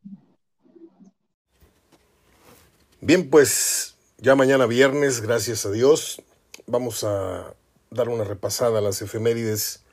Bien, 3.02 3.28
pues 3.28 3.98
ya 4.16 4.34
mañana 4.34 4.64
viernes, 4.64 5.20
gracias 5.20 5.66
a 5.66 5.70
Dios, 5.70 6.22
vamos 6.66 7.04
a 7.04 7.54
dar 7.90 8.08
una 8.08 8.24
repasada 8.24 8.78
a 8.78 8.82
las 8.82 9.02
efemérides 9.02 9.84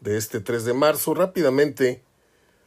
de 0.00 0.16
este 0.16 0.40
3 0.40 0.64
de 0.64 0.74
marzo. 0.74 1.14
Rápidamente, 1.14 2.02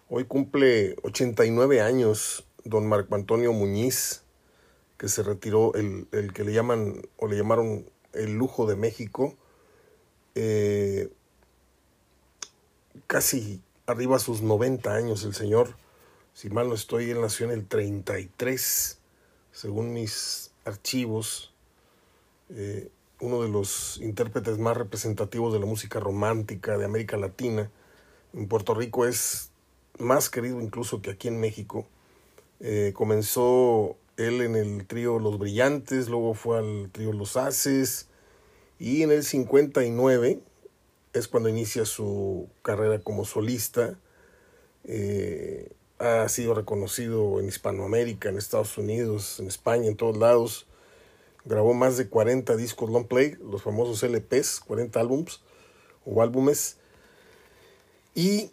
hoy 0.10 0.26
cumple 0.26 0.96
89 1.04 1.82
años 1.82 2.46
don 2.64 2.88
Marco 2.88 3.16
Antonio 3.16 3.54
Muñiz, 3.54 4.24
que 4.98 5.08
se 5.08 5.24
retiró, 5.24 5.74
el, 5.76 6.08
el, 6.12 6.34
que 6.34 6.44
le 6.44 6.54
llaman 6.54 7.02
o 7.18 7.28
le 7.28 7.38
llamaron 7.38 7.90
el 8.14 8.34
lujo 8.34 8.66
de 8.66 8.76
México, 8.76 9.36
eh, 10.36 11.10
casi 13.08 13.62
arriba 13.86 14.18
a 14.18 14.20
sus 14.20 14.42
90 14.42 14.94
años 14.94 15.24
el 15.24 15.34
señor, 15.34 15.76
si 16.34 16.50
mal 16.50 16.70
no 16.70 16.76
estoy, 16.76 17.10
él 17.10 17.22
nació 17.22 17.46
en 17.48 17.52
el 17.52 17.68
33, 17.68 19.00
según 19.52 19.94
mis 19.94 20.52
archivos, 20.64 21.54
eh, 22.50 22.90
uno 23.20 23.42
de 23.42 23.50
los 23.50 24.00
intérpretes 24.02 24.58
más 24.58 24.78
representativos 24.78 25.54
de 25.54 25.60
la 25.60 25.66
música 25.66 26.00
romántica 26.00 26.78
de 26.78 26.86
América 26.86 27.18
Latina, 27.18 27.70
en 28.34 28.48
Puerto 28.48 28.74
Rico 28.74 29.06
es 29.06 29.52
más 29.98 30.30
querido 30.30 30.62
incluso 30.62 31.02
que 31.02 31.12
aquí 31.12 31.28
en 31.28 31.40
México. 31.40 31.88
Eh, 32.60 32.92
comenzó 32.96 33.98
él 34.18 34.42
en 34.42 34.56
el 34.56 34.86
trío 34.86 35.20
Los 35.20 35.40
Brillantes, 35.40 36.10
luego 36.10 36.34
fue 36.34 36.60
al 36.60 36.90
trío 36.92 37.14
Los 37.14 37.38
Haces 37.38 38.08
y 38.78 39.04
en 39.04 39.12
el 39.12 39.24
59 39.24 40.42
es 41.14 41.28
cuando 41.28 41.50
inicia 41.50 41.86
su 41.86 42.50
carrera 42.62 43.00
como 43.00 43.26
solista. 43.26 43.98
Eh, 44.86 45.72
ha 45.98 46.30
sido 46.30 46.54
reconocido 46.54 47.40
en 47.40 47.48
Hispanoamérica, 47.48 48.30
en 48.30 48.38
Estados 48.38 48.78
Unidos, 48.78 49.40
en 49.40 49.48
España, 49.48 49.88
en 49.88 49.98
todos 49.98 50.18
lados. 50.18 50.69
Grabó 51.50 51.74
más 51.74 51.98
de 51.98 52.08
40 52.08 52.56
discos 52.56 52.90
long 52.90 53.08
play, 53.08 53.36
los 53.42 53.62
famosos 53.62 54.02
LPs, 54.04 54.62
40 54.62 55.00
álbums 55.00 55.42
o 56.06 56.22
álbumes. 56.22 56.78
Y 58.16 58.52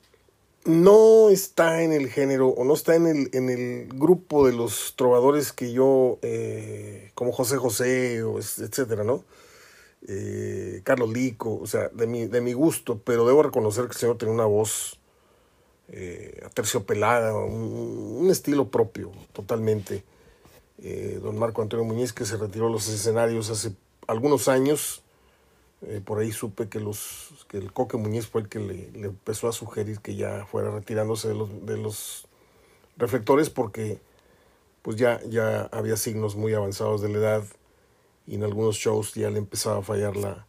no 0.64 1.30
está 1.30 1.82
en 1.82 1.92
el 1.92 2.08
género 2.08 2.48
o 2.48 2.64
no 2.64 2.74
está 2.74 2.96
en 2.96 3.06
el, 3.06 3.30
en 3.32 3.50
el 3.50 3.88
grupo 3.94 4.46
de 4.46 4.52
los 4.52 4.94
trovadores 4.96 5.52
que 5.52 5.72
yo, 5.72 6.18
eh, 6.22 7.12
como 7.14 7.30
José 7.30 7.56
José, 7.56 8.24
o 8.24 8.38
etcétera, 8.38 9.04
¿no? 9.04 9.22
eh, 10.08 10.80
Carlos 10.84 11.10
Lico, 11.10 11.58
o 11.60 11.66
sea, 11.66 11.88
de 11.88 12.06
mi, 12.06 12.26
de 12.26 12.40
mi 12.40 12.52
gusto, 12.52 13.00
pero 13.04 13.26
debo 13.26 13.42
reconocer 13.42 13.86
que 13.86 13.92
el 13.92 13.98
señor 13.98 14.18
tiene 14.18 14.34
una 14.34 14.44
voz 14.44 14.98
eh, 15.88 16.40
aterciopelada, 16.44 17.34
un, 17.36 18.28
estilo 18.30 18.70
propio, 18.70 19.12
totalmente. 19.32 20.04
Eh, 20.82 21.18
don 21.22 21.38
Marco 21.38 21.62
Antonio 21.62 21.84
Muñiz, 21.84 22.12
que 22.12 22.24
se 22.24 22.36
retiró 22.36 22.66
de 22.66 22.72
los 22.72 22.88
escenarios 22.88 23.50
hace 23.50 23.72
algunos 24.06 24.48
años, 24.48 25.02
eh, 25.82 26.00
por 26.04 26.18
ahí 26.18 26.32
supe 26.32 26.68
que, 26.68 26.80
los, 26.80 27.46
que 27.48 27.58
el 27.58 27.72
Coque 27.72 27.96
Muñiz 27.96 28.26
fue 28.26 28.42
el 28.42 28.48
que 28.48 28.58
le, 28.58 28.90
empezó 28.94 29.48
a 29.48 29.52
sugerir 29.52 30.00
que 30.00 30.16
ya 30.16 30.46
fuera 30.46 30.70
retirándose 30.70 31.28
de 31.28 31.34
los, 31.34 31.66
de 31.66 31.76
los 31.76 32.26
reflectores 32.96 33.50
porque 33.50 34.00
pues 34.82 34.96
ya, 34.96 35.20
ya 35.28 35.62
había 35.72 35.96
signos 35.96 36.36
muy 36.36 36.54
avanzados 36.54 37.02
de 37.02 37.08
la 37.08 37.18
edad 37.18 37.44
y 38.26 38.36
en 38.36 38.44
algunos 38.44 38.76
shows 38.76 39.14
ya 39.14 39.30
le 39.30 39.38
empezaba 39.38 39.78
a 39.78 39.82
fallar 39.82 40.16
la, 40.16 40.46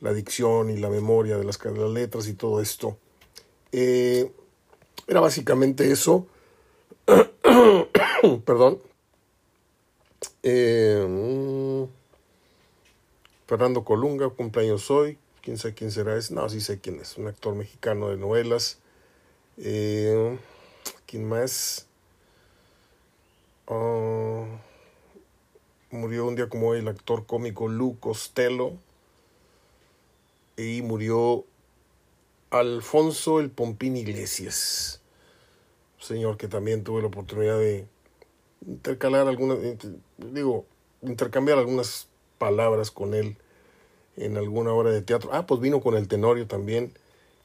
la 0.00 0.12
dicción 0.12 0.70
y 0.70 0.76
la 0.78 0.88
memoria 0.88 1.36
de 1.36 1.44
las, 1.44 1.58
de 1.58 1.72
las 1.72 1.90
letras 1.90 2.28
y 2.28 2.34
todo 2.34 2.60
esto. 2.60 2.96
Eh, 3.72 4.32
era 5.06 5.20
básicamente 5.20 5.90
eso. 5.90 6.26
Perdón. 8.44 8.78
Eh, 10.42 11.04
mm, 11.08 11.84
Fernando 13.46 13.84
Colunga, 13.84 14.28
cumpleaños 14.30 14.90
hoy. 14.90 15.18
¿Quién 15.42 15.58
sabe 15.58 15.74
quién 15.74 15.90
será? 15.90 16.16
Es? 16.16 16.30
No, 16.30 16.48
sí 16.48 16.60
sé 16.60 16.80
quién 16.80 17.00
es. 17.00 17.16
Un 17.18 17.28
actor 17.28 17.54
mexicano 17.54 18.08
de 18.08 18.16
novelas. 18.16 18.78
Eh, 19.58 20.38
¿Quién 21.06 21.28
más? 21.28 21.86
Ah, 23.68 24.44
murió 25.90 26.26
un 26.26 26.36
día 26.36 26.48
como 26.48 26.68
hoy 26.68 26.80
el 26.80 26.88
actor 26.88 27.26
cómico 27.26 27.68
Lou 27.68 27.98
Costello. 27.98 28.72
Y 30.56 30.82
murió 30.82 31.44
Alfonso 32.50 33.40
el 33.40 33.50
Pompín 33.50 33.96
Iglesias. 33.96 35.00
Señor 35.98 36.36
que 36.36 36.48
también 36.48 36.84
tuve 36.84 37.02
la 37.02 37.08
oportunidad 37.08 37.58
de 37.58 37.86
intercalar 38.66 39.28
algunas, 39.28 39.58
digo, 40.18 40.66
intercambiar 41.02 41.58
algunas 41.58 42.08
palabras 42.38 42.90
con 42.90 43.14
él 43.14 43.36
en 44.16 44.36
alguna 44.36 44.72
obra 44.72 44.90
de 44.90 45.02
teatro. 45.02 45.30
Ah, 45.32 45.46
pues 45.46 45.60
vino 45.60 45.80
con 45.80 45.96
el 45.96 46.08
Tenorio 46.08 46.46
también, 46.46 46.92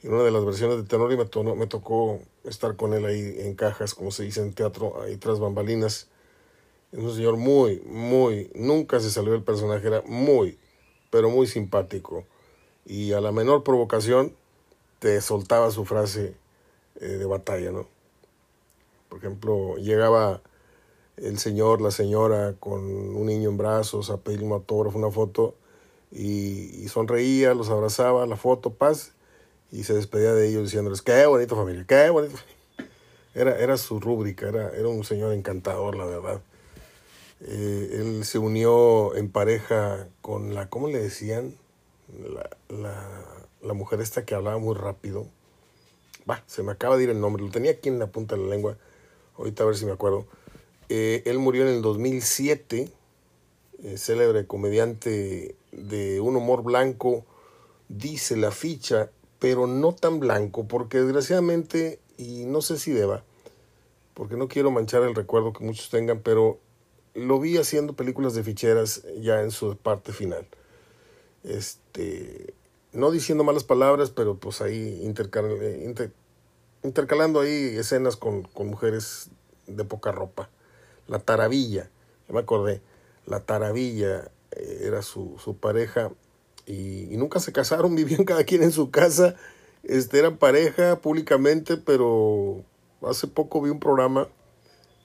en 0.03 0.13
una 0.13 0.23
de 0.23 0.31
las 0.31 0.43
versiones 0.43 0.77
de 0.77 0.83
Tenorio 0.83 1.17
me, 1.17 1.55
me 1.55 1.67
tocó 1.67 2.19
estar 2.43 2.75
con 2.75 2.93
él 2.93 3.05
ahí 3.05 3.35
en 3.39 3.55
cajas, 3.55 3.93
como 3.93 4.11
se 4.11 4.23
dice 4.23 4.41
en 4.41 4.53
teatro, 4.53 5.01
ahí 5.01 5.17
tras 5.17 5.39
bambalinas. 5.39 6.07
Es 6.91 6.99
un 6.99 7.13
señor 7.13 7.37
muy, 7.37 7.81
muy, 7.85 8.51
nunca 8.55 8.99
se 8.99 9.11
salió 9.11 9.31
del 9.31 9.43
personaje, 9.43 9.87
era 9.87 10.01
muy, 10.05 10.57
pero 11.09 11.29
muy 11.29 11.47
simpático. 11.47 12.25
Y 12.85 13.13
a 13.13 13.21
la 13.21 13.31
menor 13.31 13.63
provocación 13.63 14.35
te 14.99 15.21
soltaba 15.21 15.71
su 15.71 15.85
frase 15.85 16.35
eh, 16.99 17.05
de 17.05 17.25
batalla, 17.25 17.71
¿no? 17.71 17.87
Por 19.07 19.19
ejemplo, 19.19 19.77
llegaba 19.77 20.41
el 21.21 21.37
señor, 21.37 21.81
la 21.81 21.91
señora 21.91 22.55
con 22.59 22.81
un 22.81 23.25
niño 23.25 23.49
en 23.49 23.57
brazos 23.57 24.09
a 24.09 24.17
pedir 24.17 24.43
un 24.43 24.51
autógrafo, 24.53 24.97
una 24.97 25.11
foto, 25.11 25.55
y, 26.11 26.87
sonreía, 26.89 27.53
los 27.53 27.69
abrazaba, 27.69 28.25
la 28.25 28.35
foto, 28.35 28.73
paz, 28.73 29.13
y 29.71 29.83
se 29.83 29.93
despedía 29.93 30.33
de 30.33 30.49
ellos 30.49 30.63
diciéndoles, 30.63 31.01
qué 31.01 31.25
bonito 31.25 31.55
familia, 31.55 31.85
qué 31.87 32.09
bonito. 32.09 32.35
Era, 33.33 33.57
era 33.57 33.77
su 33.77 33.99
rúbrica, 33.99 34.49
era, 34.49 34.75
era 34.75 34.89
un 34.89 35.05
señor 35.05 35.31
encantador, 35.31 35.95
la 35.95 36.05
verdad. 36.05 36.41
Eh, 37.41 37.99
él 38.01 38.25
se 38.25 38.39
unió 38.39 39.15
en 39.15 39.31
pareja 39.31 40.09
con 40.21 40.53
la, 40.53 40.69
¿cómo 40.69 40.89
le 40.89 40.99
decían? 40.99 41.55
La, 42.19 42.49
la, 42.67 43.25
la 43.61 43.73
mujer 43.73 44.01
esta 44.01 44.25
que 44.25 44.35
hablaba 44.35 44.57
muy 44.57 44.75
rápido. 44.75 45.27
Bah, 46.25 46.43
se 46.45 46.61
me 46.61 46.73
acaba 46.73 46.97
de 46.97 47.03
ir 47.03 47.09
el 47.09 47.21
nombre, 47.21 47.41
lo 47.41 47.51
tenía 47.51 47.71
aquí 47.71 47.87
en 47.87 47.99
la 47.99 48.07
punta 48.07 48.35
de 48.35 48.41
la 48.41 48.49
lengua, 48.49 48.75
ahorita 49.37 49.63
a 49.63 49.65
ver 49.67 49.77
si 49.77 49.85
me 49.85 49.93
acuerdo 49.93 50.25
eh, 50.93 51.23
él 51.25 51.39
murió 51.39 51.65
en 51.65 51.73
el 51.73 51.81
2007, 51.81 52.91
eh, 53.81 53.97
célebre 53.97 54.45
comediante 54.45 55.55
de 55.71 56.19
un 56.19 56.35
humor 56.35 56.63
blanco, 56.63 57.25
dice 57.87 58.35
la 58.35 58.51
ficha, 58.51 59.09
pero 59.39 59.67
no 59.67 59.95
tan 59.95 60.19
blanco, 60.19 60.67
porque 60.67 60.99
desgraciadamente, 60.99 62.01
y 62.17 62.43
no 62.43 62.61
sé 62.61 62.77
si 62.77 62.91
deba, 62.91 63.23
porque 64.13 64.35
no 64.35 64.49
quiero 64.49 64.69
manchar 64.69 65.03
el 65.03 65.15
recuerdo 65.15 65.53
que 65.53 65.63
muchos 65.63 65.89
tengan, 65.89 66.19
pero 66.19 66.59
lo 67.13 67.39
vi 67.39 67.55
haciendo 67.55 67.93
películas 67.93 68.33
de 68.33 68.43
ficheras 68.43 69.05
ya 69.21 69.43
en 69.43 69.51
su 69.51 69.77
parte 69.77 70.11
final. 70.11 70.45
Este, 71.45 72.53
no 72.91 73.11
diciendo 73.11 73.45
malas 73.45 73.63
palabras, 73.63 74.09
pero 74.09 74.35
pues 74.35 74.59
ahí 74.59 74.99
intercalando 75.05 75.55
ahí 77.39 77.77
escenas 77.77 78.17
con 78.17 78.45
mujeres 78.53 79.29
de 79.67 79.85
poca 79.85 80.11
ropa 80.11 80.49
la 81.11 81.19
Taravilla, 81.19 81.91
ya 82.27 82.33
me 82.33 82.39
acordé, 82.39 82.81
la 83.25 83.41
Taravilla 83.41 84.31
eh, 84.51 84.83
era 84.85 85.01
su, 85.01 85.37
su 85.43 85.57
pareja 85.57 86.11
y, 86.65 87.17
nunca 87.17 87.39
se 87.39 87.51
casaron, 87.51 87.95
vivían 87.95 88.23
cada 88.23 88.45
quien 88.45 88.63
en 88.63 88.71
su 88.71 88.89
casa, 88.89 89.35
este, 89.83 90.19
eran 90.19 90.37
pareja 90.37 91.01
públicamente, 91.01 91.75
pero 91.77 92.63
hace 93.01 93.27
poco 93.27 93.61
vi 93.61 93.69
un 93.69 93.79
programa 93.79 94.29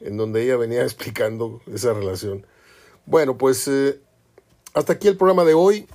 en 0.00 0.16
donde 0.16 0.44
ella 0.44 0.56
venía 0.56 0.82
explicando 0.84 1.60
esa 1.66 1.92
relación. 1.92 2.46
Bueno, 3.04 3.36
pues 3.36 3.66
eh, 3.66 4.00
hasta 4.74 4.94
aquí 4.94 5.08
el 5.08 5.16
programa 5.16 5.44
de 5.44 5.54
hoy. 5.54 5.86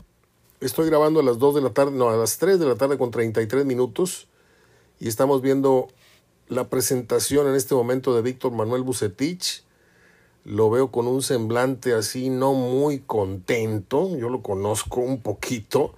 Estoy 0.59 0.87
grabando 0.87 1.21
a 1.21 1.23
las 1.23 1.39
2 1.39 1.55
de 1.55 1.61
la 1.61 1.71
tarde, 1.71 1.91
no, 1.91 2.09
a 2.09 2.15
las 2.15 2.37
3 2.37 2.59
de 2.59 2.67
la 2.67 2.75
tarde 2.75 2.97
con 2.99 3.09
33 3.09 3.65
minutos 3.65 4.27
y 4.99 5.07
estamos 5.07 5.41
viendo 5.41 5.87
la 6.49 6.69
presentación 6.69 7.47
en 7.47 7.55
este 7.55 7.73
momento 7.73 8.13
de 8.15 8.21
Víctor 8.21 8.51
Manuel 8.51 8.83
Bucetich 8.83 9.63
lo 10.43 10.69
veo 10.69 10.91
con 10.91 11.07
un 11.07 11.21
semblante 11.21 11.93
así 11.93 12.29
no 12.29 12.53
muy 12.53 12.99
contento, 12.99 14.15
yo 14.17 14.29
lo 14.29 14.41
conozco 14.41 15.01
un 15.01 15.21
poquito, 15.21 15.93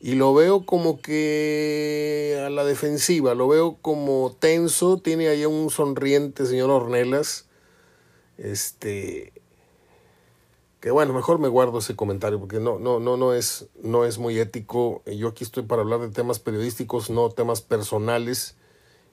y 0.00 0.14
lo 0.14 0.34
veo 0.34 0.64
como 0.64 1.00
que 1.00 2.40
a 2.46 2.50
la 2.50 2.64
defensiva, 2.64 3.34
lo 3.34 3.48
veo 3.48 3.78
como 3.80 4.36
tenso, 4.38 4.98
tiene 4.98 5.28
ahí 5.28 5.44
un 5.44 5.70
sonriente 5.70 6.46
señor 6.46 6.70
Ornelas, 6.70 7.46
este, 8.36 9.32
que 10.80 10.90
bueno, 10.90 11.12
mejor 11.12 11.40
me 11.40 11.48
guardo 11.48 11.78
ese 11.78 11.96
comentario 11.96 12.38
porque 12.38 12.60
no, 12.60 12.78
no, 12.78 13.00
no, 13.00 13.16
no 13.16 13.32
es, 13.32 13.66
no 13.82 14.04
es 14.04 14.18
muy 14.18 14.38
ético, 14.38 15.02
yo 15.06 15.28
aquí 15.28 15.42
estoy 15.42 15.64
para 15.64 15.82
hablar 15.82 16.00
de 16.00 16.10
temas 16.10 16.38
periodísticos, 16.38 17.10
no 17.10 17.30
temas 17.30 17.62
personales, 17.62 18.57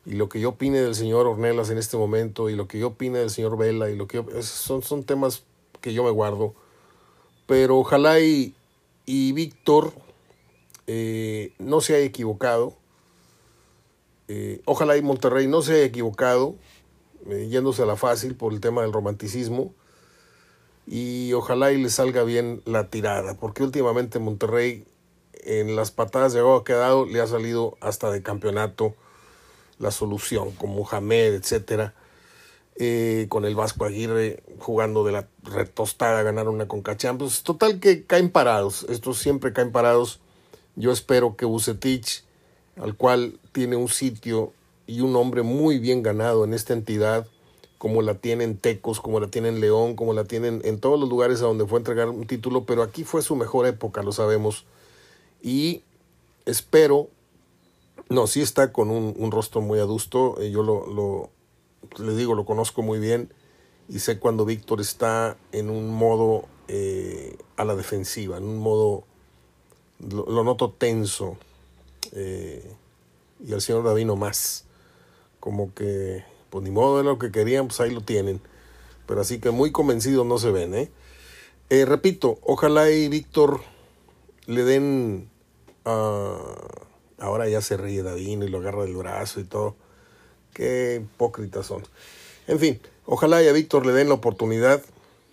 y 0.06 0.14
lo 0.14 0.30
que 0.30 0.40
yo 0.40 0.50
opine 0.50 0.82
del 0.82 0.94
señor 0.94 1.26
Ornelas 1.26 1.70
en 1.72 1.78
este 1.78 1.98
momento 1.98 2.50
y 2.50 2.56
lo 2.56 2.68
que 2.68 2.78
yo 2.78 2.88
opine 2.90 3.20
del 3.20 3.32
señor 3.32 3.58
Vela 3.58 3.90
y 3.90 3.96
lo 3.96 4.08
que 4.08 4.24
son, 4.44 4.84
son 4.84 5.04
temas 5.04 5.44
que 5.82 5.94
yo 5.94 6.04
me 6.04 6.12
guardo. 6.12 6.54
Pero 7.48 7.80
ojalá 7.80 8.20
y, 8.20 8.54
y 9.06 9.32
Víctor 9.32 9.94
eh, 10.86 11.54
no 11.58 11.82
se 11.82 11.96
haya 11.96 12.06
equivocado. 12.06 12.76
Eh, 14.28 14.62
ojalá 14.66 14.96
y 14.98 15.02
Monterrey 15.02 15.48
no 15.48 15.62
se 15.62 15.74
haya 15.74 15.86
equivocado, 15.86 16.56
eh, 17.28 17.48
yéndose 17.50 17.82
a 17.82 17.86
la 17.86 17.96
fácil 17.96 18.36
por 18.36 18.54
el 18.54 18.60
tema 18.60 18.84
del 18.84 18.94
romanticismo. 18.94 19.74
Y 20.86 21.34
ojalá 21.34 21.72
y 21.72 21.82
le 21.82 21.90
salga 21.90 22.24
bien 22.24 22.62
la 22.66 22.90
tirada, 22.92 23.36
porque 23.36 23.64
últimamente 23.64 24.20
Monterrey 24.20 24.86
en 25.34 25.76
las 25.76 25.90
patadas 25.90 26.34
de 26.34 26.40
agua 26.40 26.64
que 26.64 26.74
ha 26.74 26.78
dado 26.78 27.06
le 27.06 27.22
ha 27.22 27.28
salido 27.28 27.76
hasta 27.82 28.12
de 28.12 28.22
campeonato 28.22 28.96
la 29.80 29.92
solución, 29.92 30.52
con 30.52 30.72
Mohamed, 30.72 31.34
etcétera, 31.34 31.94
eh, 32.78 33.28
con 33.30 33.46
el 33.46 33.56
Vasco 33.56 33.86
Aguirre 33.86 34.44
jugando 34.60 35.04
de 35.04 35.12
la 35.12 35.28
retostada, 35.44 36.24
ganar 36.24 36.50
una 36.50 36.68
Conca 36.68 36.98
Champions. 36.98 37.44
Total 37.44 37.80
que 37.80 38.04
caen 38.06 38.30
parados, 38.30 38.86
estos 38.90 39.20
siempre 39.20 39.54
caen 39.54 39.72
parados. 39.72 40.20
Yo 40.76 40.92
espero 40.92 41.36
que 41.38 41.46
Bucetich, 41.46 42.24
al 42.78 42.96
cual 42.96 43.40
tiene 43.52 43.76
un 43.76 43.88
sitio 43.88 44.52
y 44.88 45.02
un 45.02 45.14
nombre 45.14 45.42
muy 45.42 45.80
bien 45.80 46.04
ganado 46.04 46.44
en 46.44 46.54
esta 46.54 46.74
entidad, 46.74 47.28
como 47.78 48.02
la 48.02 48.16
tienen 48.16 48.58
Tecos, 48.58 49.00
como 49.00 49.20
la 49.20 49.28
tienen 49.28 49.60
León, 49.62 49.96
como 49.96 50.14
la 50.14 50.26
tienen 50.26 50.62
en 50.64 50.80
todos 50.80 51.00
los 51.00 51.08
lugares 51.08 51.42
a 51.42 51.46
donde 51.46 51.66
fue 51.66 51.78
a 51.78 51.82
entregar 51.82 52.10
un 52.10 52.28
título, 52.28 52.66
pero 52.66 52.84
aquí 52.84 53.04
fue 53.04 53.22
su 53.22 53.36
mejor 53.36 53.68
época, 53.68 54.04
lo 54.04 54.12
sabemos. 54.12 54.66
Y 55.42 55.84
espero 56.46 57.10
no, 58.10 58.28
sí 58.28 58.42
está 58.42 58.72
con 58.72 58.92
un, 58.92 59.32
rostro 59.32 59.62
muy 59.62 59.80
adusto. 59.80 60.40
Eh, 60.40 60.52
yo 60.52 60.62
lo, 60.62 60.86
lo, 60.88 61.30
le 62.04 62.16
digo, 62.16 62.36
lo 62.36 62.46
conozco 62.46 62.82
muy 62.82 63.00
bien 63.00 63.34
y 63.90 64.00
sé 64.00 64.20
cuando 64.20 64.46
Víctor 64.46 64.82
está 64.82 65.38
en 65.52 65.70
un 65.70 65.90
modo 65.90 66.46
eh, 66.68 67.38
a 67.58 67.66
la 67.66 67.76
defensiva, 67.76 68.38
en 68.38 68.44
un 68.44 68.58
modo, 68.58 69.04
lo, 70.00 70.44
noto 70.44 70.72
tenso. 70.72 71.38
Eh, 72.12 72.72
y 73.46 73.54
al 73.54 73.62
señor 73.62 73.84
David 73.84 74.06
no 74.06 74.16
más. 74.16 74.66
Como 75.40 75.74
que, 75.74 76.24
pues 76.50 76.64
ni 76.64 76.72
modo 76.72 76.98
de 76.98 77.04
lo 77.04 77.18
que 77.20 77.32
querían, 77.32 77.68
pues 77.68 77.80
ahí 77.80 77.92
lo 77.92 78.02
tienen. 78.02 78.40
Pero 79.08 79.22
así 79.22 79.40
que 79.40 79.52
muy 79.52 79.72
convencidos 79.72 80.26
no 80.26 80.38
se 80.38 80.52
ven, 80.52 80.74
¿eh? 80.74 80.92
repito, 81.86 82.38
ojalá 82.44 82.92
y 82.92 83.10
Víctor 83.10 83.62
le 84.46 84.64
den... 84.64 85.30
ah, 85.86 86.38
ahora 87.20 87.48
ya 87.48 87.62
se 87.62 87.78
ríe 87.78 88.04
Davino 88.04 88.46
y 88.46 88.50
lo 88.50 88.60
agarra 88.60 88.84
del 88.84 88.96
brazo 88.96 89.40
y 89.40 89.44
todo. 89.44 89.76
Qué 90.54 91.02
hipócritas 91.02 91.66
son. 91.66 91.84
En 92.48 92.60
fin, 92.60 92.80
ojalá 93.06 93.44
y 93.44 93.48
a 93.48 93.52
Víctor 93.52 93.86
le 93.86 93.94
den 93.94 94.08
la 94.10 94.16
oportunidad. 94.16 94.82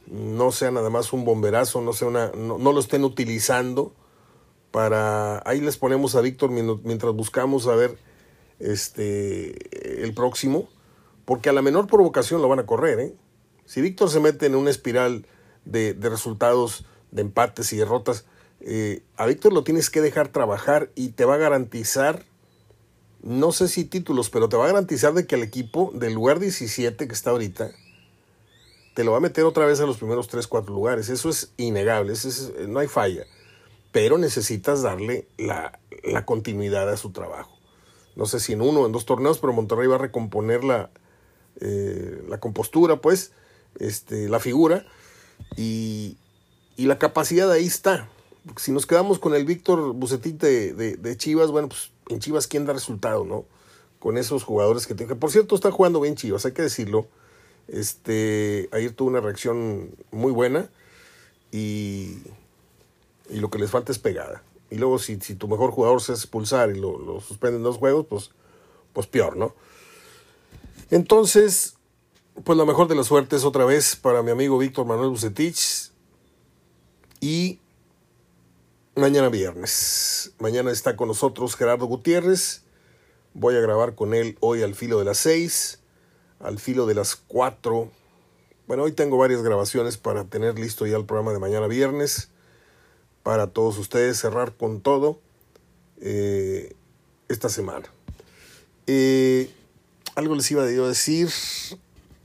No 0.06 0.50
sea 0.52 0.70
nada 0.70 0.90
más 0.90 1.12
un 1.12 1.24
bomberazo, 1.24 1.80
no, 1.80 1.92
sea 1.92 2.08
una, 2.08 2.32
no, 2.32 2.58
lo 2.58 2.80
estén 2.80 3.04
utilizando 3.04 3.92
para... 4.70 5.42
Ahí 5.48 5.60
les 5.60 5.76
ponemos 5.76 6.16
a 6.16 6.20
Víctor 6.20 6.50
mientras 6.50 7.14
buscamos 7.14 7.66
a 7.66 7.74
ver 7.74 7.96
este, 8.58 10.02
el 10.02 10.12
próximo, 10.14 10.68
porque 11.24 11.50
a 11.50 11.52
la 11.52 11.62
menor 11.62 11.86
provocación 11.86 12.42
lo 12.42 12.48
van 12.48 12.58
a 12.58 12.66
correr. 12.66 12.98
¿eh? 12.98 13.14
Si 13.64 13.80
Víctor 13.80 14.10
se 14.10 14.20
mete 14.20 14.46
en 14.46 14.56
una 14.56 14.70
espiral 14.70 15.26
de 15.64 15.94
resultados, 16.02 16.84
de 17.12 17.22
empates 17.22 17.72
y 17.72 17.76
derrotas, 17.76 18.24
eh, 18.64 19.02
a 19.16 19.26
Víctor 19.26 19.52
lo 19.52 19.64
tienes 19.64 19.90
que 19.90 20.00
dejar 20.00 20.28
trabajar 20.28 20.90
y 20.94 21.08
te 21.10 21.24
va 21.24 21.34
a 21.34 21.38
garantizar, 21.38 22.24
no 23.22 23.50
sé 23.50 23.68
si 23.68 23.84
títulos, 23.84 24.30
pero 24.30 24.48
te 24.48 24.56
va 24.56 24.64
a 24.64 24.68
garantizar 24.68 25.14
de 25.14 25.26
que 25.26 25.34
el 25.34 25.42
equipo 25.42 25.90
del 25.94 26.14
lugar 26.14 26.38
17 26.38 27.08
que 27.08 27.14
está 27.14 27.30
ahorita, 27.30 27.72
te 28.94 29.04
lo 29.04 29.12
va 29.12 29.18
a 29.18 29.20
meter 29.20 29.44
otra 29.44 29.66
vez 29.66 29.80
a 29.80 29.86
los 29.86 29.96
primeros 29.96 30.28
3, 30.28 30.46
4 30.46 30.72
lugares. 30.72 31.08
Eso 31.08 31.28
es 31.28 31.52
innegable, 31.56 32.12
eso 32.12 32.28
es, 32.28 32.52
no 32.68 32.78
hay 32.78 32.88
falla. 32.88 33.26
Pero 33.90 34.18
necesitas 34.18 34.82
darle 34.82 35.26
la, 35.38 35.78
continuidad 36.24 36.88
a 36.88 36.96
su 36.96 37.10
trabajo 37.10 37.58
no 38.14 38.26
sé 38.26 38.40
si 38.40 38.52
en 38.52 38.60
uno 38.60 38.80
o 38.80 38.86
en 38.86 38.92
dos 38.92 39.06
torneos, 39.06 39.38
pero 39.38 39.54
Monterrey 39.54 39.86
va 39.86 39.94
a 39.94 39.98
recomponer 39.98 40.64
la, 40.64 40.90
eh, 41.60 42.22
compostura, 42.40 42.96
pues, 42.96 43.32
este, 43.78 44.28
la 44.28 44.38
figura, 44.38 44.84
y, 45.56 46.18
la 46.76 46.98
capacidad 46.98 47.50
ahí 47.50 47.64
está. 47.64 48.08
Si 48.56 48.72
nos 48.72 48.86
quedamos 48.86 49.18
con 49.18 49.34
el 49.34 49.44
Víctor 49.44 49.92
Bucetich 49.92 50.36
de, 50.36 50.96
de, 50.96 51.16
Chivas, 51.16 51.50
bueno, 51.50 51.68
pues 51.68 51.92
en 52.08 52.18
Chivas, 52.18 52.46
¿quién 52.46 52.66
da 52.66 52.72
resultado, 52.72 53.24
no? 53.24 53.44
Con 53.98 54.18
esos 54.18 54.42
jugadores 54.42 54.86
que 54.86 54.94
tienen. 54.94 55.18
Por 55.18 55.30
cierto, 55.30 55.54
está 55.54 55.70
jugando 55.70 56.00
bien 56.00 56.16
Chivas, 56.16 56.44
hay 56.44 56.52
que 56.52 56.62
decirlo. 56.62 57.06
Este, 57.68 58.68
ayer 58.72 58.92
tuvo 58.92 59.08
una 59.08 59.20
reacción 59.20 59.94
muy 60.10 60.32
buena 60.32 60.68
y, 61.52 62.18
y 63.30 63.36
lo 63.36 63.50
que 63.50 63.58
les 63.58 63.70
falta 63.70 63.92
es 63.92 63.98
pegada. 63.98 64.42
Y 64.70 64.76
luego 64.76 64.98
si, 64.98 65.20
si 65.20 65.34
tu 65.34 65.48
mejor 65.48 65.70
jugador 65.70 66.00
se 66.00 66.12
hace 66.12 66.22
expulsar 66.22 66.70
y 66.70 66.80
lo, 66.80 66.98
lo 66.98 67.20
suspenden 67.20 67.62
dos 67.62 67.76
juegos, 67.76 68.06
pues, 68.08 68.30
pues 68.92 69.06
peor, 69.06 69.36
¿no? 69.36 69.54
Entonces, 70.90 71.76
pues 72.44 72.58
la 72.58 72.64
mejor 72.64 72.88
de 72.88 72.94
las 72.96 73.06
suertes 73.06 73.44
otra 73.44 73.64
vez 73.64 73.96
para 73.96 74.22
mi 74.22 74.30
amigo 74.30 74.58
Víctor 74.58 74.86
Manuel 74.86 75.10
Bucetich. 75.10 75.92
Y 77.20 77.60
mañana 78.94 79.28
viernes. 79.28 80.32
Mañana 80.38 80.70
está 80.70 80.96
con 80.96 81.08
nosotros 81.08 81.56
Gerardo 81.56 81.86
Gutiérrez. 81.86 82.62
Voy 83.34 83.56
a 83.56 83.60
grabar 83.60 83.94
con 83.94 84.12
él 84.12 84.36
hoy 84.40 84.62
al 84.62 84.74
filo 84.74 84.98
de 84.98 85.06
las 85.06 85.18
seis, 85.18 85.80
al 86.40 86.58
filo 86.58 86.86
de 86.86 86.94
las 86.94 87.16
cuatro. 87.16 87.90
Bueno, 88.66 88.82
hoy 88.82 88.92
tengo 88.92 89.16
varias 89.16 89.42
grabaciones 89.42 89.96
para 89.96 90.24
tener 90.24 90.58
listo 90.58 90.86
ya 90.86 90.96
el 90.96 91.06
programa 91.06 91.32
de 91.32 91.38
mañana 91.38 91.66
viernes 91.66 92.28
para 93.22 93.46
todos 93.46 93.78
ustedes 93.78 94.18
cerrar 94.18 94.56
con 94.56 94.80
todo 94.80 95.20
eh, 96.00 96.74
esta 97.28 97.48
semana. 97.48 97.88
Eh, 98.86 99.50
algo 100.14 100.34
les 100.34 100.50
iba 100.50 100.70
yo 100.70 100.84
a 100.84 100.88
decir, 100.88 101.30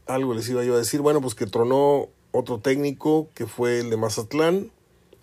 algo 0.05 0.33
les 0.33 0.49
iba 0.49 0.63
yo 0.63 0.73
a 0.73 0.79
decir, 0.79 1.01
bueno, 1.01 1.21
pues 1.21 1.35
que 1.35 1.45
tronó 1.45 2.09
otro 2.31 2.59
técnico 2.59 3.29
que 3.33 3.45
fue 3.45 3.79
el 3.79 3.89
de 3.89 3.97
Mazatlán, 3.97 4.71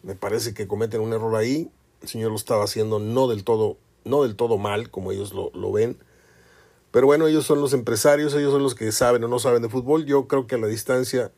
me 0.04 0.14
parece 0.14 0.54
que 0.54 0.68
cometen 0.68 1.00
un 1.00 1.12
error 1.12 1.34
ahí, 1.34 1.70
el 2.02 2.08
señor 2.08 2.30
lo 2.30 2.36
estaba 2.36 2.64
haciendo 2.64 3.00
no 3.00 3.26
del 3.26 3.42
todo, 3.42 3.76
no 4.04 4.22
del 4.22 4.36
todo 4.36 4.58
mal, 4.58 4.90
como 4.90 5.10
ellos 5.10 5.32
lo, 5.34 5.50
lo 5.54 5.72
ven, 5.72 5.98
pero 6.92 7.06
bueno, 7.06 7.26
ellos 7.26 7.44
son 7.44 7.60
los 7.60 7.72
empresarios, 7.72 8.34
ellos 8.34 8.52
son 8.52 8.62
los 8.62 8.76
que 8.76 8.92
saben 8.92 9.24
o 9.24 9.28
no 9.28 9.40
saben 9.40 9.62
de 9.62 9.68
fútbol, 9.68 10.04
yo 10.04 10.28
creo 10.28 10.46
que 10.46 10.54
a 10.54 10.58
la 10.58 10.68
distancia 10.68 11.32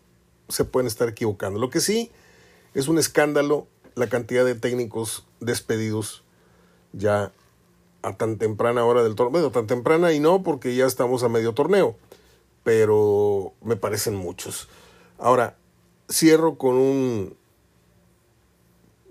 se 0.51 0.65
pueden 0.65 0.87
estar 0.87 1.09
equivocando. 1.09 1.59
Lo 1.59 1.71
que 1.71 1.81
sí 1.81 2.11
es 2.75 2.89
un 2.89 2.99
escándalo 2.99 3.67
la 3.95 4.09
cantidad 4.09 4.45
de 4.45 4.55
técnicos 4.55 5.27
despedidos 5.41 6.23
ya 6.93 7.33
a 8.03 8.17
tan 8.17 8.37
temprana 8.37 8.85
hora 8.85 9.03
del 9.03 9.15
torneo. 9.15 9.51
tan 9.51 9.67
temprana 9.67 10.13
y 10.13 10.21
no 10.21 10.43
porque 10.43 10.77
ya 10.77 10.85
estamos 10.85 11.23
a 11.23 11.29
medio 11.29 11.55
torneo, 11.55 11.97
pero 12.63 13.55
me 13.63 13.77
parecen 13.77 14.15
muchos. 14.15 14.69
Ahora, 15.19 15.57
cierro 16.11 16.59
con 16.59 16.77
un, 16.77 17.37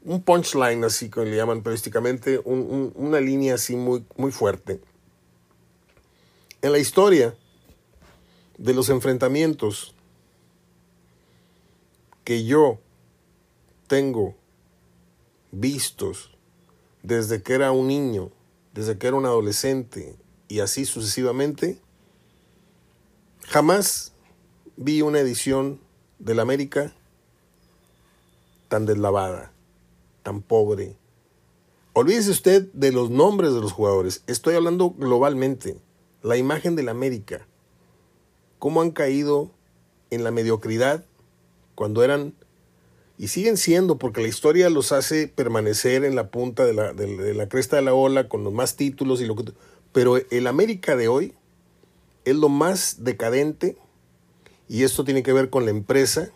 un 0.05 0.21
punchline, 0.21 0.83
así 0.83 1.09
como 1.09 1.25
le 1.25 1.35
llaman 1.35 1.61
periodísticamente, 1.61 2.39
un, 2.45 2.59
un, 2.59 2.93
una 2.95 3.19
línea 3.19 3.55
así 3.55 3.75
muy, 3.75 4.05
muy 4.15 4.31
fuerte. 4.31 4.79
En 6.61 6.71
la 6.71 6.79
historia 6.79 7.35
de 8.57 8.73
los 8.73 8.89
enfrentamientos 8.89 9.95
que 12.23 12.45
yo 12.45 12.79
tengo 13.87 14.35
vistos 15.51 16.31
desde 17.03 17.41
que 17.41 17.53
era 17.53 17.71
un 17.71 17.87
niño, 17.87 18.31
desde 18.73 18.97
que 18.97 19.07
era 19.07 19.15
un 19.15 19.25
adolescente 19.25 20.15
y 20.47 20.59
así 20.59 20.85
sucesivamente, 20.85 21.79
jamás 23.47 24.13
vi 24.75 25.01
una 25.01 25.19
edición 25.19 25.79
del 26.19 26.39
América 26.39 26.93
tan 28.67 28.85
deslavada, 28.85 29.51
tan 30.25 30.41
pobre. 30.41 30.97
Olvídese 31.93 32.31
usted 32.31 32.67
de 32.73 32.91
los 32.91 33.11
nombres 33.11 33.53
de 33.53 33.61
los 33.61 33.71
jugadores. 33.71 34.23
Estoy 34.25 34.55
hablando 34.55 34.89
globalmente. 34.89 35.77
La 36.23 36.35
imagen 36.35 36.75
del 36.75 36.89
América. 36.89 37.47
Cómo 38.57 38.81
han 38.81 38.89
caído 38.89 39.51
en 40.09 40.23
la 40.23 40.31
mediocridad 40.31 41.05
cuando 41.75 42.03
eran 42.03 42.33
y 43.19 43.27
siguen 43.27 43.55
siendo 43.55 43.97
porque 43.97 44.21
la 44.21 44.27
historia 44.27 44.69
los 44.71 44.91
hace 44.91 45.27
permanecer 45.27 46.03
en 46.03 46.15
la 46.15 46.31
punta 46.31 46.65
de 46.65 46.73
la, 46.73 46.91
de, 46.91 47.33
la 47.35 47.47
cresta 47.47 47.75
de 47.75 47.83
la 47.83 47.93
ola 47.93 48.27
con 48.27 48.43
los 48.43 48.51
más 48.51 48.75
títulos 48.75 49.21
y 49.21 49.25
lo 49.25 49.35
que 49.35 49.53
pero 49.93 50.17
el 50.17 50.47
América 50.47 50.97
de 50.97 51.07
hoy 51.07 51.33
es 52.25 52.35
lo 52.35 52.49
más 52.49 53.03
decadente 53.03 53.77
y 54.67 54.83
esto 54.83 55.05
tiene 55.05 55.23
que 55.23 55.31
ver 55.31 55.49
con 55.49 55.63
la 55.63 55.71
empresa 55.71 56.29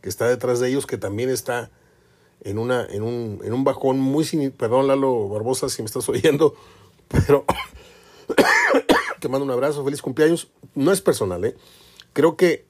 que 0.00 0.08
está 0.08 0.28
detrás 0.28 0.58
de 0.58 0.70
ellos 0.70 0.86
que 0.86 0.98
también 0.98 1.30
está 1.30 1.70
en 2.44 2.58
una 2.58 2.84
en 2.86 3.02
un, 3.02 3.40
en 3.44 3.52
un 3.52 3.64
bajón 3.64 3.98
muy 3.98 4.24
perdón 4.50 4.88
Lalo 4.88 5.28
Barbosa 5.28 5.68
si 5.68 5.82
me 5.82 5.86
estás 5.86 6.08
oyendo 6.08 6.54
pero 7.08 7.44
te 9.20 9.28
mando 9.28 9.44
un 9.44 9.50
abrazo 9.50 9.84
feliz 9.84 10.02
cumpleaños 10.02 10.48
no 10.74 10.92
es 10.92 11.00
personal 11.00 11.44
eh 11.44 11.56
creo 12.12 12.36
que 12.36 12.64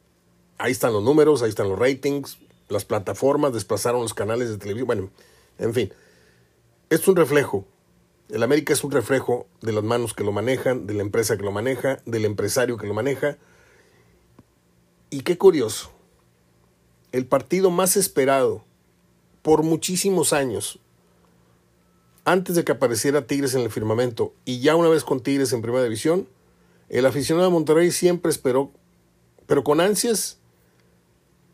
ahí 0.59 0.73
están 0.73 0.93
los 0.93 1.03
números 1.03 1.43
ahí 1.43 1.49
están 1.49 1.69
los 1.69 1.79
ratings 1.79 2.39
las 2.73 2.85
plataformas 2.85 3.53
desplazaron 3.53 4.03
los 4.03 4.15
canales 4.15 4.49
de 4.49 4.59
televisión, 4.59 4.87
bueno, 4.87 5.11
en 5.59 5.75
fin, 5.75 5.93
es 6.91 7.07
un 7.07 7.15
reflejo. 7.15 7.67
El 8.29 8.43
América 8.43 8.73
es 8.73 8.83
un 8.83 8.91
reflejo 8.91 9.47
de 9.61 9.73
las 9.73 9.85
manos 9.85 10.15
que 10.15 10.25
lo 10.25 10.33
manejan, 10.33 10.87
de 10.87 10.95
la 10.95 11.03
empresa 11.03 11.37
que 11.37 11.43
lo 11.43 11.53
maneja, 11.53 12.01
del 12.07 12.25
empresario 12.25 12.79
que 12.79 12.87
lo 12.87 12.95
maneja. 12.95 13.37
Y 15.11 15.21
qué 15.21 15.37
curioso, 15.37 15.93
el 17.13 17.27
partido 17.27 17.71
más 17.71 17.97
esperado 17.97 18.65
por 19.43 19.63
muchísimos 19.63 20.33
años, 20.33 20.79
antes 22.25 22.55
de 22.55 22.65
que 22.65 22.73
apareciera 22.73 23.27
Tigres 23.27 23.55
en 23.55 23.63
el 23.63 23.71
firmamento 23.71 24.33
y 24.45 24.61
ya 24.61 24.77
una 24.77 24.89
vez 24.89 25.05
con 25.05 25.21
Tigres 25.21 25.53
en 25.53 25.63
primera 25.63 25.83
división, 25.83 26.29
el 26.89 27.07
aficionado 27.07 27.49
de 27.49 27.53
Monterrey 27.53 27.91
siempre 27.91 28.31
esperó, 28.31 28.71
pero 29.47 29.65
con 29.65 29.81
ansias, 29.81 30.39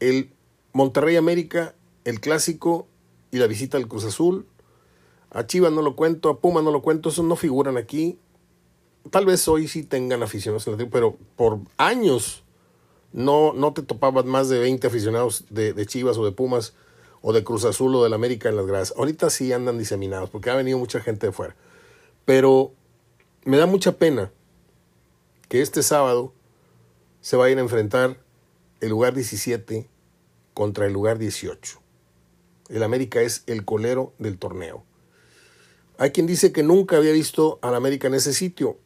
el 0.01 0.31
Monterrey 0.73 1.17
América, 1.17 1.75
el 2.05 2.21
clásico 2.21 2.87
y 3.31 3.39
la 3.39 3.47
visita 3.47 3.77
al 3.77 3.89
Cruz 3.89 4.05
Azul. 4.05 4.47
A 5.31 5.47
Chivas 5.47 5.73
no 5.73 5.83
lo 5.83 5.97
cuento, 5.97 6.29
a 6.29 6.41
Puma 6.41 6.63
no 6.63 6.71
lo 6.71 6.83
cuento, 6.83 7.09
esos 7.09 7.25
no 7.25 7.37
figuran 7.37 7.77
aquí. 7.77 8.19
Tal 9.11 9.27
vez 9.27 9.47
hoy 9.49 9.69
sí 9.69 9.83
tengan 9.85 10.23
aficionados 10.23 10.67
en 10.67 10.79
la 10.79 10.91
pero 10.91 11.17
por 11.37 11.61
años 11.77 12.45
no, 13.13 13.53
no 13.53 13.73
te 13.73 13.83
topabas 13.83 14.25
más 14.25 14.49
de 14.49 14.59
20 14.59 14.87
aficionados 14.87 15.45
de, 15.51 15.73
de, 15.73 15.87
Chivas 15.87 16.19
o 16.19 16.25
de 16.25 16.33
Pumas 16.33 16.75
o 17.21 17.33
de 17.33 17.45
Cruz 17.45 17.65
Azul 17.65 17.95
o 17.95 18.05
del 18.05 18.15
América 18.15 18.49
en 18.49 18.57
las 18.57 18.67
gradas. 18.67 18.95
Ahorita 18.97 19.31
sí 19.31 19.53
andan 19.53 19.79
diseminados 19.79 20.31
porque 20.31 20.51
ha 20.51 20.55
venido 20.55 20.79
mucha 20.79 21.01
gente 21.01 21.27
de 21.27 21.33
fuera. 21.33 21.57
Pero 22.25 22.73
me 23.45 23.57
da 23.57 23.67
mucha 23.67 23.93
pena 23.93 24.31
que 25.49 25.63
este 25.63 25.83
sábado 25.83 26.33
se 27.21 27.37
vayan 27.37 27.59
a 27.59 27.63
enfrentar 27.63 28.19
el 28.81 28.91
lugar 28.91 29.15
17 29.15 29.89
contra 30.55 30.87
el 30.87 30.93
lugar 30.93 31.19
18. 31.19 31.81
El 32.69 32.83
América 32.83 33.21
es 33.21 33.43
el 33.47 33.65
colero 33.65 34.13
del 34.19 34.39
torneo. 34.39 34.85
Hay 35.97 36.11
quien 36.11 36.27
dice 36.27 36.53
que 36.53 36.63
nunca 36.63 36.97
había 36.97 37.13
visto 37.13 37.59
al 37.63 37.75
América 37.75 38.07
en 38.07 38.15
ese 38.15 38.33
sitio. 38.33 38.79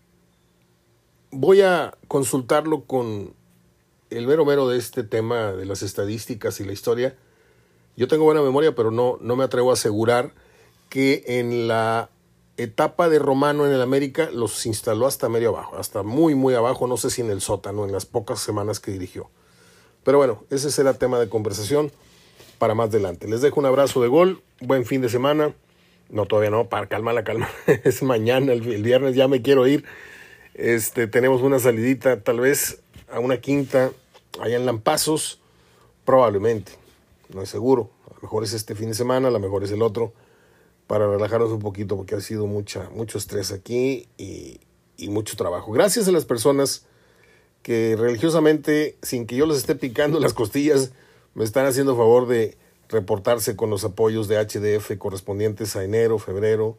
Voy 1.30 1.60
a 1.60 1.96
consultarlo 2.09 2.84
con 2.84 3.34
el 4.10 4.26
mero 4.26 4.44
mero 4.44 4.68
de 4.68 4.78
este 4.78 5.02
tema 5.02 5.52
de 5.52 5.66
las 5.66 5.82
estadísticas 5.82 6.60
y 6.60 6.64
la 6.64 6.72
historia. 6.72 7.16
Yo 7.97 8.09
tengo 8.09 8.24
buena 8.24 8.43
memoria, 8.43 8.74
pero 8.74 8.90
no, 8.90 9.19
no 9.20 9.36
me 9.36 9.44
atrevo 9.44 9.70
a 9.70 9.74
asegurar 9.74 10.32
que 10.89 11.24
en 11.27 11.69
la 11.69 12.10
etapa 12.56 13.09
de 13.09 13.19
Romano 13.19 13.66
en 13.66 13.73
el 13.73 13.81
América 13.81 14.31
los 14.31 14.66
instaló 14.66 15.06
hasta 15.06 15.28
medio 15.28 15.51
abajo, 15.51 15.77
hasta 15.77 16.02
muy, 16.02 16.35
muy 16.35 16.55
abajo, 16.55 16.86
no 16.86 16.97
sé 16.97 17.10
si 17.10 17.20
en 17.23 17.31
el 17.31 17.40
sótano, 17.40 17.85
en 17.85 17.93
las 17.93 18.06
pocas 18.06 18.40
semanas 18.40 18.81
que 18.81 18.93
dirigió. 18.93 19.31
Pero 20.05 20.19
bueno, 20.19 20.44
ese 20.51 20.70
será 20.70 20.94
tema 20.94 21.19
de 21.19 21.28
conversación 21.28 21.93
para 22.59 22.74
más 22.74 22.90
adelante. 22.90 23.28
Les 23.28 23.40
dejo 23.40 23.60
un 23.60 23.66
abrazo 23.66 24.02
de 24.02 24.09
gol, 24.09 24.43
buen 24.60 24.85
fin 24.85 25.01
de 25.01 25.09
semana. 25.09 25.55
No, 26.10 26.27
todavía 26.27 26.51
no, 26.51 26.69
para 26.69 26.86
calma 26.86 27.12
la 27.12 27.24
calma. 27.24 27.48
es 27.85 28.02
mañana, 28.02 28.52
el, 28.52 28.60
viernes 28.60 29.14
ya 29.14 29.28
me 29.28 29.43
quiero 29.43 29.66
ir. 29.66 29.85
Este, 30.55 31.06
tenemos 31.06 31.43
una 31.43 31.59
salidita, 31.59 32.20
tal 32.20 32.40
vez 32.40 32.81
a 33.10 33.19
una 33.20 33.39
quinta 33.39 33.90
allá 34.40 34.56
en 34.56 34.66
Lampazos, 34.66 35.40
probablemente, 36.05 36.73
no 37.34 37.42
es 37.42 37.48
seguro. 37.48 37.90
A 38.10 38.14
lo 38.14 38.20
mejor 38.22 38.44
es 38.44 38.52
este 38.52 38.74
fin 38.74 38.88
de 38.88 38.94
semana, 38.94 39.28
a 39.28 39.30
lo 39.30 39.40
mejor 39.40 39.64
es 39.64 39.70
el 39.70 39.82
otro 39.82 40.12
para 40.86 41.09
relajarnos 41.09 41.50
un 41.50 41.60
poquito 41.60 41.96
porque 41.96 42.14
ha 42.14 42.20
sido 42.20 42.46
mucha, 42.46 42.90
mucho 42.90 43.18
estrés 43.18 43.52
aquí 43.52 44.09
y, 44.18 44.60
mucho 45.09 45.36
trabajo. 45.36 45.72
Gracias 45.72 46.06
a 46.06 46.12
las 46.12 46.24
personas 46.24 46.86
que 47.62 47.96
religiosamente, 47.98 48.96
sin 49.02 49.26
que 49.26 49.34
yo 49.34 49.46
les 49.46 49.56
esté 49.56 49.74
picando 49.74 50.20
las 50.20 50.32
costillas, 50.32 50.92
me 51.34 51.42
están 51.42 51.66
haciendo 51.66 51.96
favor 51.96 52.28
de 52.28 52.56
reportarse 52.88 53.56
con 53.56 53.68
los 53.68 53.82
apoyos 53.82 54.28
de 54.28 54.36
HDF 54.36 54.96
correspondientes 54.98 55.74
a 55.74 55.82
enero, 55.82 56.20
febrero 56.20 56.78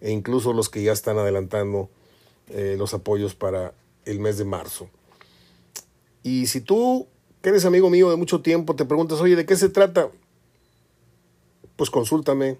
e 0.00 0.12
incluso 0.12 0.52
los 0.52 0.68
que 0.68 0.84
ya 0.84 0.92
están 0.92 1.18
adelantando 1.18 1.90
eh, 2.48 2.76
los 2.78 2.94
apoyos 2.94 3.34
para 3.34 3.74
el 4.04 4.20
mes 4.20 4.38
de 4.38 4.44
marzo. 4.44 4.88
Y 6.22 6.46
si 6.46 6.60
tú, 6.60 7.08
que 7.44 7.50
eres 7.50 7.66
amigo 7.66 7.90
mío 7.90 8.08
de 8.08 8.16
mucho 8.16 8.40
tiempo, 8.40 8.74
te 8.74 8.86
preguntas, 8.86 9.20
oye, 9.20 9.36
¿de 9.36 9.44
qué 9.44 9.54
se 9.54 9.68
trata? 9.68 10.08
Pues 11.76 11.90
consúltame, 11.90 12.56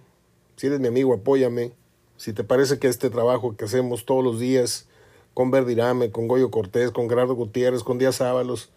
si 0.56 0.66
eres 0.66 0.78
mi 0.78 0.88
amigo, 0.88 1.14
apóyame. 1.14 1.72
Si 2.18 2.34
te 2.34 2.44
parece 2.44 2.78
que 2.78 2.88
este 2.88 3.08
trabajo 3.08 3.56
que 3.56 3.64
hacemos 3.64 4.04
todos 4.04 4.22
los 4.22 4.38
días 4.38 4.86
con 5.32 5.50
Verdirame, 5.50 6.10
con 6.10 6.28
Goyo 6.28 6.50
Cortés, 6.50 6.90
con 6.90 7.08
Gerardo 7.08 7.34
Gutiérrez, 7.34 7.82
con 7.82 7.96
Díaz 7.96 8.20
Ábalos, 8.20 8.68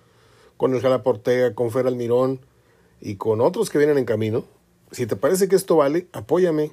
con 0.55 0.73
el 0.73 0.79
Jala 0.79 1.03
Portega, 1.03 1.53
con 1.53 1.71
Fer 1.71 1.87
Almirón 1.87 2.39
y 3.01 3.17
con 3.17 3.41
otros 3.41 3.69
que 3.69 3.77
vienen 3.77 3.97
en 3.97 4.05
camino, 4.05 4.45
si 4.93 5.07
te 5.07 5.17
parece 5.17 5.49
que 5.49 5.57
esto 5.57 5.75
vale, 5.75 6.07
apóyame. 6.13 6.71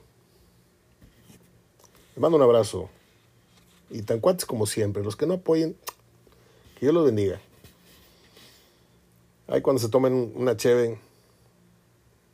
Te 2.14 2.20
mando 2.20 2.36
un 2.36 2.42
abrazo. 2.44 2.88
Y 3.90 4.02
tan 4.02 4.20
cuates 4.20 4.44
como 4.46 4.66
siempre. 4.66 5.02
Los 5.02 5.16
que 5.16 5.26
no 5.26 5.34
apoyen, 5.34 5.76
que 6.76 6.86
Dios 6.86 6.94
los 6.94 7.04
bendiga. 7.04 7.40
Ahí 9.46 9.60
cuando 9.60 9.80
se 9.80 9.88
tomen 9.88 10.32
una 10.34 10.56
cheve, 10.56 10.98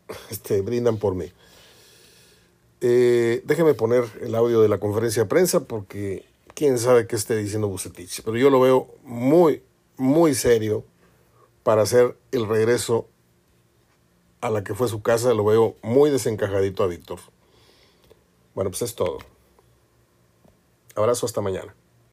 este, 0.30 0.60
brindan 0.60 0.98
por 0.98 1.14
mí. 1.14 1.32
Eh, 2.80 3.42
déjeme 3.44 3.74
poner 3.74 4.04
el 4.22 4.34
audio 4.34 4.62
de 4.62 4.68
la 4.68 4.78
conferencia 4.78 5.24
de 5.24 5.28
prensa 5.28 5.60
porque 5.60 6.24
quién 6.54 6.78
sabe 6.78 7.06
qué 7.06 7.16
esté 7.16 7.36
diciendo 7.36 7.68
Bucetich. 7.68 8.22
Pero 8.22 8.36
yo 8.36 8.50
lo 8.50 8.60
veo 8.60 8.88
muy, 9.02 9.62
muy 9.96 10.34
serio 10.34 10.84
para 11.62 11.82
hacer 11.82 12.16
el 12.32 12.48
regreso 12.48 13.06
a 14.40 14.50
la 14.50 14.64
que 14.64 14.74
fue 14.74 14.88
su 14.88 15.02
casa. 15.02 15.34
Lo 15.34 15.44
veo 15.44 15.76
muy 15.82 16.10
desencajadito 16.10 16.82
a 16.82 16.86
Víctor. 16.86 17.18
Bueno, 18.54 18.70
pues 18.70 18.82
es 18.82 18.94
todo. 18.94 19.18
Abrazo 20.94 21.26
hasta 21.26 21.40
mañana. 21.40 21.74